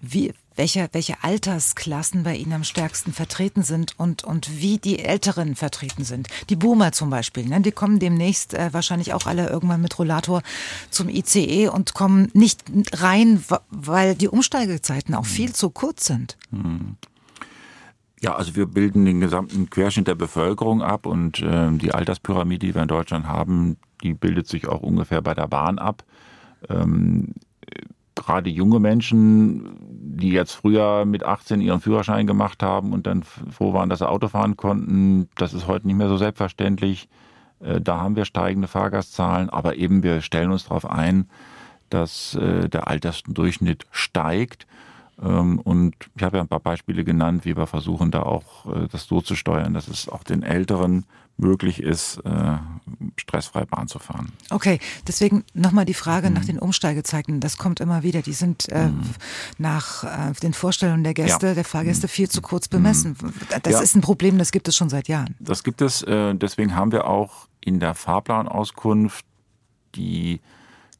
wie, 0.01 0.33
welche, 0.57 0.89
welche 0.93 1.23
Altersklassen 1.23 2.23
bei 2.23 2.37
Ihnen 2.37 2.53
am 2.53 2.65
stärksten 2.65 3.13
vertreten 3.13 3.63
sind 3.63 3.99
und, 3.99 4.25
und 4.25 4.61
wie 4.61 4.79
die 4.79 5.01
Älteren 5.01 5.55
vertreten 5.57 6.05
sind. 6.05 6.29
Die 6.49 6.57
Boomer 6.57 6.93
zum 6.93 7.11
Beispiel, 7.11 7.47
ne? 7.47 7.61
die 7.61 7.73
kommen 7.73 7.99
demnächst 7.99 8.55
äh, 8.55 8.73
wahrscheinlich 8.73 9.13
auch 9.13 9.27
alle 9.27 9.49
irgendwann 9.49 9.81
mit 9.81 9.99
Rollator 9.99 10.43
zum 10.91 11.09
ICE 11.09 11.69
und 11.69 11.95
kommen 11.95 12.31
nicht 12.35 12.63
rein, 12.93 13.43
weil 13.71 14.15
die 14.15 14.29
Umsteigezeiten 14.29 15.15
auch 15.15 15.27
viel 15.27 15.53
zu 15.53 15.71
kurz 15.71 16.07
sind. 16.07 16.37
Hm. 16.51 16.97
Ja, 18.21 18.37
also 18.37 18.57
wir 18.57 18.65
bilden 18.65 19.05
den 19.05 19.21
gesamten 19.21 19.69
Querschnitt 19.69 20.09
der 20.09 20.15
Bevölkerung 20.15 20.83
ab 20.83 21.05
und 21.05 21.43
äh, 21.43 21.71
die 21.73 21.93
Alterspyramide, 21.93 22.67
die 22.67 22.75
wir 22.75 22.81
in 22.81 22.89
Deutschland 22.89 23.27
haben, 23.27 23.77
die 24.03 24.15
bildet 24.15 24.49
sich 24.49 24.67
auch 24.67 24.81
ungefähr 24.81 25.21
bei 25.21 25.35
der 25.35 25.47
Bahn 25.47 25.79
ab. 25.79 26.05
Ähm, 26.71 27.35
gerade 28.15 28.51
junge 28.51 28.81
Menschen, 28.81 29.77
die 29.81 30.31
jetzt 30.31 30.53
früher 30.53 31.05
mit 31.05 31.25
18 31.25 31.61
ihren 31.61 31.81
Führerschein 31.81 32.27
gemacht 32.27 32.63
haben 32.63 32.93
und 32.93 33.07
dann 33.07 33.23
froh 33.23 33.73
waren, 33.73 33.89
dass 33.89 33.99
sie 33.99 34.09
Auto 34.09 34.29
fahren 34.29 34.57
konnten, 34.57 35.29
das 35.37 35.55
ist 35.55 35.67
heute 35.67 35.87
nicht 35.87 35.97
mehr 35.97 36.09
so 36.09 36.17
selbstverständlich. 36.17 37.09
Äh, 37.61 37.81
da 37.81 38.01
haben 38.01 38.17
wir 38.17 38.25
steigende 38.25 38.69
Fahrgastzahlen, 38.69 39.51
aber 39.51 39.77
eben 39.77 40.03
wir 40.03 40.21
stellen 40.21 40.51
uns 40.51 40.65
darauf 40.65 40.89
ein, 40.89 41.29
dass 41.91 42.35
äh, 42.35 42.69
der 42.69 42.89
Altersdurchschnitt 42.89 43.87
steigt. 43.91 44.67
Ähm, 45.23 45.61
und 45.61 45.95
ich 46.17 46.23
habe 46.23 46.39
ja 46.39 46.43
ein 46.43 46.49
paar 46.49 46.61
Beispiele 46.61 47.05
genannt, 47.05 47.45
wie 47.45 47.57
wir 47.57 47.67
versuchen, 47.67 48.11
da 48.11 48.23
auch 48.23 48.67
äh, 48.67 48.89
das 48.91 49.07
so 49.07 49.21
zu 49.21 49.35
steuern, 49.35 49.75
dass 49.75 49.89
es 49.89 50.09
auch 50.09 50.25
den 50.25 50.43
Älteren 50.43 51.07
möglich 51.37 51.83
ist, 51.83 52.19
äh, 52.25 52.59
stressfrei 53.17 53.65
Bahn 53.65 53.89
zu 53.89 53.99
fahren. 53.99 54.33
Okay, 54.51 54.79
deswegen 55.07 55.45
nochmal 55.53 55.85
die 55.85 55.95
Frage 55.95 56.29
mhm. 56.29 56.35
nach 56.35 56.45
den 56.45 56.59
Umsteigezeiten. 56.59 57.41
Das 57.41 57.57
kommt 57.57 57.81
immer 57.81 58.03
wieder. 58.03 58.23
Die 58.23 58.33
sind 58.33 58.69
äh, 58.71 58.89
mhm. 58.89 59.03
nach 59.59 60.05
äh, 60.05 60.33
den 60.43 60.55
Vorstellungen 60.55 61.03
der 61.03 61.15
Gäste, 61.15 61.49
ja. 61.49 61.55
der 61.55 61.65
Fahrgäste 61.65 62.09
viel 62.09 62.29
zu 62.29 62.41
kurz 62.41 62.69
bemessen. 62.69 63.17
Mhm. 63.21 63.33
Das 63.63 63.73
ja. 63.73 63.81
ist 63.81 63.97
ein 63.97 64.01
Problem, 64.01 64.39
das 64.39 64.53
gibt 64.53 64.69
es 64.69 64.77
schon 64.77 64.89
seit 64.89 65.09
Jahren. 65.09 65.35
Das 65.41 65.65
gibt 65.65 65.83
es. 65.83 66.03
Äh, 66.03 66.35
deswegen 66.35 66.77
haben 66.77 66.93
wir 66.93 67.07
auch 67.07 67.49
in 67.61 67.81
der 67.81 67.95
Fahrplanauskunft 67.95 69.25
die 69.95 70.41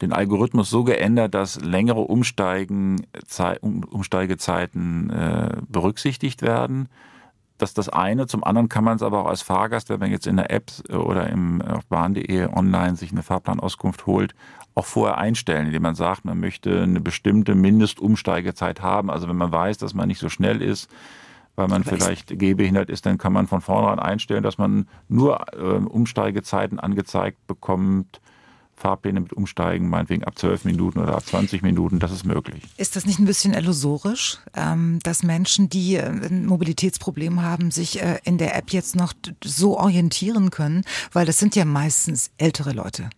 den 0.03 0.13
Algorithmus 0.13 0.71
so 0.71 0.85
geändert, 0.85 1.35
dass 1.35 1.61
längere 1.61 2.01
Umsteigen, 2.01 3.07
Umsteigezeiten 3.61 5.11
äh, 5.11 5.57
berücksichtigt 5.69 6.43
werden. 6.43 6.89
Das 7.59 7.71
ist 7.71 7.79
das 7.79 7.89
eine. 7.89 8.27
Zum 8.27 8.43
anderen 8.43 8.69
kann 8.69 8.85
man 8.85 8.97
es 8.97 9.03
aber 9.03 9.21
auch 9.21 9.29
als 9.29 9.43
Fahrgast, 9.43 9.89
wenn 9.89 10.01
man 10.01 10.11
jetzt 10.11 10.27
in 10.27 10.37
der 10.37 10.51
App 10.51 10.73
oder 10.91 11.29
im, 11.29 11.63
auf 11.63 11.87
bahn.de 11.87 12.47
online 12.53 12.97
sich 12.97 13.13
eine 13.13 13.23
Fahrplanauskunft 13.23 14.07
holt, 14.07 14.35
auch 14.75 14.87
vorher 14.87 15.19
einstellen, 15.19 15.67
indem 15.67 15.83
man 15.83 15.95
sagt, 15.95 16.25
man 16.25 16.41
möchte 16.41 16.83
eine 16.83 17.01
bestimmte 17.01 17.55
Mindestumsteigezeit 17.55 18.83
haben. 18.83 19.09
Also 19.11 19.29
wenn 19.29 19.37
man 19.37 19.53
weiß, 19.53 19.79
dass 19.79 19.95
man 19.95 20.09
nicht 20.09 20.19
so 20.19 20.29
schnell 20.29 20.63
ist, 20.63 20.91
weil 21.57 21.69
man 21.69 21.85
vielleicht 21.85 22.37
gehbehindert 22.37 22.91
ist, 22.91 23.07
dann 23.07 23.19
kann 23.19 23.33
man 23.33 23.47
von 23.47 23.61
vornherein 23.61 24.01
einstellen, 24.01 24.43
dass 24.43 24.59
man 24.59 24.89
nur 25.09 25.47
äh, 25.53 25.77
Umsteigezeiten 25.77 26.81
angezeigt 26.81 27.47
bekommt, 27.47 28.21
Fahrpläne 28.77 29.21
mit 29.21 29.33
Umsteigen, 29.33 29.89
meinetwegen 29.89 30.25
ab 30.25 30.39
12 30.39 30.65
Minuten 30.65 30.99
oder 30.99 31.17
ab 31.17 31.25
20 31.25 31.63
Minuten, 31.63 31.99
das 31.99 32.13
ist 32.13 32.25
möglich. 32.25 32.63
Ist 32.77 32.97
das 32.97 33.07
nicht 33.07 33.19
ein 33.19 33.25
bisschen 33.25 33.55
illusorisch, 33.55 34.39
ähm, 34.55 34.99
dass 35.03 35.23
Menschen, 35.23 35.69
die 35.69 35.97
äh, 35.97 36.07
ein 36.07 36.47
Mobilitätsproblem 36.47 37.43
haben, 37.43 37.71
sich 37.71 38.03
äh, 38.03 38.19
in 38.25 38.39
der 38.39 38.57
App 38.57 38.71
jetzt 38.71 38.97
noch 38.97 39.13
so 39.43 39.79
orientieren 39.79 40.51
können? 40.51 40.85
Weil 41.13 41.27
das 41.27 41.39
sind 41.39 41.57
ja 41.57 41.65
meistens 41.65 42.31
ältere 42.39 42.73
Leute. 42.73 43.11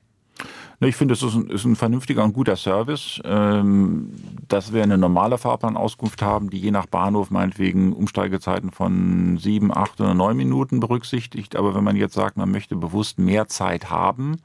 Ich 0.81 0.97
finde, 0.97 1.15
es 1.15 1.23
ist 1.23 1.35
ein, 1.35 1.49
ist 1.49 1.65
ein 1.65 1.75
vernünftiger 1.75 2.23
und 2.23 2.35
guter 2.35 2.57
Service, 2.57 3.19
ähm, 3.25 4.11
dass 4.47 4.75
wir 4.75 4.83
eine 4.83 4.99
normale 4.99 5.39
Fahrplanauskunft 5.39 6.21
haben, 6.21 6.51
die 6.51 6.59
je 6.59 6.71
nach 6.71 6.85
Bahnhof 6.85 7.31
meinetwegen 7.31 7.95
Umsteigezeiten 7.95 8.71
von 8.71 9.39
sieben, 9.39 9.75
acht 9.75 9.99
oder 10.01 10.13
neun 10.13 10.37
Minuten 10.37 10.81
berücksichtigt. 10.81 11.57
Aber 11.57 11.75
wenn 11.75 11.85
man 11.85 11.97
jetzt 11.97 12.15
sagt, 12.15 12.37
man 12.37 12.51
möchte 12.51 12.77
bewusst 12.77 13.19
mehr 13.19 13.49
Zeit 13.49 13.89
haben, 13.89 14.37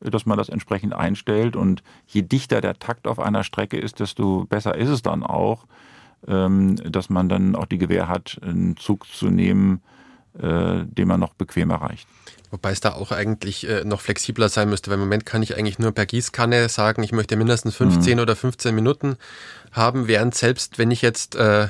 dass 0.00 0.26
man 0.26 0.38
das 0.38 0.48
entsprechend 0.48 0.94
einstellt. 0.94 1.56
Und 1.56 1.82
je 2.06 2.22
dichter 2.22 2.60
der 2.60 2.78
Takt 2.78 3.06
auf 3.06 3.18
einer 3.18 3.44
Strecke 3.44 3.78
ist, 3.78 4.00
desto 4.00 4.44
besser 4.44 4.76
ist 4.76 4.88
es 4.88 5.02
dann 5.02 5.22
auch, 5.22 5.66
ähm, 6.26 6.76
dass 6.76 7.10
man 7.10 7.28
dann 7.28 7.54
auch 7.54 7.66
die 7.66 7.78
Gewähr 7.78 8.08
hat, 8.08 8.38
einen 8.42 8.76
Zug 8.76 9.06
zu 9.06 9.30
nehmen, 9.30 9.82
äh, 10.38 10.84
den 10.84 11.08
man 11.08 11.20
noch 11.20 11.34
bequem 11.34 11.70
erreicht. 11.70 12.08
Wobei 12.50 12.70
es 12.70 12.80
da 12.80 12.94
auch 12.94 13.12
eigentlich 13.12 13.68
äh, 13.68 13.84
noch 13.84 14.00
flexibler 14.00 14.48
sein 14.48 14.70
müsste, 14.70 14.90
weil 14.90 14.94
im 14.94 15.00
Moment 15.00 15.26
kann 15.26 15.42
ich 15.42 15.56
eigentlich 15.56 15.78
nur 15.78 15.92
per 15.92 16.06
Gießkanne 16.06 16.68
sagen, 16.68 17.02
ich 17.02 17.12
möchte 17.12 17.36
mindestens 17.36 17.76
15 17.76 18.14
mhm. 18.14 18.22
oder 18.22 18.36
15 18.36 18.74
Minuten 18.74 19.16
haben, 19.72 20.08
während 20.08 20.34
selbst 20.34 20.78
wenn 20.78 20.90
ich 20.90 21.02
jetzt 21.02 21.36
äh, 21.36 21.68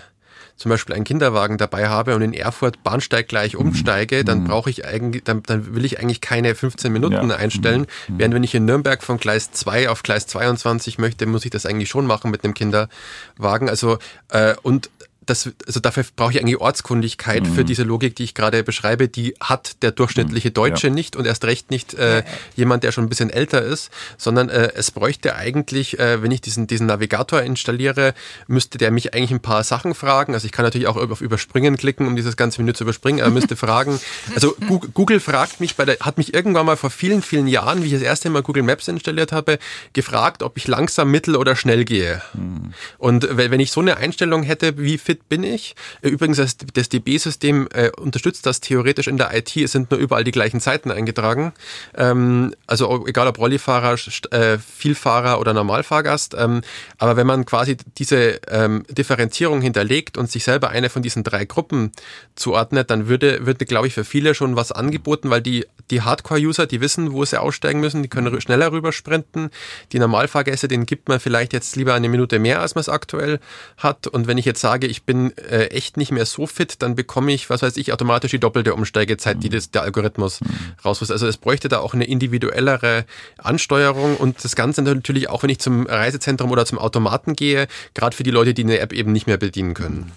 zum 0.59 0.71
Beispiel 0.71 0.95
einen 0.95 1.05
Kinderwagen 1.05 1.57
dabei 1.57 1.89
habe 1.89 2.17
und 2.17 2.23
in 2.23 2.35
Erfurt 2.35 2.83
Bahnsteig 2.83 3.29
gleich 3.29 3.55
mhm. 3.55 3.61
umsteige, 3.61 4.25
dann 4.25 4.41
mhm. 4.41 4.49
brauche 4.49 4.69
ich 4.69 4.85
eigentlich, 4.85 5.23
dann, 5.25 5.43
dann 5.45 5.75
will 5.75 5.85
ich 5.85 6.01
eigentlich 6.01 6.21
keine 6.21 6.55
15 6.55 6.93
Minuten 6.93 7.31
ja. 7.31 7.37
einstellen. 7.37 7.87
Mhm. 8.09 8.19
Während 8.19 8.35
wenn 8.35 8.45
ich 8.45 8.55
in 8.55 8.65
Nürnberg 8.65 9.03
von 9.03 9.19
Gleis 9.19 9.53
2 9.53 9.89
auf 9.89 10.03
Gleis 10.03 10.27
22 10.27 10.99
möchte, 10.99 11.27
muss 11.27 11.45
ich 11.45 11.51
das 11.53 11.65
eigentlich 11.65 11.89
schon 11.89 12.07
machen 12.07 12.31
mit 12.33 12.45
einem 12.45 12.55
Kinderwagen. 12.55 13.69
Also 13.69 13.99
äh, 14.31 14.55
und 14.63 14.91
das, 15.29 15.51
also 15.67 15.81
dafür 15.81 16.05
brauche 16.17 16.33
ich 16.33 16.41
eigentlich 16.41 16.59
Ortskundigkeit 16.59 17.45
mhm. 17.45 17.55
für 17.55 17.65
diese 17.65 17.83
Logik, 17.83 18.17
die 18.17 18.25
ich 18.25 18.35
gerade 18.35 18.65
beschreibe. 18.65 19.09
Die 19.09 19.35
hat 19.41 19.83
der 19.83 19.93
durchschnittliche 19.93 20.49
mhm. 20.49 20.55
Deutsche 20.55 20.89
ja. 20.89 20.95
nicht 20.95 21.17
und 21.17 21.27
erst 21.27 21.45
recht 21.45 21.71
nicht 21.71 21.95
äh, 21.95 22.23
jemand, 22.57 22.83
der 22.83 22.93
schon 22.93 23.05
ein 23.05 23.09
bisschen 23.11 23.29
älter 23.29 23.63
ist, 23.63 23.91
sondern 24.17 24.49
äh, 24.49 24.73
es 24.75 24.91
bräuchte 24.91 25.37
eigentlich, 25.37 25.99
äh, 25.99 26.23
wenn 26.23 26.31
ich 26.31 26.41
diesen, 26.41 26.67
diesen 26.67 26.87
Navigator 26.87 27.43
installiere, 27.43 28.15
müsste 28.47 28.79
der 28.79 28.91
mich 28.91 29.13
eigentlich 29.13 29.31
ein 29.31 29.41
paar 29.41 29.65
Sachen 29.65 29.95
fragen. 29.95 30.33
Also 30.33 30.47
ich 30.47 30.53
kann 30.53 30.65
natürlich 30.65 30.87
auch 30.87 30.97
auf 30.97 31.21
Überspringen 31.21 31.77
klicken, 31.77 32.07
um 32.07 32.17
dieses 32.17 32.37
ganze 32.37 32.63
Menü 32.63 32.73
zu 32.73 32.85
überspringen. 32.85 33.21
Er 33.21 33.31
müsste 33.31 33.57
fragen. 33.57 34.01
Also 34.35 34.57
Google 34.95 35.21
fragt 35.21 35.61
mich 35.61 35.77
bei 35.77 35.85
der, 35.85 35.99
hat 36.01 36.17
mich 36.17 36.33
irgendwann 36.33 36.65
mal 36.65 36.77
vor 36.77 36.91
vielen, 36.91 37.21
vielen 37.21 37.49
Jahren, 37.49 37.83
wie 37.83 37.89
ich 37.89 37.93
das 37.93 38.03
erste 38.03 38.31
Mal 38.31 38.43
Google 38.43 38.63
Maps 38.63 38.89
installiert 38.89 39.33
habe, 39.33 39.59
gefragt, 39.93 40.43
ob 40.43 40.57
ich 40.57 40.67
langsam, 40.67 41.11
mittel 41.11 41.37
oder 41.37 41.55
schnell 41.55 41.85
gehe. 41.85 42.23
Mhm. 42.33 42.73
Und 42.97 43.29
wenn 43.31 43.61
ich 43.61 43.73
so 43.73 43.81
eine 43.81 43.99
Einstellung 43.99 44.43
hätte, 44.43 44.79
wie 44.79 44.97
fit 44.97 45.18
bin 45.29 45.43
ich? 45.43 45.75
Äh, 46.03 46.09
übrigens, 46.09 46.37
das, 46.37 46.57
das 46.75 46.89
DB-System 46.89 47.69
äh, 47.73 47.91
unterstützt 47.91 48.47
das 48.47 48.61
theoretisch 48.61 49.07
in 49.07 49.17
der 49.17 49.37
IT. 49.37 49.57
Es 49.57 49.73
sind 49.73 49.91
nur 49.91 50.01
überall 50.01 50.25
die 50.25 50.31
gleichen 50.31 50.61
Zeiten 50.61 50.91
eingetragen. 50.91 51.53
Ähm, 51.97 52.55
also 52.67 53.07
egal 53.07 53.29
ob 53.29 53.39
Rollifahrer, 53.39 53.97
äh, 54.31 54.59
Vielfahrer 54.59 55.41
oder 55.41 55.55
Normalfahrgast. 55.55 56.35
Ähm, 56.39 56.63
aber 56.99 57.17
wenn 57.17 57.27
man 57.27 57.45
quasi 57.45 57.77
diese 57.99 58.41
ähm, 58.49 58.85
Differenzierung 58.91 59.61
hinterlegt 59.61 60.19
und 60.19 60.31
sich 60.31 60.45
selber 60.45 60.71
eine 60.71 60.91
von 60.91 61.03
diesen 61.03 61.25
drei 61.25 61.45
Gruppen 61.45 61.93
zuordnet, 62.35 62.91
dann 62.91 63.09
würde, 63.09 63.47
würde 63.47 63.65
glaube 63.65 63.87
ich, 63.87 63.95
für 63.95 64.05
viele 64.05 64.35
schon 64.35 64.57
was 64.57 64.73
angeboten, 64.73 65.31
weil 65.31 65.43
die, 65.43 65.67
die 65.91 66.03
Hardcore-User, 66.03 66.67
die 66.67 66.81
wissen, 66.81 67.13
wo 67.13 67.25
sie 67.25 67.41
aussteigen 67.41 67.81
müssen, 67.81 68.03
die 68.03 68.09
können 68.09 68.41
schneller 68.41 68.73
rübersprinten. 68.73 69.51
Die 69.93 69.99
Normalfahrgäste, 69.99 70.69
denen 70.69 70.87
gibt 70.87 71.09
man 71.09 71.21
vielleicht 71.21 71.53
jetzt 71.53 71.77
lieber 71.77 71.95
eine 71.95 72.09
Minute 72.09 72.39
mehr, 72.39 72.61
als 72.61 72.75
man 72.75 72.81
es 72.81 72.89
aktuell 72.89 73.41
hat. 73.77 74.07
Und 74.07 74.27
wenn 74.27 74.39
ich 74.39 74.45
jetzt 74.45 74.61
sage, 74.61 74.87
ich 74.87 75.05
bin 75.09 75.33
äh, 75.39 75.69
echt 75.69 75.97
nicht 75.97 76.13
mehr 76.13 76.27
so 76.27 76.47
fit, 76.47 76.83
dann 76.83 76.95
bekomme 76.95 77.33
ich, 77.33 77.49
was 77.49 77.63
weiß 77.63 77.79
ich, 77.79 77.95
automatisch 77.95 78.31
die 78.31 78.39
doppelte 78.39 78.75
Umsteigezeit, 78.75 79.43
die 79.43 79.49
das, 79.49 79.71
der 79.71 79.81
Algorithmus 79.81 80.43
mhm. 80.43 80.49
rausholt. 80.85 81.11
Also 81.11 81.27
es 81.27 81.39
bräuchte 81.39 81.71
da 81.71 81.79
auch 81.79 81.95
eine 81.95 82.05
individuellere 82.05 83.07
Ansteuerung 83.39 84.19
und 84.19 84.45
das 84.45 84.55
Ganze 84.55 84.83
natürlich 84.83 85.31
auch, 85.31 85.43
wenn 85.43 85.49
ich 85.49 85.61
zum 85.61 85.87
Reisezentrum 85.87 86.51
oder 86.51 86.67
zum 86.67 86.79
Automaten 86.79 87.33
gehe, 87.37 87.69
gerade 87.95 88.15
für 88.15 88.23
die 88.23 88.31
Leute, 88.31 88.53
die 88.53 88.65
eine 88.65 88.81
App 88.81 88.93
eben 88.93 89.13
nicht 89.13 89.27
mehr 89.27 89.39
bedienen 89.39 89.73
können. 89.73 90.13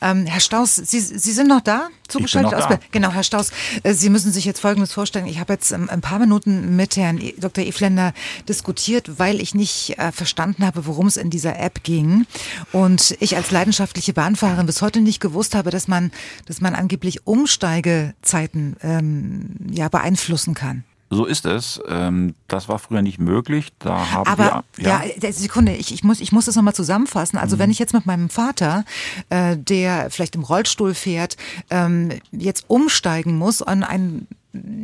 Ähm, 0.00 0.26
Herr 0.26 0.40
Staus, 0.40 0.76
Sie, 0.76 1.00
Sie 1.00 1.32
sind 1.32 1.48
noch 1.48 1.60
da? 1.60 1.88
Zugeschaltet 2.08 2.54
aus 2.54 2.68
da. 2.68 2.78
Genau, 2.92 3.10
Herr 3.10 3.22
Staus, 3.22 3.50
äh, 3.82 3.92
Sie 3.92 4.10
müssen 4.10 4.32
sich 4.32 4.44
jetzt 4.44 4.60
Folgendes 4.60 4.92
vorstellen. 4.92 5.26
Ich 5.26 5.40
habe 5.40 5.54
jetzt 5.54 5.72
ähm, 5.72 5.88
ein 5.90 6.00
paar 6.00 6.18
Minuten 6.18 6.76
mit 6.76 6.96
Herrn 6.96 7.18
e, 7.18 7.34
Dr. 7.38 7.64
Efländer 7.64 8.12
diskutiert, 8.48 9.18
weil 9.18 9.40
ich 9.40 9.54
nicht 9.54 9.98
äh, 9.98 10.12
verstanden 10.12 10.64
habe, 10.64 10.86
worum 10.86 11.06
es 11.06 11.16
in 11.16 11.30
dieser 11.30 11.58
App 11.58 11.82
ging. 11.82 12.26
Und 12.72 13.16
ich 13.20 13.36
als 13.36 13.50
leidenschaftliche 13.50 14.12
Bahnfahrerin 14.12 14.66
bis 14.66 14.82
heute 14.82 15.00
nicht 15.00 15.20
gewusst 15.20 15.54
habe, 15.54 15.70
dass 15.70 15.88
man, 15.88 16.12
dass 16.46 16.60
man 16.60 16.74
angeblich 16.74 17.26
Umsteigezeiten 17.26 18.76
ähm, 18.82 19.56
ja, 19.70 19.88
beeinflussen 19.88 20.54
kann. 20.54 20.84
So 21.08 21.24
ist 21.24 21.46
es. 21.46 21.80
Ähm, 21.88 22.34
das 22.48 22.68
war 22.68 22.78
früher 22.78 23.02
nicht 23.02 23.20
möglich. 23.20 23.72
Da 23.78 24.10
haben 24.10 24.26
Aber 24.26 24.64
wir, 24.76 24.84
ja, 24.84 25.02
ja 25.20 25.32
Sekunde, 25.32 25.74
ich, 25.74 25.92
ich, 25.92 26.02
muss, 26.02 26.20
ich 26.20 26.32
muss 26.32 26.46
das 26.46 26.56
nochmal 26.56 26.74
zusammenfassen. 26.74 27.38
Also 27.38 27.56
mhm. 27.56 27.60
wenn 27.60 27.70
ich 27.70 27.78
jetzt 27.78 27.94
mit 27.94 28.06
meinem 28.06 28.28
Vater, 28.28 28.84
äh, 29.28 29.56
der 29.56 30.10
vielleicht 30.10 30.34
im 30.34 30.42
Rollstuhl 30.42 30.94
fährt, 30.94 31.36
ähm, 31.70 32.10
jetzt 32.32 32.64
umsteigen 32.68 33.38
muss 33.38 33.62
an 33.62 33.84
ein 33.84 34.26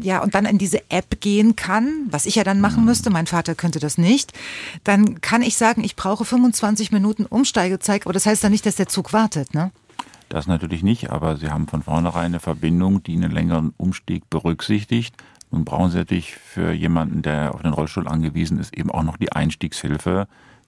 ja, 0.02 0.22
und 0.22 0.34
dann 0.34 0.44
in 0.44 0.58
diese 0.58 0.82
App 0.90 1.20
gehen 1.20 1.56
kann, 1.56 2.06
was 2.10 2.26
ich 2.26 2.34
ja 2.34 2.44
dann 2.44 2.60
machen 2.60 2.80
mhm. 2.80 2.86
müsste, 2.86 3.08
mein 3.08 3.26
Vater 3.26 3.54
könnte 3.54 3.78
das 3.78 3.96
nicht, 3.96 4.32
dann 4.84 5.22
kann 5.22 5.40
ich 5.40 5.56
sagen, 5.56 5.82
ich 5.82 5.96
brauche 5.96 6.26
25 6.26 6.92
Minuten 6.92 7.24
Umsteigezeit, 7.24 8.02
aber 8.04 8.12
das 8.12 8.26
heißt 8.26 8.44
dann 8.44 8.52
nicht, 8.52 8.66
dass 8.66 8.76
der 8.76 8.88
Zug 8.88 9.14
wartet, 9.14 9.54
ne? 9.54 9.70
Das 10.28 10.46
natürlich 10.46 10.82
nicht, 10.82 11.10
aber 11.10 11.36
Sie 11.36 11.50
haben 11.50 11.68
von 11.68 11.82
vornherein 11.82 12.26
eine 12.26 12.40
Verbindung, 12.40 13.02
die 13.02 13.14
einen 13.14 13.30
längeren 13.30 13.74
Umstieg 13.76 14.30
berücksichtigt. 14.30 15.14
Nun 15.52 15.64
brauchen 15.64 15.90
Sie 15.90 15.98
natürlich 15.98 16.34
für 16.34 16.72
jemanden, 16.72 17.22
der 17.22 17.54
auf 17.54 17.62
den 17.62 17.72
Rollstuhl 17.72 18.08
angewiesen 18.08 18.58
ist, 18.58 18.76
eben 18.76 18.90
auch 18.90 19.02
noch 19.04 19.16
die 19.16 19.32
Einstiegshilfe. 19.32 20.26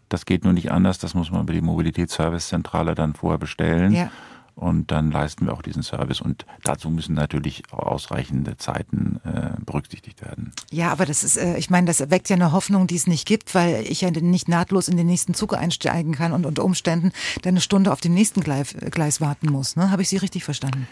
Das 0.09 0.27
geht 0.27 0.45
nur 0.45 0.53
nicht 0.53 0.71
anders, 0.71 0.99
das 0.99 1.15
muss 1.15 1.33
man 1.33 1.43
über 1.43 1.53
die 1.55 1.63
Mobilitätsservicezentrale 1.63 2.95
dann 2.95 3.15
vorher 3.15 3.39
bestellen. 3.39 3.93
Ja 3.93 4.11
und 4.55 4.91
dann 4.91 5.11
leisten 5.11 5.47
wir 5.47 5.53
auch 5.53 5.63
diesen 5.63 5.83
Service. 5.83 6.21
Und 6.21 6.47
dazu 6.63 6.89
müssen 6.89 7.15
natürlich 7.15 7.63
ausreichende 7.73 8.57
Zeiten 8.57 9.21
äh, 9.25 9.61
berücksichtigt 9.65 10.23
werden. 10.23 10.53
Ja, 10.71 10.93
aber 10.93 11.07
das 11.07 11.25
ist, 11.25 11.37
äh, 11.37 11.57
ich 11.57 11.71
meine, 11.71 11.87
das 11.87 12.11
weckt 12.11 12.29
ja 12.29 12.37
eine 12.37 12.53
Hoffnung, 12.53 12.87
die 12.87 12.95
es 12.95 13.07
nicht 13.07 13.27
gibt, 13.27 13.55
weil 13.55 13.85
ich 13.89 14.03
ja 14.03 14.11
nicht 14.11 14.49
nahtlos 14.49 14.89
in 14.89 14.97
den 14.97 15.07
nächsten 15.07 15.35
Zug 15.35 15.55
einsteigen 15.55 16.15
kann 16.15 16.33
und 16.33 16.47
unter 16.47 16.65
Umständen 16.65 17.13
dann 17.43 17.55
eine 17.55 17.61
Stunde 17.61 17.93
auf 17.93 18.01
den 18.01 18.15
nächsten 18.15 18.43
Gleis, 18.43 18.75
Gleis 18.91 19.21
warten 19.21 19.51
muss. 19.51 19.75
Ne? 19.75 19.91
Habe 19.91 20.03
ich 20.03 20.09
Sie 20.09 20.19
richtig 20.19 20.45
verstanden? 20.45 20.87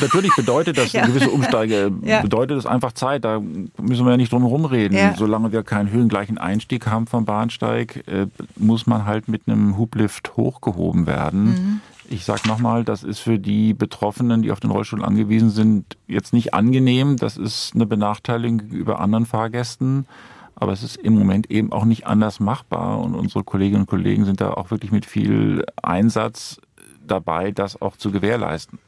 Natürlich 0.00 0.34
bedeutet 0.34 0.76
das, 0.76 0.92
ja. 0.92 1.02
eine 1.02 1.12
gewisse 1.12 1.30
Umsteige, 1.30 1.92
ja. 2.02 2.22
bedeutet 2.22 2.58
es 2.58 2.66
einfach 2.66 2.92
Zeit. 2.92 3.24
Da 3.24 3.40
müssen 3.40 4.04
wir 4.04 4.10
ja 4.10 4.16
nicht 4.16 4.32
drum 4.32 4.42
herum 4.42 4.64
reden. 4.64 4.96
Ja. 4.96 5.14
Solange 5.16 5.52
wir 5.52 5.62
keinen 5.62 5.90
höhengleichen 5.90 6.38
Einstieg 6.38 6.86
haben 6.86 7.06
vom 7.06 7.24
Bahnsteig, 7.24 8.04
äh, 8.08 8.26
muss 8.56 8.86
man 8.86 9.04
halt 9.04 9.28
mit 9.28 9.42
einem 9.46 9.76
Hublift 9.76 10.36
hochgehoben 10.36 11.06
werden. 11.06 11.44
Mhm. 11.44 11.80
Ich 12.08 12.24
sage 12.24 12.46
nochmal, 12.46 12.84
das 12.84 13.02
ist 13.02 13.18
für 13.18 13.38
die 13.38 13.74
Betroffenen, 13.74 14.42
die 14.42 14.52
auf 14.52 14.60
den 14.60 14.70
Rollstuhl 14.70 15.04
angewiesen 15.04 15.50
sind, 15.50 15.96
jetzt 16.06 16.32
nicht 16.32 16.54
angenehm. 16.54 17.16
Das 17.16 17.36
ist 17.36 17.72
eine 17.74 17.86
Benachteiligung 17.86 18.58
gegenüber 18.58 19.00
anderen 19.00 19.26
Fahrgästen. 19.26 20.06
Aber 20.54 20.72
es 20.72 20.82
ist 20.82 20.96
im 20.96 21.14
Moment 21.14 21.50
eben 21.50 21.72
auch 21.72 21.84
nicht 21.84 22.06
anders 22.06 22.40
machbar. 22.40 23.00
Und 23.00 23.14
unsere 23.14 23.44
Kolleginnen 23.44 23.82
und 23.82 23.88
Kollegen 23.88 24.24
sind 24.24 24.40
da 24.40 24.52
auch 24.52 24.70
wirklich 24.70 24.92
mit 24.92 25.04
viel 25.04 25.64
Einsatz 25.82 26.60
dabei, 27.06 27.50
das 27.50 27.80
auch 27.80 27.96
zu 27.96 28.10
gewährleisten. 28.10 28.78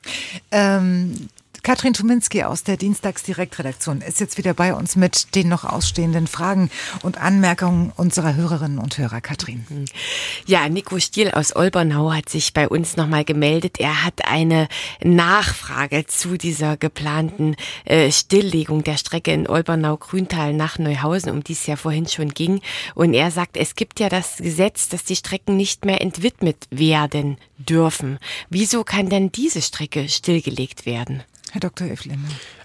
Ähm, 0.50 1.28
Katrin 1.62 1.92
Tuminski 1.92 2.44
aus 2.44 2.62
der 2.62 2.76
Dienstagsdirektredaktion 2.76 4.00
ist 4.00 4.20
jetzt 4.20 4.38
wieder 4.38 4.54
bei 4.54 4.74
uns 4.74 4.96
mit 4.96 5.34
den 5.34 5.48
noch 5.48 5.64
ausstehenden 5.64 6.26
Fragen 6.26 6.70
und 7.02 7.18
Anmerkungen 7.18 7.92
unserer 7.96 8.34
Hörerinnen 8.34 8.78
und 8.78 8.96
Hörer. 8.96 9.20
Katrin. 9.20 9.66
Ja, 10.46 10.68
Nico 10.68 10.98
Stiel 10.98 11.30
aus 11.30 11.54
Olbernau 11.54 12.12
hat 12.12 12.28
sich 12.28 12.54
bei 12.54 12.68
uns 12.68 12.96
nochmal 12.96 13.24
gemeldet. 13.24 13.78
Er 13.80 14.04
hat 14.04 14.26
eine 14.26 14.68
Nachfrage 15.02 16.06
zu 16.06 16.38
dieser 16.38 16.76
geplanten 16.76 17.56
äh, 17.84 18.10
Stilllegung 18.10 18.84
der 18.84 18.96
Strecke 18.96 19.32
in 19.32 19.48
Olbernau-Grüntal 19.48 20.54
nach 20.54 20.78
Neuhausen, 20.78 21.30
um 21.30 21.44
die 21.44 21.52
es 21.52 21.66
ja 21.66 21.76
vorhin 21.76 22.06
schon 22.06 22.30
ging. 22.30 22.60
Und 22.94 23.14
er 23.14 23.30
sagt, 23.30 23.56
es 23.56 23.74
gibt 23.74 24.00
ja 24.00 24.08
das 24.08 24.36
Gesetz, 24.38 24.88
dass 24.88 25.04
die 25.04 25.16
Strecken 25.16 25.56
nicht 25.56 25.84
mehr 25.84 26.00
entwidmet 26.00 26.66
werden 26.70 27.36
dürfen. 27.58 28.18
Wieso 28.48 28.84
kann 28.84 29.08
denn 29.08 29.32
diese 29.32 29.60
Strecke 29.60 30.08
stillgelegt 30.08 30.86
werden? 30.86 31.22
Herr 31.52 31.60
Dr. 31.60 31.88
Eflinger. 31.88 32.18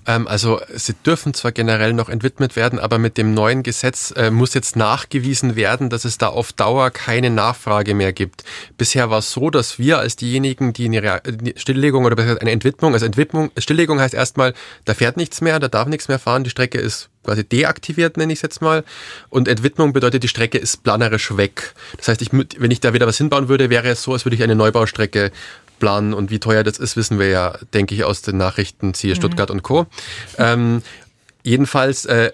Ähm, 0.05 0.27
also 0.27 0.59
sie 0.73 0.93
dürfen 1.05 1.33
zwar 1.33 1.51
generell 1.51 1.93
noch 1.93 2.09
entwidmet 2.09 2.55
werden, 2.55 2.79
aber 2.79 2.97
mit 2.97 3.17
dem 3.17 3.33
neuen 3.33 3.63
Gesetz 3.63 4.11
äh, 4.15 4.31
muss 4.31 4.53
jetzt 4.53 4.75
nachgewiesen 4.75 5.55
werden, 5.55 5.89
dass 5.89 6.05
es 6.05 6.17
da 6.17 6.27
auf 6.27 6.53
Dauer 6.53 6.91
keine 6.91 7.29
Nachfrage 7.29 7.93
mehr 7.93 8.13
gibt. 8.13 8.43
Bisher 8.77 9.09
war 9.09 9.19
es 9.19 9.31
so, 9.31 9.49
dass 9.49 9.79
wir 9.79 9.99
als 9.99 10.15
diejenigen, 10.15 10.73
die 10.73 10.85
eine 10.85 11.21
Stilllegung 11.55 12.05
oder 12.05 12.21
eine 12.39 12.51
Entwidmung, 12.51 12.93
also 12.93 13.05
Entwidmung, 13.05 13.51
Stilllegung 13.57 13.99
heißt 13.99 14.13
erstmal, 14.13 14.53
da 14.85 14.93
fährt 14.93 15.17
nichts 15.17 15.41
mehr, 15.41 15.59
da 15.59 15.67
darf 15.67 15.87
nichts 15.87 16.07
mehr 16.07 16.19
fahren, 16.19 16.43
die 16.43 16.49
Strecke 16.49 16.79
ist 16.79 17.09
quasi 17.23 17.43
deaktiviert, 17.43 18.17
nenne 18.17 18.33
ich 18.33 18.39
es 18.39 18.43
jetzt 18.43 18.61
mal. 18.61 18.83
Und 19.29 19.47
Entwidmung 19.47 19.93
bedeutet, 19.93 20.23
die 20.23 20.27
Strecke 20.27 20.57
ist 20.57 20.83
planerisch 20.83 21.35
weg. 21.37 21.73
Das 21.97 22.09
heißt, 22.09 22.21
ich, 22.21 22.29
wenn 22.33 22.71
ich 22.71 22.81
da 22.81 22.93
wieder 22.93 23.07
was 23.07 23.17
hinbauen 23.17 23.47
würde, 23.47 23.69
wäre 23.69 23.87
es 23.87 24.03
so, 24.03 24.13
als 24.13 24.25
würde 24.25 24.35
ich 24.35 24.43
eine 24.43 24.55
Neubaustrecke 24.55 25.31
planen 25.83 26.13
und 26.13 26.31
wie 26.31 26.39
teuer 26.39 26.63
das 26.63 26.77
ist, 26.77 26.95
wissen 26.95 27.19
wir 27.19 27.27
ja, 27.27 27.57
denke 27.73 27.93
ich, 27.93 28.05
aus 28.05 28.21
den 28.21 28.37
Nachrichten, 28.37 28.93
siehe 28.93 29.15
mhm. 29.15 29.17
Stuttgart 29.17 29.51
und 29.51 29.63
Co. 29.63 29.85
Ähm, 30.37 30.81
jedenfalls, 31.43 32.05
äh, 32.05 32.31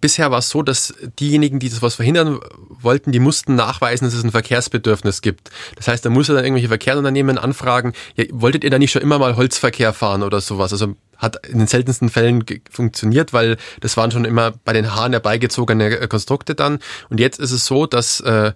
bisher 0.00 0.32
war 0.32 0.40
es 0.40 0.48
so, 0.48 0.62
dass 0.62 0.92
diejenigen, 1.20 1.60
die 1.60 1.68
das 1.68 1.82
was 1.82 1.94
verhindern 1.94 2.40
wollten, 2.68 3.12
die 3.12 3.20
mussten 3.20 3.54
nachweisen, 3.54 4.06
dass 4.06 4.14
es 4.14 4.24
ein 4.24 4.32
Verkehrsbedürfnis 4.32 5.22
gibt. 5.22 5.50
Das 5.76 5.86
heißt, 5.86 6.04
da 6.04 6.10
muss 6.10 6.28
er 6.28 6.34
dann 6.34 6.44
irgendwelche 6.44 6.66
Verkehrsunternehmen 6.66 7.38
anfragen, 7.38 7.92
ja, 8.16 8.24
wolltet 8.32 8.64
ihr 8.64 8.70
da 8.70 8.80
nicht 8.80 8.90
schon 8.90 9.02
immer 9.02 9.20
mal 9.20 9.36
Holzverkehr 9.36 9.92
fahren 9.92 10.24
oder 10.24 10.40
sowas? 10.40 10.72
Also 10.72 10.96
hat 11.16 11.46
in 11.46 11.58
den 11.58 11.68
seltensten 11.68 12.08
Fällen 12.08 12.44
funktioniert, 12.72 13.32
weil 13.32 13.56
das 13.78 13.96
waren 13.96 14.10
schon 14.10 14.24
immer 14.24 14.52
bei 14.64 14.72
den 14.72 14.92
Haaren 14.92 15.12
herbeigezogene 15.12 16.00
äh, 16.00 16.08
Konstrukte 16.08 16.56
dann. 16.56 16.80
Und 17.08 17.20
jetzt 17.20 17.38
ist 17.38 17.52
es 17.52 17.66
so, 17.66 17.86
dass 17.86 18.18
äh, 18.18 18.52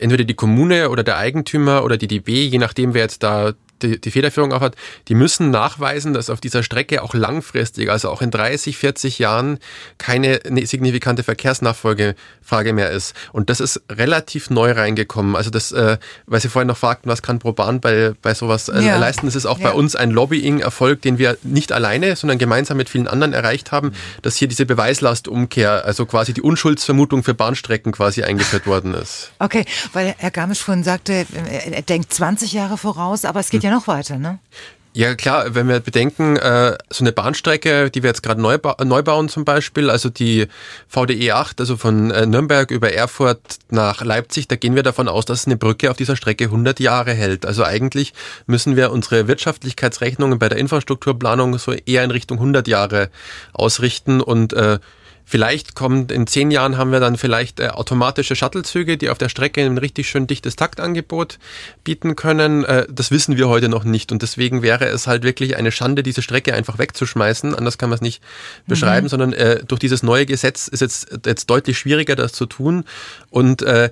entweder 0.00 0.24
die 0.24 0.34
Kommune 0.34 0.90
oder 0.90 1.02
der 1.02 1.16
Eigentümer 1.16 1.84
oder 1.84 1.96
die 1.96 2.08
DB, 2.08 2.46
je 2.46 2.58
nachdem 2.58 2.94
wer 2.94 3.02
jetzt 3.02 3.22
da 3.22 3.54
die, 3.82 4.00
die 4.00 4.10
Federführung 4.10 4.52
auch 4.52 4.60
hat, 4.60 4.76
die 5.08 5.14
müssen 5.14 5.50
nachweisen, 5.50 6.14
dass 6.14 6.30
auf 6.30 6.40
dieser 6.40 6.62
Strecke 6.62 7.02
auch 7.02 7.14
langfristig, 7.14 7.90
also 7.90 8.10
auch 8.10 8.22
in 8.22 8.30
30, 8.30 8.76
40 8.76 9.18
Jahren, 9.18 9.58
keine 9.98 10.40
signifikante 10.64 11.22
Verkehrsnachfolgefrage 11.22 12.72
mehr 12.72 12.90
ist. 12.90 13.14
Und 13.32 13.50
das 13.50 13.60
ist 13.60 13.82
relativ 13.90 14.50
neu 14.50 14.72
reingekommen. 14.72 15.36
Also 15.36 15.50
das, 15.50 15.72
äh, 15.72 15.98
weil 16.26 16.40
Sie 16.40 16.48
vorhin 16.48 16.68
noch 16.68 16.76
fragten, 16.76 17.10
was 17.10 17.22
kann 17.22 17.38
Proban 17.38 17.80
bei, 17.80 18.12
bei 18.22 18.34
sowas 18.34 18.68
äh, 18.68 18.80
ja. 18.80 18.96
leisten, 18.96 19.26
das 19.26 19.34
ist 19.34 19.46
auch 19.46 19.58
ja. 19.58 19.70
bei 19.70 19.74
uns 19.74 19.96
ein 19.96 20.10
Lobbying-Erfolg, 20.10 21.02
den 21.02 21.18
wir 21.18 21.36
nicht 21.42 21.72
alleine, 21.72 22.16
sondern 22.16 22.38
gemeinsam 22.38 22.76
mit 22.76 22.88
vielen 22.88 23.08
anderen 23.08 23.32
erreicht 23.32 23.72
haben, 23.72 23.92
dass 24.22 24.36
hier 24.36 24.48
diese 24.48 24.66
Beweislastumkehr, 24.66 25.84
also 25.84 26.06
quasi 26.06 26.32
die 26.32 26.42
Unschuldsvermutung 26.42 27.24
für 27.24 27.34
Bahnstrecken 27.34 27.92
quasi 27.92 28.22
eingeführt 28.22 28.66
worden 28.66 28.94
ist. 28.94 29.32
Okay, 29.38 29.64
weil 29.92 30.14
Herr 30.18 30.30
Garmisch 30.30 30.60
vorhin 30.60 30.84
sagte, 30.84 31.26
er 31.50 31.82
denkt 31.82 32.12
20 32.12 32.52
Jahre 32.52 32.78
voraus, 32.78 33.24
aber 33.24 33.40
es 33.40 33.50
geht 33.50 33.63
ja 33.64 33.70
noch 33.70 33.88
weiter, 33.88 34.18
ne? 34.18 34.38
Ja 34.96 35.16
klar, 35.16 35.56
wenn 35.56 35.66
wir 35.66 35.80
bedenken, 35.80 36.36
äh, 36.36 36.78
so 36.88 37.02
eine 37.02 37.10
Bahnstrecke, 37.10 37.90
die 37.90 38.04
wir 38.04 38.10
jetzt 38.10 38.22
gerade 38.22 38.40
neu, 38.40 38.58
neu 38.84 39.02
bauen 39.02 39.28
zum 39.28 39.44
Beispiel, 39.44 39.90
also 39.90 40.08
die 40.08 40.46
VDE 40.86 41.32
8, 41.32 41.58
also 41.58 41.76
von 41.76 42.12
äh, 42.12 42.26
Nürnberg 42.26 42.70
über 42.70 42.92
Erfurt 42.92 43.58
nach 43.70 44.04
Leipzig, 44.04 44.46
da 44.46 44.54
gehen 44.54 44.76
wir 44.76 44.84
davon 44.84 45.08
aus, 45.08 45.24
dass 45.24 45.46
eine 45.46 45.56
Brücke 45.56 45.90
auf 45.90 45.96
dieser 45.96 46.14
Strecke 46.14 46.44
100 46.44 46.78
Jahre 46.78 47.12
hält. 47.12 47.44
Also 47.44 47.64
eigentlich 47.64 48.14
müssen 48.46 48.76
wir 48.76 48.92
unsere 48.92 49.26
Wirtschaftlichkeitsrechnungen 49.26 50.38
bei 50.38 50.48
der 50.48 50.58
Infrastrukturplanung 50.58 51.58
so 51.58 51.72
eher 51.72 52.04
in 52.04 52.12
Richtung 52.12 52.38
100 52.38 52.68
Jahre 52.68 53.10
ausrichten 53.52 54.20
und 54.20 54.52
äh, 54.52 54.78
Vielleicht 55.24 55.74
kommt 55.74 56.12
in 56.12 56.26
zehn 56.26 56.50
Jahren 56.50 56.76
haben 56.76 56.92
wir 56.92 57.00
dann 57.00 57.16
vielleicht 57.16 57.58
äh, 57.58 57.68
automatische 57.68 58.36
Shuttlezüge, 58.36 58.98
die 58.98 59.08
auf 59.08 59.18
der 59.18 59.28
Strecke 59.28 59.62
ein 59.62 59.78
richtig 59.78 60.08
schön 60.08 60.26
dichtes 60.26 60.54
Taktangebot 60.56 61.38
bieten 61.82 62.14
können. 62.14 62.64
Äh, 62.64 62.86
das 62.90 63.10
wissen 63.10 63.36
wir 63.38 63.48
heute 63.48 63.68
noch 63.68 63.84
nicht 63.84 64.12
und 64.12 64.22
deswegen 64.22 64.62
wäre 64.62 64.86
es 64.86 65.06
halt 65.06 65.22
wirklich 65.22 65.56
eine 65.56 65.72
Schande, 65.72 66.02
diese 66.02 66.20
Strecke 66.20 66.54
einfach 66.54 66.78
wegzuschmeißen. 66.78 67.54
Anders 67.54 67.78
kann 67.78 67.88
man 67.88 67.96
es 67.96 68.02
nicht 68.02 68.22
beschreiben, 68.66 69.06
mhm. 69.06 69.10
sondern 69.10 69.32
äh, 69.32 69.64
durch 69.64 69.80
dieses 69.80 70.02
neue 70.02 70.26
Gesetz 70.26 70.68
ist 70.68 70.80
jetzt 70.80 71.18
jetzt 71.24 71.48
deutlich 71.48 71.78
schwieriger, 71.78 72.16
das 72.16 72.32
zu 72.32 72.44
tun 72.46 72.84
und 73.30 73.62
äh, 73.62 73.90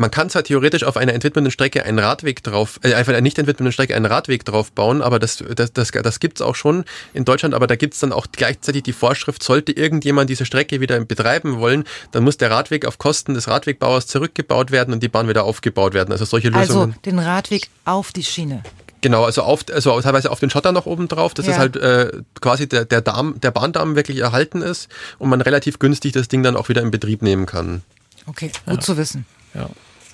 man 0.00 0.10
kann 0.10 0.30
zwar 0.30 0.42
theoretisch 0.42 0.84
auf 0.84 0.96
einer 0.96 1.12
entwidmenden 1.12 1.50
Strecke 1.50 1.84
einen 1.84 1.98
Radweg 1.98 2.42
drauf, 2.42 2.80
äh, 2.82 2.94
einfach 2.94 3.12
einer 3.12 3.20
nicht 3.20 3.38
entwidmenden 3.38 3.70
Strecke 3.70 3.94
einen 3.94 4.06
Radweg 4.06 4.46
drauf 4.46 4.72
bauen, 4.72 5.02
aber 5.02 5.18
das, 5.18 5.44
das, 5.54 5.74
das, 5.74 5.90
das 5.90 6.20
gibt's 6.20 6.40
auch 6.40 6.54
schon 6.54 6.84
in 7.12 7.26
Deutschland, 7.26 7.54
aber 7.54 7.66
da 7.66 7.76
gibt's 7.76 8.00
dann 8.00 8.10
auch 8.10 8.26
gleichzeitig 8.32 8.82
die 8.82 8.94
Vorschrift, 8.94 9.42
sollte 9.42 9.72
irgendjemand 9.72 10.30
diese 10.30 10.46
Strecke 10.46 10.80
wieder 10.80 10.98
betreiben 11.04 11.58
wollen, 11.58 11.84
dann 12.12 12.24
muss 12.24 12.38
der 12.38 12.50
Radweg 12.50 12.86
auf 12.86 12.96
Kosten 12.96 13.34
des 13.34 13.46
Radwegbauers 13.46 14.06
zurückgebaut 14.06 14.70
werden 14.70 14.94
und 14.94 15.02
die 15.02 15.08
Bahn 15.08 15.28
wieder 15.28 15.44
aufgebaut 15.44 15.92
werden. 15.92 16.12
Also 16.12 16.24
solche 16.24 16.48
also 16.48 16.60
Lösungen. 16.60 16.90
Also 16.92 17.00
den 17.02 17.18
Radweg 17.18 17.68
auf 17.84 18.12
die 18.12 18.24
Schiene. 18.24 18.62
Genau, 19.02 19.24
also 19.24 19.42
auf, 19.42 19.66
also 19.70 20.00
teilweise 20.00 20.30
auf 20.30 20.40
den 20.40 20.48
Schotter 20.48 20.72
noch 20.72 20.86
oben 20.86 21.08
drauf, 21.08 21.34
dass 21.34 21.44
ja. 21.44 21.52
es 21.52 21.58
halt 21.58 21.76
äh, 21.76 22.10
quasi 22.40 22.66
der, 22.66 22.86
der, 22.86 23.02
Darm, 23.02 23.38
der 23.40 23.50
Bahndamm 23.50 23.96
wirklich 23.96 24.18
erhalten 24.18 24.62
ist 24.62 24.88
und 25.18 25.28
man 25.28 25.42
relativ 25.42 25.78
günstig 25.78 26.12
das 26.12 26.28
Ding 26.28 26.42
dann 26.42 26.56
auch 26.56 26.70
wieder 26.70 26.80
in 26.80 26.90
Betrieb 26.90 27.20
nehmen 27.20 27.44
kann. 27.44 27.82
Okay, 28.24 28.50
gut 28.64 28.76
ja. 28.76 28.80
zu 28.80 28.96
wissen. 28.96 29.26
Ja. 29.52 29.68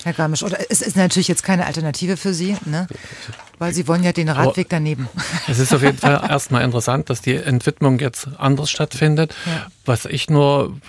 Herr 0.07 0.13
Garmisch, 0.13 0.45
oder 0.45 0.71
es 0.71 0.83
ist 0.83 0.97
natürlich 0.97 1.27
jetzt 1.27 1.43
keine 1.43 1.67
Alternative 1.67 2.17
für 2.17 2.33
Sie, 2.33 2.57
ne? 2.65 2.87
weil 3.59 3.75
Sie 3.75 3.89
wollen 3.89 4.05
ja 4.05 4.13
den 4.13 4.29
Radweg 4.29 4.69
daneben. 4.69 5.09
Es 5.49 5.59
ist 5.59 5.75
auf 5.75 5.83
jeden 5.83 5.99
Fall 5.99 6.25
erstmal 6.31 6.63
interessant, 6.63 7.11
dass 7.11 7.23
die 7.23 7.35
Entwidmung 7.35 7.99
jetzt 7.99 8.29
anders 8.39 8.71
stattfindet. 8.71 9.35
Ja. 9.47 9.67
Was 9.85 10.05
ich 10.05 10.31
nur 10.31 10.81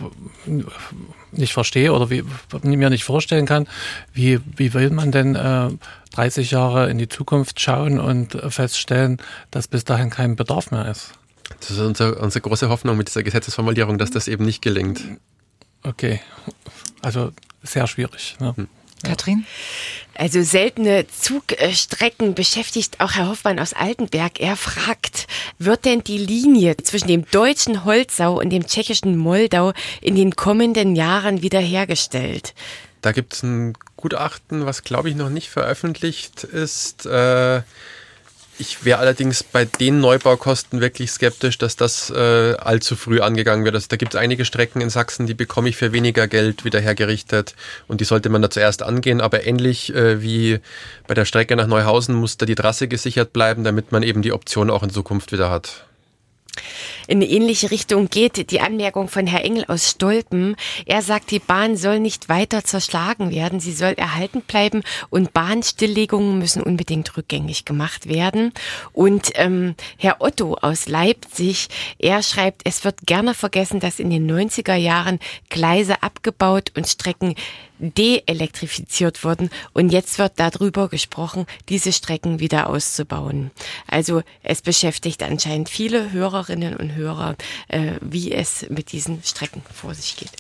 nicht 1.32 1.54
verstehe 1.54 1.94
oder 1.94 2.12
wie, 2.12 2.24
mir 2.62 2.92
nicht 2.92 3.06
vorstellen 3.06 3.48
kann, 3.48 3.66
wie, 4.14 4.40
wie 4.56 4.76
will 4.76 4.92
man 4.92 5.12
denn 5.12 5.34
äh, 5.34 5.70
30 6.14 6.52
Jahre 6.52 6.92
in 6.92 7.00
die 7.00 7.10
Zukunft 7.10 7.60
schauen 7.60 8.00
und 8.00 8.38
feststellen, 8.50 9.18
dass 9.50 9.68
bis 9.68 9.84
dahin 9.84 10.12
kein 10.12 10.36
Bedarf 10.36 10.70
mehr 10.70 10.92
ist? 10.92 11.14
Das 11.60 11.72
ist 11.72 11.80
unsere, 11.80 12.20
unsere 12.20 12.42
große 12.42 12.70
Hoffnung 12.70 12.98
mit 12.98 13.08
dieser 13.08 13.24
Gesetzesformulierung, 13.24 13.98
dass 13.98 14.12
das 14.12 14.28
eben 14.28 14.46
nicht 14.46 14.62
gelingt. 14.62 15.02
Okay, 15.82 16.20
also 17.02 17.32
sehr 17.64 17.88
schwierig. 17.88 18.36
Ne? 18.40 18.54
Hm. 18.56 18.68
Katrin? 19.04 19.46
Also 20.16 20.42
seltene 20.42 21.06
Zugstrecken 21.08 22.34
beschäftigt 22.34 23.00
auch 23.00 23.14
Herr 23.14 23.30
Hoffmann 23.30 23.60
aus 23.60 23.74
Altenberg. 23.74 24.40
Er 24.40 24.56
fragt, 24.56 25.28
wird 25.60 25.86
denn 25.86 26.04
die 26.04 26.18
Linie 26.18 26.76
zwischen 26.78 27.08
dem 27.08 27.30
deutschen 27.30 27.86
Holzau 27.86 28.40
und 28.40 28.50
dem 28.50 28.66
tschechischen 28.66 29.16
Moldau 29.16 29.74
in 30.02 30.16
den 30.16 30.36
kommenden 30.36 30.96
Jahren 30.96 31.44
wiederhergestellt? 31.44 32.56
Da 33.02 33.12
gibt 33.12 33.34
es 33.36 33.44
ein 33.44 33.74
Gutachten, 33.96 34.66
was 34.66 34.84
glaube 34.84 35.10
ich 35.10 35.16
noch 35.16 35.30
nicht 35.30 35.50
veröffentlicht 35.50 36.44
ist. 36.44 37.06
Äh 37.06 37.62
ich 38.60 38.86
wäre 38.86 39.00
allerdings 39.00 39.44
bei 39.44 39.66
den 39.66 40.00
Neubaukosten 40.00 40.82
wirklich 40.82 41.12
skeptisch, 41.12 41.58
dass 41.58 41.76
das 41.76 42.10
äh, 42.10 42.56
allzu 42.56 42.96
früh 42.96 43.22
angegangen 43.22 43.66
wird. 43.66 43.76
Also 43.76 43.88
da 43.90 43.98
gibt 43.98 44.14
es 44.14 44.20
einige 44.20 44.46
Strecken 44.46 44.82
in 44.82 44.90
Sachsen, 44.90 45.28
die 45.28 45.34
bekomme 45.34 45.70
ich 45.70 45.78
für 45.78 45.94
weniger 45.94 46.28
Geld 46.28 46.66
wieder 46.66 46.80
hergerichtet 46.80 47.56
und 47.88 48.02
die 48.02 48.06
sollte 48.06 48.30
man 48.30 48.42
da 48.42 48.50
zuerst 48.50 48.84
angehen. 48.84 49.22
Aber 49.22 49.46
ähnlich 49.46 49.94
äh, 49.94 50.22
wie 50.22 50.60
bei 51.08 51.14
der 51.14 51.26
Strecke 51.26 51.56
nach 51.56 51.68
Neuhausen 51.68 52.16
muss 52.16 52.38
da 52.38 52.46
die 52.46 52.56
Trasse 52.56 52.88
gesichert 52.88 53.34
bleiben, 53.34 53.64
damit 53.64 53.92
man 53.92 54.04
eben 54.04 54.22
die 54.22 54.34
Option 54.34 54.70
auch 54.70 54.84
in 54.84 54.90
Zukunft 54.90 55.32
wieder 55.32 55.50
hat. 55.50 55.87
In 57.08 57.18
eine 57.18 57.30
ähnliche 57.30 57.72
Richtung 57.72 58.10
geht 58.10 58.52
die 58.52 58.62
Anmerkung 58.62 59.08
von 59.08 59.28
Herr 59.28 59.44
Engel 59.44 59.66
aus 59.68 59.90
Stolpen. 59.90 60.56
Er 60.86 61.02
sagt, 61.02 61.32
die 61.32 61.40
Bahn 61.40 61.78
soll 61.78 62.00
nicht 62.00 62.30
weiter 62.30 62.64
zerschlagen 62.64 63.32
werden, 63.32 63.60
sie 63.60 63.74
soll 63.74 63.94
erhalten 63.94 64.42
bleiben 64.42 64.84
und 65.10 65.34
Bahnstilllegungen 65.34 66.38
müssen 66.38 66.62
unbedingt 66.62 67.16
rückgängig 67.16 67.66
gemacht 67.66 68.10
werden. 68.10 68.54
Und 68.94 69.32
ähm, 69.36 69.76
Herr 69.98 70.18
Otto 70.20 70.56
aus 70.62 70.88
Leipzig, 70.88 71.68
er 72.00 72.24
schreibt, 72.24 72.62
es 72.66 72.84
wird 72.84 73.06
gerne 73.06 73.34
vergessen, 73.34 73.80
dass 73.80 74.00
in 74.00 74.10
den 74.10 74.30
90er 74.30 74.76
Jahren 74.76 75.20
Gleise 75.50 76.04
abgebaut 76.04 76.72
und 76.76 76.88
Strecken 76.88 77.36
deelektrifiziert 77.80 79.24
wurden 79.24 79.50
und 79.74 79.90
jetzt 79.90 80.20
wird 80.20 80.34
darüber 80.38 80.90
gesprochen, 80.90 81.46
diese 81.70 81.94
Strecken 81.94 82.40
wieder 82.40 82.70
auszubauen. 82.70 83.52
Also 83.88 84.24
es 84.44 84.62
beschäftigt 84.62 85.24
anscheinend 85.24 85.70
viele 85.70 86.12
Hörerinnen 86.12 86.76
und 86.76 86.96
Hörer, 86.96 87.36
äh, 87.68 87.94
wie 88.02 88.32
es 88.32 88.66
mit 88.70 88.92
diesen 88.92 89.24
Strecken 89.24 89.62
vor 89.74 89.94
sich 89.94 90.16
geht. 90.16 90.32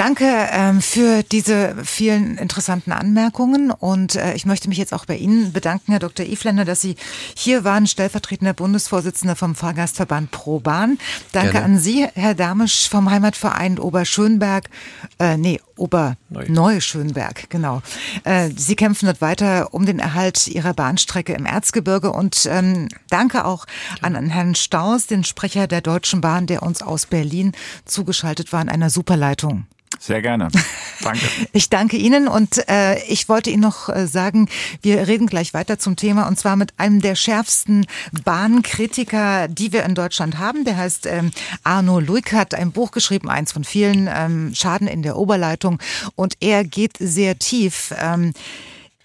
Danke 0.00 0.24
ähm, 0.52 0.80
für 0.80 1.22
diese 1.24 1.76
vielen 1.84 2.38
interessanten 2.38 2.92
Anmerkungen 2.92 3.70
und 3.70 4.14
äh, 4.14 4.34
ich 4.34 4.46
möchte 4.46 4.68
mich 4.68 4.78
jetzt 4.78 4.94
auch 4.94 5.04
bei 5.04 5.16
Ihnen 5.16 5.52
bedanken, 5.52 5.92
Herr 5.92 5.98
Dr. 5.98 6.24
Ifländer, 6.24 6.64
dass 6.64 6.80
Sie 6.80 6.96
hier 7.36 7.64
waren, 7.64 7.86
stellvertretender 7.86 8.54
Bundesvorsitzender 8.54 9.36
vom 9.36 9.54
Fahrgastverband 9.54 10.30
ProBahn. 10.30 10.98
Danke 11.32 11.52
Gerne. 11.52 11.66
an 11.66 11.78
Sie, 11.78 12.06
Herr 12.14 12.34
Damisch 12.34 12.88
vom 12.88 13.10
Heimatverein 13.10 13.78
Oberschönberg, 13.78 14.70
äh, 15.18 15.36
nee, 15.36 15.60
Oberneuschönberg, 15.80 17.48
genau. 17.50 17.82
Äh, 18.24 18.50
Sie 18.56 18.76
kämpfen 18.76 19.06
dort 19.06 19.20
weiter 19.20 19.72
um 19.72 19.86
den 19.86 19.98
Erhalt 19.98 20.46
Ihrer 20.48 20.74
Bahnstrecke 20.74 21.32
im 21.32 21.46
Erzgebirge 21.46 22.12
und 22.12 22.46
ähm, 22.50 22.88
danke 23.08 23.44
auch 23.44 23.66
an, 24.02 24.14
an 24.16 24.28
Herrn 24.28 24.54
Staus, 24.54 25.06
den 25.06 25.24
Sprecher 25.24 25.66
der 25.66 25.80
Deutschen 25.80 26.20
Bahn, 26.20 26.46
der 26.46 26.62
uns 26.62 26.82
aus 26.82 27.06
Berlin 27.06 27.52
zugeschaltet 27.84 28.52
war 28.52 28.62
in 28.62 28.68
einer 28.68 28.90
Superleitung. 28.90 29.66
Sehr 30.00 30.22
gerne. 30.22 30.48
Danke. 31.02 31.26
ich 31.52 31.70
danke 31.70 31.96
Ihnen 31.96 32.28
und 32.28 32.68
äh, 32.68 33.02
ich 33.04 33.28
wollte 33.28 33.50
Ihnen 33.50 33.62
noch 33.62 33.88
äh, 33.88 34.06
sagen, 34.06 34.48
wir 34.82 35.06
reden 35.08 35.26
gleich 35.26 35.54
weiter 35.54 35.78
zum 35.78 35.96
Thema 35.96 36.26
und 36.28 36.38
zwar 36.38 36.56
mit 36.56 36.74
einem 36.78 37.00
der 37.00 37.14
schärfsten 37.14 37.86
Bahnkritiker, 38.24 39.48
die 39.48 39.72
wir 39.72 39.84
in 39.84 39.94
Deutschland 39.94 40.38
haben. 40.38 40.64
Der 40.64 40.76
heißt 40.76 41.06
ähm, 41.06 41.30
Arno 41.64 42.00
Luik, 42.00 42.32
hat 42.32 42.54
ein 42.54 42.72
Buch 42.72 42.90
geschrieben, 42.90 43.30
eins 43.30 43.52
von 43.52 43.64
vielen, 43.64 44.08
ähm, 44.12 44.52
Schaden 44.54 44.88
in 44.88 45.02
der 45.02 45.16
Oberleitung 45.16 45.69
und 46.16 46.34
er 46.40 46.64
geht 46.64 46.96
sehr 46.98 47.38
tief. 47.38 47.94
Ähm, 47.98 48.32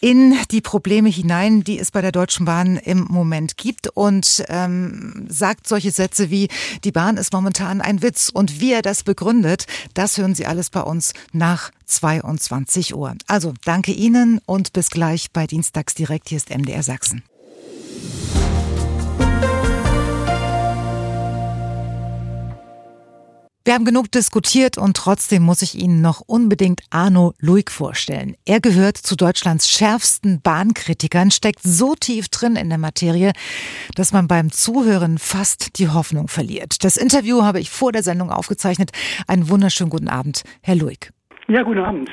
in 0.02 0.38
die 0.52 0.62
Probleme 0.62 1.10
hinein, 1.10 1.64
die 1.64 1.80
es 1.80 1.90
bei 1.90 2.02
der 2.02 2.12
Deutschen 2.12 2.46
Bahn 2.46 2.78
im 2.78 3.06
Moment 3.10 3.58
gibt 3.58 3.88
und 3.88 4.44
ähm, 4.50 5.26
sagt 5.30 5.68
solche 5.68 5.90
Sätze 5.90 6.30
wie, 6.30 6.48
die 6.84 6.92
Bahn 6.92 7.18
ist 7.18 7.34
momentan 7.34 7.82
ein 7.82 8.04
Witz 8.04 8.30
und 8.30 8.60
wie 8.60 8.74
er 8.74 8.84
das 8.84 9.04
begründet, 9.04 9.66
das 9.96 10.18
hören 10.18 10.36
Sie 10.36 10.46
alles 10.46 10.70
bei 10.70 10.82
uns 10.82 11.14
nach 11.32 11.72
22 11.86 12.94
Uhr. 12.94 13.16
Also 13.26 13.54
danke 13.64 13.94
Ihnen 13.94 14.42
und 14.46 14.74
bis 14.74 14.90
gleich 14.90 15.32
bei 15.32 15.48
Dienstags 15.48 15.96
direkt. 15.96 16.30
Hier 16.30 16.38
ist 16.38 16.56
MDR 16.56 16.84
Sachsen. 16.84 17.24
Wir 23.68 23.74
haben 23.74 23.84
genug 23.84 24.12
diskutiert 24.12 24.78
und 24.78 24.96
trotzdem 24.96 25.42
muss 25.42 25.64
ich 25.64 25.74
Ihnen 25.74 26.00
noch 26.00 26.22
unbedingt 26.22 26.82
Arno 26.92 27.34
Luig 27.40 27.72
vorstellen. 27.72 28.36
Er 28.46 28.60
gehört 28.60 28.96
zu 28.96 29.16
Deutschlands 29.16 29.68
schärfsten 29.72 30.40
Bahnkritikern, 30.40 31.32
steckt 31.32 31.62
so 31.64 31.96
tief 31.96 32.30
drin 32.30 32.58
in 32.58 32.70
der 32.70 32.78
Materie, 32.78 33.32
dass 33.96 34.14
man 34.14 34.28
beim 34.28 34.52
Zuhören 34.52 35.18
fast 35.18 35.80
die 35.80 35.90
Hoffnung 35.90 36.28
verliert. 36.28 36.84
Das 36.84 36.96
Interview 36.96 37.42
habe 37.42 37.60
ich 37.60 37.72
vor 37.72 37.92
der 37.92 38.04
Sendung 38.04 38.30
aufgezeichnet. 38.30 38.92
Einen 39.26 39.50
wunderschönen 39.50 39.90
guten 39.90 40.10
Abend, 40.10 40.44
Herr 40.62 40.76
Luig. 40.76 41.12
Ja, 41.48 41.64
guten 41.64 41.80
Abend. 41.80 42.12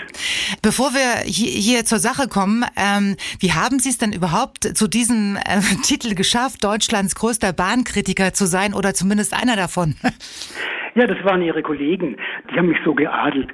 Bevor 0.62 0.95
wir 0.95 1.23
hier 1.27 1.85
zur 1.85 1.99
Sache 1.99 2.29
kommen, 2.29 2.65
ähm, 2.77 3.16
wie 3.41 3.53
haben 3.53 3.79
Sie 3.79 3.91
es 3.91 3.99
denn 3.99 4.15
überhaupt 4.15 4.74
zu 4.74 4.89
diesem 4.89 5.37
äh, 5.37 5.61
Titel 5.83 6.15
geschafft, 6.15 6.65
Deutschlands 6.65 7.15
größter 7.15 7.53
Bahnkritiker 7.53 8.33
zu 8.33 8.47
sein 8.47 8.73
oder 8.73 8.95
zumindest 8.95 9.35
einer 9.35 9.57
davon? 9.57 9.97
Ja, 10.94 11.06
das 11.06 11.24
waren 11.24 11.43
Ihre 11.43 11.62
Kollegen. 11.62 12.16
Die 12.51 12.59
haben 12.59 12.69
mich 12.69 12.78
so 12.85 12.94
geadelt. 12.94 13.48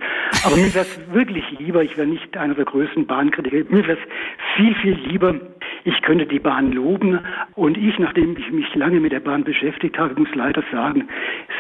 Aber 0.44 0.56
mir 0.56 0.74
wäre 0.74 0.86
es 0.86 1.00
wirklich 1.12 1.44
lieber, 1.58 1.82
ich 1.82 1.96
wäre 1.96 2.08
nicht 2.08 2.36
einer 2.36 2.54
der 2.54 2.64
größten 2.64 3.06
Bahnkritiker, 3.06 3.64
mir 3.68 3.86
wäre 3.86 3.98
es 3.98 4.56
viel, 4.56 4.74
viel 4.76 4.94
lieber, 4.94 5.34
ich 5.84 6.02
könnte 6.02 6.26
die 6.26 6.40
Bahn 6.40 6.72
loben. 6.72 7.20
Und 7.54 7.76
ich, 7.76 7.98
nachdem 7.98 8.36
ich 8.36 8.50
mich 8.50 8.74
lange 8.74 8.98
mit 9.00 9.12
der 9.12 9.20
Bahn 9.20 9.44
beschäftigt 9.44 9.98
habe, 9.98 10.18
muss 10.18 10.28
leider 10.34 10.62
sagen, 10.72 11.08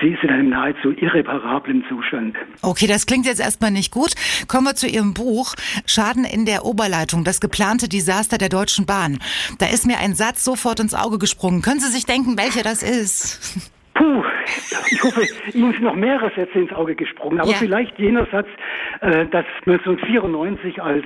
sie 0.00 0.08
ist 0.08 0.22
in 0.22 0.30
einem 0.30 0.50
nahezu 0.50 0.90
irreparablen 0.90 1.84
Zustand. 1.88 2.36
Okay, 2.62 2.86
das 2.86 3.06
klingt 3.06 3.26
jetzt 3.26 3.40
erstmal 3.40 3.70
nicht 3.70 3.92
gut. 3.92 4.14
Kommen 4.48 4.66
wir 4.66 4.74
zu 4.74 4.88
Ihrem 4.88 5.14
Buch 5.14 5.54
Schaden 5.86 6.24
in 6.24 6.44
der 6.44 6.64
Oberleitung, 6.64 7.24
das 7.24 7.40
geplante 7.40 7.88
Desaster 7.88 8.36
der 8.36 8.48
Deutschen 8.48 8.84
Bahn. 8.84 9.18
Da 9.58 9.66
ist 9.66 9.86
mir 9.86 9.98
ein 9.98 10.14
Satz 10.14 10.44
sofort 10.44 10.80
ins 10.80 10.94
Auge 10.94 11.18
gesprungen. 11.18 11.62
Können 11.62 11.80
Sie 11.80 11.90
sich 11.90 12.04
denken, 12.04 12.36
welcher 12.36 12.62
das 12.62 12.82
ist? 12.82 13.72
Puh, 13.98 14.22
ich 14.92 15.02
hoffe, 15.02 15.22
Ihnen 15.52 15.72
sind 15.72 15.82
noch 15.82 15.96
mehrere 15.96 16.30
Sätze 16.30 16.56
ins 16.56 16.72
Auge 16.72 16.94
gesprungen, 16.94 17.40
aber 17.40 17.50
ja. 17.50 17.56
vielleicht 17.56 17.98
jener 17.98 18.26
Satz, 18.26 18.46
äh, 19.00 19.26
dass 19.26 19.44
1994 19.66 20.80
als 20.80 21.04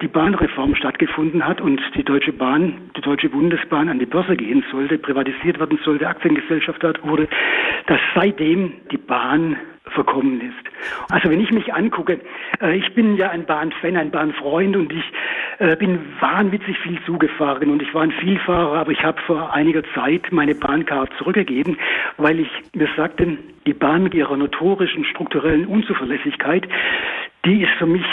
die 0.00 0.08
Bahnreform 0.08 0.74
stattgefunden 0.74 1.46
hat 1.46 1.60
und 1.60 1.80
die 1.94 2.04
Deutsche 2.04 2.32
Bahn, 2.32 2.90
die 2.96 3.00
Deutsche 3.00 3.28
Bundesbahn 3.28 3.88
an 3.88 3.98
die 3.98 4.06
Börse 4.06 4.36
gehen 4.36 4.64
sollte, 4.70 4.98
privatisiert 4.98 5.58
werden 5.58 5.78
sollte, 5.84 6.08
Aktiengesellschaft 6.08 6.82
wurde, 7.02 7.28
dass 7.86 8.00
seitdem 8.14 8.72
die 8.90 8.98
Bahn 8.98 9.56
verkommen 9.88 10.40
ist. 10.40 11.10
Also 11.10 11.30
wenn 11.30 11.40
ich 11.40 11.50
mich 11.52 11.72
angucke, 11.72 12.20
äh, 12.60 12.76
ich 12.76 12.92
bin 12.94 13.16
ja 13.16 13.30
ein 13.30 13.46
Bahnfan, 13.46 13.96
ein 13.96 14.10
Bahnfreund 14.10 14.76
und 14.76 14.92
ich 14.92 15.04
äh, 15.58 15.76
bin 15.76 16.00
wahnwitzig 16.20 16.78
viel 16.80 16.98
zugefahren 17.06 17.70
und 17.70 17.82
ich 17.82 17.94
war 17.94 18.02
ein 18.02 18.10
Vielfahrer, 18.12 18.78
aber 18.78 18.90
ich 18.90 19.02
habe 19.02 19.20
vor 19.22 19.52
einiger 19.52 19.82
Zeit 19.94 20.32
meine 20.32 20.54
Bahncard 20.54 21.10
zurückgegeben, 21.18 21.78
weil 22.16 22.40
ich 22.40 22.50
mir 22.74 22.88
sagte, 22.96 23.38
die 23.66 23.74
Bahn 23.74 24.02
mit 24.02 24.14
ihrer 24.14 24.36
notorischen 24.36 25.04
strukturellen 25.04 25.66
Unzuverlässigkeit, 25.66 26.66
die 27.44 27.62
ist 27.62 27.72
für 27.78 27.86
mich 27.86 28.04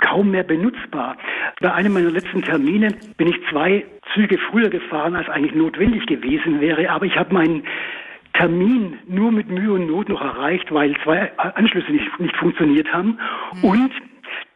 kaum 0.00 0.30
mehr 0.30 0.42
benutzbar. 0.42 1.16
Bei 1.60 1.72
einem 1.72 1.92
meiner 1.94 2.10
letzten 2.10 2.42
Termine 2.42 2.88
bin 3.16 3.28
ich 3.28 3.36
zwei 3.50 3.84
Züge 4.12 4.38
früher 4.38 4.68
gefahren, 4.68 5.16
als 5.16 5.28
eigentlich 5.28 5.54
notwendig 5.54 6.06
gewesen 6.06 6.60
wäre, 6.60 6.90
aber 6.90 7.06
ich 7.06 7.16
habe 7.16 7.32
meinen 7.32 7.64
Termin 8.34 8.98
nur 9.06 9.30
mit 9.30 9.48
Mühe 9.48 9.72
und 9.72 9.86
Not 9.86 10.08
noch 10.08 10.20
erreicht, 10.20 10.72
weil 10.72 10.96
zwei 11.02 11.30
Anschlüsse 11.38 11.92
nicht, 11.92 12.20
nicht 12.20 12.36
funktioniert 12.36 12.92
haben. 12.92 13.18
Mhm. 13.62 13.64
Und 13.64 13.92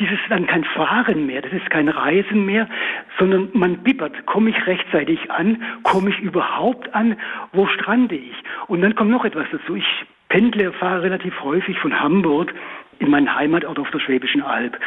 dieses 0.01 0.15
ist 0.21 0.31
dann 0.31 0.47
kein 0.47 0.65
Fahren 0.65 1.27
mehr, 1.27 1.43
das 1.43 1.53
ist 1.53 1.71
kein 1.71 1.89
Reisen 1.89 2.45
mehr, 2.45 2.69
sondern 3.19 3.49
man 3.53 3.79
bibbert, 3.79 4.27
komme 4.27 4.51
ich 4.51 4.67
rechtzeitig 4.67 5.31
an, 5.31 5.63
komme 5.83 6.11
ich 6.11 6.19
überhaupt 6.21 6.95
an, 6.95 7.17
wo 7.53 7.67
strande 7.67 8.17
ich? 8.17 8.35
Und 8.67 8.83
dann 8.83 8.95
kommt 8.95 9.11
noch 9.11 9.25
etwas 9.25 9.47
dazu. 9.51 9.77
Ich 9.77 10.07
pendle, 10.29 10.73
fahre 10.73 11.03
relativ 11.03 11.41
häufig 11.43 11.79
von 11.79 11.99
Hamburg 11.99 12.53
in 12.99 13.11
meinen 13.11 13.35
Heimatort 13.35 13.79
auf 13.79 13.91
der 13.91 14.01
Schwäbischen 14.01 14.43
Alb. 14.43 14.79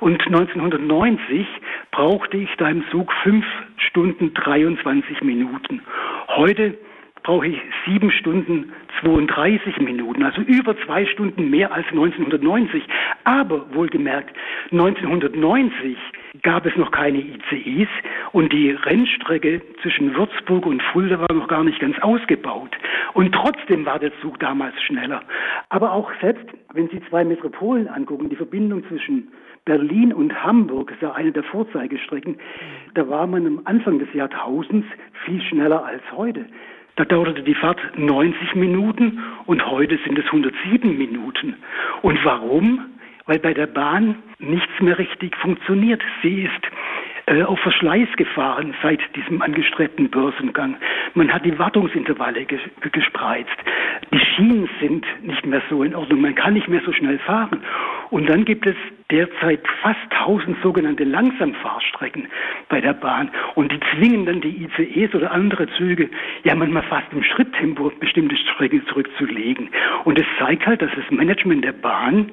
Und 0.00 0.20
1990 0.26 1.46
brauchte 1.90 2.36
ich 2.36 2.50
da 2.58 2.68
im 2.68 2.84
Zug 2.90 3.12
fünf 3.22 3.44
Stunden 3.76 4.34
23 4.34 5.22
Minuten. 5.22 5.80
Heute 6.28 6.76
brauche 7.22 7.46
ich 7.46 7.60
sieben 7.86 8.10
Stunden 8.10 8.72
32 9.00 9.78
Minuten, 9.78 10.22
also 10.22 10.40
über 10.42 10.76
zwei 10.84 11.06
Stunden 11.06 11.50
mehr 11.50 11.72
als 11.72 11.86
1990. 11.88 12.82
Aber 13.24 13.72
wohlgemerkt, 13.74 14.34
1990 14.72 15.96
gab 16.42 16.64
es 16.64 16.74
noch 16.76 16.90
keine 16.90 17.18
ICEs 17.18 17.88
und 18.32 18.52
die 18.52 18.70
Rennstrecke 18.70 19.60
zwischen 19.82 20.14
Würzburg 20.16 20.64
und 20.64 20.82
Fulda 20.82 21.20
war 21.20 21.32
noch 21.32 21.48
gar 21.48 21.62
nicht 21.62 21.78
ganz 21.78 21.98
ausgebaut. 22.00 22.70
Und 23.12 23.32
trotzdem 23.34 23.84
war 23.84 23.98
der 23.98 24.12
Zug 24.20 24.40
damals 24.40 24.74
schneller. 24.82 25.22
Aber 25.68 25.92
auch 25.92 26.10
selbst, 26.22 26.46
wenn 26.72 26.88
Sie 26.88 27.02
zwei 27.10 27.24
Metropolen 27.24 27.86
angucken, 27.86 28.30
die 28.30 28.36
Verbindung 28.36 28.86
zwischen 28.88 29.28
Berlin 29.64 30.12
und 30.12 30.42
Hamburg 30.42 30.90
ist 30.90 31.02
ja 31.02 31.12
eine 31.12 31.32
der 31.32 31.44
Vorzeigestrecken. 31.44 32.38
Da 32.94 33.08
war 33.08 33.26
man 33.26 33.46
am 33.46 33.60
Anfang 33.64 33.98
des 33.98 34.12
Jahrtausends 34.12 34.86
viel 35.24 35.40
schneller 35.42 35.84
als 35.84 36.02
heute. 36.12 36.46
Da 36.96 37.04
dauerte 37.04 37.42
die 37.42 37.54
Fahrt 37.54 37.78
90 37.96 38.54
Minuten 38.54 39.20
und 39.46 39.64
heute 39.66 39.98
sind 40.04 40.18
es 40.18 40.26
107 40.26 40.98
Minuten. 40.98 41.56
Und 42.02 42.22
warum? 42.24 42.91
Weil 43.26 43.38
bei 43.38 43.54
der 43.54 43.66
Bahn 43.66 44.16
nichts 44.38 44.80
mehr 44.80 44.98
richtig 44.98 45.36
funktioniert. 45.36 46.02
Sie 46.22 46.42
ist 46.42 46.70
äh, 47.26 47.42
auf 47.44 47.58
Verschleiß 47.60 48.08
gefahren 48.16 48.74
seit 48.82 49.00
diesem 49.14 49.42
angestrebten 49.42 50.10
Börsengang. 50.10 50.76
Man 51.14 51.32
hat 51.32 51.44
die 51.44 51.56
Wartungsintervalle 51.56 52.44
ges 52.44 52.60
gespreizt. 52.90 53.56
Die 54.12 54.18
Schienen 54.18 54.68
sind 54.80 55.06
nicht 55.22 55.46
mehr 55.46 55.62
so 55.70 55.84
in 55.84 55.94
Ordnung. 55.94 56.20
Man 56.20 56.34
kann 56.34 56.54
nicht 56.54 56.68
mehr 56.68 56.82
so 56.84 56.92
schnell 56.92 57.18
fahren. 57.20 57.62
Und 58.10 58.28
dann 58.28 58.44
gibt 58.44 58.66
es 58.66 58.74
derzeit 59.10 59.60
fast 59.82 60.00
1000 60.10 60.60
sogenannte 60.62 61.04
Langsamfahrstrecken 61.04 62.26
bei 62.68 62.80
der 62.80 62.94
Bahn. 62.94 63.30
Und 63.54 63.70
die 63.70 63.80
zwingen 63.92 64.26
dann 64.26 64.40
die 64.40 64.64
ICEs 64.64 65.14
oder 65.14 65.30
andere 65.30 65.68
Züge, 65.76 66.10
ja 66.42 66.56
manchmal 66.56 66.82
fast 66.82 67.06
im 67.12 67.22
Schritttempo 67.22 67.92
bestimmte 68.00 68.36
Strecken 68.36 68.84
zurückzulegen. 68.88 69.70
Und 70.04 70.18
es 70.18 70.26
zeigt 70.40 70.66
halt, 70.66 70.82
dass 70.82 70.90
das 70.96 71.08
Management 71.10 71.64
der 71.64 71.72
Bahn 71.72 72.32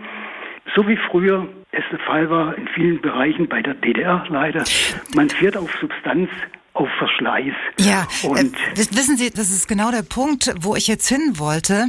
so 0.76 0.88
wie 0.88 0.98
früher 1.10 1.48
es 1.72 1.84
der 1.91 2.00
Fall 2.00 2.30
war 2.30 2.58
in 2.58 2.68
vielen 2.70 3.02
Bereichen 3.02 3.48
bei 3.48 3.62
der 3.62 3.76
DDR 3.76 4.26
leider. 4.30 4.64
Man 5.16 5.30
fährt 5.30 5.56
auf 5.56 5.70
Substanz 5.80 6.30
auf 6.74 6.90
Verschleiß. 6.98 7.54
Ja, 7.80 8.08
und 8.24 8.56
äh, 8.56 8.78
wissen 8.78 9.18
Sie, 9.18 9.30
das 9.30 9.52
ist 9.52 9.68
genau 9.68 9.91
der 9.91 10.04
Punkt, 10.04 10.54
wo 10.62 10.76
ich 10.76 10.88
jetzt 10.88 11.08
hin 11.08 11.34
wollte. 11.38 11.88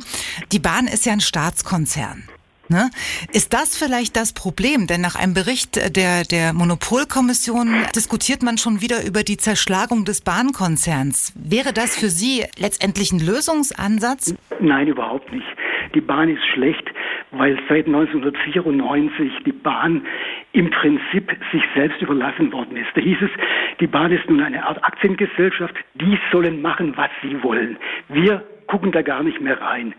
Die 0.52 0.58
Bahn 0.58 0.86
ist 0.86 1.06
ja 1.06 1.12
ein 1.12 1.20
Staatskonzern. 1.20 2.24
Ne? 2.70 2.88
Ist 3.32 3.52
das 3.52 3.76
vielleicht 3.76 4.14
das 4.16 4.32
Problem? 4.32 4.86
Denn 4.86 5.00
nach 5.00 5.16
einem 5.16 5.34
Bericht 5.34 5.96
der, 5.96 6.22
der 6.22 6.52
Monopolkommission 6.52 7.74
diskutiert 7.96 8.44
man 8.44 8.58
schon 8.58 8.80
wieder 8.80 9.04
über 9.04 9.24
die 9.24 9.36
Zerschlagung 9.36 10.04
des 10.04 10.20
Bahnkonzerns. 10.20 11.32
Wäre 11.34 11.72
das 11.72 11.96
für 11.96 12.08
Sie 12.08 12.44
letztendlich 12.56 13.10
ein 13.10 13.18
Lösungsansatz? 13.18 14.36
Nein, 14.60 14.86
überhaupt 14.86 15.32
nicht. 15.32 15.46
Die 15.96 16.00
Bahn 16.00 16.28
ist 16.28 16.44
schlecht, 16.54 16.84
weil 17.32 17.58
seit 17.68 17.86
1994 17.86 19.32
die 19.44 19.52
Bahn 19.52 20.02
im 20.52 20.70
Prinzip 20.70 21.30
sich 21.52 21.62
selbst 21.74 22.00
überlassen 22.02 22.52
worden 22.52 22.76
ist. 22.76 22.88
Da 22.94 23.00
hieß 23.00 23.18
es, 23.22 23.30
die 23.80 23.86
Bahn 23.86 24.12
ist 24.12 24.28
nun 24.28 24.40
eine 24.40 24.66
Art 24.66 24.82
Aktiengesellschaft, 24.84 25.74
die 25.94 26.18
sollen 26.32 26.60
machen, 26.62 26.96
was 26.96 27.10
sie 27.22 27.42
wollen. 27.42 27.76
Wir 28.08 28.42
gucken 28.66 28.92
da 28.92 29.02
gar 29.02 29.22
nicht 29.22 29.40
mehr 29.40 29.60
rein. 29.60 29.94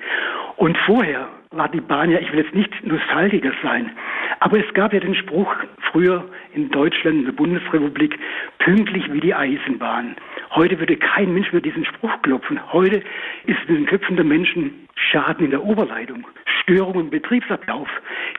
Und 0.58 0.78
vorher 0.86 1.28
war 1.52 1.68
die 1.68 1.82
Bahn 1.82 2.10
ja, 2.10 2.20
ich 2.20 2.32
will 2.32 2.40
jetzt 2.40 2.56
nicht 2.56 2.72
nostalgiker 2.86 3.52
sein, 3.62 3.92
aber 4.40 4.60
es 4.60 4.74
gab 4.74 4.94
ja 4.94 5.02
den 5.02 5.16
Spruch 5.16 5.54
früher 5.92 6.24
in 6.54 6.70
Deutschland, 6.70 7.20
in 7.20 7.26
der 7.26 7.34
Bundesrepublik, 7.34 8.18
pünktlich 8.60 9.12
wie 9.12 9.20
die 9.20 9.36
Eisenbahn. 9.36 10.16
Heute 10.52 10.80
würde 10.80 10.96
kein 10.96 11.34
Mensch 11.34 11.52
mehr 11.52 11.62
diesen 11.62 11.84
Spruch 11.84 12.22
klopfen. 12.22 12.60
Heute 12.72 13.04
ist 13.46 13.60
in 13.68 13.76
den 13.76 13.86
Köpfen 13.86 14.16
der 14.16 14.24
Menschen 14.24 14.88
Schaden 14.96 15.46
in 15.46 15.52
der 15.52 15.64
Oberleitung, 15.64 16.26
Störungen 16.62 17.06
im 17.06 17.10
Betriebsablauf. 17.10 17.90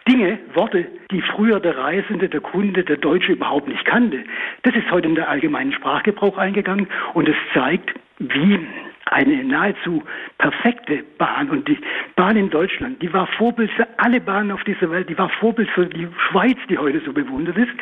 Dinge, 0.09 0.39
Worte, 0.55 0.87
die 1.11 1.21
früher 1.21 1.61
der 1.61 1.77
Reisende, 1.77 2.29
der 2.29 2.41
Kunde, 2.41 2.83
der 2.83 2.97
Deutsche 2.97 3.33
überhaupt 3.33 3.69
nicht 3.69 3.85
kannte. 3.85 4.25
Das 4.63 4.75
ist 4.75 4.91
heute 4.91 5.09
in 5.09 5.17
der 5.17 5.29
allgemeinen 5.29 5.73
Sprachgebrauch 5.73 6.39
eingegangen 6.39 6.87
und 7.13 7.29
es 7.29 7.37
zeigt, 7.53 7.93
wie 8.19 8.67
eine 9.13 9.45
nahezu 9.45 10.03
perfekte 10.39 11.05
Bahn. 11.19 11.51
Und 11.51 11.69
die 11.69 11.79
Bahn 12.17 12.37
in 12.37 12.51
Deutschland, 12.51 13.01
die 13.03 13.13
war 13.13 13.27
Vorbild 13.39 13.71
für 13.73 13.87
alle 13.99 14.21
Bahnen 14.21 14.51
auf 14.51 14.65
dieser 14.65 14.91
Welt, 14.91 15.09
die 15.09 15.19
war 15.19 15.29
Vorbild 15.29 15.69
für 15.71 15.87
die 15.87 16.09
Schweiz, 16.29 16.57
die 16.69 16.79
heute 16.79 17.01
so 17.05 17.13
bewundert 17.13 17.57
ist, 17.57 17.73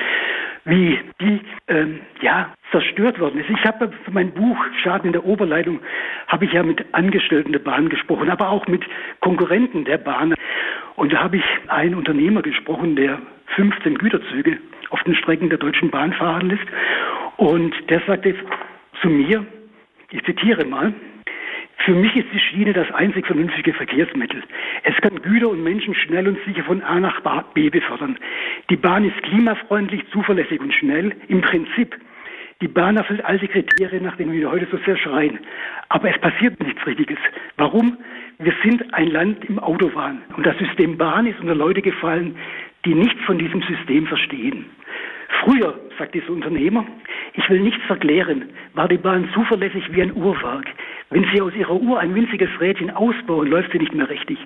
wie 0.65 0.99
die 1.21 1.41
ähm, 1.69 2.01
ja 2.21 2.53
zerstört 2.71 3.19
worden 3.19 3.41
ist. 3.41 3.51
Ich 3.51 3.65
habe 3.65 3.91
für 4.05 4.11
mein 4.11 4.33
Buch 4.33 4.57
Schaden 4.83 5.07
in 5.07 5.13
der 5.13 5.25
Oberleitung 5.25 5.81
habe 6.29 6.45
ich 6.45 6.53
ja 6.53 6.63
mit 6.63 6.85
Angestellten 6.93 7.53
der 7.53 7.61
Bahn 7.61 7.89
gesprochen, 7.89 8.31
aber 8.31 8.51
auch 8.51 8.67
mit 8.67 8.85
Konkurrenten 9.21 9.85
der 9.85 9.99
Bahn. 9.99 10.35
Und 10.97 11.13
da 11.13 11.23
habe 11.23 11.39
ich 11.39 11.45
einen 11.69 11.95
Unternehmer 11.95 12.43
gesprochen, 12.43 12.97
der 12.97 13.19
15 13.57 13.99
Güterzüge 13.99 14.59
auf 14.91 15.03
den 15.05 15.15
Strecken 15.15 15.49
der 15.49 15.59
Deutschen 15.59 15.91
Bahn 15.91 16.13
fahren 16.13 16.51
lässt. 16.51 16.67
Und 17.37 17.75
der 17.89 18.03
sagte 18.07 18.35
zu 19.01 19.09
mir, 19.09 19.45
ich 20.11 20.23
zitiere 20.25 20.65
mal, 20.65 20.93
für 21.85 21.95
mich 21.95 22.15
ist 22.15 22.27
die 22.33 22.39
Schiene 22.39 22.73
das 22.73 22.91
einzig 22.93 23.27
vernünftige 23.27 23.73
Verkehrsmittel. 23.73 24.43
Es 24.83 24.95
kann 24.97 25.21
Güter 25.23 25.49
und 25.49 25.63
Menschen 25.63 25.95
schnell 25.95 26.29
und 26.29 26.39
sicher 26.45 26.63
von 26.65 26.83
A 26.83 27.01
nach 27.01 27.21
B 27.55 27.71
befördern. 27.71 28.19
Die 28.69 28.77
Bahn 28.77 29.05
ist 29.05 29.23
klimafreundlich, 29.23 30.03
zuverlässig 30.13 30.61
und 30.61 30.75
schnell. 30.75 31.15
Im 31.29 31.41
Prinzip. 31.41 31.97
Die 32.61 32.69
Bahn 32.69 32.99
erfüllt 32.99 33.25
all 33.25 33.39
die 33.39 33.49
Kriterien, 33.49 34.05
nach 34.05 34.17
denen 34.17 34.33
wir 34.33 34.51
heute 34.51 34.69
so 34.71 34.77
sehr 34.85 34.99
schreien. 34.99 35.39
Aber 35.89 36.11
es 36.11 36.21
passiert 36.21 36.61
nichts 36.63 36.87
Richtiges. 36.87 37.19
Warum? 37.57 37.97
Wir 38.39 38.53
sind 38.63 38.93
ein 38.93 39.09
Land 39.09 39.45
im 39.47 39.59
Autobahn. 39.59 40.19
Und 40.37 40.45
das 40.45 40.59
System 40.59 40.99
Bahn 40.99 41.27
ist 41.27 41.41
unter 41.41 41.55
Leute 41.55 41.81
gefallen, 41.81 42.37
die 42.85 42.95
nichts 42.95 43.21
von 43.25 43.39
diesem 43.39 43.63
System 43.63 44.07
verstehen. 44.07 44.67
Früher, 45.41 45.75
sagt 45.99 46.15
dieser 46.15 46.31
Unternehmer, 46.31 46.85
ich 47.35 47.49
will 47.49 47.61
nichts 47.61 47.83
verklären, 47.87 48.45
war 48.75 48.89
die 48.89 48.99
Bahn 48.99 49.29
zuverlässig 49.33 49.85
wie 49.93 50.03
ein 50.03 50.15
Uhrwerk. 50.15 50.67
Wenn 51.09 51.25
Sie 51.33 51.41
aus 51.41 51.55
Ihrer 51.55 51.75
Uhr 51.75 51.99
ein 51.99 52.15
winziges 52.15 52.51
Rädchen 52.61 52.91
ausbauen, 52.91 53.49
läuft 53.49 53.73
sie 53.73 53.79
nicht 53.79 53.95
mehr 53.95 54.09
richtig. 54.09 54.39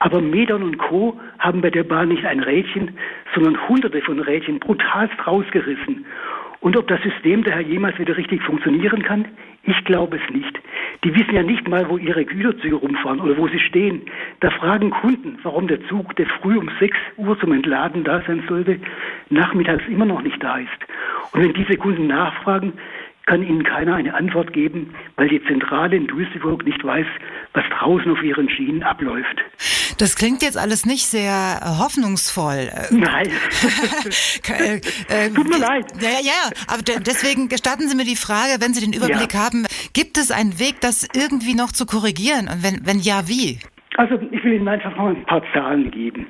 Aber 0.00 0.20
Medon 0.20 0.62
und 0.62 0.78
Co. 0.78 1.18
haben 1.38 1.62
bei 1.62 1.70
der 1.70 1.84
Bahn 1.84 2.08
nicht 2.08 2.26
ein 2.26 2.40
Rädchen, 2.40 2.96
sondern 3.34 3.68
hunderte 3.68 4.02
von 4.02 4.20
Rädchen 4.20 4.58
brutalst 4.58 5.14
rausgerissen. 5.26 6.04
Und 6.62 6.76
ob 6.76 6.86
das 6.86 7.02
System 7.02 7.42
daher 7.42 7.60
jemals 7.60 7.98
wieder 7.98 8.16
richtig 8.16 8.40
funktionieren 8.42 9.02
kann? 9.02 9.26
Ich 9.64 9.84
glaube 9.84 10.16
es 10.16 10.34
nicht. 10.34 10.60
Die 11.02 11.12
wissen 11.12 11.34
ja 11.34 11.42
nicht 11.42 11.68
mal, 11.68 11.88
wo 11.88 11.98
ihre 11.98 12.24
Güterzüge 12.24 12.76
rumfahren 12.76 13.20
oder 13.20 13.36
wo 13.36 13.48
sie 13.48 13.58
stehen. 13.58 14.02
Da 14.38 14.50
fragen 14.50 14.90
Kunden, 14.90 15.38
warum 15.42 15.66
der 15.66 15.84
Zug, 15.88 16.14
der 16.14 16.26
früh 16.26 16.56
um 16.56 16.70
6 16.78 16.96
Uhr 17.16 17.38
zum 17.40 17.52
Entladen 17.52 18.04
da 18.04 18.22
sein 18.28 18.44
sollte, 18.48 18.78
nachmittags 19.28 19.82
immer 19.88 20.04
noch 20.04 20.22
nicht 20.22 20.40
da 20.40 20.58
ist. 20.58 20.68
Und 21.32 21.42
wenn 21.42 21.52
diese 21.52 21.76
Kunden 21.76 22.06
nachfragen, 22.06 22.74
kann 23.32 23.42
Ihnen 23.42 23.64
keiner 23.64 23.94
eine 23.94 24.12
Antwort 24.12 24.52
geben, 24.52 24.92
weil 25.16 25.26
die 25.26 25.42
Zentrale 25.46 25.96
in 25.96 26.06
Duisburg 26.06 26.66
nicht 26.66 26.84
weiß, 26.84 27.06
was 27.54 27.64
draußen 27.78 28.12
auf 28.12 28.22
ihren 28.22 28.46
Schienen 28.50 28.82
abläuft. 28.82 29.40
Das 29.96 30.16
klingt 30.16 30.42
jetzt 30.42 30.58
alles 30.58 30.84
nicht 30.84 31.06
sehr 31.06 31.32
äh, 31.62 31.82
hoffnungsvoll. 31.82 32.68
Nein. 32.90 33.28
Äh, 34.52 34.80
äh, 35.08 35.30
Tut 35.30 35.48
mir 35.48 35.58
leid. 35.58 35.86
Ja, 36.00 36.10
ja, 36.10 36.18
ja. 36.22 36.50
Aber 36.66 36.82
deswegen 36.82 37.48
gestatten 37.48 37.88
Sie 37.88 37.96
mir 37.96 38.04
die 38.04 38.16
Frage, 38.16 38.60
wenn 38.60 38.74
Sie 38.74 38.84
den 38.84 38.92
Überblick 38.92 39.32
ja. 39.32 39.40
haben, 39.40 39.66
gibt 39.94 40.18
es 40.18 40.30
einen 40.30 40.58
Weg, 40.58 40.80
das 40.80 41.08
irgendwie 41.14 41.54
noch 41.54 41.72
zu 41.72 41.86
korrigieren? 41.86 42.48
Und 42.52 42.62
wenn, 42.62 42.84
wenn 42.84 42.98
ja, 42.98 43.28
wie? 43.28 43.58
Also 43.96 44.18
ich 44.30 44.44
will 44.44 44.54
Ihnen 44.54 44.68
einfach 44.68 44.94
mal 44.96 45.14
ein 45.14 45.24
paar 45.24 45.42
Zahlen 45.54 45.90
geben. 45.90 46.26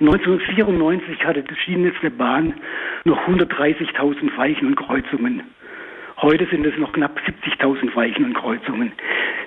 1994 0.00 1.24
hatte 1.24 1.42
das 1.42 1.58
Schienennetz 1.58 1.96
der 2.02 2.10
Bahn 2.10 2.54
noch 3.04 3.18
130.000 3.26 4.36
Weichen 4.36 4.66
und 4.68 4.76
Kreuzungen. 4.76 5.42
Heute 6.22 6.46
sind 6.46 6.64
es 6.64 6.76
noch 6.78 6.92
knapp 6.92 7.18
70.000 7.18 7.96
Weichen 7.96 8.26
und 8.26 8.34
Kreuzungen. 8.34 8.92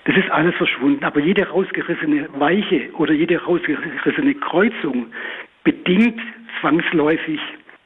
Das 0.03 0.17
ist 0.17 0.29
alles 0.29 0.53
verschwunden. 0.55 1.05
Aber 1.05 1.21
jede 1.21 1.47
rausgerissene 1.47 2.27
Weiche 2.37 2.89
oder 2.97 3.13
jede 3.13 3.41
rausgerissene 3.41 4.35
Kreuzung 4.35 5.07
bedingt 5.63 6.19
zwangsläufig, 6.59 7.39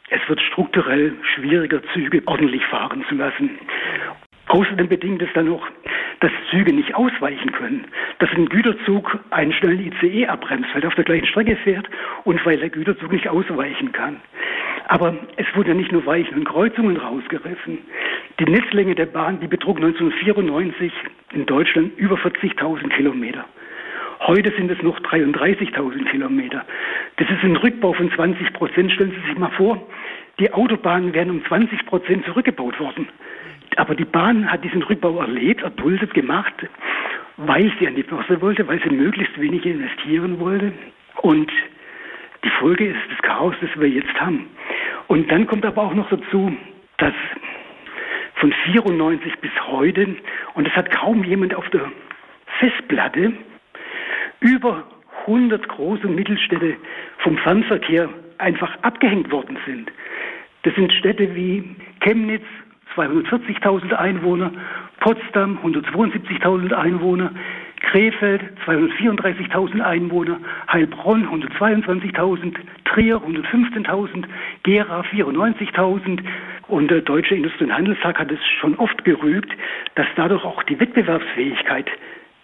es 0.09 0.27
wird 0.27 0.41
strukturell 0.41 1.13
schwieriger, 1.35 1.83
Züge 1.93 2.23
ordentlich 2.25 2.65
fahren 2.65 3.05
zu 3.07 3.13
lassen. 3.13 3.59
Außerdem 4.49 4.89
bedingt 4.89 5.21
es 5.21 5.29
dann 5.33 5.47
noch, 5.47 5.65
dass 6.21 6.31
Züge 6.49 6.73
nicht 6.73 6.95
ausweichen 6.95 7.51
können. 7.51 7.85
Dass 8.17 8.29
ein 8.31 8.47
Güterzug 8.47 9.19
einen 9.29 9.53
schnellen 9.53 9.91
ICE 9.91 10.27
abbremst, 10.27 10.69
weil 10.73 10.81
er 10.81 10.87
auf 10.87 10.95
der 10.95 11.03
gleichen 11.03 11.27
Strecke 11.27 11.55
fährt 11.55 11.87
und 12.23 12.43
weil 12.45 12.57
der 12.57 12.69
Güterzug 12.69 13.11
nicht 13.11 13.29
ausweichen 13.29 13.91
kann. 13.91 14.17
Aber 14.87 15.15
es 15.37 15.45
wurden 15.55 15.69
ja 15.69 15.73
nicht 15.75 15.91
nur 15.91 16.05
Weichen 16.07 16.35
und 16.35 16.45
Kreuzungen 16.45 16.97
rausgerissen. 16.97 17.77
Die 18.39 18.45
Netzlänge 18.45 18.95
der 18.95 19.05
Bahn, 19.05 19.39
die 19.39 19.47
betrug 19.47 19.77
1994 19.77 20.91
in 21.33 21.45
Deutschland 21.45 21.95
über 21.97 22.15
40.000 22.15 22.89
Kilometer. 22.89 23.45
Heute 24.21 24.51
sind 24.57 24.71
es 24.71 24.81
noch 24.81 24.99
33.000 24.99 26.05
Kilometer. 26.09 26.65
Das 27.17 27.29
ist 27.29 27.43
ein 27.43 27.55
Rückbau 27.55 27.93
von 27.93 28.11
20 28.11 28.51
Prozent. 28.53 28.91
Stellen 28.91 29.11
Sie 29.11 29.29
sich 29.29 29.37
mal 29.37 29.51
vor, 29.51 29.79
die 30.39 30.51
Autobahnen 30.51 31.13
wären 31.13 31.29
um 31.29 31.45
20 31.45 31.85
Prozent 31.85 32.25
zurückgebaut 32.25 32.79
worden. 32.79 33.07
Aber 33.77 33.95
die 33.95 34.05
Bahn 34.05 34.51
hat 34.51 34.63
diesen 34.63 34.83
Rückbau 34.83 35.19
erlebt, 35.19 35.61
erduldet, 35.61 36.13
gemacht, 36.13 36.53
weil 37.37 37.71
sie 37.79 37.87
an 37.87 37.95
die 37.95 38.03
Börse 38.03 38.41
wollte, 38.41 38.67
weil 38.67 38.81
sie 38.81 38.89
möglichst 38.89 39.39
wenig 39.39 39.65
investieren 39.65 40.39
wollte. 40.39 40.73
Und 41.21 41.51
die 42.43 42.49
Folge 42.59 42.87
ist 42.87 42.99
das 43.09 43.21
Chaos, 43.21 43.55
das 43.61 43.69
wir 43.75 43.89
jetzt 43.89 44.13
haben. 44.19 44.47
Und 45.07 45.31
dann 45.31 45.47
kommt 45.47 45.65
aber 45.65 45.81
auch 45.81 45.93
noch 45.93 46.09
dazu, 46.09 46.55
dass 46.97 47.13
von 48.35 48.53
94 48.71 49.39
bis 49.39 49.51
heute, 49.67 50.15
und 50.53 50.67
das 50.67 50.73
hat 50.75 50.91
kaum 50.91 51.23
jemand 51.23 51.53
auf 51.55 51.69
der 51.69 51.91
Festplatte, 52.59 53.33
über 54.39 54.83
100 55.25 55.67
große 55.67 56.07
Mittelstädte 56.07 56.77
vom 57.19 57.37
Fernverkehr 57.37 58.09
einfach 58.37 58.77
abgehängt 58.81 59.31
worden 59.31 59.57
sind. 59.65 59.91
Das 60.63 60.73
sind 60.75 60.91
Städte 60.93 61.35
wie 61.35 61.75
Chemnitz, 62.01 62.45
240.000 62.99 63.93
Einwohner, 63.93 64.51
Potsdam 64.99 65.57
172.000 65.63 66.73
Einwohner, 66.73 67.31
Krefeld 67.79 68.41
234.000 68.65 69.79
Einwohner, 69.79 70.37
Heilbronn 70.71 71.25
122.000, 71.27 72.55
Trier 72.85 73.17
115.000, 73.17 74.25
Gera 74.63 75.01
94.000 75.01 76.19
und 76.67 76.91
der 76.91 77.01
Deutsche 77.01 77.35
Industrie- 77.35 77.63
und 77.65 77.73
Handelstag 77.73 78.19
hat 78.19 78.31
es 78.31 78.39
schon 78.59 78.75
oft 78.75 79.03
gerügt, 79.05 79.51
dass 79.95 80.07
dadurch 80.17 80.43
auch 80.43 80.61
die 80.63 80.79
Wettbewerbsfähigkeit 80.79 81.89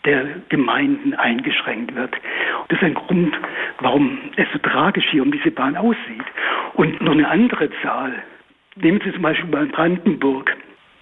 der 0.05 0.25
Gemeinden 0.49 1.15
eingeschränkt 1.15 1.95
wird. 1.95 2.13
Das 2.69 2.79
ist 2.79 2.85
ein 2.85 2.93
Grund, 2.93 3.35
warum 3.81 4.17
es 4.37 4.47
so 4.53 4.59
tragisch 4.59 5.05
hier 5.11 5.23
um 5.23 5.31
diese 5.31 5.51
Bahn 5.51 5.75
aussieht. 5.75 6.23
Und 6.75 7.01
noch 7.01 7.11
eine 7.11 7.27
andere 7.27 7.69
Zahl. 7.81 8.23
Nehmen 8.75 8.99
Sie 9.05 9.13
zum 9.13 9.21
Beispiel 9.21 9.49
mal 9.49 9.67
Brandenburg. 9.67 10.55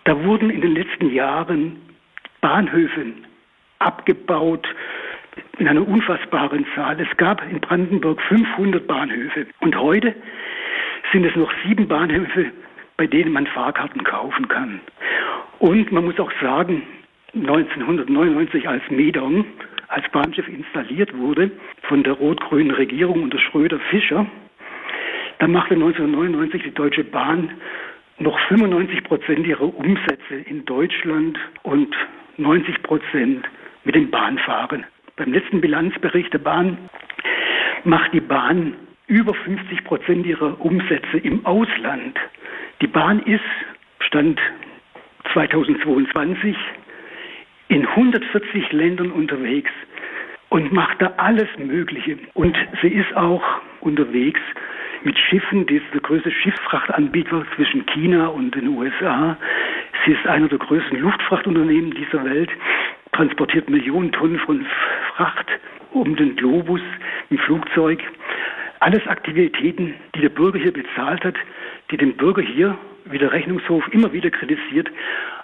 Da 0.04 0.24
wurden 0.24 0.52
in 0.52 0.62
den 0.62 0.74
letzten 0.74 1.12
Jahren 1.12 1.82
Bahnhöfe 2.40 3.06
abgebaut 3.80 4.68
in 5.58 5.68
einer 5.68 5.88
unfassbaren 5.88 6.68
Zahl. 6.76 7.00
Es 7.00 7.18
gab 7.18 7.42
in 7.50 7.60
Brandenburg 7.60 8.22
500 8.22 8.86
Bahnhöfe 8.86 9.48
und 9.62 9.76
heute 9.76 10.14
sind 11.12 11.26
es 11.26 11.36
noch 11.36 11.52
sieben 11.66 11.88
Bahnhöfe, 11.88 12.52
bei 12.98 13.08
denen 13.08 13.32
man 13.32 13.48
Fahrkarten 13.48 14.04
kaufen 14.04 14.48
kann. 14.48 14.80
Und 15.58 15.92
man 15.92 16.06
muss 16.06 16.20
auch 16.20 16.32
sagen, 16.42 16.84
1999 17.34 18.70
als 18.70 18.84
Medon 18.92 19.46
als 19.88 20.08
Bahnschiff 20.12 20.48
installiert 20.48 21.16
wurde 21.18 21.50
von 21.84 22.04
der 22.04 22.14
rot-grünen 22.14 22.72
Regierung 22.72 23.24
unter 23.24 23.40
Schröder-Fischer, 23.40 24.28
da 25.44 25.50
machte 25.50 25.74
1999 25.74 26.64
die 26.64 26.74
Deutsche 26.74 27.04
Bahn 27.04 27.52
noch 28.18 28.40
95 28.48 29.04
Prozent 29.04 29.46
ihrer 29.46 29.76
Umsätze 29.76 30.36
in 30.46 30.64
Deutschland 30.64 31.38
und 31.64 31.94
90 32.38 32.82
Prozent 32.82 33.46
mit 33.84 33.94
dem 33.94 34.10
Bahnfahren. 34.10 34.86
Beim 35.18 35.34
letzten 35.34 35.60
Bilanzbericht 35.60 36.32
der 36.32 36.40
Bahn 36.40 36.78
macht 37.84 38.14
die 38.14 38.22
Bahn 38.22 38.76
über 39.08 39.34
50 39.34 39.84
Prozent 39.84 40.26
ihrer 40.26 40.62
Umsätze 40.62 41.18
im 41.18 41.46
Ausland. 41.46 42.18
Die 42.82 42.88
Bahn 42.88 43.20
ist, 43.24 43.44
Stand 44.00 44.40
2022, 45.34 46.56
in 47.68 47.86
140 47.86 48.72
Ländern 48.72 49.12
unterwegs 49.12 49.72
und 50.48 50.72
macht 50.72 51.02
da 51.02 51.12
alles 51.18 51.50
Mögliche. 51.58 52.18
Und 52.34 52.56
sie 52.82 52.94
ist 52.94 53.14
auch 53.18 53.44
unterwegs 53.82 54.40
mit 55.06 55.18
Schiffen. 55.18 55.66
Die 55.68 55.76
ist 55.76 55.86
der 55.94 56.02
größte 56.02 56.32
Schiffsfrachtanbieter 56.32 57.46
zwischen 57.56 57.86
China 57.88 58.28
und 58.28 58.56
den 58.56 58.70
USA. 58.70 59.38
Sie 60.06 60.12
ist 60.12 60.26
einer 60.28 60.48
der 60.48 60.60
größten 60.60 61.00
Luftfrachtunternehmen 61.00 61.92
dieser 61.92 62.24
Welt 62.24 62.50
transportiert 63.14 63.70
Millionen 63.70 64.12
Tonnen 64.12 64.40
von 64.40 64.66
Fracht 65.16 65.48
um 65.92 66.16
den 66.16 66.36
Globus 66.36 66.82
im 67.30 67.38
Flugzeug. 67.38 68.02
Alles 68.80 69.06
Aktivitäten, 69.08 69.94
die 70.16 70.22
der 70.22 70.30
Bürger 70.30 70.60
hier 70.60 70.74
bezahlt 70.74 71.24
hat, 71.24 71.36
die 71.92 71.98
den 71.98 72.18
Bürger 72.18 72.42
hier, 72.42 72.78
wie 73.06 73.18
der 73.18 73.32
Rechnungshof 73.32 73.88
immer 73.94 74.12
wieder 74.12 74.30
kritisiert, 74.30 74.90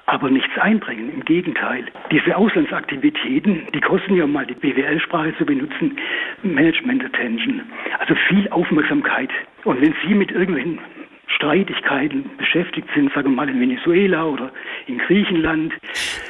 aber 0.10 0.30
nichts 0.30 0.57
einbringen. 0.57 1.14
Im 1.14 1.23
Gegenteil. 1.23 1.86
Diese 2.11 2.36
Auslandsaktivitäten, 2.36 3.68
die 3.73 3.81
kosten 3.81 4.15
ja 4.15 4.26
mal 4.26 4.45
die 4.45 4.56
BWL-Sprache 4.56 5.36
zu 5.38 5.45
benutzen, 5.45 5.98
Management 6.41 7.06
Attention. 7.06 7.61
Also 7.99 8.15
viel 8.27 8.49
Aufmerksamkeit. 8.49 9.30
Und 9.65 9.81
wenn 9.81 9.94
Sie 10.03 10.14
mit 10.14 10.31
irgendwelchen 10.31 10.80
Streitigkeiten 11.36 12.30
beschäftigt 12.38 12.88
sind, 12.95 13.14
sagen 13.14 13.30
wir 13.30 13.36
mal 13.36 13.49
in 13.49 13.61
Venezuela 13.61 14.26
oder 14.26 14.52
in 14.88 14.98
Griechenland. 14.98 15.73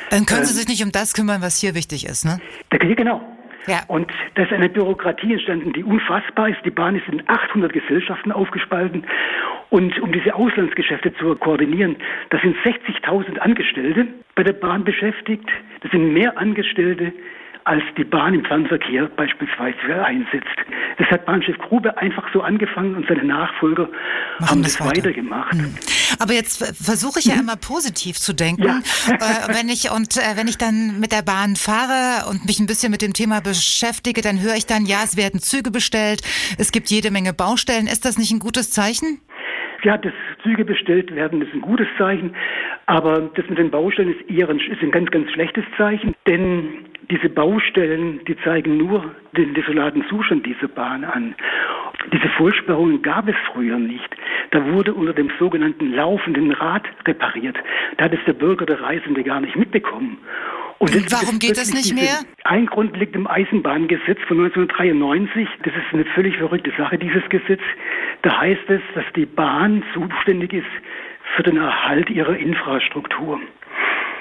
Dann 0.09 0.25
können 0.25 0.43
Sie 0.43 0.51
ähm, 0.51 0.57
sich 0.57 0.67
nicht 0.67 0.83
um 0.83 0.91
das 0.91 1.13
kümmern, 1.13 1.41
was 1.41 1.57
hier 1.57 1.73
wichtig 1.73 2.05
ist, 2.05 2.25
ne? 2.25 2.39
Genau. 2.69 3.38
Ja. 3.67 3.83
Und 3.87 4.11
da 4.35 4.43
ist 4.43 4.53
eine 4.53 4.69
Bürokratie 4.69 5.33
entstanden, 5.33 5.73
die 5.73 5.83
unfassbar 5.83 6.49
ist. 6.49 6.59
Die 6.65 6.71
Bahn 6.71 6.95
ist 6.95 7.07
in 7.07 7.21
800 7.27 7.73
Gesellschaften 7.73 8.31
aufgespalten. 8.31 9.03
Und 9.69 9.99
um 9.99 10.11
diese 10.11 10.33
Auslandsgeschäfte 10.33 11.13
zu 11.15 11.35
koordinieren, 11.35 11.95
da 12.29 12.39
sind 12.39 12.55
60.000 12.57 13.37
Angestellte 13.37 14.07
bei 14.35 14.43
der 14.43 14.53
Bahn 14.53 14.83
beschäftigt. 14.83 15.47
Das 15.81 15.91
sind 15.91 16.13
mehr 16.13 16.37
Angestellte 16.37 17.13
als 17.69 17.83
die 17.97 18.03
Bahn 18.03 18.33
im 18.33 18.43
Fernverkehr 18.43 19.05
beispielsweise 19.15 20.03
einsetzt. 20.03 20.47
Das 20.97 21.07
hat 21.11 21.27
Bahnchef 21.27 21.55
Grube 21.59 21.95
einfach 21.99 22.27
so 22.33 22.41
angefangen 22.41 22.95
und 22.95 23.07
seine 23.07 23.23
Nachfolger 23.23 23.87
Machen 24.39 24.49
haben 24.49 24.63
das 24.63 24.79
weiter. 24.79 24.97
weitergemacht. 24.97 25.53
Hm. 25.53 25.75
Aber 26.17 26.33
jetzt 26.33 26.57
versuche 26.83 27.19
ich 27.19 27.25
ja 27.25 27.35
immer 27.35 27.57
positiv 27.57 28.17
zu 28.17 28.33
denken. 28.33 28.63
Ja. 28.63 28.79
Äh, 28.79 29.55
wenn 29.55 29.69
ich 29.69 29.91
und 29.91 30.17
äh, 30.17 30.35
wenn 30.35 30.47
ich 30.47 30.57
dann 30.57 30.99
mit 30.99 31.11
der 31.11 31.21
Bahn 31.21 31.55
fahre 31.55 32.27
und 32.31 32.47
mich 32.47 32.59
ein 32.59 32.65
bisschen 32.65 32.89
mit 32.89 33.03
dem 33.03 33.13
Thema 33.13 33.39
beschäftige, 33.39 34.21
dann 34.21 34.41
höre 34.41 34.55
ich 34.55 34.65
dann, 34.65 34.87
ja, 34.87 35.03
es 35.03 35.15
werden 35.15 35.39
Züge 35.39 35.69
bestellt, 35.69 36.21
es 36.57 36.71
gibt 36.71 36.89
jede 36.89 37.11
Menge 37.11 37.33
Baustellen. 37.33 37.85
Ist 37.85 38.03
das 38.03 38.17
nicht 38.17 38.31
ein 38.31 38.39
gutes 38.39 38.71
Zeichen? 38.71 39.21
Ja, 39.83 39.95
dass 39.97 40.13
Züge 40.41 40.65
bestellt 40.65 41.13
werden, 41.13 41.43
ist 41.43 41.53
ein 41.53 41.61
gutes 41.61 41.87
Zeichen. 41.99 42.35
Aber 42.87 43.29
das 43.35 43.47
mit 43.47 43.59
den 43.59 43.69
Baustellen 43.69 44.15
ist 44.15 44.27
eher 44.27 44.49
ein, 44.49 44.59
ist 44.59 44.81
ein 44.81 44.91
ganz, 44.91 45.11
ganz 45.11 45.29
schlechtes 45.31 45.63
Zeichen. 45.77 46.15
Denn 46.27 46.88
diese 47.11 47.29
Baustellen, 47.29 48.21
die 48.25 48.37
zeigen 48.43 48.77
nur 48.77 49.15
den 49.35 49.53
desolaten 49.53 50.05
Zustand 50.09 50.45
dieser 50.45 50.67
Bahn 50.67 51.03
an. 51.03 51.35
Diese 52.13 52.29
Vollsperrungen 52.29 53.01
gab 53.01 53.27
es 53.27 53.35
früher 53.51 53.77
nicht. 53.77 54.09
Da 54.51 54.65
wurde 54.71 54.93
unter 54.93 55.13
dem 55.13 55.31
sogenannten 55.39 55.93
laufenden 55.93 56.51
Rad 56.51 56.83
repariert. 57.05 57.57
Da 57.97 58.05
hat 58.05 58.13
es 58.13 58.19
der 58.25 58.33
Bürger, 58.33 58.65
der 58.65 58.81
Reisende 58.81 59.23
gar 59.23 59.41
nicht 59.41 59.55
mitbekommen. 59.55 60.17
Und 60.79 61.11
warum 61.11 61.39
geht 61.39 61.57
das 61.57 61.73
nicht 61.73 61.93
mehr? 61.93 62.21
Ein 62.45 62.65
Grund 62.65 62.95
liegt 62.95 63.15
im 63.15 63.27
Eisenbahngesetz 63.27 64.19
von 64.27 64.39
1993. 64.39 65.47
Das 65.63 65.73
ist 65.73 65.93
eine 65.93 66.05
völlig 66.05 66.37
verrückte 66.37 66.71
Sache, 66.77 66.97
dieses 66.97 67.27
Gesetz. 67.29 67.61
Da 68.21 68.39
heißt 68.39 68.69
es, 68.69 68.81
dass 68.95 69.03
die 69.15 69.25
Bahn 69.25 69.83
zuständig 69.93 70.53
ist 70.53 70.65
für 71.35 71.43
den 71.43 71.57
Erhalt 71.57 72.09
ihrer 72.09 72.37
Infrastruktur. 72.37 73.41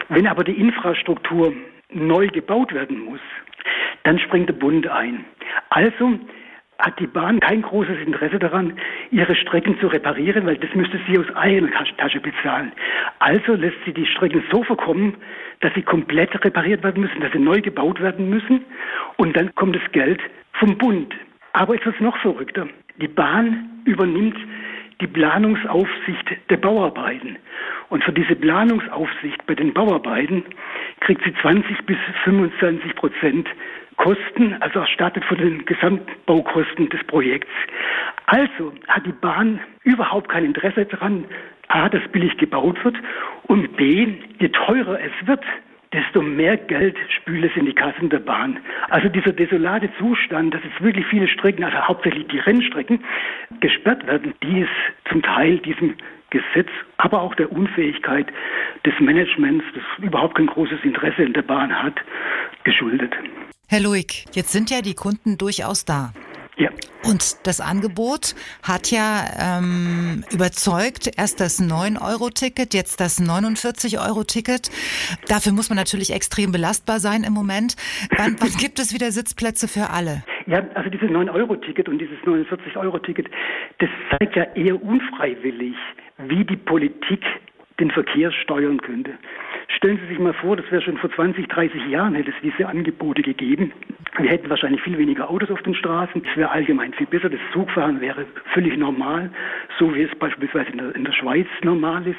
Wenn 0.09 0.27
aber 0.27 0.43
die 0.43 0.59
Infrastruktur 0.59 1.53
neu 1.93 2.29
gebaut 2.29 2.73
werden 2.73 3.05
muss, 3.05 3.21
dann 4.05 4.19
springt 4.19 4.49
der 4.49 4.55
Bund 4.55 4.87
ein. 4.87 5.25
Also 5.71 6.19
hat 6.79 6.99
die 7.01 7.07
Bahn 7.09 7.41
kein 7.41 7.63
großes 7.63 7.99
Interesse 8.07 8.39
daran, 8.39 8.79
ihre 9.11 9.35
Strecken 9.35 9.79
zu 9.81 9.89
reparieren, 9.89 10.47
weil 10.47 10.57
das 10.59 10.73
müsste 10.75 11.01
sie 11.09 11.19
aus 11.19 11.27
eigener 11.35 11.71
Tasche 11.97 12.21
bezahlen. 12.21 12.73
Also 13.19 13.55
lässt 13.55 13.79
sie 13.85 13.93
die 13.93 14.07
Strecken 14.07 14.45
so 14.53 14.63
verkommen, 14.63 15.17
dass 15.61 15.75
sie 15.75 15.83
komplett 15.83 16.33
repariert 16.45 16.85
werden 16.85 17.03
müssen, 17.03 17.21
dass 17.21 17.33
sie 17.33 17.41
neu 17.41 17.61
gebaut 17.61 18.01
werden 18.01 18.31
müssen 18.31 18.65
und 19.17 19.37
dann 19.37 19.53
kommt 19.57 19.75
das 19.75 19.93
Geld 19.93 20.21
vom 20.53 20.79
Bund. 20.79 21.13
Aber 21.53 21.75
es 21.75 21.85
ist 21.85 22.01
noch 22.01 22.17
verrückter. 22.19 22.69
Die 23.01 23.09
Bahn 23.09 23.83
übernimmt 23.85 24.37
die 25.01 25.07
Planungsaufsicht 25.07 26.51
der 26.51 26.57
Bauarbeiten. 26.57 27.37
Und 27.89 28.05
für 28.05 28.13
diese 28.13 28.35
Planungsaufsicht 28.35 29.47
bei 29.47 29.55
den 29.55 29.73
Bauarbeiten 29.73 30.45
kriegt 31.01 31.23
sie 31.25 31.35
20 31.41 31.87
bis 31.87 31.97
25 32.25 32.95
Prozent 32.97 33.49
Kosten, 33.97 34.55
also 34.61 34.79
erstattet 34.81 35.25
von 35.25 35.39
den 35.39 35.65
Gesamtbaukosten 35.65 36.89
des 36.89 37.03
Projekts. 37.05 37.51
Also 38.27 38.73
hat 38.87 39.05
die 39.05 39.13
Bahn 39.13 39.61
überhaupt 39.83 40.29
kein 40.29 40.45
Interesse 40.45 40.85
daran, 40.87 41.25
A, 41.69 41.89
dass 41.89 42.07
billig 42.13 42.37
gebaut 42.39 42.83
wird 42.85 42.97
und 43.45 43.77
B, 43.77 44.07
je 44.39 44.49
teurer 44.49 45.01
es 45.01 45.27
wird, 45.27 45.45
desto 45.93 46.23
mehr 46.23 46.57
Geld 46.57 46.97
spült 47.17 47.45
es 47.45 47.57
in 47.57 47.67
die 47.67 47.75
Kassen 47.75 48.11
der 48.11 48.19
Bahn. 48.19 48.59
Also 48.91 49.09
dieser 49.09 49.33
desolate 49.33 49.89
Zustand, 49.99 50.55
dass 50.55 50.63
jetzt 50.63 50.83
wirklich 50.83 51.07
viele 51.07 51.29
Strecken, 51.29 51.65
also 51.65 51.79
hauptsächlich 51.79 52.27
die 52.29 52.39
Rennstrecken, 52.39 53.03
gesperrt 53.61 54.07
werden, 54.07 54.35
die 54.43 54.61
ist 54.61 55.11
zum 55.11 55.23
Teil 55.23 55.59
diesem 55.59 55.95
Gesetz, 56.31 56.69
aber 56.99 57.23
auch 57.23 57.35
der 57.37 57.51
Unfähigkeit 57.51 58.27
des 58.85 58.93
Managements, 59.01 59.65
das 59.75 59.83
überhaupt 60.05 60.37
kein 60.37 60.47
großes 60.47 60.81
Interesse 60.83 61.23
in 61.23 61.33
der 61.33 61.43
Bahn 61.43 61.73
hat, 61.83 61.95
geschuldet. 62.65 63.15
Herr 63.69 63.81
Luig, 63.81 64.25
jetzt 64.33 64.53
sind 64.53 64.71
ja 64.71 64.83
die 64.83 64.95
Kunden 64.95 65.39
durchaus 65.39 65.85
da. 65.85 66.13
Ja. 66.59 66.71
Und 67.05 67.47
das 67.47 67.61
Angebot 67.61 68.35
hat 68.63 68.91
ja 68.91 69.61
ähm, 69.61 70.25
überzeugt, 70.33 71.09
erst 71.17 71.41
das 71.41 71.63
9-Euro-Ticket, 71.63 72.75
jetzt 72.75 73.01
das 73.01 73.23
49-Euro-Ticket. 73.23 74.71
Dafür 75.29 75.53
muss 75.53 75.71
man 75.71 75.77
natürlich 75.77 76.13
extrem 76.13 76.51
belastbar 76.51 76.99
sein 76.99 77.23
im 77.23 77.33
Moment. 77.33 77.77
Wann, 78.17 78.37
wann 78.41 78.51
gibt 78.59 78.81
es 78.81 78.93
wieder 78.93 79.13
Sitzplätze 79.13 79.69
für 79.69 79.91
alle? 79.91 80.25
Ja, 80.47 80.67
also 80.75 80.91
dieses 80.91 81.09
9-Euro-Ticket 81.09 81.89
und 81.89 81.99
dieses 81.99 82.19
49-Euro-Ticket, 82.25 83.29
das 83.79 83.91
zeigt 84.11 84.35
ja 84.35 84.45
eher 84.55 84.83
unfreiwillig, 84.83 85.77
wie 86.27 86.45
die 86.45 86.57
Politik 86.57 87.25
den 87.79 87.93
Verkehr 87.93 88.33
steuern 88.33 88.81
könnte. 88.81 89.13
Stellen 89.69 89.99
Sie 90.03 90.09
sich 90.09 90.19
mal 90.19 90.33
vor, 90.33 90.57
das 90.57 90.71
wäre 90.71 90.81
schon 90.83 90.97
vor 90.97 91.11
20, 91.11 91.47
30 91.47 91.87
Jahren 91.89 92.15
hätte 92.15 92.31
es 92.31 92.37
diese 92.43 92.67
Angebote 92.67 93.23
gegeben. 93.23 93.73
Wir 94.19 94.31
hätten 94.31 94.49
wahrscheinlich 94.49 94.83
viel 94.83 94.97
weniger 94.97 95.31
Autos 95.31 95.51
auf 95.51 95.63
den 95.63 95.75
Straßen. 95.75 96.23
Es 96.29 96.37
wäre 96.37 96.51
allgemein 96.51 96.95
viel 96.95 97.07
besser. 97.07 97.29
Das 97.29 97.41
Zugfahren 97.53 98.01
wäre 98.01 98.25
völlig 98.55 98.77
normal, 98.77 99.31
so 99.79 99.95
wie 99.95 100.03
es 100.03 100.15
beispielsweise 100.19 100.71
in 100.71 100.79
der, 100.79 100.97
in 100.97 101.05
der 101.05 101.13
Schweiz 101.13 101.47
normal 101.63 102.07
ist. 102.07 102.19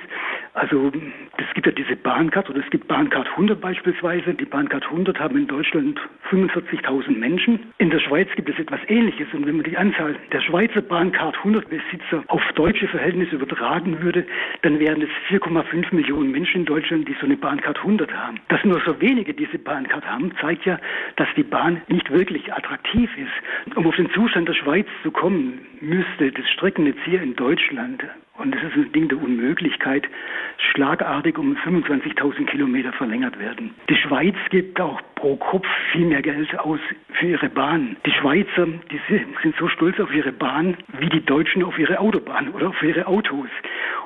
Also 0.59 0.91
es 1.37 1.53
gibt 1.53 1.67
ja 1.67 1.71
diese 1.71 1.95
Bahncard 1.95 2.49
oder 2.49 2.59
es 2.59 2.69
gibt 2.69 2.89
Bahncard 2.89 3.29
100 3.29 3.61
beispielsweise. 3.61 4.33
Die 4.33 4.43
Bahncard 4.43 4.83
100 4.83 5.17
haben 5.17 5.37
in 5.37 5.47
Deutschland 5.47 5.97
45.000 6.29 7.17
Menschen. 7.17 7.71
In 7.77 7.89
der 7.89 8.01
Schweiz 8.01 8.27
gibt 8.35 8.49
es 8.49 8.59
etwas 8.59 8.81
Ähnliches. 8.89 9.27
Und 9.31 9.45
wenn 9.45 9.55
man 9.55 9.63
die 9.63 9.77
Anzahl 9.77 10.17
der 10.33 10.41
Schweizer 10.41 10.81
Bahncard 10.81 11.37
100 11.37 11.69
Besitzer 11.69 12.25
auf 12.27 12.41
deutsche 12.55 12.89
Verhältnisse 12.89 13.35
übertragen 13.35 14.01
würde, 14.01 14.25
dann 14.61 14.79
wären 14.79 15.01
es 15.01 15.09
4,5 15.29 15.95
Millionen 15.95 16.31
Menschen 16.31 16.61
in 16.61 16.65
Deutschland, 16.65 17.07
die 17.07 17.15
so 17.21 17.25
eine 17.25 17.37
Bahncard 17.37 17.77
100 17.77 18.13
haben. 18.13 18.41
Dass 18.49 18.61
nur 18.65 18.81
so 18.85 18.99
wenige 18.99 19.33
diese 19.33 19.59
Bahncard 19.59 20.05
haben, 20.05 20.33
zeigt 20.41 20.65
ja, 20.65 20.77
dass 21.15 21.29
die 21.37 21.43
Bahn 21.43 21.81
nicht 21.87 22.11
wirklich 22.11 22.51
attraktiv 22.51 23.09
ist. 23.15 23.77
Um 23.77 23.87
auf 23.87 23.95
den 23.95 24.11
Zustand 24.11 24.49
der 24.49 24.55
Schweiz 24.55 24.87
zu 25.03 25.11
kommen, 25.11 25.61
müsste 25.79 26.33
das 26.33 26.49
Streckennetz 26.49 26.97
hier 27.05 27.21
in 27.21 27.33
Deutschland 27.37 28.03
und 28.39 28.55
es 28.55 28.63
ist 28.63 28.75
ein 28.75 28.91
Ding 28.93 29.09
der 29.09 29.21
Unmöglichkeit, 29.21 30.07
schlagartig 30.71 31.37
um 31.37 31.55
25.000 31.57 32.45
Kilometer 32.45 32.91
verlängert 32.93 33.37
werden. 33.39 33.75
Die 33.89 33.95
Schweiz 33.95 34.35
gibt 34.49 34.79
auch 34.79 35.01
pro 35.19 35.35
Kopf 35.35 35.65
viel 35.91 36.05
mehr 36.05 36.21
Geld 36.21 36.57
aus 36.59 36.79
für 37.19 37.27
ihre 37.27 37.49
Bahn. 37.49 37.97
Die 38.05 38.11
Schweizer, 38.11 38.67
die 38.89 38.99
sind 39.09 39.55
so 39.59 39.67
stolz 39.67 39.99
auf 39.99 40.11
ihre 40.13 40.31
Bahn 40.31 40.77
wie 40.99 41.09
die 41.09 41.23
Deutschen 41.25 41.63
auf 41.63 41.77
ihre 41.77 41.99
Autobahn 41.99 42.49
oder 42.49 42.69
auf 42.69 42.81
ihre 42.81 43.05
Autos. 43.05 43.49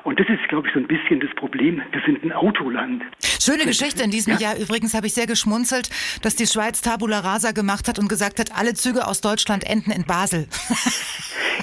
Und 0.02 0.18
das 0.18 0.28
ist, 0.28 0.46
glaube 0.48 0.68
ich, 0.68 0.74
so 0.74 0.80
ein 0.80 0.86
bisschen 0.86 1.20
das 1.20 1.30
Problem. 1.36 1.80
Wir 1.92 2.02
sind 2.04 2.22
ein 2.24 2.32
Autoland. 2.32 3.02
Schöne 3.40 3.64
Geschichte 3.64 4.02
in 4.02 4.10
diesem 4.10 4.34
ja. 4.34 4.40
Jahr. 4.40 4.58
Übrigens 4.58 4.94
habe 4.94 5.06
ich 5.06 5.14
sehr 5.14 5.26
geschmunzelt, 5.26 5.88
dass 6.22 6.34
die 6.34 6.46
Schweiz 6.46 6.82
Tabula 6.82 7.20
Rasa 7.20 7.52
gemacht 7.52 7.88
hat 7.88 7.98
und 7.98 8.08
gesagt 8.08 8.40
hat, 8.40 8.50
alle 8.58 8.74
Züge 8.74 9.06
aus 9.06 9.20
Deutschland 9.20 9.64
enden 9.68 9.92
in 9.92 10.04
Basel. 10.04 10.48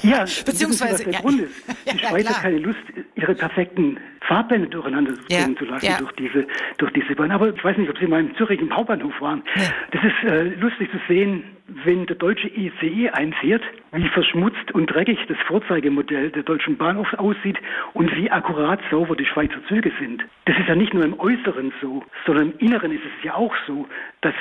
Ja, 0.02 0.26
beziehungsweise 0.46 1.04
der 1.04 1.14
ja. 1.14 1.20
Grund 1.20 1.42
ist. 1.42 1.52
Die 1.92 1.98
ja, 1.98 2.10
Schweiz 2.10 2.30
hat 2.30 2.42
keine 2.42 2.60
Lust, 2.60 2.80
ihre 3.16 3.36
perfekten 3.36 3.98
Fahrpläne 4.22 4.68
durcheinander 4.68 5.14
ja. 5.30 5.40
zu 5.58 5.66
lassen 5.66 5.86
ja. 5.86 5.98
durch 6.00 6.12
diese 6.14 6.46
durch 6.78 6.94
diese 6.94 7.16
Bahn. 7.16 7.32
Aber 7.32 7.54
ich 7.54 7.64
weiß 7.64 7.78
nicht, 7.78 7.90
ob 7.90 7.98
Sie 7.98 8.08
mal 8.08 8.22
in 8.22 8.36
Zürich 8.36 8.62
im 8.62 8.76
Hauptbahnhof 8.76 9.20
waren. 9.20 9.44
Das 9.92 10.04
ist 10.04 10.32
äh, 10.32 10.44
lustig 10.60 10.90
zu 10.92 11.00
sehen, 11.08 11.44
wenn 11.84 12.06
der 12.06 12.16
deutsche 12.16 12.48
ICE 12.48 13.10
einfährt, 13.10 13.64
wie 13.92 14.08
verschmutzt 14.10 14.72
und 14.74 14.88
dreckig 14.88 15.20
das 15.28 15.38
Vorzeigemodell 15.48 16.30
der 16.32 16.44
Deutschen 16.44 16.78
Bahn 16.78 16.98
oft 16.98 17.18
aussieht 17.18 17.58
und 17.94 18.16
wie 18.16 18.30
akkurat 18.30 18.80
sauber 18.90 19.16
die 19.16 19.26
Schweizer 19.26 19.64
Züge 19.68 19.92
sind. 20.00 20.24
Das 20.46 20.58
ist 20.58 20.68
ja 20.68 20.76
nicht 20.76 20.94
nur 20.94 21.04
im 21.04 21.20
Äußeren 21.20 21.74
so, 21.82 22.04
sondern 22.26 22.52
im 22.52 22.60
Inneren 22.60 22.92
ist 22.92 23.04
es 23.04 23.24
ja 23.24 23.36
auch 23.36 23.54
so, 23.68 23.88
dass 24.22 24.36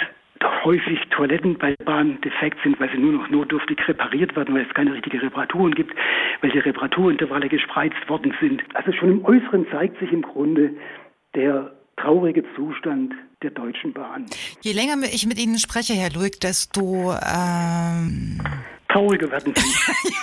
häufig 0.70 1.00
Toiletten 1.10 1.58
bei 1.58 1.74
Bahnen 1.84 2.20
defekt 2.20 2.58
sind, 2.62 2.78
weil 2.78 2.90
sie 2.90 2.98
nur 2.98 3.12
noch 3.12 3.28
notdürftig 3.28 3.76
repariert 3.88 4.36
werden, 4.36 4.54
weil 4.54 4.66
es 4.66 4.74
keine 4.74 4.94
richtigen 4.94 5.18
Reparaturen 5.18 5.74
gibt, 5.74 5.92
weil 6.40 6.50
die 6.52 6.60
Reparaturintervalle 6.60 7.48
gespreizt 7.48 8.08
worden 8.08 8.32
sind. 8.40 8.62
Also 8.74 8.92
schon 8.92 9.10
im 9.10 9.24
Äußeren 9.24 9.66
zeigt 9.72 9.98
sich 9.98 10.12
im 10.12 10.22
Grunde 10.22 10.70
der 11.34 11.72
traurige 11.96 12.44
Zustand 12.54 13.14
der 13.42 13.50
Deutschen 13.50 13.92
Bahn. 13.92 14.26
Je 14.60 14.72
länger 14.72 14.94
ich 15.12 15.26
mit 15.26 15.42
Ihnen 15.42 15.58
spreche, 15.58 15.94
Herr 15.94 16.10
Luig, 16.10 16.40
desto 16.40 17.14
ähm 17.14 18.40
trauriger 18.92 19.30
werden 19.30 19.54
sie. 19.54 20.14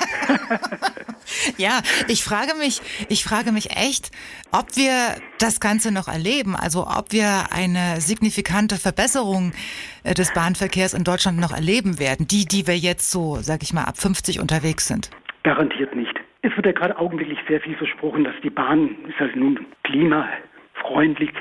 ja, 1.57 1.81
ich 2.07 2.23
frage 2.23 2.53
mich, 2.57 2.81
ich 3.09 3.23
frage 3.23 3.51
mich 3.51 3.71
echt, 3.71 4.11
ob 4.51 4.75
wir 4.75 4.91
das 5.39 5.59
Ganze 5.59 5.93
noch 5.93 6.07
erleben, 6.07 6.55
also 6.55 6.85
ob 6.87 7.11
wir 7.11 7.51
eine 7.51 8.01
signifikante 8.01 8.75
Verbesserung 8.75 9.53
äh, 10.03 10.13
des 10.13 10.33
Bahnverkehrs 10.33 10.93
in 10.93 11.03
Deutschland 11.03 11.39
noch 11.39 11.53
erleben 11.53 11.99
werden, 11.99 12.27
die, 12.27 12.45
die 12.45 12.67
wir 12.67 12.77
jetzt 12.77 13.11
so, 13.11 13.37
sag 13.37 13.63
ich 13.63 13.73
mal, 13.73 13.83
ab 13.83 13.97
50 13.97 14.39
unterwegs 14.39 14.87
sind. 14.87 15.09
Garantiert 15.43 15.95
nicht. 15.95 16.13
Es 16.41 16.55
wird 16.55 16.65
ja 16.65 16.71
gerade 16.71 16.97
augenblicklich 16.97 17.39
sehr 17.47 17.61
viel 17.61 17.75
versprochen, 17.75 18.23
dass 18.23 18.35
die 18.43 18.49
Bahn 18.49 18.95
ist 19.07 19.19
halt 19.19 19.35
nun 19.35 19.65
klimafreundlich 19.83 21.31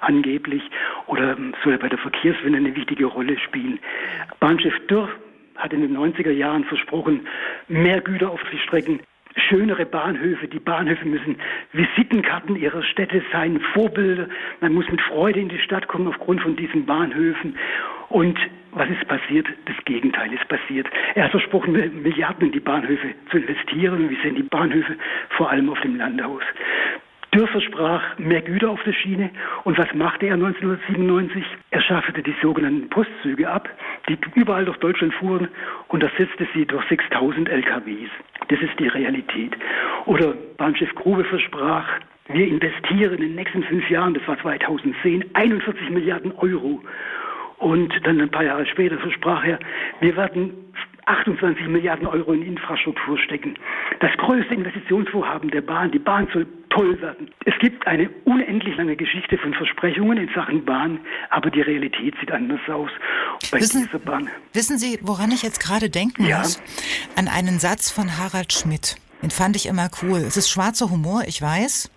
angeblich 0.00 0.62
oder 1.06 1.36
soll 1.62 1.78
bei 1.78 1.88
der 1.88 1.98
Verkehrswende 1.98 2.58
eine 2.58 2.74
wichtige 2.74 3.06
Rolle 3.06 3.38
spielen. 3.38 3.78
Bahnchef 4.40 4.74
Dürr 4.88 5.08
hat 5.60 5.72
in 5.72 5.82
den 5.82 5.96
90er 5.96 6.32
Jahren 6.32 6.64
versprochen, 6.64 7.26
mehr 7.68 8.00
Güter 8.00 8.30
auf 8.30 8.40
die 8.52 8.58
Strecken, 8.58 9.00
schönere 9.36 9.86
Bahnhöfe. 9.86 10.48
Die 10.48 10.58
Bahnhöfe 10.58 11.06
müssen 11.06 11.36
Visitenkarten 11.72 12.56
ihrer 12.56 12.82
Städte 12.82 13.22
sein, 13.32 13.60
Vorbilder. 13.72 14.28
Man 14.60 14.74
muss 14.74 14.88
mit 14.90 15.00
Freude 15.02 15.40
in 15.40 15.48
die 15.48 15.58
Stadt 15.58 15.86
kommen 15.88 16.08
aufgrund 16.08 16.40
von 16.40 16.56
diesen 16.56 16.86
Bahnhöfen. 16.86 17.56
Und 18.08 18.38
was 18.72 18.88
ist 18.88 19.06
passiert? 19.06 19.46
Das 19.66 19.76
Gegenteil 19.84 20.32
ist 20.32 20.46
passiert. 20.48 20.88
Er 21.14 21.24
hat 21.24 21.30
versprochen, 21.30 21.72
Milliarden 22.02 22.46
in 22.46 22.52
die 22.52 22.60
Bahnhöfe 22.60 23.14
zu 23.30 23.38
investieren. 23.38 24.10
Wie 24.10 24.20
sehen 24.22 24.34
die 24.34 24.42
Bahnhöfe 24.42 24.96
vor 25.36 25.50
allem 25.50 25.70
auf 25.70 25.80
dem 25.80 25.96
Land 25.96 26.20
aus? 26.22 26.42
Dürr 27.32 27.46
versprach 27.46 28.18
mehr 28.18 28.42
Güter 28.42 28.70
auf 28.70 28.82
der 28.82 28.92
Schiene. 28.92 29.30
Und 29.64 29.78
was 29.78 29.92
machte 29.94 30.26
er 30.26 30.34
1997? 30.34 31.44
Er 31.70 31.80
schaffte 31.80 32.22
die 32.22 32.34
sogenannten 32.42 32.88
Postzüge 32.88 33.48
ab, 33.48 33.68
die 34.08 34.18
überall 34.34 34.64
durch 34.64 34.78
Deutschland 34.78 35.14
fuhren 35.14 35.48
und 35.88 36.02
ersetzte 36.02 36.48
sie 36.54 36.66
durch 36.66 36.84
6000 36.88 37.48
LKWs. 37.48 38.10
Das 38.48 38.60
ist 38.60 38.78
die 38.80 38.88
Realität. 38.88 39.56
Oder 40.06 40.34
Bahnchef 40.56 40.92
Grube 40.96 41.24
versprach, 41.24 41.86
wir 42.28 42.46
investieren 42.46 43.14
in 43.14 43.20
den 43.20 43.34
nächsten 43.36 43.62
fünf 43.62 43.88
Jahren, 43.90 44.14
das 44.14 44.26
war 44.26 44.38
2010, 44.40 45.24
41 45.34 45.90
Milliarden 45.90 46.32
Euro. 46.38 46.80
Und 47.58 47.92
dann 48.04 48.20
ein 48.20 48.30
paar 48.30 48.44
Jahre 48.44 48.66
später 48.66 48.98
versprach 48.98 49.44
er, 49.44 49.58
wir 50.00 50.16
werden 50.16 50.52
28 51.10 51.66
Milliarden 51.66 52.06
Euro 52.06 52.32
in 52.32 52.42
Infrastruktur 52.42 53.18
stecken. 53.18 53.54
Das 54.00 54.10
größte 54.18 54.54
Investitionsvorhaben 54.54 55.50
der 55.50 55.60
Bahn. 55.60 55.90
Die 55.90 55.98
Bahn 55.98 56.28
soll 56.32 56.46
toll 56.70 57.00
werden. 57.00 57.30
Es 57.44 57.54
gibt 57.60 57.86
eine 57.86 58.08
unendlich 58.24 58.76
lange 58.76 58.96
Geschichte 58.96 59.36
von 59.38 59.52
Versprechungen 59.54 60.18
in 60.18 60.28
Sachen 60.34 60.64
Bahn, 60.64 61.00
aber 61.30 61.50
die 61.50 61.60
Realität 61.60 62.14
sieht 62.20 62.30
anders 62.30 62.60
aus 62.68 62.90
bei 63.50 63.60
wissen, 63.60 63.86
dieser 63.86 63.98
Bahn. 63.98 64.30
Wissen 64.52 64.78
Sie, 64.78 64.98
woran 65.02 65.32
ich 65.32 65.42
jetzt 65.42 65.60
gerade 65.60 65.90
denken 65.90 66.26
ja. 66.26 66.38
muss? 66.38 66.62
An 67.16 67.28
einen 67.28 67.58
Satz 67.58 67.90
von 67.90 68.18
Harald 68.18 68.52
Schmidt. 68.52 68.96
Den 69.22 69.30
fand 69.30 69.56
ich 69.56 69.66
immer 69.66 69.90
cool. 70.02 70.18
Es 70.18 70.36
ist 70.36 70.48
schwarzer 70.48 70.90
Humor, 70.90 71.24
ich 71.26 71.42
weiß, 71.42 71.90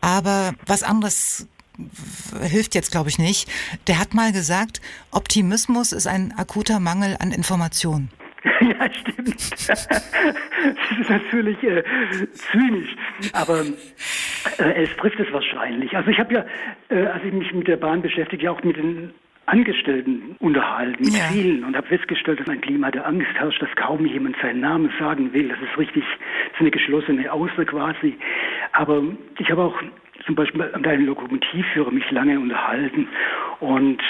aber 0.00 0.52
was 0.66 0.82
anderes 0.82 1.48
hilft 2.40 2.74
jetzt, 2.74 2.92
glaube 2.92 3.08
ich, 3.08 3.18
nicht. 3.18 3.50
Der 3.88 3.98
hat 3.98 4.14
mal 4.14 4.32
gesagt, 4.32 4.80
Optimismus 5.10 5.92
ist 5.92 6.06
ein 6.06 6.32
akuter 6.36 6.80
Mangel 6.80 7.16
an 7.18 7.32
Information. 7.32 8.08
ja, 8.60 8.92
stimmt. 8.92 9.68
das 9.68 9.88
ist 11.00 11.10
natürlich 11.10 11.62
äh, 11.62 11.82
zynisch, 12.32 12.96
aber 13.32 13.60
äh, 14.58 14.82
es 14.82 14.96
trifft 14.96 15.20
es 15.20 15.32
wahrscheinlich. 15.32 15.96
Also 15.96 16.10
ich 16.10 16.18
habe 16.18 16.34
ja, 16.34 16.44
äh, 16.88 17.06
als 17.06 17.24
ich 17.24 17.32
mich 17.32 17.52
mit 17.52 17.68
der 17.68 17.76
Bahn 17.76 18.02
beschäftige, 18.02 18.50
auch 18.50 18.62
mit 18.64 18.76
den 18.76 19.14
Angestellten 19.46 20.36
unterhalten, 20.38 21.04
mit 21.04 21.14
ja. 21.14 21.24
vielen 21.32 21.64
und 21.64 21.76
habe 21.76 21.86
festgestellt, 21.86 22.40
dass 22.40 22.48
ein 22.48 22.60
Klima 22.60 22.90
der 22.90 23.06
Angst 23.06 23.32
herrscht, 23.34 23.60
dass 23.60 23.74
kaum 23.76 24.06
jemand 24.06 24.36
seinen 24.40 24.60
Namen 24.60 24.92
sagen 24.98 25.32
will. 25.32 25.48
Das 25.48 25.58
ist 25.60 25.76
richtig, 25.78 26.04
das 26.04 26.54
ist 26.54 26.60
eine 26.60 26.70
geschlossene 26.70 27.32
Außer 27.32 27.64
quasi. 27.64 28.16
Aber 28.72 29.02
ich 29.38 29.50
habe 29.50 29.62
auch 29.62 29.74
zum 30.26 30.34
Beispiel 30.36 30.64
mit 30.76 30.86
einem 30.86 31.06
Lokomotivführer 31.06 31.90
mich 31.90 32.08
lange 32.10 32.38
unterhalten 32.38 33.08
und 33.60 34.00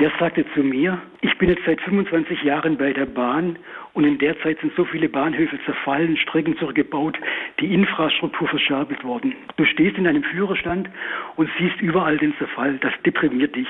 der 0.00 0.10
sagte 0.18 0.46
zu 0.54 0.62
mir, 0.62 0.98
ich 1.20 1.36
bin 1.36 1.50
jetzt 1.50 1.64
seit 1.66 1.80
25 1.82 2.42
Jahren 2.42 2.78
bei 2.78 2.92
der 2.92 3.04
Bahn 3.04 3.58
und 3.92 4.04
in 4.04 4.18
der 4.18 4.38
Zeit 4.40 4.58
sind 4.60 4.72
so 4.74 4.84
viele 4.86 5.10
Bahnhöfe 5.10 5.58
zerfallen, 5.66 6.16
Strecken 6.16 6.56
zurückgebaut, 6.56 7.18
die 7.60 7.74
Infrastruktur 7.74 8.48
verscherbelt 8.48 9.04
worden. 9.04 9.34
Du 9.56 9.64
stehst 9.66 9.98
in 9.98 10.06
einem 10.06 10.22
Führerstand 10.22 10.88
und 11.36 11.50
siehst 11.58 11.80
überall 11.82 12.16
den 12.16 12.34
Zerfall. 12.38 12.78
Das 12.80 12.92
deprimiert 13.04 13.54
dich. 13.54 13.68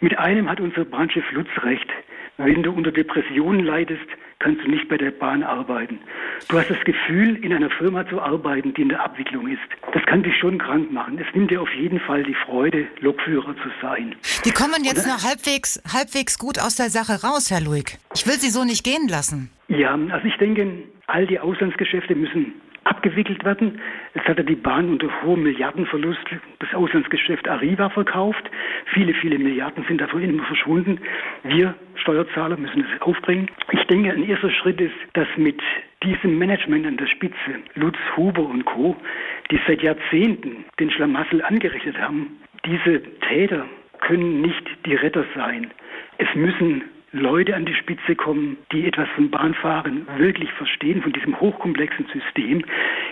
Mit 0.00 0.18
einem 0.18 0.50
hat 0.50 0.60
unser 0.60 0.84
Bahnchef 0.84 1.24
Lutz 1.32 1.48
recht. 1.62 1.88
Wenn 2.36 2.62
du 2.62 2.70
unter 2.70 2.92
Depressionen 2.92 3.64
leidest, 3.64 4.06
kannst 4.38 4.64
du 4.64 4.70
nicht 4.70 4.88
bei 4.88 4.96
der 4.96 5.10
Bahn 5.10 5.42
arbeiten. 5.42 5.98
Du 6.48 6.58
hast 6.58 6.70
das 6.70 6.80
Gefühl, 6.84 7.36
in 7.44 7.52
einer 7.52 7.70
Firma 7.70 8.06
zu 8.08 8.20
arbeiten, 8.20 8.74
die 8.74 8.82
in 8.82 8.88
der 8.88 9.02
Abwicklung 9.02 9.48
ist. 9.48 9.60
Das 9.92 10.04
kann 10.06 10.22
dich 10.22 10.36
schon 10.38 10.58
krank 10.58 10.92
machen. 10.92 11.18
Es 11.18 11.34
nimmt 11.34 11.50
dir 11.50 11.62
auf 11.62 11.72
jeden 11.74 12.00
Fall 12.00 12.22
die 12.22 12.34
Freude, 12.46 12.86
Lokführer 13.00 13.54
zu 13.56 13.70
sein. 13.80 14.14
Die 14.44 14.50
kommen 14.50 14.84
jetzt 14.84 15.06
noch 15.06 15.24
halbwegs, 15.24 15.82
halbwegs 15.92 16.38
gut 16.38 16.58
aus 16.58 16.76
der 16.76 16.90
Sache 16.90 17.26
raus, 17.26 17.50
Herr 17.50 17.60
Luig. 17.60 17.98
Ich 18.14 18.26
will 18.26 18.34
Sie 18.34 18.50
so 18.50 18.64
nicht 18.64 18.84
gehen 18.84 19.08
lassen. 19.08 19.50
Ja, 19.68 19.98
also 20.10 20.26
ich 20.26 20.36
denke, 20.36 20.84
all 21.06 21.26
die 21.26 21.38
Auslandsgeschäfte 21.38 22.14
müssen 22.14 22.54
abgewickelt 22.84 23.44
werden. 23.44 23.80
Jetzt 24.14 24.28
hat 24.28 24.38
er 24.38 24.44
die 24.44 24.54
Bahn 24.54 24.88
unter 24.88 25.08
hohem 25.22 25.42
Milliardenverlust 25.42 26.20
das 26.58 26.74
Auslandsgeschäft 26.74 27.48
Arriva 27.48 27.90
verkauft. 27.90 28.50
Viele, 28.92 29.14
viele 29.14 29.38
Milliarden 29.38 29.84
sind 29.88 30.00
davon 30.00 30.22
immer 30.22 30.44
verschwunden. 30.44 30.98
Wir 31.42 31.74
Steuerzahler 31.96 32.56
müssen 32.56 32.84
es 32.84 33.02
aufbringen. 33.02 33.50
Ich 33.72 33.82
denke, 33.84 34.12
ein 34.12 34.24
erster 34.24 34.50
Schritt 34.50 34.80
ist, 34.80 34.94
dass 35.14 35.28
mit 35.36 35.60
diesem 36.02 36.38
Management 36.38 36.86
an 36.86 36.96
der 36.96 37.06
Spitze, 37.06 37.62
Lutz 37.74 37.96
Huber 38.16 38.42
und 38.42 38.64
Co., 38.64 38.96
die 39.50 39.60
seit 39.66 39.82
Jahrzehnten 39.82 40.64
den 40.78 40.90
Schlamassel 40.90 41.42
angerichtet 41.42 41.98
haben, 41.98 42.38
diese 42.66 43.02
Täter 43.28 43.66
können 44.00 44.42
nicht 44.42 44.64
die 44.84 44.94
Retter 44.94 45.24
sein. 45.34 45.70
Es 46.18 46.28
müssen 46.34 46.82
Leute 47.14 47.54
an 47.54 47.64
die 47.64 47.74
Spitze 47.74 48.16
kommen, 48.16 48.56
die 48.72 48.86
etwas 48.86 49.08
von 49.14 49.30
Bahnfahren 49.30 50.06
wirklich 50.18 50.50
verstehen, 50.52 51.00
von 51.00 51.12
diesem 51.12 51.38
hochkomplexen 51.38 52.06
System, 52.12 52.64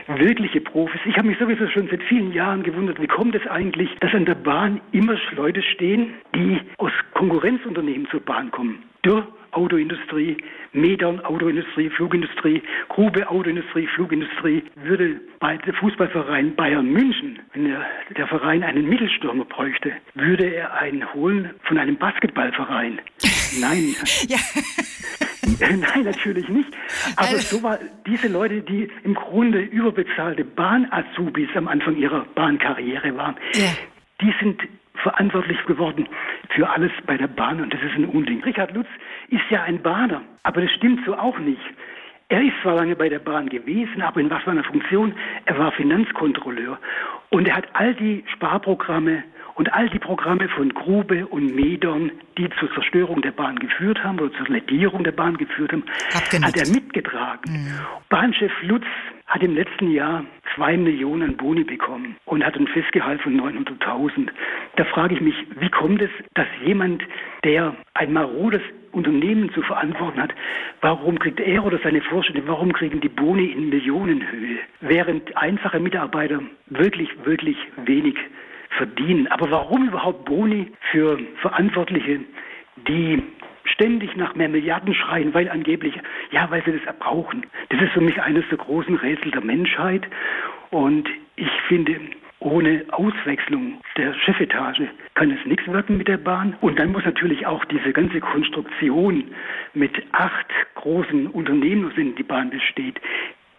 wirkliche 0.08 0.60
Profis. 0.60 1.00
Ich 1.06 1.16
habe 1.16 1.28
mich 1.28 1.38
sowieso 1.38 1.68
schon 1.68 1.88
seit 1.88 2.02
vielen 2.02 2.32
Jahren 2.32 2.64
gewundert, 2.64 3.00
wie 3.00 3.06
kommt 3.06 3.36
es 3.36 3.46
eigentlich, 3.46 3.88
dass 4.00 4.12
an 4.12 4.24
der 4.24 4.34
Bahn 4.34 4.80
immer 4.90 5.16
Leute 5.36 5.62
stehen, 5.62 6.14
die 6.34 6.58
aus 6.78 6.90
Konkurrenzunternehmen 7.14 8.08
zur 8.10 8.20
Bahn 8.20 8.50
kommen. 8.50 8.82
Dürr 9.04 9.26
Autoindustrie, 9.52 10.36
Medern 10.72 11.20
Autoindustrie, 11.20 11.90
Flugindustrie, 11.90 12.62
Grube 12.88 13.28
Autoindustrie, 13.28 13.86
Flugindustrie, 13.94 14.62
würde 14.76 15.20
bei 15.40 15.58
der 15.58 15.74
Fußballverein 15.74 16.54
Bayern 16.56 16.90
München, 16.90 17.38
wenn 17.52 17.66
der, 17.66 17.84
der 18.16 18.26
Verein 18.28 18.62
einen 18.62 18.88
Mittelstürmer 18.88 19.44
bräuchte, 19.44 19.92
würde 20.14 20.46
er 20.46 20.72
einen 20.74 21.12
holen 21.12 21.50
von 21.64 21.76
einem 21.76 21.96
Basketballverein. 21.96 23.00
Nein. 23.60 23.94
ja. 24.26 24.38
Nein, 25.60 26.04
natürlich 26.04 26.48
nicht. 26.48 26.72
Aber 27.16 27.28
also, 27.28 27.56
so 27.56 27.62
war 27.62 27.78
diese 28.06 28.28
Leute, 28.28 28.62
die 28.62 28.88
im 29.04 29.14
Grunde 29.14 29.60
überbezahlte 29.60 30.44
Bahn-Azubis 30.44 31.48
am 31.56 31.68
Anfang 31.68 31.96
ihrer 31.96 32.24
Bahnkarriere 32.34 33.14
waren, 33.16 33.36
ja. 33.54 33.74
die 34.20 34.32
sind 34.40 34.62
verantwortlich 34.94 35.64
geworden 35.66 36.08
für 36.50 36.68
alles 36.68 36.92
bei 37.06 37.16
der 37.16 37.28
Bahn 37.28 37.60
und 37.60 37.72
das 37.72 37.80
ist 37.82 37.94
ein 37.94 38.04
Unding. 38.04 38.42
Richard 38.44 38.72
Lutz 38.74 38.88
ist 39.28 39.48
ja 39.50 39.62
ein 39.62 39.82
Bahner, 39.82 40.22
aber 40.42 40.60
das 40.60 40.70
stimmt 40.72 41.04
so 41.04 41.16
auch 41.16 41.38
nicht. 41.38 41.62
Er 42.28 42.40
ist 42.42 42.54
zwar 42.62 42.76
lange 42.76 42.96
bei 42.96 43.08
der 43.08 43.18
Bahn 43.18 43.48
gewesen, 43.48 44.00
aber 44.00 44.20
in 44.20 44.30
was 44.30 44.42
für 44.42 44.52
einer 44.52 44.64
Funktion? 44.64 45.14
Er 45.44 45.58
war 45.58 45.72
Finanzkontrolleur 45.72 46.78
und 47.30 47.46
er 47.46 47.56
hat 47.56 47.66
all 47.74 47.94
die 47.94 48.24
Sparprogramme 48.32 49.24
und 49.54 49.72
all 49.72 49.88
die 49.90 49.98
Programme 49.98 50.48
von 50.48 50.70
Grube 50.70 51.26
und 51.26 51.54
Medon, 51.54 52.10
die 52.38 52.48
zur 52.58 52.72
Zerstörung 52.74 53.22
der 53.22 53.32
Bahn 53.32 53.58
geführt 53.58 54.02
haben 54.02 54.18
oder 54.20 54.32
zur 54.34 54.48
Ledierung 54.48 55.04
der 55.04 55.12
Bahn 55.12 55.36
geführt 55.36 55.72
haben, 55.72 55.84
Abgenickt. 56.14 56.46
hat 56.46 56.56
er 56.56 56.72
mitgetragen. 56.72 57.52
Mhm. 57.52 57.80
Bahnchef 58.08 58.52
Lutz 58.62 58.84
hat 59.26 59.42
im 59.42 59.54
letzten 59.54 59.90
Jahr 59.90 60.24
zwei 60.54 60.76
Millionen 60.76 61.36
Boni 61.36 61.64
bekommen 61.64 62.16
und 62.26 62.44
hat 62.44 62.56
ein 62.56 62.66
Festgehalt 62.66 63.22
von 63.22 63.40
900.000. 63.40 64.28
Da 64.76 64.84
frage 64.84 65.14
ich 65.14 65.20
mich, 65.20 65.34
wie 65.58 65.70
kommt 65.70 66.02
es, 66.02 66.10
dass 66.34 66.46
jemand, 66.64 67.02
der 67.44 67.74
ein 67.94 68.12
marodes 68.12 68.60
Unternehmen 68.92 69.50
zu 69.54 69.62
verantworten 69.62 70.20
hat, 70.20 70.34
warum 70.82 71.18
kriegt 71.18 71.40
er 71.40 71.64
oder 71.64 71.78
seine 71.82 72.02
Vorstände, 72.02 72.42
warum 72.46 72.72
kriegen 72.72 73.00
die 73.00 73.08
Boni 73.08 73.46
in 73.46 73.70
Millionenhöhe, 73.70 74.58
während 74.80 75.34
einfache 75.36 75.80
Mitarbeiter 75.80 76.40
wirklich, 76.66 77.08
wirklich 77.24 77.56
wenig 77.86 78.16
verdienen. 78.76 79.26
Aber 79.28 79.50
warum 79.50 79.88
überhaupt 79.88 80.24
Boni 80.24 80.72
für 80.90 81.18
Verantwortliche, 81.40 82.20
die 82.88 83.22
ständig 83.64 84.16
nach 84.16 84.34
mehr 84.34 84.48
Milliarden 84.48 84.94
schreien, 84.94 85.34
weil 85.34 85.48
angeblich, 85.48 85.94
ja, 86.30 86.50
weil 86.50 86.62
sie 86.64 86.72
das 86.72 86.96
brauchen. 86.96 87.46
Das 87.68 87.80
ist 87.80 87.92
für 87.92 88.00
mich 88.00 88.20
eines 88.20 88.44
der 88.48 88.58
großen 88.58 88.96
Rätsel 88.96 89.30
der 89.30 89.42
Menschheit. 89.42 90.06
Und 90.70 91.08
ich 91.36 91.50
finde, 91.68 92.00
ohne 92.40 92.84
Auswechslung 92.90 93.80
der 93.96 94.14
Chefetage 94.14 94.88
kann 95.14 95.30
es 95.30 95.46
nichts 95.46 95.66
werden 95.68 95.98
mit 95.98 96.08
der 96.08 96.16
Bahn. 96.16 96.56
Und 96.60 96.78
dann 96.78 96.92
muss 96.92 97.04
natürlich 97.04 97.46
auch 97.46 97.64
diese 97.66 97.92
ganze 97.92 98.20
Konstruktion 98.20 99.24
mit 99.74 99.92
acht 100.12 100.48
großen 100.74 101.28
Unternehmen, 101.28 101.86
aus 101.86 101.94
denen 101.94 102.16
die 102.16 102.22
Bahn 102.24 102.50
besteht, 102.50 103.00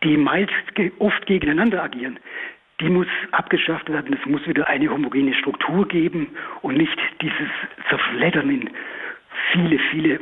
die 0.03 0.17
meist 0.17 0.51
oft 0.99 1.25
gegeneinander 1.25 1.81
agieren 1.81 2.19
die 2.79 2.89
muss 2.89 3.07
abgeschafft 3.31 3.91
werden. 3.91 4.17
Es 4.19 4.25
muss 4.29 4.45
wieder 4.47 4.67
eine 4.67 4.89
homogene 4.89 5.33
Struktur 5.35 5.87
geben 5.87 6.27
und 6.61 6.77
nicht 6.77 6.97
dieses 7.21 7.49
Zerfleddern 7.89 8.49
in 8.49 8.69
viele, 9.51 9.79
viele 9.91 10.19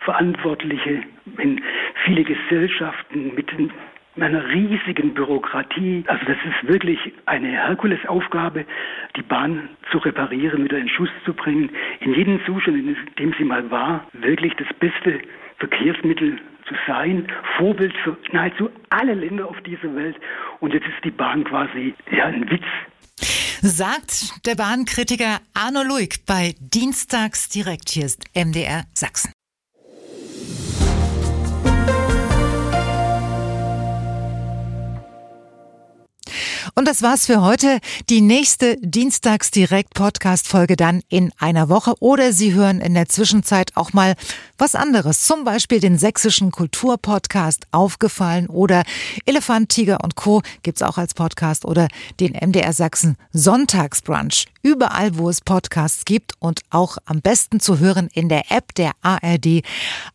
Verantwortliche, 0.00 1.02
in 1.38 1.62
viele 2.04 2.24
Gesellschaften 2.24 3.34
mit 3.34 3.50
einer 4.18 4.48
riesigen 4.48 5.14
Bürokratie. 5.14 6.04
Also 6.06 6.24
das 6.24 6.36
ist 6.36 6.68
wirklich 6.68 6.98
eine 7.26 7.48
Herkulesaufgabe, 7.48 8.64
die 9.16 9.22
Bahn 9.22 9.68
zu 9.90 9.98
reparieren, 9.98 10.64
wieder 10.64 10.78
in 10.78 10.88
Schuss 10.88 11.10
zu 11.24 11.34
bringen, 11.34 11.70
in 12.00 12.14
jedem 12.14 12.44
Zustand, 12.44 12.78
in 12.78 12.96
dem 13.18 13.34
sie 13.38 13.44
mal 13.44 13.70
war, 13.70 14.06
wirklich 14.12 14.54
das 14.56 14.68
beste 14.78 15.20
Verkehrsmittel 15.58 16.38
zu 16.70 16.76
sein, 16.86 17.26
Vorbild 17.58 17.92
für 18.04 18.16
nahezu 18.32 18.70
alle 18.90 19.14
Länder 19.14 19.48
auf 19.48 19.60
dieser 19.66 19.94
Welt. 19.94 20.16
Und 20.60 20.72
jetzt 20.72 20.86
ist 20.86 21.04
die 21.04 21.10
Bahn 21.10 21.44
quasi 21.44 21.94
ja 22.10 22.26
ein 22.26 22.48
Witz. 22.48 22.64
Sagt 23.62 24.46
der 24.46 24.54
Bahnkritiker 24.54 25.40
Arno 25.52 25.82
Luig 25.82 26.24
bei 26.26 26.54
Dienstags 26.60 27.48
direkt. 27.48 27.90
Hier 27.90 28.06
ist 28.06 28.24
MDR 28.34 28.84
Sachsen. 28.94 29.32
Und 36.74 36.86
das 36.86 37.02
war's 37.02 37.26
für 37.26 37.42
heute. 37.42 37.78
Die 38.08 38.20
nächste 38.20 38.76
Dienstags-Direkt-Podcast-Folge 38.78 40.76
dann 40.76 41.02
in 41.08 41.32
einer 41.38 41.68
Woche. 41.68 41.94
Oder 42.00 42.32
Sie 42.32 42.54
hören 42.54 42.80
in 42.80 42.94
der 42.94 43.08
Zwischenzeit 43.08 43.76
auch 43.76 43.92
mal 43.92 44.14
was 44.58 44.74
anderes. 44.74 45.24
Zum 45.24 45.44
Beispiel 45.44 45.80
den 45.80 45.98
sächsischen 45.98 46.50
Kulturpodcast 46.50 47.66
Aufgefallen 47.72 48.46
oder 48.46 48.84
Elefant, 49.26 49.68
Tiger 49.70 50.02
und 50.02 50.14
Co. 50.16 50.42
gibt's 50.62 50.82
auch 50.82 50.98
als 50.98 51.14
Podcast 51.14 51.64
oder 51.64 51.88
den 52.20 52.32
MDR 52.32 52.72
Sachsen 52.72 53.16
Sonntagsbrunch. 53.32 54.46
Überall, 54.62 55.16
wo 55.16 55.28
es 55.28 55.40
Podcasts 55.40 56.04
gibt 56.04 56.34
und 56.38 56.60
auch 56.70 56.98
am 57.06 57.20
besten 57.20 57.60
zu 57.60 57.78
hören 57.78 58.08
in 58.12 58.28
der 58.28 58.50
App 58.50 58.74
der 58.74 58.92
ARD 59.02 59.62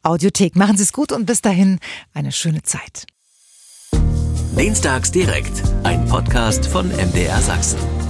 Audiothek. 0.04 0.56
Machen 0.56 0.78
Sie 0.78 0.84
es 0.84 0.94
gut 0.94 1.12
und 1.12 1.26
bis 1.26 1.42
dahin 1.42 1.80
eine 2.14 2.32
schöne 2.32 2.62
Zeit. 2.62 3.08
Dienstags 4.58 5.12
direkt, 5.12 5.62
ein 5.84 6.06
Podcast 6.06 6.66
von 6.68 6.88
MDR 6.88 7.42
Sachsen. 7.42 8.05